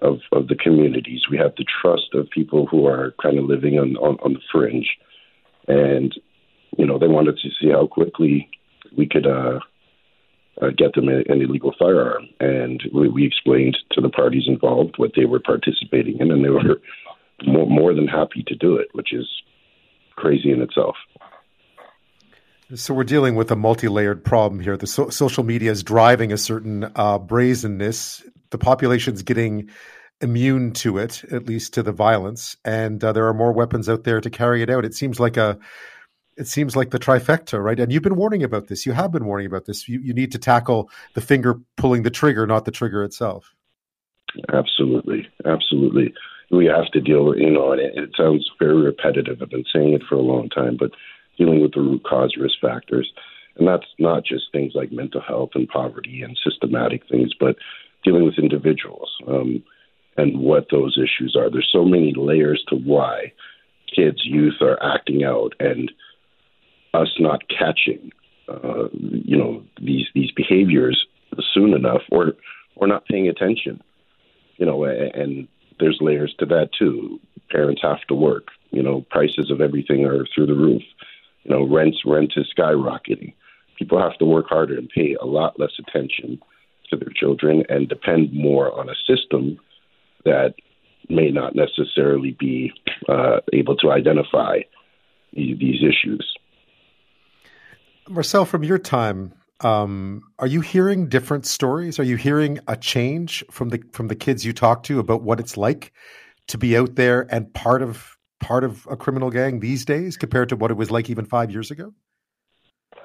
of, 0.00 0.18
of 0.32 0.48
the 0.48 0.56
communities. 0.56 1.22
We 1.30 1.38
have 1.38 1.54
the 1.56 1.64
trust 1.80 2.12
of 2.14 2.28
people 2.30 2.66
who 2.66 2.86
are 2.86 3.14
kind 3.22 3.38
of 3.38 3.44
living 3.44 3.78
on, 3.78 3.96
on, 3.96 4.18
on 4.24 4.32
the 4.32 4.40
fringe, 4.50 4.98
and 5.68 6.12
you 6.76 6.86
know 6.86 6.98
they 6.98 7.06
wanted 7.06 7.38
to 7.38 7.48
see 7.60 7.70
how 7.70 7.86
quickly 7.86 8.50
we 8.96 9.06
could 9.06 9.26
uh, 9.26 9.60
uh, 10.60 10.70
get 10.76 10.94
them 10.94 11.08
an, 11.08 11.24
illegal 11.28 11.74
firearm, 11.78 12.26
and 12.40 12.82
we, 12.92 13.08
we 13.08 13.24
explained 13.24 13.76
to 13.92 14.00
the 14.00 14.10
parties 14.10 14.44
involved 14.46 14.94
what 14.96 15.12
they 15.16 15.24
were 15.24 15.40
participating 15.40 16.18
in, 16.18 16.30
and 16.30 16.44
they 16.44 16.50
were 16.50 16.80
more, 17.46 17.66
more 17.66 17.94
than 17.94 18.06
happy 18.06 18.44
to 18.46 18.54
do 18.54 18.76
it, 18.76 18.88
which 18.92 19.12
is 19.12 19.28
crazy 20.16 20.52
in 20.52 20.60
itself. 20.60 20.96
So 22.74 22.94
we're 22.94 23.04
dealing 23.04 23.34
with 23.34 23.50
a 23.50 23.56
multi-layered 23.56 24.24
problem 24.24 24.60
here. 24.60 24.76
The 24.78 24.86
so- 24.86 25.10
social 25.10 25.44
media 25.44 25.70
is 25.70 25.82
driving 25.82 26.32
a 26.32 26.38
certain 26.38 26.90
uh, 26.96 27.18
brazenness. 27.18 28.22
The 28.50 28.58
population's 28.58 29.22
getting 29.22 29.68
immune 30.22 30.72
to 30.72 30.96
it, 30.96 31.22
at 31.30 31.46
least 31.46 31.74
to 31.74 31.82
the 31.82 31.92
violence, 31.92 32.56
and 32.64 33.02
uh, 33.02 33.12
there 33.12 33.26
are 33.26 33.34
more 33.34 33.52
weapons 33.52 33.88
out 33.88 34.04
there 34.04 34.20
to 34.20 34.30
carry 34.30 34.62
it 34.62 34.70
out. 34.70 34.84
It 34.84 34.94
seems 34.94 35.20
like 35.20 35.36
a, 35.36 35.58
it 36.36 36.46
seems 36.46 36.74
like 36.74 36.90
the 36.90 36.98
trifecta, 36.98 37.62
right? 37.62 37.78
And 37.78 37.92
you've 37.92 38.02
been 38.02 38.16
warning 38.16 38.42
about 38.42 38.68
this. 38.68 38.86
You 38.86 38.92
have 38.92 39.12
been 39.12 39.26
warning 39.26 39.46
about 39.46 39.66
this. 39.66 39.88
You 39.88 40.00
you 40.00 40.14
need 40.14 40.32
to 40.32 40.38
tackle 40.38 40.88
the 41.14 41.20
finger 41.20 41.60
pulling 41.76 42.04
the 42.04 42.10
trigger, 42.10 42.46
not 42.46 42.64
the 42.64 42.70
trigger 42.70 43.04
itself. 43.04 43.52
Absolutely, 44.52 45.28
absolutely. 45.44 46.14
We 46.50 46.66
have 46.66 46.90
to 46.92 47.00
deal. 47.00 47.26
With 47.26 47.38
you 47.38 47.50
know, 47.50 47.72
and 47.72 47.80
it, 47.80 47.92
it 47.96 48.10
sounds 48.16 48.48
very 48.58 48.80
repetitive. 48.80 49.42
I've 49.42 49.50
been 49.50 49.64
saying 49.74 49.92
it 49.92 50.02
for 50.08 50.14
a 50.14 50.20
long 50.20 50.48
time, 50.48 50.76
but 50.78 50.92
dealing 51.38 51.60
with 51.60 51.72
the 51.74 51.80
root 51.80 52.02
cause 52.04 52.34
risk 52.38 52.56
factors. 52.60 53.12
And 53.56 53.68
that's 53.68 53.86
not 53.98 54.24
just 54.24 54.50
things 54.52 54.72
like 54.74 54.92
mental 54.92 55.20
health 55.20 55.50
and 55.54 55.68
poverty 55.68 56.22
and 56.22 56.38
systematic 56.42 57.02
things, 57.08 57.32
but 57.38 57.56
dealing 58.04 58.24
with 58.24 58.38
individuals 58.38 59.10
um, 59.28 59.62
and 60.16 60.40
what 60.40 60.66
those 60.70 60.98
issues 60.98 61.36
are. 61.36 61.50
There's 61.50 61.70
so 61.72 61.84
many 61.84 62.14
layers 62.16 62.64
to 62.68 62.76
why 62.76 63.32
kids, 63.94 64.22
youth 64.24 64.60
are 64.60 64.82
acting 64.82 65.24
out, 65.24 65.54
and 65.60 65.90
us 66.94 67.14
not 67.18 67.42
catching, 67.48 68.12
uh, 68.48 68.88
you 68.92 69.36
know, 69.36 69.62
these 69.80 70.06
these 70.14 70.30
behaviors 70.32 71.06
soon 71.54 71.74
enough, 71.74 72.02
or 72.10 72.32
or 72.76 72.86
not 72.86 73.06
paying 73.06 73.28
attention. 73.28 73.82
You 74.56 74.66
know, 74.66 74.84
and 74.84 75.48
there's 75.78 75.98
layers 76.00 76.34
to 76.38 76.46
that 76.46 76.70
too. 76.78 77.20
Parents 77.50 77.82
have 77.82 78.02
to 78.08 78.14
work. 78.14 78.48
You 78.70 78.82
know, 78.82 79.04
prices 79.10 79.50
of 79.50 79.60
everything 79.60 80.04
are 80.04 80.26
through 80.34 80.46
the 80.46 80.54
roof. 80.54 80.82
You 81.44 81.50
know, 81.50 81.66
rents 81.66 81.98
rent 82.04 82.32
is 82.36 82.52
skyrocketing. 82.56 83.34
People 83.78 84.00
have 84.00 84.16
to 84.18 84.24
work 84.24 84.46
harder 84.48 84.76
and 84.76 84.88
pay 84.88 85.16
a 85.20 85.26
lot 85.26 85.58
less 85.58 85.72
attention 85.78 86.40
to 86.90 86.96
their 86.96 87.12
children 87.14 87.64
and 87.68 87.88
depend 87.88 88.32
more 88.32 88.72
on 88.78 88.88
a 88.88 88.94
system 89.06 89.58
that 90.24 90.54
may 91.08 91.30
not 91.30 91.54
necessarily 91.54 92.36
be 92.38 92.72
uh, 93.08 93.40
able 93.52 93.76
to 93.76 93.90
identify 93.90 94.60
these 95.32 95.82
issues. 95.82 96.34
Marcell, 98.08 98.44
from 98.44 98.62
your 98.62 98.78
time, 98.78 99.32
um, 99.60 100.22
are 100.38 100.46
you 100.46 100.60
hearing 100.60 101.08
different 101.08 101.46
stories? 101.46 101.98
Are 101.98 102.04
you 102.04 102.16
hearing 102.16 102.58
a 102.68 102.76
change 102.76 103.44
from 103.50 103.70
the 103.70 103.82
from 103.92 104.08
the 104.08 104.14
kids 104.14 104.44
you 104.44 104.52
talk 104.52 104.82
to 104.84 104.98
about 104.98 105.22
what 105.22 105.40
it's 105.40 105.56
like 105.56 105.92
to 106.48 106.58
be 106.58 106.76
out 106.76 106.96
there 106.96 107.26
and 107.32 107.52
part 107.54 107.82
of 107.82 108.16
part 108.42 108.64
of 108.64 108.86
a 108.90 108.96
criminal 108.96 109.30
gang 109.30 109.60
these 109.60 109.84
days 109.86 110.18
compared 110.18 110.50
to 110.50 110.56
what 110.56 110.70
it 110.70 110.76
was 110.76 110.90
like 110.90 111.08
even 111.08 111.24
five 111.24 111.50
years 111.50 111.70
ago? 111.70 111.94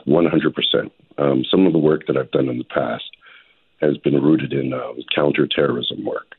One 0.05 0.25
hundred 0.25 0.53
percent. 0.53 0.91
Um, 1.17 1.45
some 1.49 1.65
of 1.65 1.73
the 1.73 1.79
work 1.79 2.07
that 2.07 2.17
I've 2.17 2.31
done 2.31 2.49
in 2.49 2.57
the 2.57 2.63
past 2.65 3.05
has 3.79 3.97
been 3.97 4.21
rooted 4.21 4.51
in 4.53 4.73
uh, 4.73 4.93
counterterrorism 5.15 6.03
work, 6.03 6.35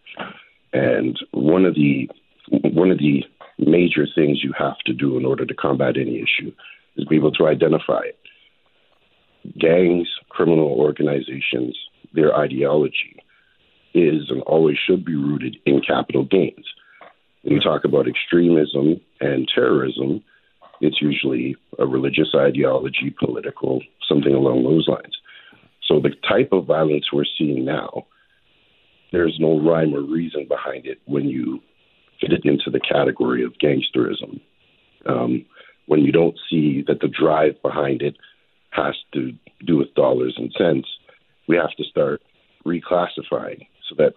and 0.73 1.19
one 1.33 1.65
of 1.65 1.75
the 1.75 2.11
one 2.51 2.91
of 2.91 2.99
the 2.99 3.25
major 3.59 4.07
things 4.15 4.41
you 4.43 4.53
have 4.59 4.79
to 4.87 4.93
do 4.93 5.17
in 5.17 5.25
order 5.25 5.45
to 5.47 5.55
combat 5.55 5.97
any 5.97 6.17
issue 6.17 6.53
is 6.97 7.05
be 7.07 7.17
able 7.17 7.33
to 7.33 7.47
identify 7.47 8.01
it. 8.01 8.19
Gangs, 9.59 10.09
criminal 10.29 10.73
organizations, 10.79 11.77
their 12.13 12.35
ideology 12.37 13.23
is 13.95 14.31
and 14.31 14.43
always 14.43 14.77
should 14.87 15.05
be 15.05 15.15
rooted 15.15 15.57
in 15.67 15.81
capital 15.81 16.25
gains. 16.25 16.67
When 17.49 17.57
you 17.57 17.63
talk 17.63 17.87
about 17.87 18.07
extremism 18.07 19.01
and 19.23 19.49
terrorism, 19.55 20.23
it's 20.83 21.01
usually 21.01 21.57
a 21.79 21.87
religious 21.87 22.35
ideology, 22.37 23.15
political, 23.19 23.81
something 24.07 24.35
along 24.35 24.65
those 24.65 24.87
lines. 24.87 25.17
So 25.87 25.99
the 25.99 26.11
type 26.29 26.51
of 26.53 26.67
violence 26.67 27.07
we're 27.11 27.25
seeing 27.39 27.65
now, 27.65 28.05
there's 29.13 29.39
no 29.41 29.59
rhyme 29.59 29.95
or 29.95 30.03
reason 30.03 30.45
behind 30.47 30.85
it 30.85 30.99
when 31.07 31.25
you 31.25 31.61
fit 32.21 32.33
it 32.33 32.45
into 32.45 32.71
the 32.71 32.81
category 32.81 33.43
of 33.43 33.55
gangsterism. 33.55 34.43
Um, 35.07 35.47
when 35.87 36.01
you 36.01 36.13
don't 36.13 36.39
see 36.51 36.85
that 36.87 37.01
the 37.01 37.09
drive 37.09 37.55
behind 37.63 38.03
it 38.03 38.17
has 38.73 38.95
to 39.15 39.33
do 39.65 39.79
with 39.79 39.95
dollars 39.95 40.35
and 40.37 40.53
cents, 40.59 40.87
we 41.49 41.57
have 41.57 41.75
to 41.79 41.85
start 41.85 42.21
reclassifying 42.67 43.67
so 43.89 43.95
that 43.97 44.13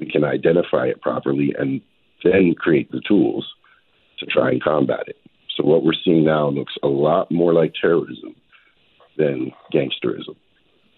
we 0.00 0.10
can 0.10 0.24
identify 0.24 0.86
it 0.86 1.02
properly 1.02 1.54
and 1.58 1.82
then 2.24 2.54
create 2.56 2.90
the 2.90 3.00
tools 3.06 3.46
to 4.18 4.26
try 4.26 4.50
and 4.50 4.62
combat 4.62 5.04
it. 5.06 5.16
So 5.56 5.64
what 5.64 5.84
we're 5.84 5.92
seeing 6.04 6.24
now 6.24 6.48
looks 6.48 6.74
a 6.82 6.88
lot 6.88 7.30
more 7.30 7.52
like 7.52 7.74
terrorism 7.80 8.34
than 9.16 9.52
gangsterism. 9.72 10.36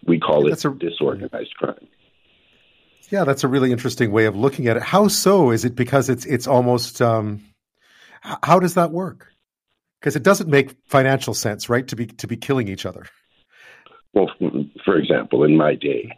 We 0.06 0.20
call 0.20 0.46
it 0.46 0.64
a, 0.64 0.70
disorganized 0.70 1.54
crime. 1.56 1.88
Yeah, 3.10 3.24
that's 3.24 3.44
a 3.44 3.48
really 3.48 3.72
interesting 3.72 4.12
way 4.12 4.26
of 4.26 4.36
looking 4.36 4.68
at 4.68 4.76
it. 4.76 4.82
How 4.82 5.08
so? 5.08 5.50
Is 5.50 5.64
it 5.64 5.74
because 5.74 6.08
it's 6.08 6.24
it's 6.26 6.46
almost 6.46 7.02
um, 7.02 7.42
how 8.42 8.58
does 8.58 8.74
that 8.74 8.90
work? 8.90 9.32
Because 10.00 10.16
it 10.16 10.22
doesn't 10.22 10.48
make 10.48 10.76
financial 10.86 11.34
sense, 11.34 11.68
right? 11.68 11.86
To 11.88 11.96
be 11.96 12.06
to 12.06 12.26
be 12.26 12.36
killing 12.36 12.68
each 12.68 12.86
other. 12.86 13.06
Well, 14.12 14.30
for 14.84 14.96
example, 14.96 15.44
in 15.44 15.56
my 15.56 15.74
day, 15.74 16.16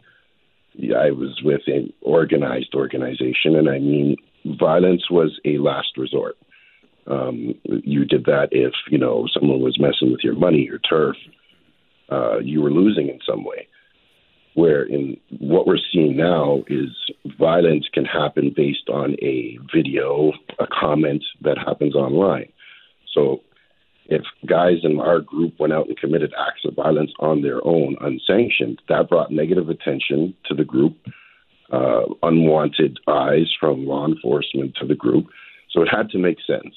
I 0.77 1.11
was 1.11 1.41
with 1.43 1.61
an 1.67 1.91
organized 2.01 2.73
organization, 2.75 3.55
and 3.55 3.69
I 3.69 3.79
mean, 3.79 4.15
violence 4.59 5.09
was 5.09 5.39
a 5.45 5.57
last 5.57 5.97
resort. 5.97 6.37
Um, 7.07 7.55
you 7.63 8.05
did 8.05 8.25
that 8.25 8.49
if 8.51 8.73
you 8.89 8.97
know 8.97 9.27
someone 9.33 9.61
was 9.61 9.79
messing 9.79 10.11
with 10.11 10.23
your 10.23 10.35
money, 10.35 10.63
your 10.63 10.79
turf. 10.79 11.15
Uh, 12.09 12.39
you 12.39 12.61
were 12.61 12.71
losing 12.71 13.09
in 13.09 13.19
some 13.27 13.43
way 13.43 13.67
where 14.57 14.81
in 14.81 15.15
what 15.37 15.67
we're 15.67 15.77
seeing 15.93 16.17
now 16.17 16.63
is 16.67 16.89
violence 17.37 17.85
can 17.93 18.05
happen 18.05 18.51
based 18.55 18.89
on 18.89 19.15
a 19.21 19.55
video, 19.71 20.31
a 20.59 20.65
comment 20.65 21.23
that 21.41 21.59
happens 21.59 21.93
online. 21.93 22.51
So 23.13 23.41
if 24.07 24.23
guys 24.45 24.77
in 24.83 24.99
our 24.99 25.19
group 25.19 25.59
went 25.59 25.73
out 25.73 25.87
and 25.87 25.97
committed 25.97 26.33
acts 26.37 26.65
of 26.65 26.75
violence 26.75 27.11
on 27.19 27.41
their 27.41 27.65
own, 27.65 27.95
unsanctioned, 28.01 28.81
that 28.89 29.09
brought 29.09 29.31
negative 29.31 29.69
attention 29.69 30.33
to 30.45 30.53
the 30.53 30.63
group, 30.63 30.95
uh, 31.71 32.03
unwanted 32.23 32.99
eyes 33.07 33.53
from 33.59 33.85
law 33.85 34.07
enforcement 34.07 34.75
to 34.75 34.85
the 34.85 34.95
group. 34.95 35.27
So 35.71 35.81
it 35.81 35.89
had 35.89 36.09
to 36.11 36.17
make 36.17 36.37
sense. 36.45 36.73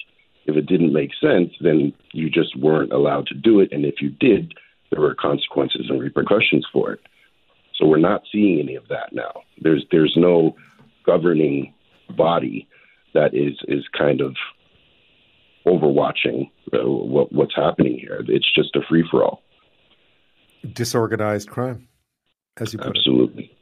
If 0.47 0.57
it 0.57 0.67
didn't 0.67 0.93
make 0.93 1.11
sense, 1.21 1.53
then 1.61 1.93
you 2.13 2.29
just 2.29 2.57
weren't 2.57 2.93
allowed 2.93 3.27
to 3.29 3.35
do 3.35 3.61
it. 3.61 3.71
And 3.73 3.85
if 3.85 4.01
you 4.01 4.11
did, 4.11 4.55
there 4.91 5.01
were 5.01 5.15
consequences 5.15 5.87
and 5.89 6.01
repercussions 6.01 6.67
for 6.73 6.93
it. 6.93 7.01
So 7.77 7.87
we're 7.87 7.99
not 7.99 8.23
seeing 8.31 8.59
any 8.59 8.75
of 8.75 8.89
that 8.89 9.13
now. 9.13 9.43
There's 9.61 9.87
there's 9.91 10.15
no 10.17 10.57
governing 11.07 11.73
body 12.17 12.69
that 13.15 13.35
is 13.35 13.57
is 13.69 13.85
kind 13.97 14.21
of 14.21 14.35
overwatching 15.67 16.51
uh, 16.73 16.89
what, 16.89 17.33
what's 17.33 17.55
happening 17.55 17.99
here. 17.99 18.23
It's 18.29 18.51
just 18.55 18.75
a 18.77 18.81
free 18.89 19.07
for 19.11 19.25
all. 19.25 19.43
Disorganized 20.73 21.49
crime, 21.49 21.89
as 22.59 22.73
you 22.73 22.79
put 22.79 22.97
Absolutely. 22.97 23.45
it. 23.45 23.51
Absolutely. 23.51 23.57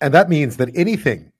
And 0.00 0.14
that 0.14 0.28
means 0.28 0.56
that 0.56 0.70
anything 0.74 1.32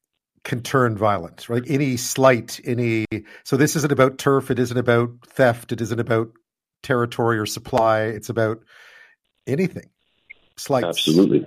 can 0.44 0.62
turn 0.62 0.96
violent, 0.96 1.48
right? 1.48 1.62
Any 1.66 1.96
slight, 1.96 2.60
any. 2.64 3.06
So 3.44 3.56
this 3.56 3.76
isn't 3.76 3.92
about 3.92 4.18
turf. 4.18 4.50
It 4.50 4.58
isn't 4.58 4.76
about 4.76 5.10
theft. 5.26 5.72
It 5.72 5.80
isn't 5.80 5.98
about 5.98 6.30
territory 6.82 7.38
or 7.38 7.46
supply. 7.46 8.02
It's 8.02 8.28
about 8.28 8.62
anything 9.46 9.88
slights. 10.56 10.86
Absolutely. 10.86 11.46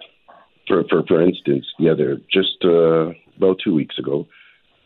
For 0.67 0.83
for 0.89 1.03
for 1.07 1.21
instance, 1.21 1.65
yeah, 1.79 1.93
there 1.93 2.17
just 2.31 2.63
uh, 2.63 3.11
about 3.37 3.59
two 3.63 3.73
weeks 3.73 3.97
ago, 3.99 4.27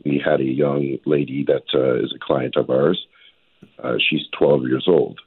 we 0.06 0.22
had 0.24 0.40
a 0.40 0.46
young 0.46 0.98
lady 1.06 1.46
that 1.48 1.64
uh, 1.74 2.04
is 2.04 2.14
a 2.16 2.20
client 2.20 2.56
of 2.56 2.70
ours. 2.70 3.06
Uh, 3.84 3.96
she's 4.10 4.22
12 4.38 4.64
years 4.64 4.86
old. 4.88 5.20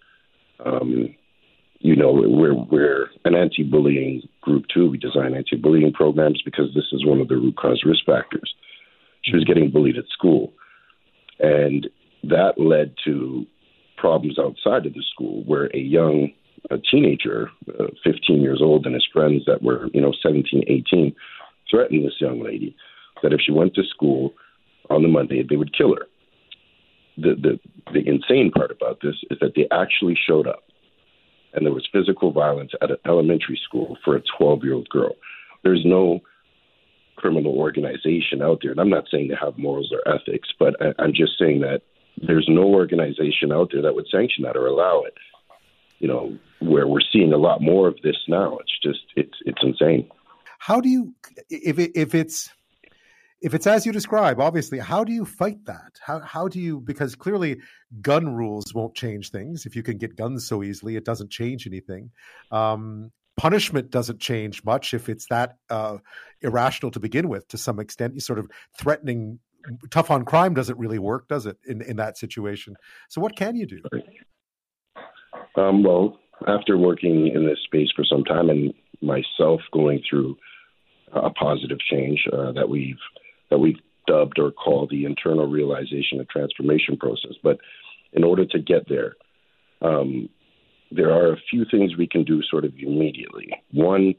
Um, 0.65 1.15
you 1.81 1.97
know, 1.97 2.13
we're 2.13 2.55
we're 2.55 3.09
an 3.25 3.35
anti-bullying 3.35 4.23
group 4.41 4.67
too. 4.73 4.89
We 4.89 4.99
design 4.99 5.35
anti-bullying 5.35 5.93
programs 5.93 6.41
because 6.43 6.73
this 6.75 6.85
is 6.93 7.05
one 7.05 7.21
of 7.21 7.29
the 7.29 7.35
root 7.35 7.57
cause 7.57 7.83
risk 7.85 8.05
factors. 8.07 8.55
She 9.23 9.35
was 9.35 9.45
getting 9.45 9.71
bullied 9.71 9.99
at 9.99 10.05
school, 10.13 10.53
and 11.41 11.89
that 12.23 12.53
led 12.57 12.95
to 13.05 13.47
problems 13.97 14.39
outside 14.39 14.87
of 14.87 14.95
the 14.95 15.03
school 15.13 15.43
where 15.45 15.67
a 15.75 15.79
young 15.79 16.33
a 16.71 16.79
teenager, 16.79 17.51
uh, 17.81 17.89
15 18.05 18.41
years 18.41 18.61
old, 18.63 18.87
and 18.87 18.95
his 18.95 19.07
friends 19.13 19.43
that 19.47 19.63
were, 19.63 19.89
you 19.93 20.01
know, 20.01 20.13
17, 20.23 20.63
18, 20.69 21.15
threatened 21.69 22.05
this 22.05 22.21
young 22.21 22.41
lady 22.43 22.77
that 23.23 23.33
if 23.33 23.41
she 23.45 23.53
went 23.53 23.75
to 23.75 23.83
school 23.85 24.33
on 24.93 25.03
the 25.03 25.09
Monday, 25.09 25.43
they 25.49 25.57
would 25.57 25.77
kill 25.77 25.95
her. 25.95 26.07
The, 27.17 27.35
the, 27.35 27.61
the 27.93 28.09
insane 28.09 28.51
part 28.51 28.71
about 28.71 29.01
this 29.03 29.17
is 29.31 29.39
that 29.41 29.53
they 29.55 29.67
actually 29.71 30.17
showed 30.27 30.47
up, 30.47 30.65
and 31.53 31.67
there 31.67 31.75
was 31.75 31.87
physical 31.93 32.33
violence 32.33 32.73
at 32.81 32.91
an 32.91 32.97
elementary 33.07 33.61
school 33.63 33.99
for 34.05 34.17
a 34.17 34.23
12 34.39 34.65
year 34.65 34.75
old 34.75 34.89
girl. 34.89 35.15
There's 35.63 35.83
no 35.85 36.21
criminal 37.17 37.59
organization 37.59 38.43
out 38.43 38.61
there, 38.63 38.71
and 38.71 38.81
I'm 38.81 38.91
not 38.91 39.05
saying 39.11 39.29
they 39.29 39.37
have 39.41 39.59
morals 39.59 39.93
or 39.93 40.07
ethics, 40.13 40.49
but 40.59 40.75
I, 40.81 40.95
I'm 40.99 41.13
just 41.13 41.39
saying 41.39 41.61
that 41.61 41.83
there's 42.17 42.47
no 42.49 42.65
organization 42.65 43.53
out 43.53 43.71
there 43.73 43.83
that 43.83 43.95
would 43.95 44.07
sanction 44.11 44.45
that 44.45 44.57
or 44.57 44.67
allow 44.67 45.03
it 45.07 45.15
you 46.03 46.09
know, 46.09 46.37
where 46.59 46.89
we're 46.89 47.01
seeing 47.13 47.33
a 47.33 47.37
lot 47.37 47.63
more 47.63 47.87
of 47.87 47.97
this 48.03 48.17
now. 48.27 48.59
It's 48.59 48.79
just 48.83 49.05
it's 49.15 49.39
it's 49.47 49.63
insane. 49.63 50.11
How 50.59 50.81
do 50.81 50.89
you 50.89 51.15
if 51.49 51.79
it, 51.79 51.93
if 51.95 52.13
it's 52.15 52.51
if 53.43 53.55
it's 53.55 53.67
as 53.67 53.85
you 53.85 53.93
describe, 53.93 54.41
obviously, 54.41 54.79
how 54.79 55.03
do 55.03 55.13
you 55.13 55.25
fight 55.25 55.65
that? 55.67 55.99
How 56.01 56.21
how 56.21 56.49
do 56.49 56.61
you 56.61 56.81
because 56.81 57.17
clearly 57.17 57.59
gun 58.01 58.35
rules 58.35 58.73
won't 58.73 58.95
change 58.95 59.31
things. 59.31 59.67
If 59.67 59.75
you 59.75 59.83
can 59.83 59.99
get 59.99 60.17
guns 60.17 60.47
so 60.47 60.63
easily, 60.63 60.97
it 60.97 61.05
doesn't 61.05 61.31
change 61.31 61.67
anything. 61.67 62.11
Um, 62.53 63.11
punishment 63.37 63.91
doesn't 63.91 64.21
change 64.21 64.65
much 64.65 64.95
if 64.95 65.09
it's 65.09 65.27
that 65.27 65.57
uh, 65.71 65.99
irrational 66.41 66.93
to 66.93 67.01
begin 67.01 67.29
with. 67.29 67.49
To 67.49 67.59
some 67.59 67.81
extent, 67.81 68.15
you 68.15 68.21
sort 68.21 68.39
of 68.39 68.49
threatening 68.79 69.41
tough 69.91 70.11
on 70.11 70.25
crime 70.25 70.55
doesn't 70.55 70.79
really 70.79 71.01
work, 71.01 71.27
does 71.29 71.47
it? 71.47 71.59
In 71.67 71.83
in 71.83 71.97
that 71.97 72.17
situation. 72.17 72.77
So 73.09 73.21
what 73.21 73.35
can 73.37 73.57
you 73.57 73.67
do? 73.67 73.83
Um, 75.57 75.83
well, 75.83 76.19
after 76.47 76.79
working 76.79 77.27
in 77.27 77.45
this 77.45 77.59
space 77.65 77.89
for 77.95 78.05
some 78.05 78.23
time 78.25 78.51
and 78.51 78.73
myself 79.03 79.61
going 79.73 80.01
through 80.09 80.37
a 81.13 81.31
positive 81.31 81.79
change 81.91 82.25
uh, 82.33 82.53
that 82.53 82.69
we've 82.69 82.97
that 83.53 83.59
we've 83.59 83.81
dubbed 84.07 84.39
or 84.39 84.51
called 84.51 84.89
the 84.89 85.05
internal 85.05 85.47
realization 85.47 86.19
and 86.19 86.29
transformation 86.31 86.97
process. 86.97 87.33
But 87.43 87.59
in 88.15 88.25
order 88.25 88.47
to 88.47 88.59
get 88.59 88.89
there, 88.89 89.15
um, 89.83 90.31
there 90.91 91.13
are 91.13 91.35
a 91.35 91.37
few 91.51 91.67
things 91.71 91.95
we 91.95 92.07
can 92.07 92.25
do 92.25 92.43
sort 92.43 92.65
of 92.65 92.73
immediately. 92.79 93.53
One, 93.71 94.15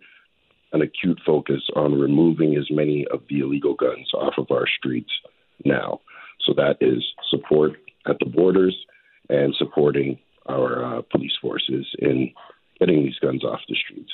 an 0.72 0.84
acute 0.84 1.20
focus 1.26 1.62
on 1.76 2.00
removing 2.00 2.56
as 2.56 2.68
many 2.70 3.08
of 3.12 3.22
the 3.28 3.40
illegal 3.40 3.74
guns 3.74 4.08
off 4.14 4.36
of 4.38 4.52
our 4.52 4.66
streets 4.68 5.12
now. 5.66 6.02
So 6.46 6.54
that 6.54 6.78
is 6.80 7.04
support 7.32 7.72
at 8.06 8.20
the 8.20 8.28
borders 8.28 8.78
and 9.30 9.56
supporting 9.58 10.20
our 10.46 11.00
uh, 11.00 11.02
police 11.12 11.38
forces 11.42 11.88
in 11.98 12.32
getting 12.80 13.04
these 13.04 13.18
guns 13.20 13.44
off 13.44 13.62
the 13.68 13.76
streets. 13.76 14.12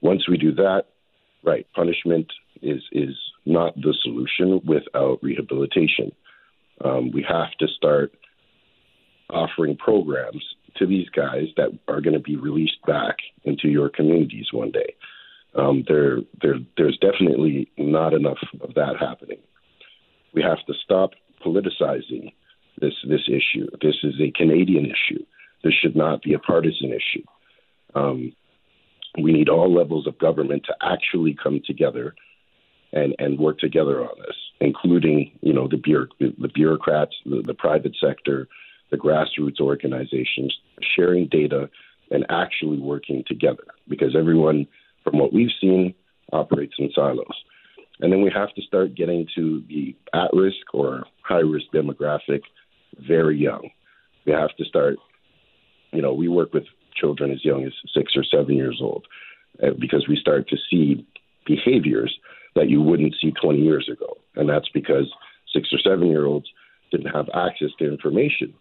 Once 0.00 0.28
we 0.28 0.36
do 0.36 0.52
that, 0.56 0.86
right, 1.44 1.66
punishment 1.72 2.32
is 2.62 2.82
is 2.90 3.14
not 3.46 3.74
the 3.76 3.94
solution 4.02 4.60
without 4.64 5.18
rehabilitation. 5.22 6.12
Um, 6.84 7.10
we 7.10 7.24
have 7.28 7.52
to 7.58 7.68
start 7.68 8.12
offering 9.28 9.76
programs 9.76 10.42
to 10.76 10.86
these 10.86 11.08
guys 11.10 11.46
that 11.56 11.70
are 11.88 12.00
going 12.00 12.14
to 12.14 12.20
be 12.20 12.36
released 12.36 12.80
back 12.86 13.16
into 13.44 13.68
your 13.68 13.88
communities 13.88 14.46
one 14.52 14.70
day. 14.70 14.94
Um, 15.54 15.84
there, 15.88 16.18
there, 16.40 16.56
there's 16.76 16.98
definitely 16.98 17.70
not 17.76 18.14
enough 18.14 18.38
of 18.60 18.74
that 18.74 18.96
happening. 18.98 19.38
We 20.32 20.42
have 20.42 20.64
to 20.66 20.74
stop 20.84 21.10
politicizing 21.44 22.32
this 22.80 22.94
this 23.06 23.28
issue. 23.28 23.66
This 23.82 23.96
is 24.02 24.14
a 24.20 24.30
Canadian 24.30 24.86
issue. 24.86 25.24
This 25.64 25.74
should 25.74 25.96
not 25.96 26.22
be 26.22 26.34
a 26.34 26.38
partisan 26.38 26.92
issue. 26.92 27.24
Um, 27.94 28.32
we 29.20 29.32
need 29.32 29.48
all 29.48 29.74
levels 29.74 30.06
of 30.06 30.18
government 30.18 30.64
to 30.66 30.74
actually 30.80 31.36
come 31.42 31.60
together 31.66 32.14
and, 32.92 33.14
and 33.18 33.38
work 33.38 33.58
together 33.58 34.02
on 34.02 34.16
this, 34.18 34.36
including 34.60 35.32
you 35.42 35.52
know 35.52 35.68
the, 35.68 35.76
bureau- 35.76 36.08
the 36.18 36.50
bureaucrats, 36.54 37.14
the, 37.24 37.42
the 37.46 37.54
private 37.54 37.96
sector, 38.00 38.48
the 38.90 38.96
grassroots 38.96 39.60
organizations, 39.60 40.56
sharing 40.96 41.28
data 41.28 41.68
and 42.10 42.26
actually 42.28 42.78
working 42.78 43.22
together. 43.26 43.64
Because 43.88 44.16
everyone, 44.16 44.66
from 45.04 45.18
what 45.18 45.32
we've 45.32 45.50
seen, 45.60 45.94
operates 46.32 46.74
in 46.78 46.90
silos. 46.94 47.26
And 48.00 48.12
then 48.12 48.22
we 48.22 48.30
have 48.34 48.52
to 48.54 48.62
start 48.62 48.94
getting 48.94 49.26
to 49.36 49.62
the 49.68 49.94
at 50.14 50.32
risk 50.32 50.72
or 50.72 51.04
high 51.22 51.40
risk 51.40 51.66
demographic 51.74 52.40
very 52.98 53.36
young. 53.38 53.70
We 54.26 54.32
have 54.32 54.54
to 54.56 54.64
start, 54.64 54.96
you 55.92 56.02
know, 56.02 56.12
we 56.12 56.28
work 56.28 56.52
with 56.52 56.64
children 56.94 57.30
as 57.30 57.44
young 57.44 57.64
as 57.64 57.72
six 57.94 58.12
or 58.16 58.24
seven 58.24 58.56
years 58.56 58.78
old 58.80 59.06
uh, 59.62 59.70
because 59.78 60.06
we 60.08 60.16
start 60.16 60.48
to 60.48 60.56
see 60.70 61.06
behaviors 61.46 62.14
that 62.54 62.68
you 62.68 62.82
wouldn't 62.82 63.14
see 63.20 63.32
20 63.32 63.58
years 63.58 63.88
ago. 63.90 64.16
And 64.36 64.48
that's 64.48 64.68
because 64.72 65.12
six 65.52 65.68
or 65.72 65.78
seven 65.78 66.08
year 66.08 66.26
olds 66.26 66.46
didn't 66.90 67.14
have 67.14 67.28
access 67.34 67.70
to 67.78 67.88
information 67.88 68.54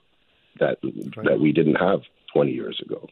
that 0.60 0.78
right. 0.84 1.26
that 1.26 1.40
we 1.40 1.52
didn't 1.52 1.76
have 1.76 2.02
20 2.34 2.52
years 2.52 2.80
ago. 2.86 3.08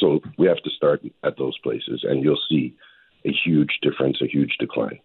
So 0.00 0.20
we 0.38 0.46
have 0.46 0.58
to 0.58 0.70
start 0.70 1.02
at 1.24 1.36
those 1.36 1.56
places, 1.58 2.04
and 2.08 2.22
you'll 2.22 2.40
see 2.48 2.76
a 3.24 3.32
huge 3.44 3.78
difference, 3.82 4.18
a 4.22 4.26
huge 4.26 4.56
decline. 4.58 4.98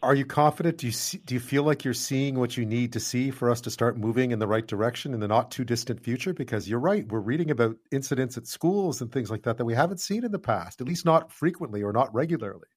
Are 0.00 0.14
you 0.14 0.24
confident? 0.24 0.78
Do 0.78 0.86
you 0.86 0.92
see, 0.92 1.18
do 1.18 1.34
you 1.34 1.40
feel 1.40 1.64
like 1.64 1.84
you're 1.84 1.92
seeing 1.92 2.38
what 2.38 2.56
you 2.56 2.64
need 2.64 2.92
to 2.92 3.00
see 3.00 3.32
for 3.32 3.50
us 3.50 3.60
to 3.62 3.70
start 3.70 3.98
moving 3.98 4.30
in 4.30 4.38
the 4.38 4.46
right 4.46 4.66
direction 4.66 5.12
in 5.12 5.18
the 5.18 5.26
not 5.26 5.50
too 5.50 5.64
distant 5.64 6.00
future? 6.00 6.32
Because 6.32 6.68
you're 6.68 6.78
right, 6.78 7.06
we're 7.08 7.18
reading 7.18 7.50
about 7.50 7.76
incidents 7.90 8.36
at 8.36 8.46
schools 8.46 9.00
and 9.00 9.10
things 9.10 9.28
like 9.28 9.42
that 9.42 9.58
that 9.58 9.64
we 9.64 9.74
haven't 9.74 9.98
seen 9.98 10.24
in 10.24 10.30
the 10.30 10.38
past, 10.38 10.80
at 10.80 10.86
least 10.86 11.04
not 11.04 11.32
frequently 11.32 11.82
or 11.82 11.92
not 11.92 12.14
regularly. 12.14 12.68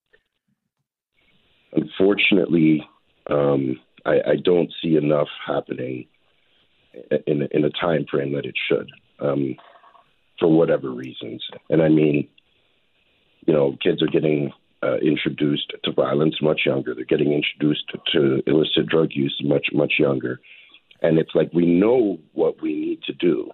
Unfortunately, 1.73 2.87
um, 3.29 3.79
I, 4.05 4.31
I, 4.31 4.35
don't 4.43 4.71
see 4.81 4.95
enough 4.95 5.27
happening 5.45 6.07
in 7.27 7.47
in 7.51 7.63
a 7.63 7.69
time 7.69 8.05
frame 8.09 8.33
that 8.33 8.45
it 8.45 8.55
should, 8.67 8.89
um, 9.19 9.55
for 10.39 10.51
whatever 10.51 10.89
reasons. 10.89 11.43
And 11.69 11.81
I 11.81 11.89
mean, 11.89 12.27
you 13.45 13.53
know, 13.53 13.77
kids 13.81 14.01
are 14.01 14.07
getting 14.07 14.51
uh, 14.83 14.97
introduced 14.97 15.73
to 15.83 15.91
violence 15.91 16.41
much 16.41 16.61
younger. 16.65 16.93
They're 16.93 17.05
getting 17.05 17.31
introduced 17.31 17.85
to 18.13 18.41
illicit 18.47 18.87
drug 18.87 19.09
use 19.11 19.39
much 19.43 19.67
much 19.71 19.93
younger, 19.99 20.39
and 21.01 21.19
it's 21.19 21.35
like 21.35 21.51
we 21.53 21.65
know 21.65 22.19
what 22.33 22.61
we 22.61 22.73
need 22.73 23.03
to 23.03 23.13
do 23.13 23.51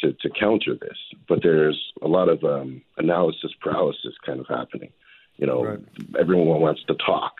to 0.00 0.12
to 0.12 0.30
counter 0.30 0.74
this, 0.74 0.98
but 1.28 1.40
there's 1.42 1.80
a 2.02 2.08
lot 2.08 2.28
of 2.28 2.42
um, 2.44 2.82
analysis 2.98 3.52
paralysis 3.62 4.14
kind 4.26 4.40
of 4.40 4.46
happening. 4.48 4.90
You 5.36 5.46
know, 5.46 5.64
right. 5.64 5.78
everyone 6.18 6.60
wants 6.60 6.82
to 6.86 6.94
talk, 6.94 7.32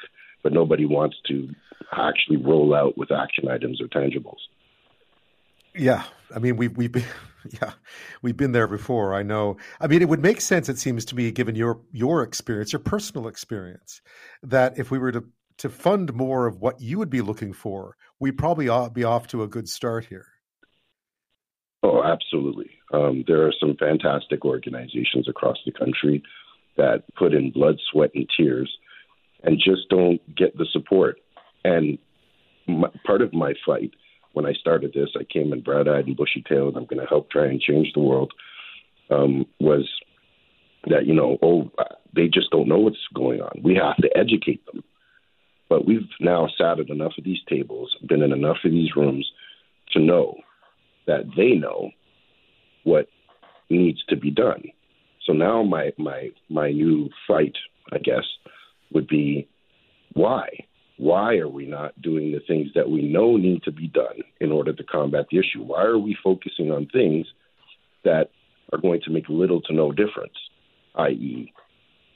but 0.43 0.53
nobody 0.53 0.85
wants 0.85 1.17
to 1.29 1.49
actually 1.93 2.39
roll 2.39 2.75
out 2.75 2.99
with 2.99 3.13
action 3.13 3.49
items 3.49 3.81
or 3.81 3.87
tangibles. 3.87 4.41
Yeah, 5.77 6.05
I 6.35 6.39
mean 6.39 6.57
we've 6.57 6.77
we've 6.77 6.93
been 6.93 7.05
yeah 7.63 7.73
we've 8.23 8.37
been 8.37 8.53
there 8.53 8.67
before. 8.67 9.15
I 9.15 9.23
know. 9.23 9.57
I 9.81 9.87
mean, 9.87 10.03
it 10.03 10.09
would 10.09 10.23
make 10.23 10.41
sense. 10.41 10.69
It 10.69 10.79
seems 10.79 11.05
to 11.07 11.17
me, 11.17 11.31
given 11.31 11.55
your 11.55 11.81
your 11.93 12.23
experience, 12.23 12.73
your 12.73 12.81
personal 12.81 13.29
experience, 13.29 14.01
that 14.43 14.79
if 14.79 14.91
we 14.91 14.99
were 14.99 15.13
to 15.13 15.25
to 15.59 15.69
fund 15.69 16.13
more 16.15 16.47
of 16.47 16.61
what 16.61 16.81
you 16.81 16.99
would 16.99 17.11
be 17.11 17.21
looking 17.21 17.53
for, 17.53 17.97
we 18.19 18.33
probably 18.33 18.69
ought 18.69 18.95
be 18.95 19.05
off 19.05 19.29
to 19.29 19.43
a 19.43 19.49
good 19.49 19.69
start 19.69 20.07
here. 20.07 20.27
Oh, 21.83 22.03
absolutely. 22.03 22.71
Um, 22.93 23.25
there 23.27 23.47
are 23.47 23.53
some 23.61 23.77
fantastic 23.79 24.45
organizations 24.45 25.29
across 25.29 25.59
the 25.67 25.73
country 25.73 26.23
that 26.77 27.05
put 27.17 27.35
in 27.35 27.51
blood, 27.51 27.77
sweat, 27.91 28.11
and 28.15 28.29
tears, 28.37 28.77
and 29.43 29.59
just 29.59 29.89
don't 29.89 30.21
get 30.35 30.57
the 30.57 30.67
support. 30.73 31.21
And 31.65 31.99
my, 32.67 32.89
part 33.05 33.23
of 33.23 33.33
my 33.33 33.55
fight 33.65 33.93
when 34.33 34.47
I 34.47 34.53
started 34.53 34.93
this, 34.93 35.11
I 35.19 35.25
came 35.25 35.53
in 35.53 35.63
bright 35.63 35.89
eyed 35.89 36.07
and 36.07 36.17
bushy 36.17 36.43
tailed. 36.47 36.77
I'm 36.77 36.87
going 36.87 37.01
to 37.01 37.07
help 37.07 37.31
try 37.31 37.47
and 37.47 37.61
change 37.61 37.93
the 37.95 38.01
world. 38.01 38.33
Um, 39.11 39.47
was 39.61 39.89
that 40.87 41.07
you 41.07 41.15
know, 41.15 41.39
oh, 41.43 41.71
they 42.15 42.29
just 42.29 42.51
don't 42.51 42.69
know 42.69 42.79
what's 42.79 42.97
going 43.15 43.41
on. 43.41 43.61
We 43.63 43.75
have 43.77 43.97
to 43.99 44.17
educate 44.17 44.65
them. 44.67 44.83
But 45.69 45.87
we've 45.87 46.09
now 46.21 46.49
sat 46.59 46.79
at 46.79 46.91
enough 46.91 47.13
of 47.17 47.25
these 47.25 47.39
tables, 47.49 47.97
been 48.07 48.23
in 48.23 48.33
enough 48.33 48.59
of 48.65 48.71
these 48.71 48.95
rooms 48.97 49.31
to 49.93 50.01
know 50.01 50.37
that 51.07 51.25
they 51.37 51.53
know 51.53 51.91
what 52.85 53.09
needs 53.71 54.05
to 54.09 54.17
be 54.17 54.31
done. 54.31 54.65
So 55.25 55.33
now 55.33 55.63
my 55.63 55.93
my 55.99 56.31
my 56.49 56.71
new 56.71 57.09
fight, 57.27 57.55
I 57.93 57.99
guess, 57.99 58.25
would 58.93 59.09
be 59.09 59.49
why 60.13 60.49
why 60.97 61.37
are 61.37 61.49
we 61.49 61.67
not 61.67 62.01
doing 62.01 62.33
the 62.33 62.41
things 62.47 62.69
that 62.75 62.89
we 62.89 63.03
know 63.03 63.37
need 63.37 63.63
to 63.65 63.73
be 63.73 63.89
done 63.89 64.23
in 64.41 64.53
order 64.53 64.73
to 64.73 64.85
combat 64.85 65.27
the 65.31 65.39
issue? 65.39 65.63
Why 65.63 65.83
are 65.83 65.99
we 65.99 66.17
focusing 66.23 66.71
on 66.71 66.87
things 66.93 67.27
that 68.05 68.31
are 68.73 68.79
going 68.79 69.01
to 69.05 69.11
make 69.11 69.29
little 69.29 69.61
to 69.63 69.75
no 69.75 69.91
difference, 69.91 70.35
i.e., 70.97 71.53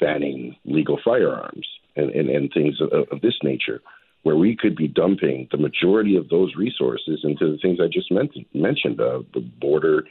banning 0.01 0.57
legal 0.65 0.99
firearms 1.05 1.67
and, 1.97 2.11
and, 2.11 2.31
and 2.31 2.51
things 2.55 2.77
of, 2.81 3.09
of 3.11 3.21
this 3.21 3.35
nature, 3.43 3.81
where 4.23 4.37
we 4.37 4.57
could 4.57 4.77
be 4.77 4.87
dumping 4.87 5.49
the 5.51 5.59
majority 5.59 6.17
of 6.17 6.29
those 6.29 6.55
resources 6.57 7.21
into 7.25 7.51
the 7.51 7.59
things 7.61 7.79
I 7.83 7.89
just 7.93 8.13
mentioned, 8.13 8.47
mentioned 8.55 9.01
uh, 9.01 9.23
the 9.35 9.41
border, 9.41 10.05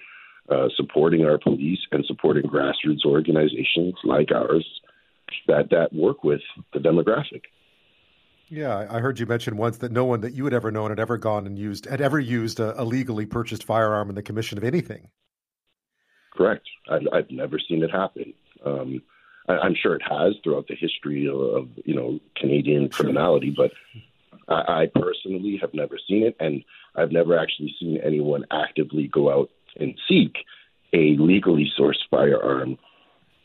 uh, 0.49 0.67
supporting 0.75 1.25
our 1.25 1.37
police 1.37 1.79
and 1.91 2.05
supporting 2.05 2.43
grassroots 2.43 3.05
organizations 3.05 3.95
like 4.03 4.31
ours 4.31 4.65
that, 5.47 5.69
that 5.71 5.93
work 5.93 6.23
with 6.23 6.41
the 6.73 6.79
demographic. 6.79 7.41
Yeah, 8.49 8.87
I 8.89 8.99
heard 8.99 9.19
you 9.19 9.25
mention 9.25 9.57
once 9.57 9.79
that 9.79 9.91
no 9.91 10.05
one 10.05 10.21
that 10.21 10.33
you 10.33 10.45
had 10.45 10.53
ever 10.53 10.71
known 10.71 10.89
had 10.89 10.99
ever 10.99 11.17
gone 11.17 11.45
and 11.45 11.59
used 11.59 11.85
had 11.85 11.99
ever 11.99 12.17
used 12.17 12.61
a, 12.61 12.81
a 12.81 12.85
legally 12.85 13.25
purchased 13.25 13.65
firearm 13.65 14.09
in 14.09 14.15
the 14.15 14.23
commission 14.23 14.57
of 14.57 14.63
anything. 14.63 15.09
Correct. 16.33 16.65
I've, 16.89 17.01
I've 17.11 17.31
never 17.31 17.59
seen 17.59 17.83
it 17.83 17.91
happen. 17.91 18.33
Um, 18.65 19.01
I, 19.49 19.65
am 19.65 19.75
sure 19.75 19.95
it 19.95 20.01
has 20.07 20.35
throughout 20.43 20.67
the 20.67 20.75
history 20.75 21.27
of, 21.27 21.39
of 21.39 21.69
you 21.83 21.93
know 21.93 22.19
Canadian 22.37 22.87
criminality, 22.87 23.53
but 23.55 23.71
I, 24.47 24.83
I 24.83 24.91
personally 24.95 25.57
have 25.61 25.73
never 25.73 25.97
seen 26.07 26.23
it, 26.23 26.37
and 26.39 26.63
I've 26.95 27.11
never 27.11 27.37
actually 27.37 27.75
seen 27.79 27.99
anyone 28.03 28.45
actively 28.51 29.07
go 29.07 29.29
out 29.29 29.49
and 29.79 29.95
seek 30.07 30.35
a 30.93 31.15
legally 31.19 31.71
sourced 31.79 32.01
firearm 32.09 32.77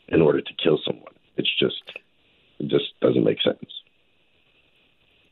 in 0.07 0.21
order 0.21 0.41
to 0.41 0.53
kill 0.63 0.79
someone. 0.85 1.13
It's 1.37 1.51
just 1.59 1.81
it 2.59 2.69
just 2.69 2.99
doesn't 3.01 3.23
make 3.23 3.41
sense. 3.41 3.59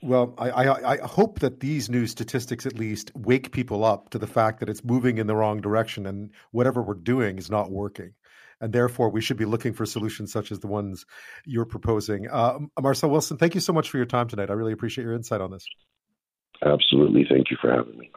Well, 0.03 0.33
I, 0.37 0.49
I, 0.49 0.93
I, 0.93 0.97
hope 1.05 1.41
that 1.41 1.59
these 1.59 1.87
new 1.87 2.07
statistics 2.07 2.65
at 2.65 2.73
least 2.73 3.11
wake 3.15 3.51
people 3.51 3.85
up 3.85 4.09
to 4.09 4.17
the 4.17 4.25
fact 4.25 4.59
that 4.59 4.67
it's 4.69 4.83
moving 4.83 5.19
in 5.19 5.27
the 5.27 5.35
wrong 5.35 5.61
direction 5.61 6.07
and 6.07 6.31
whatever 6.49 6.81
we're 6.81 6.95
doing 6.95 7.37
is 7.37 7.51
not 7.51 7.69
working. 7.69 8.13
And 8.59 8.73
therefore, 8.73 9.09
we 9.09 9.21
should 9.21 9.37
be 9.37 9.45
looking 9.45 9.73
for 9.73 9.85
solutions 9.85 10.31
such 10.31 10.51
as 10.51 10.59
the 10.59 10.67
ones 10.67 11.05
you're 11.45 11.65
proposing. 11.65 12.27
Uh, 12.29 12.59
Marcell 12.79 13.11
Wilson, 13.11 13.37
thank 13.37 13.53
you 13.53 13.61
so 13.61 13.73
much 13.73 13.91
for 13.91 13.97
your 13.97 14.07
time 14.07 14.27
tonight. 14.27 14.49
I 14.49 14.53
really 14.53 14.73
appreciate 14.73 15.03
your 15.03 15.13
insight 15.13 15.41
on 15.41 15.51
this. 15.51 15.65
Absolutely. 16.63 17.25
Thank 17.29 17.51
you 17.51 17.57
for 17.61 17.71
having 17.71 17.97
me. 17.97 18.11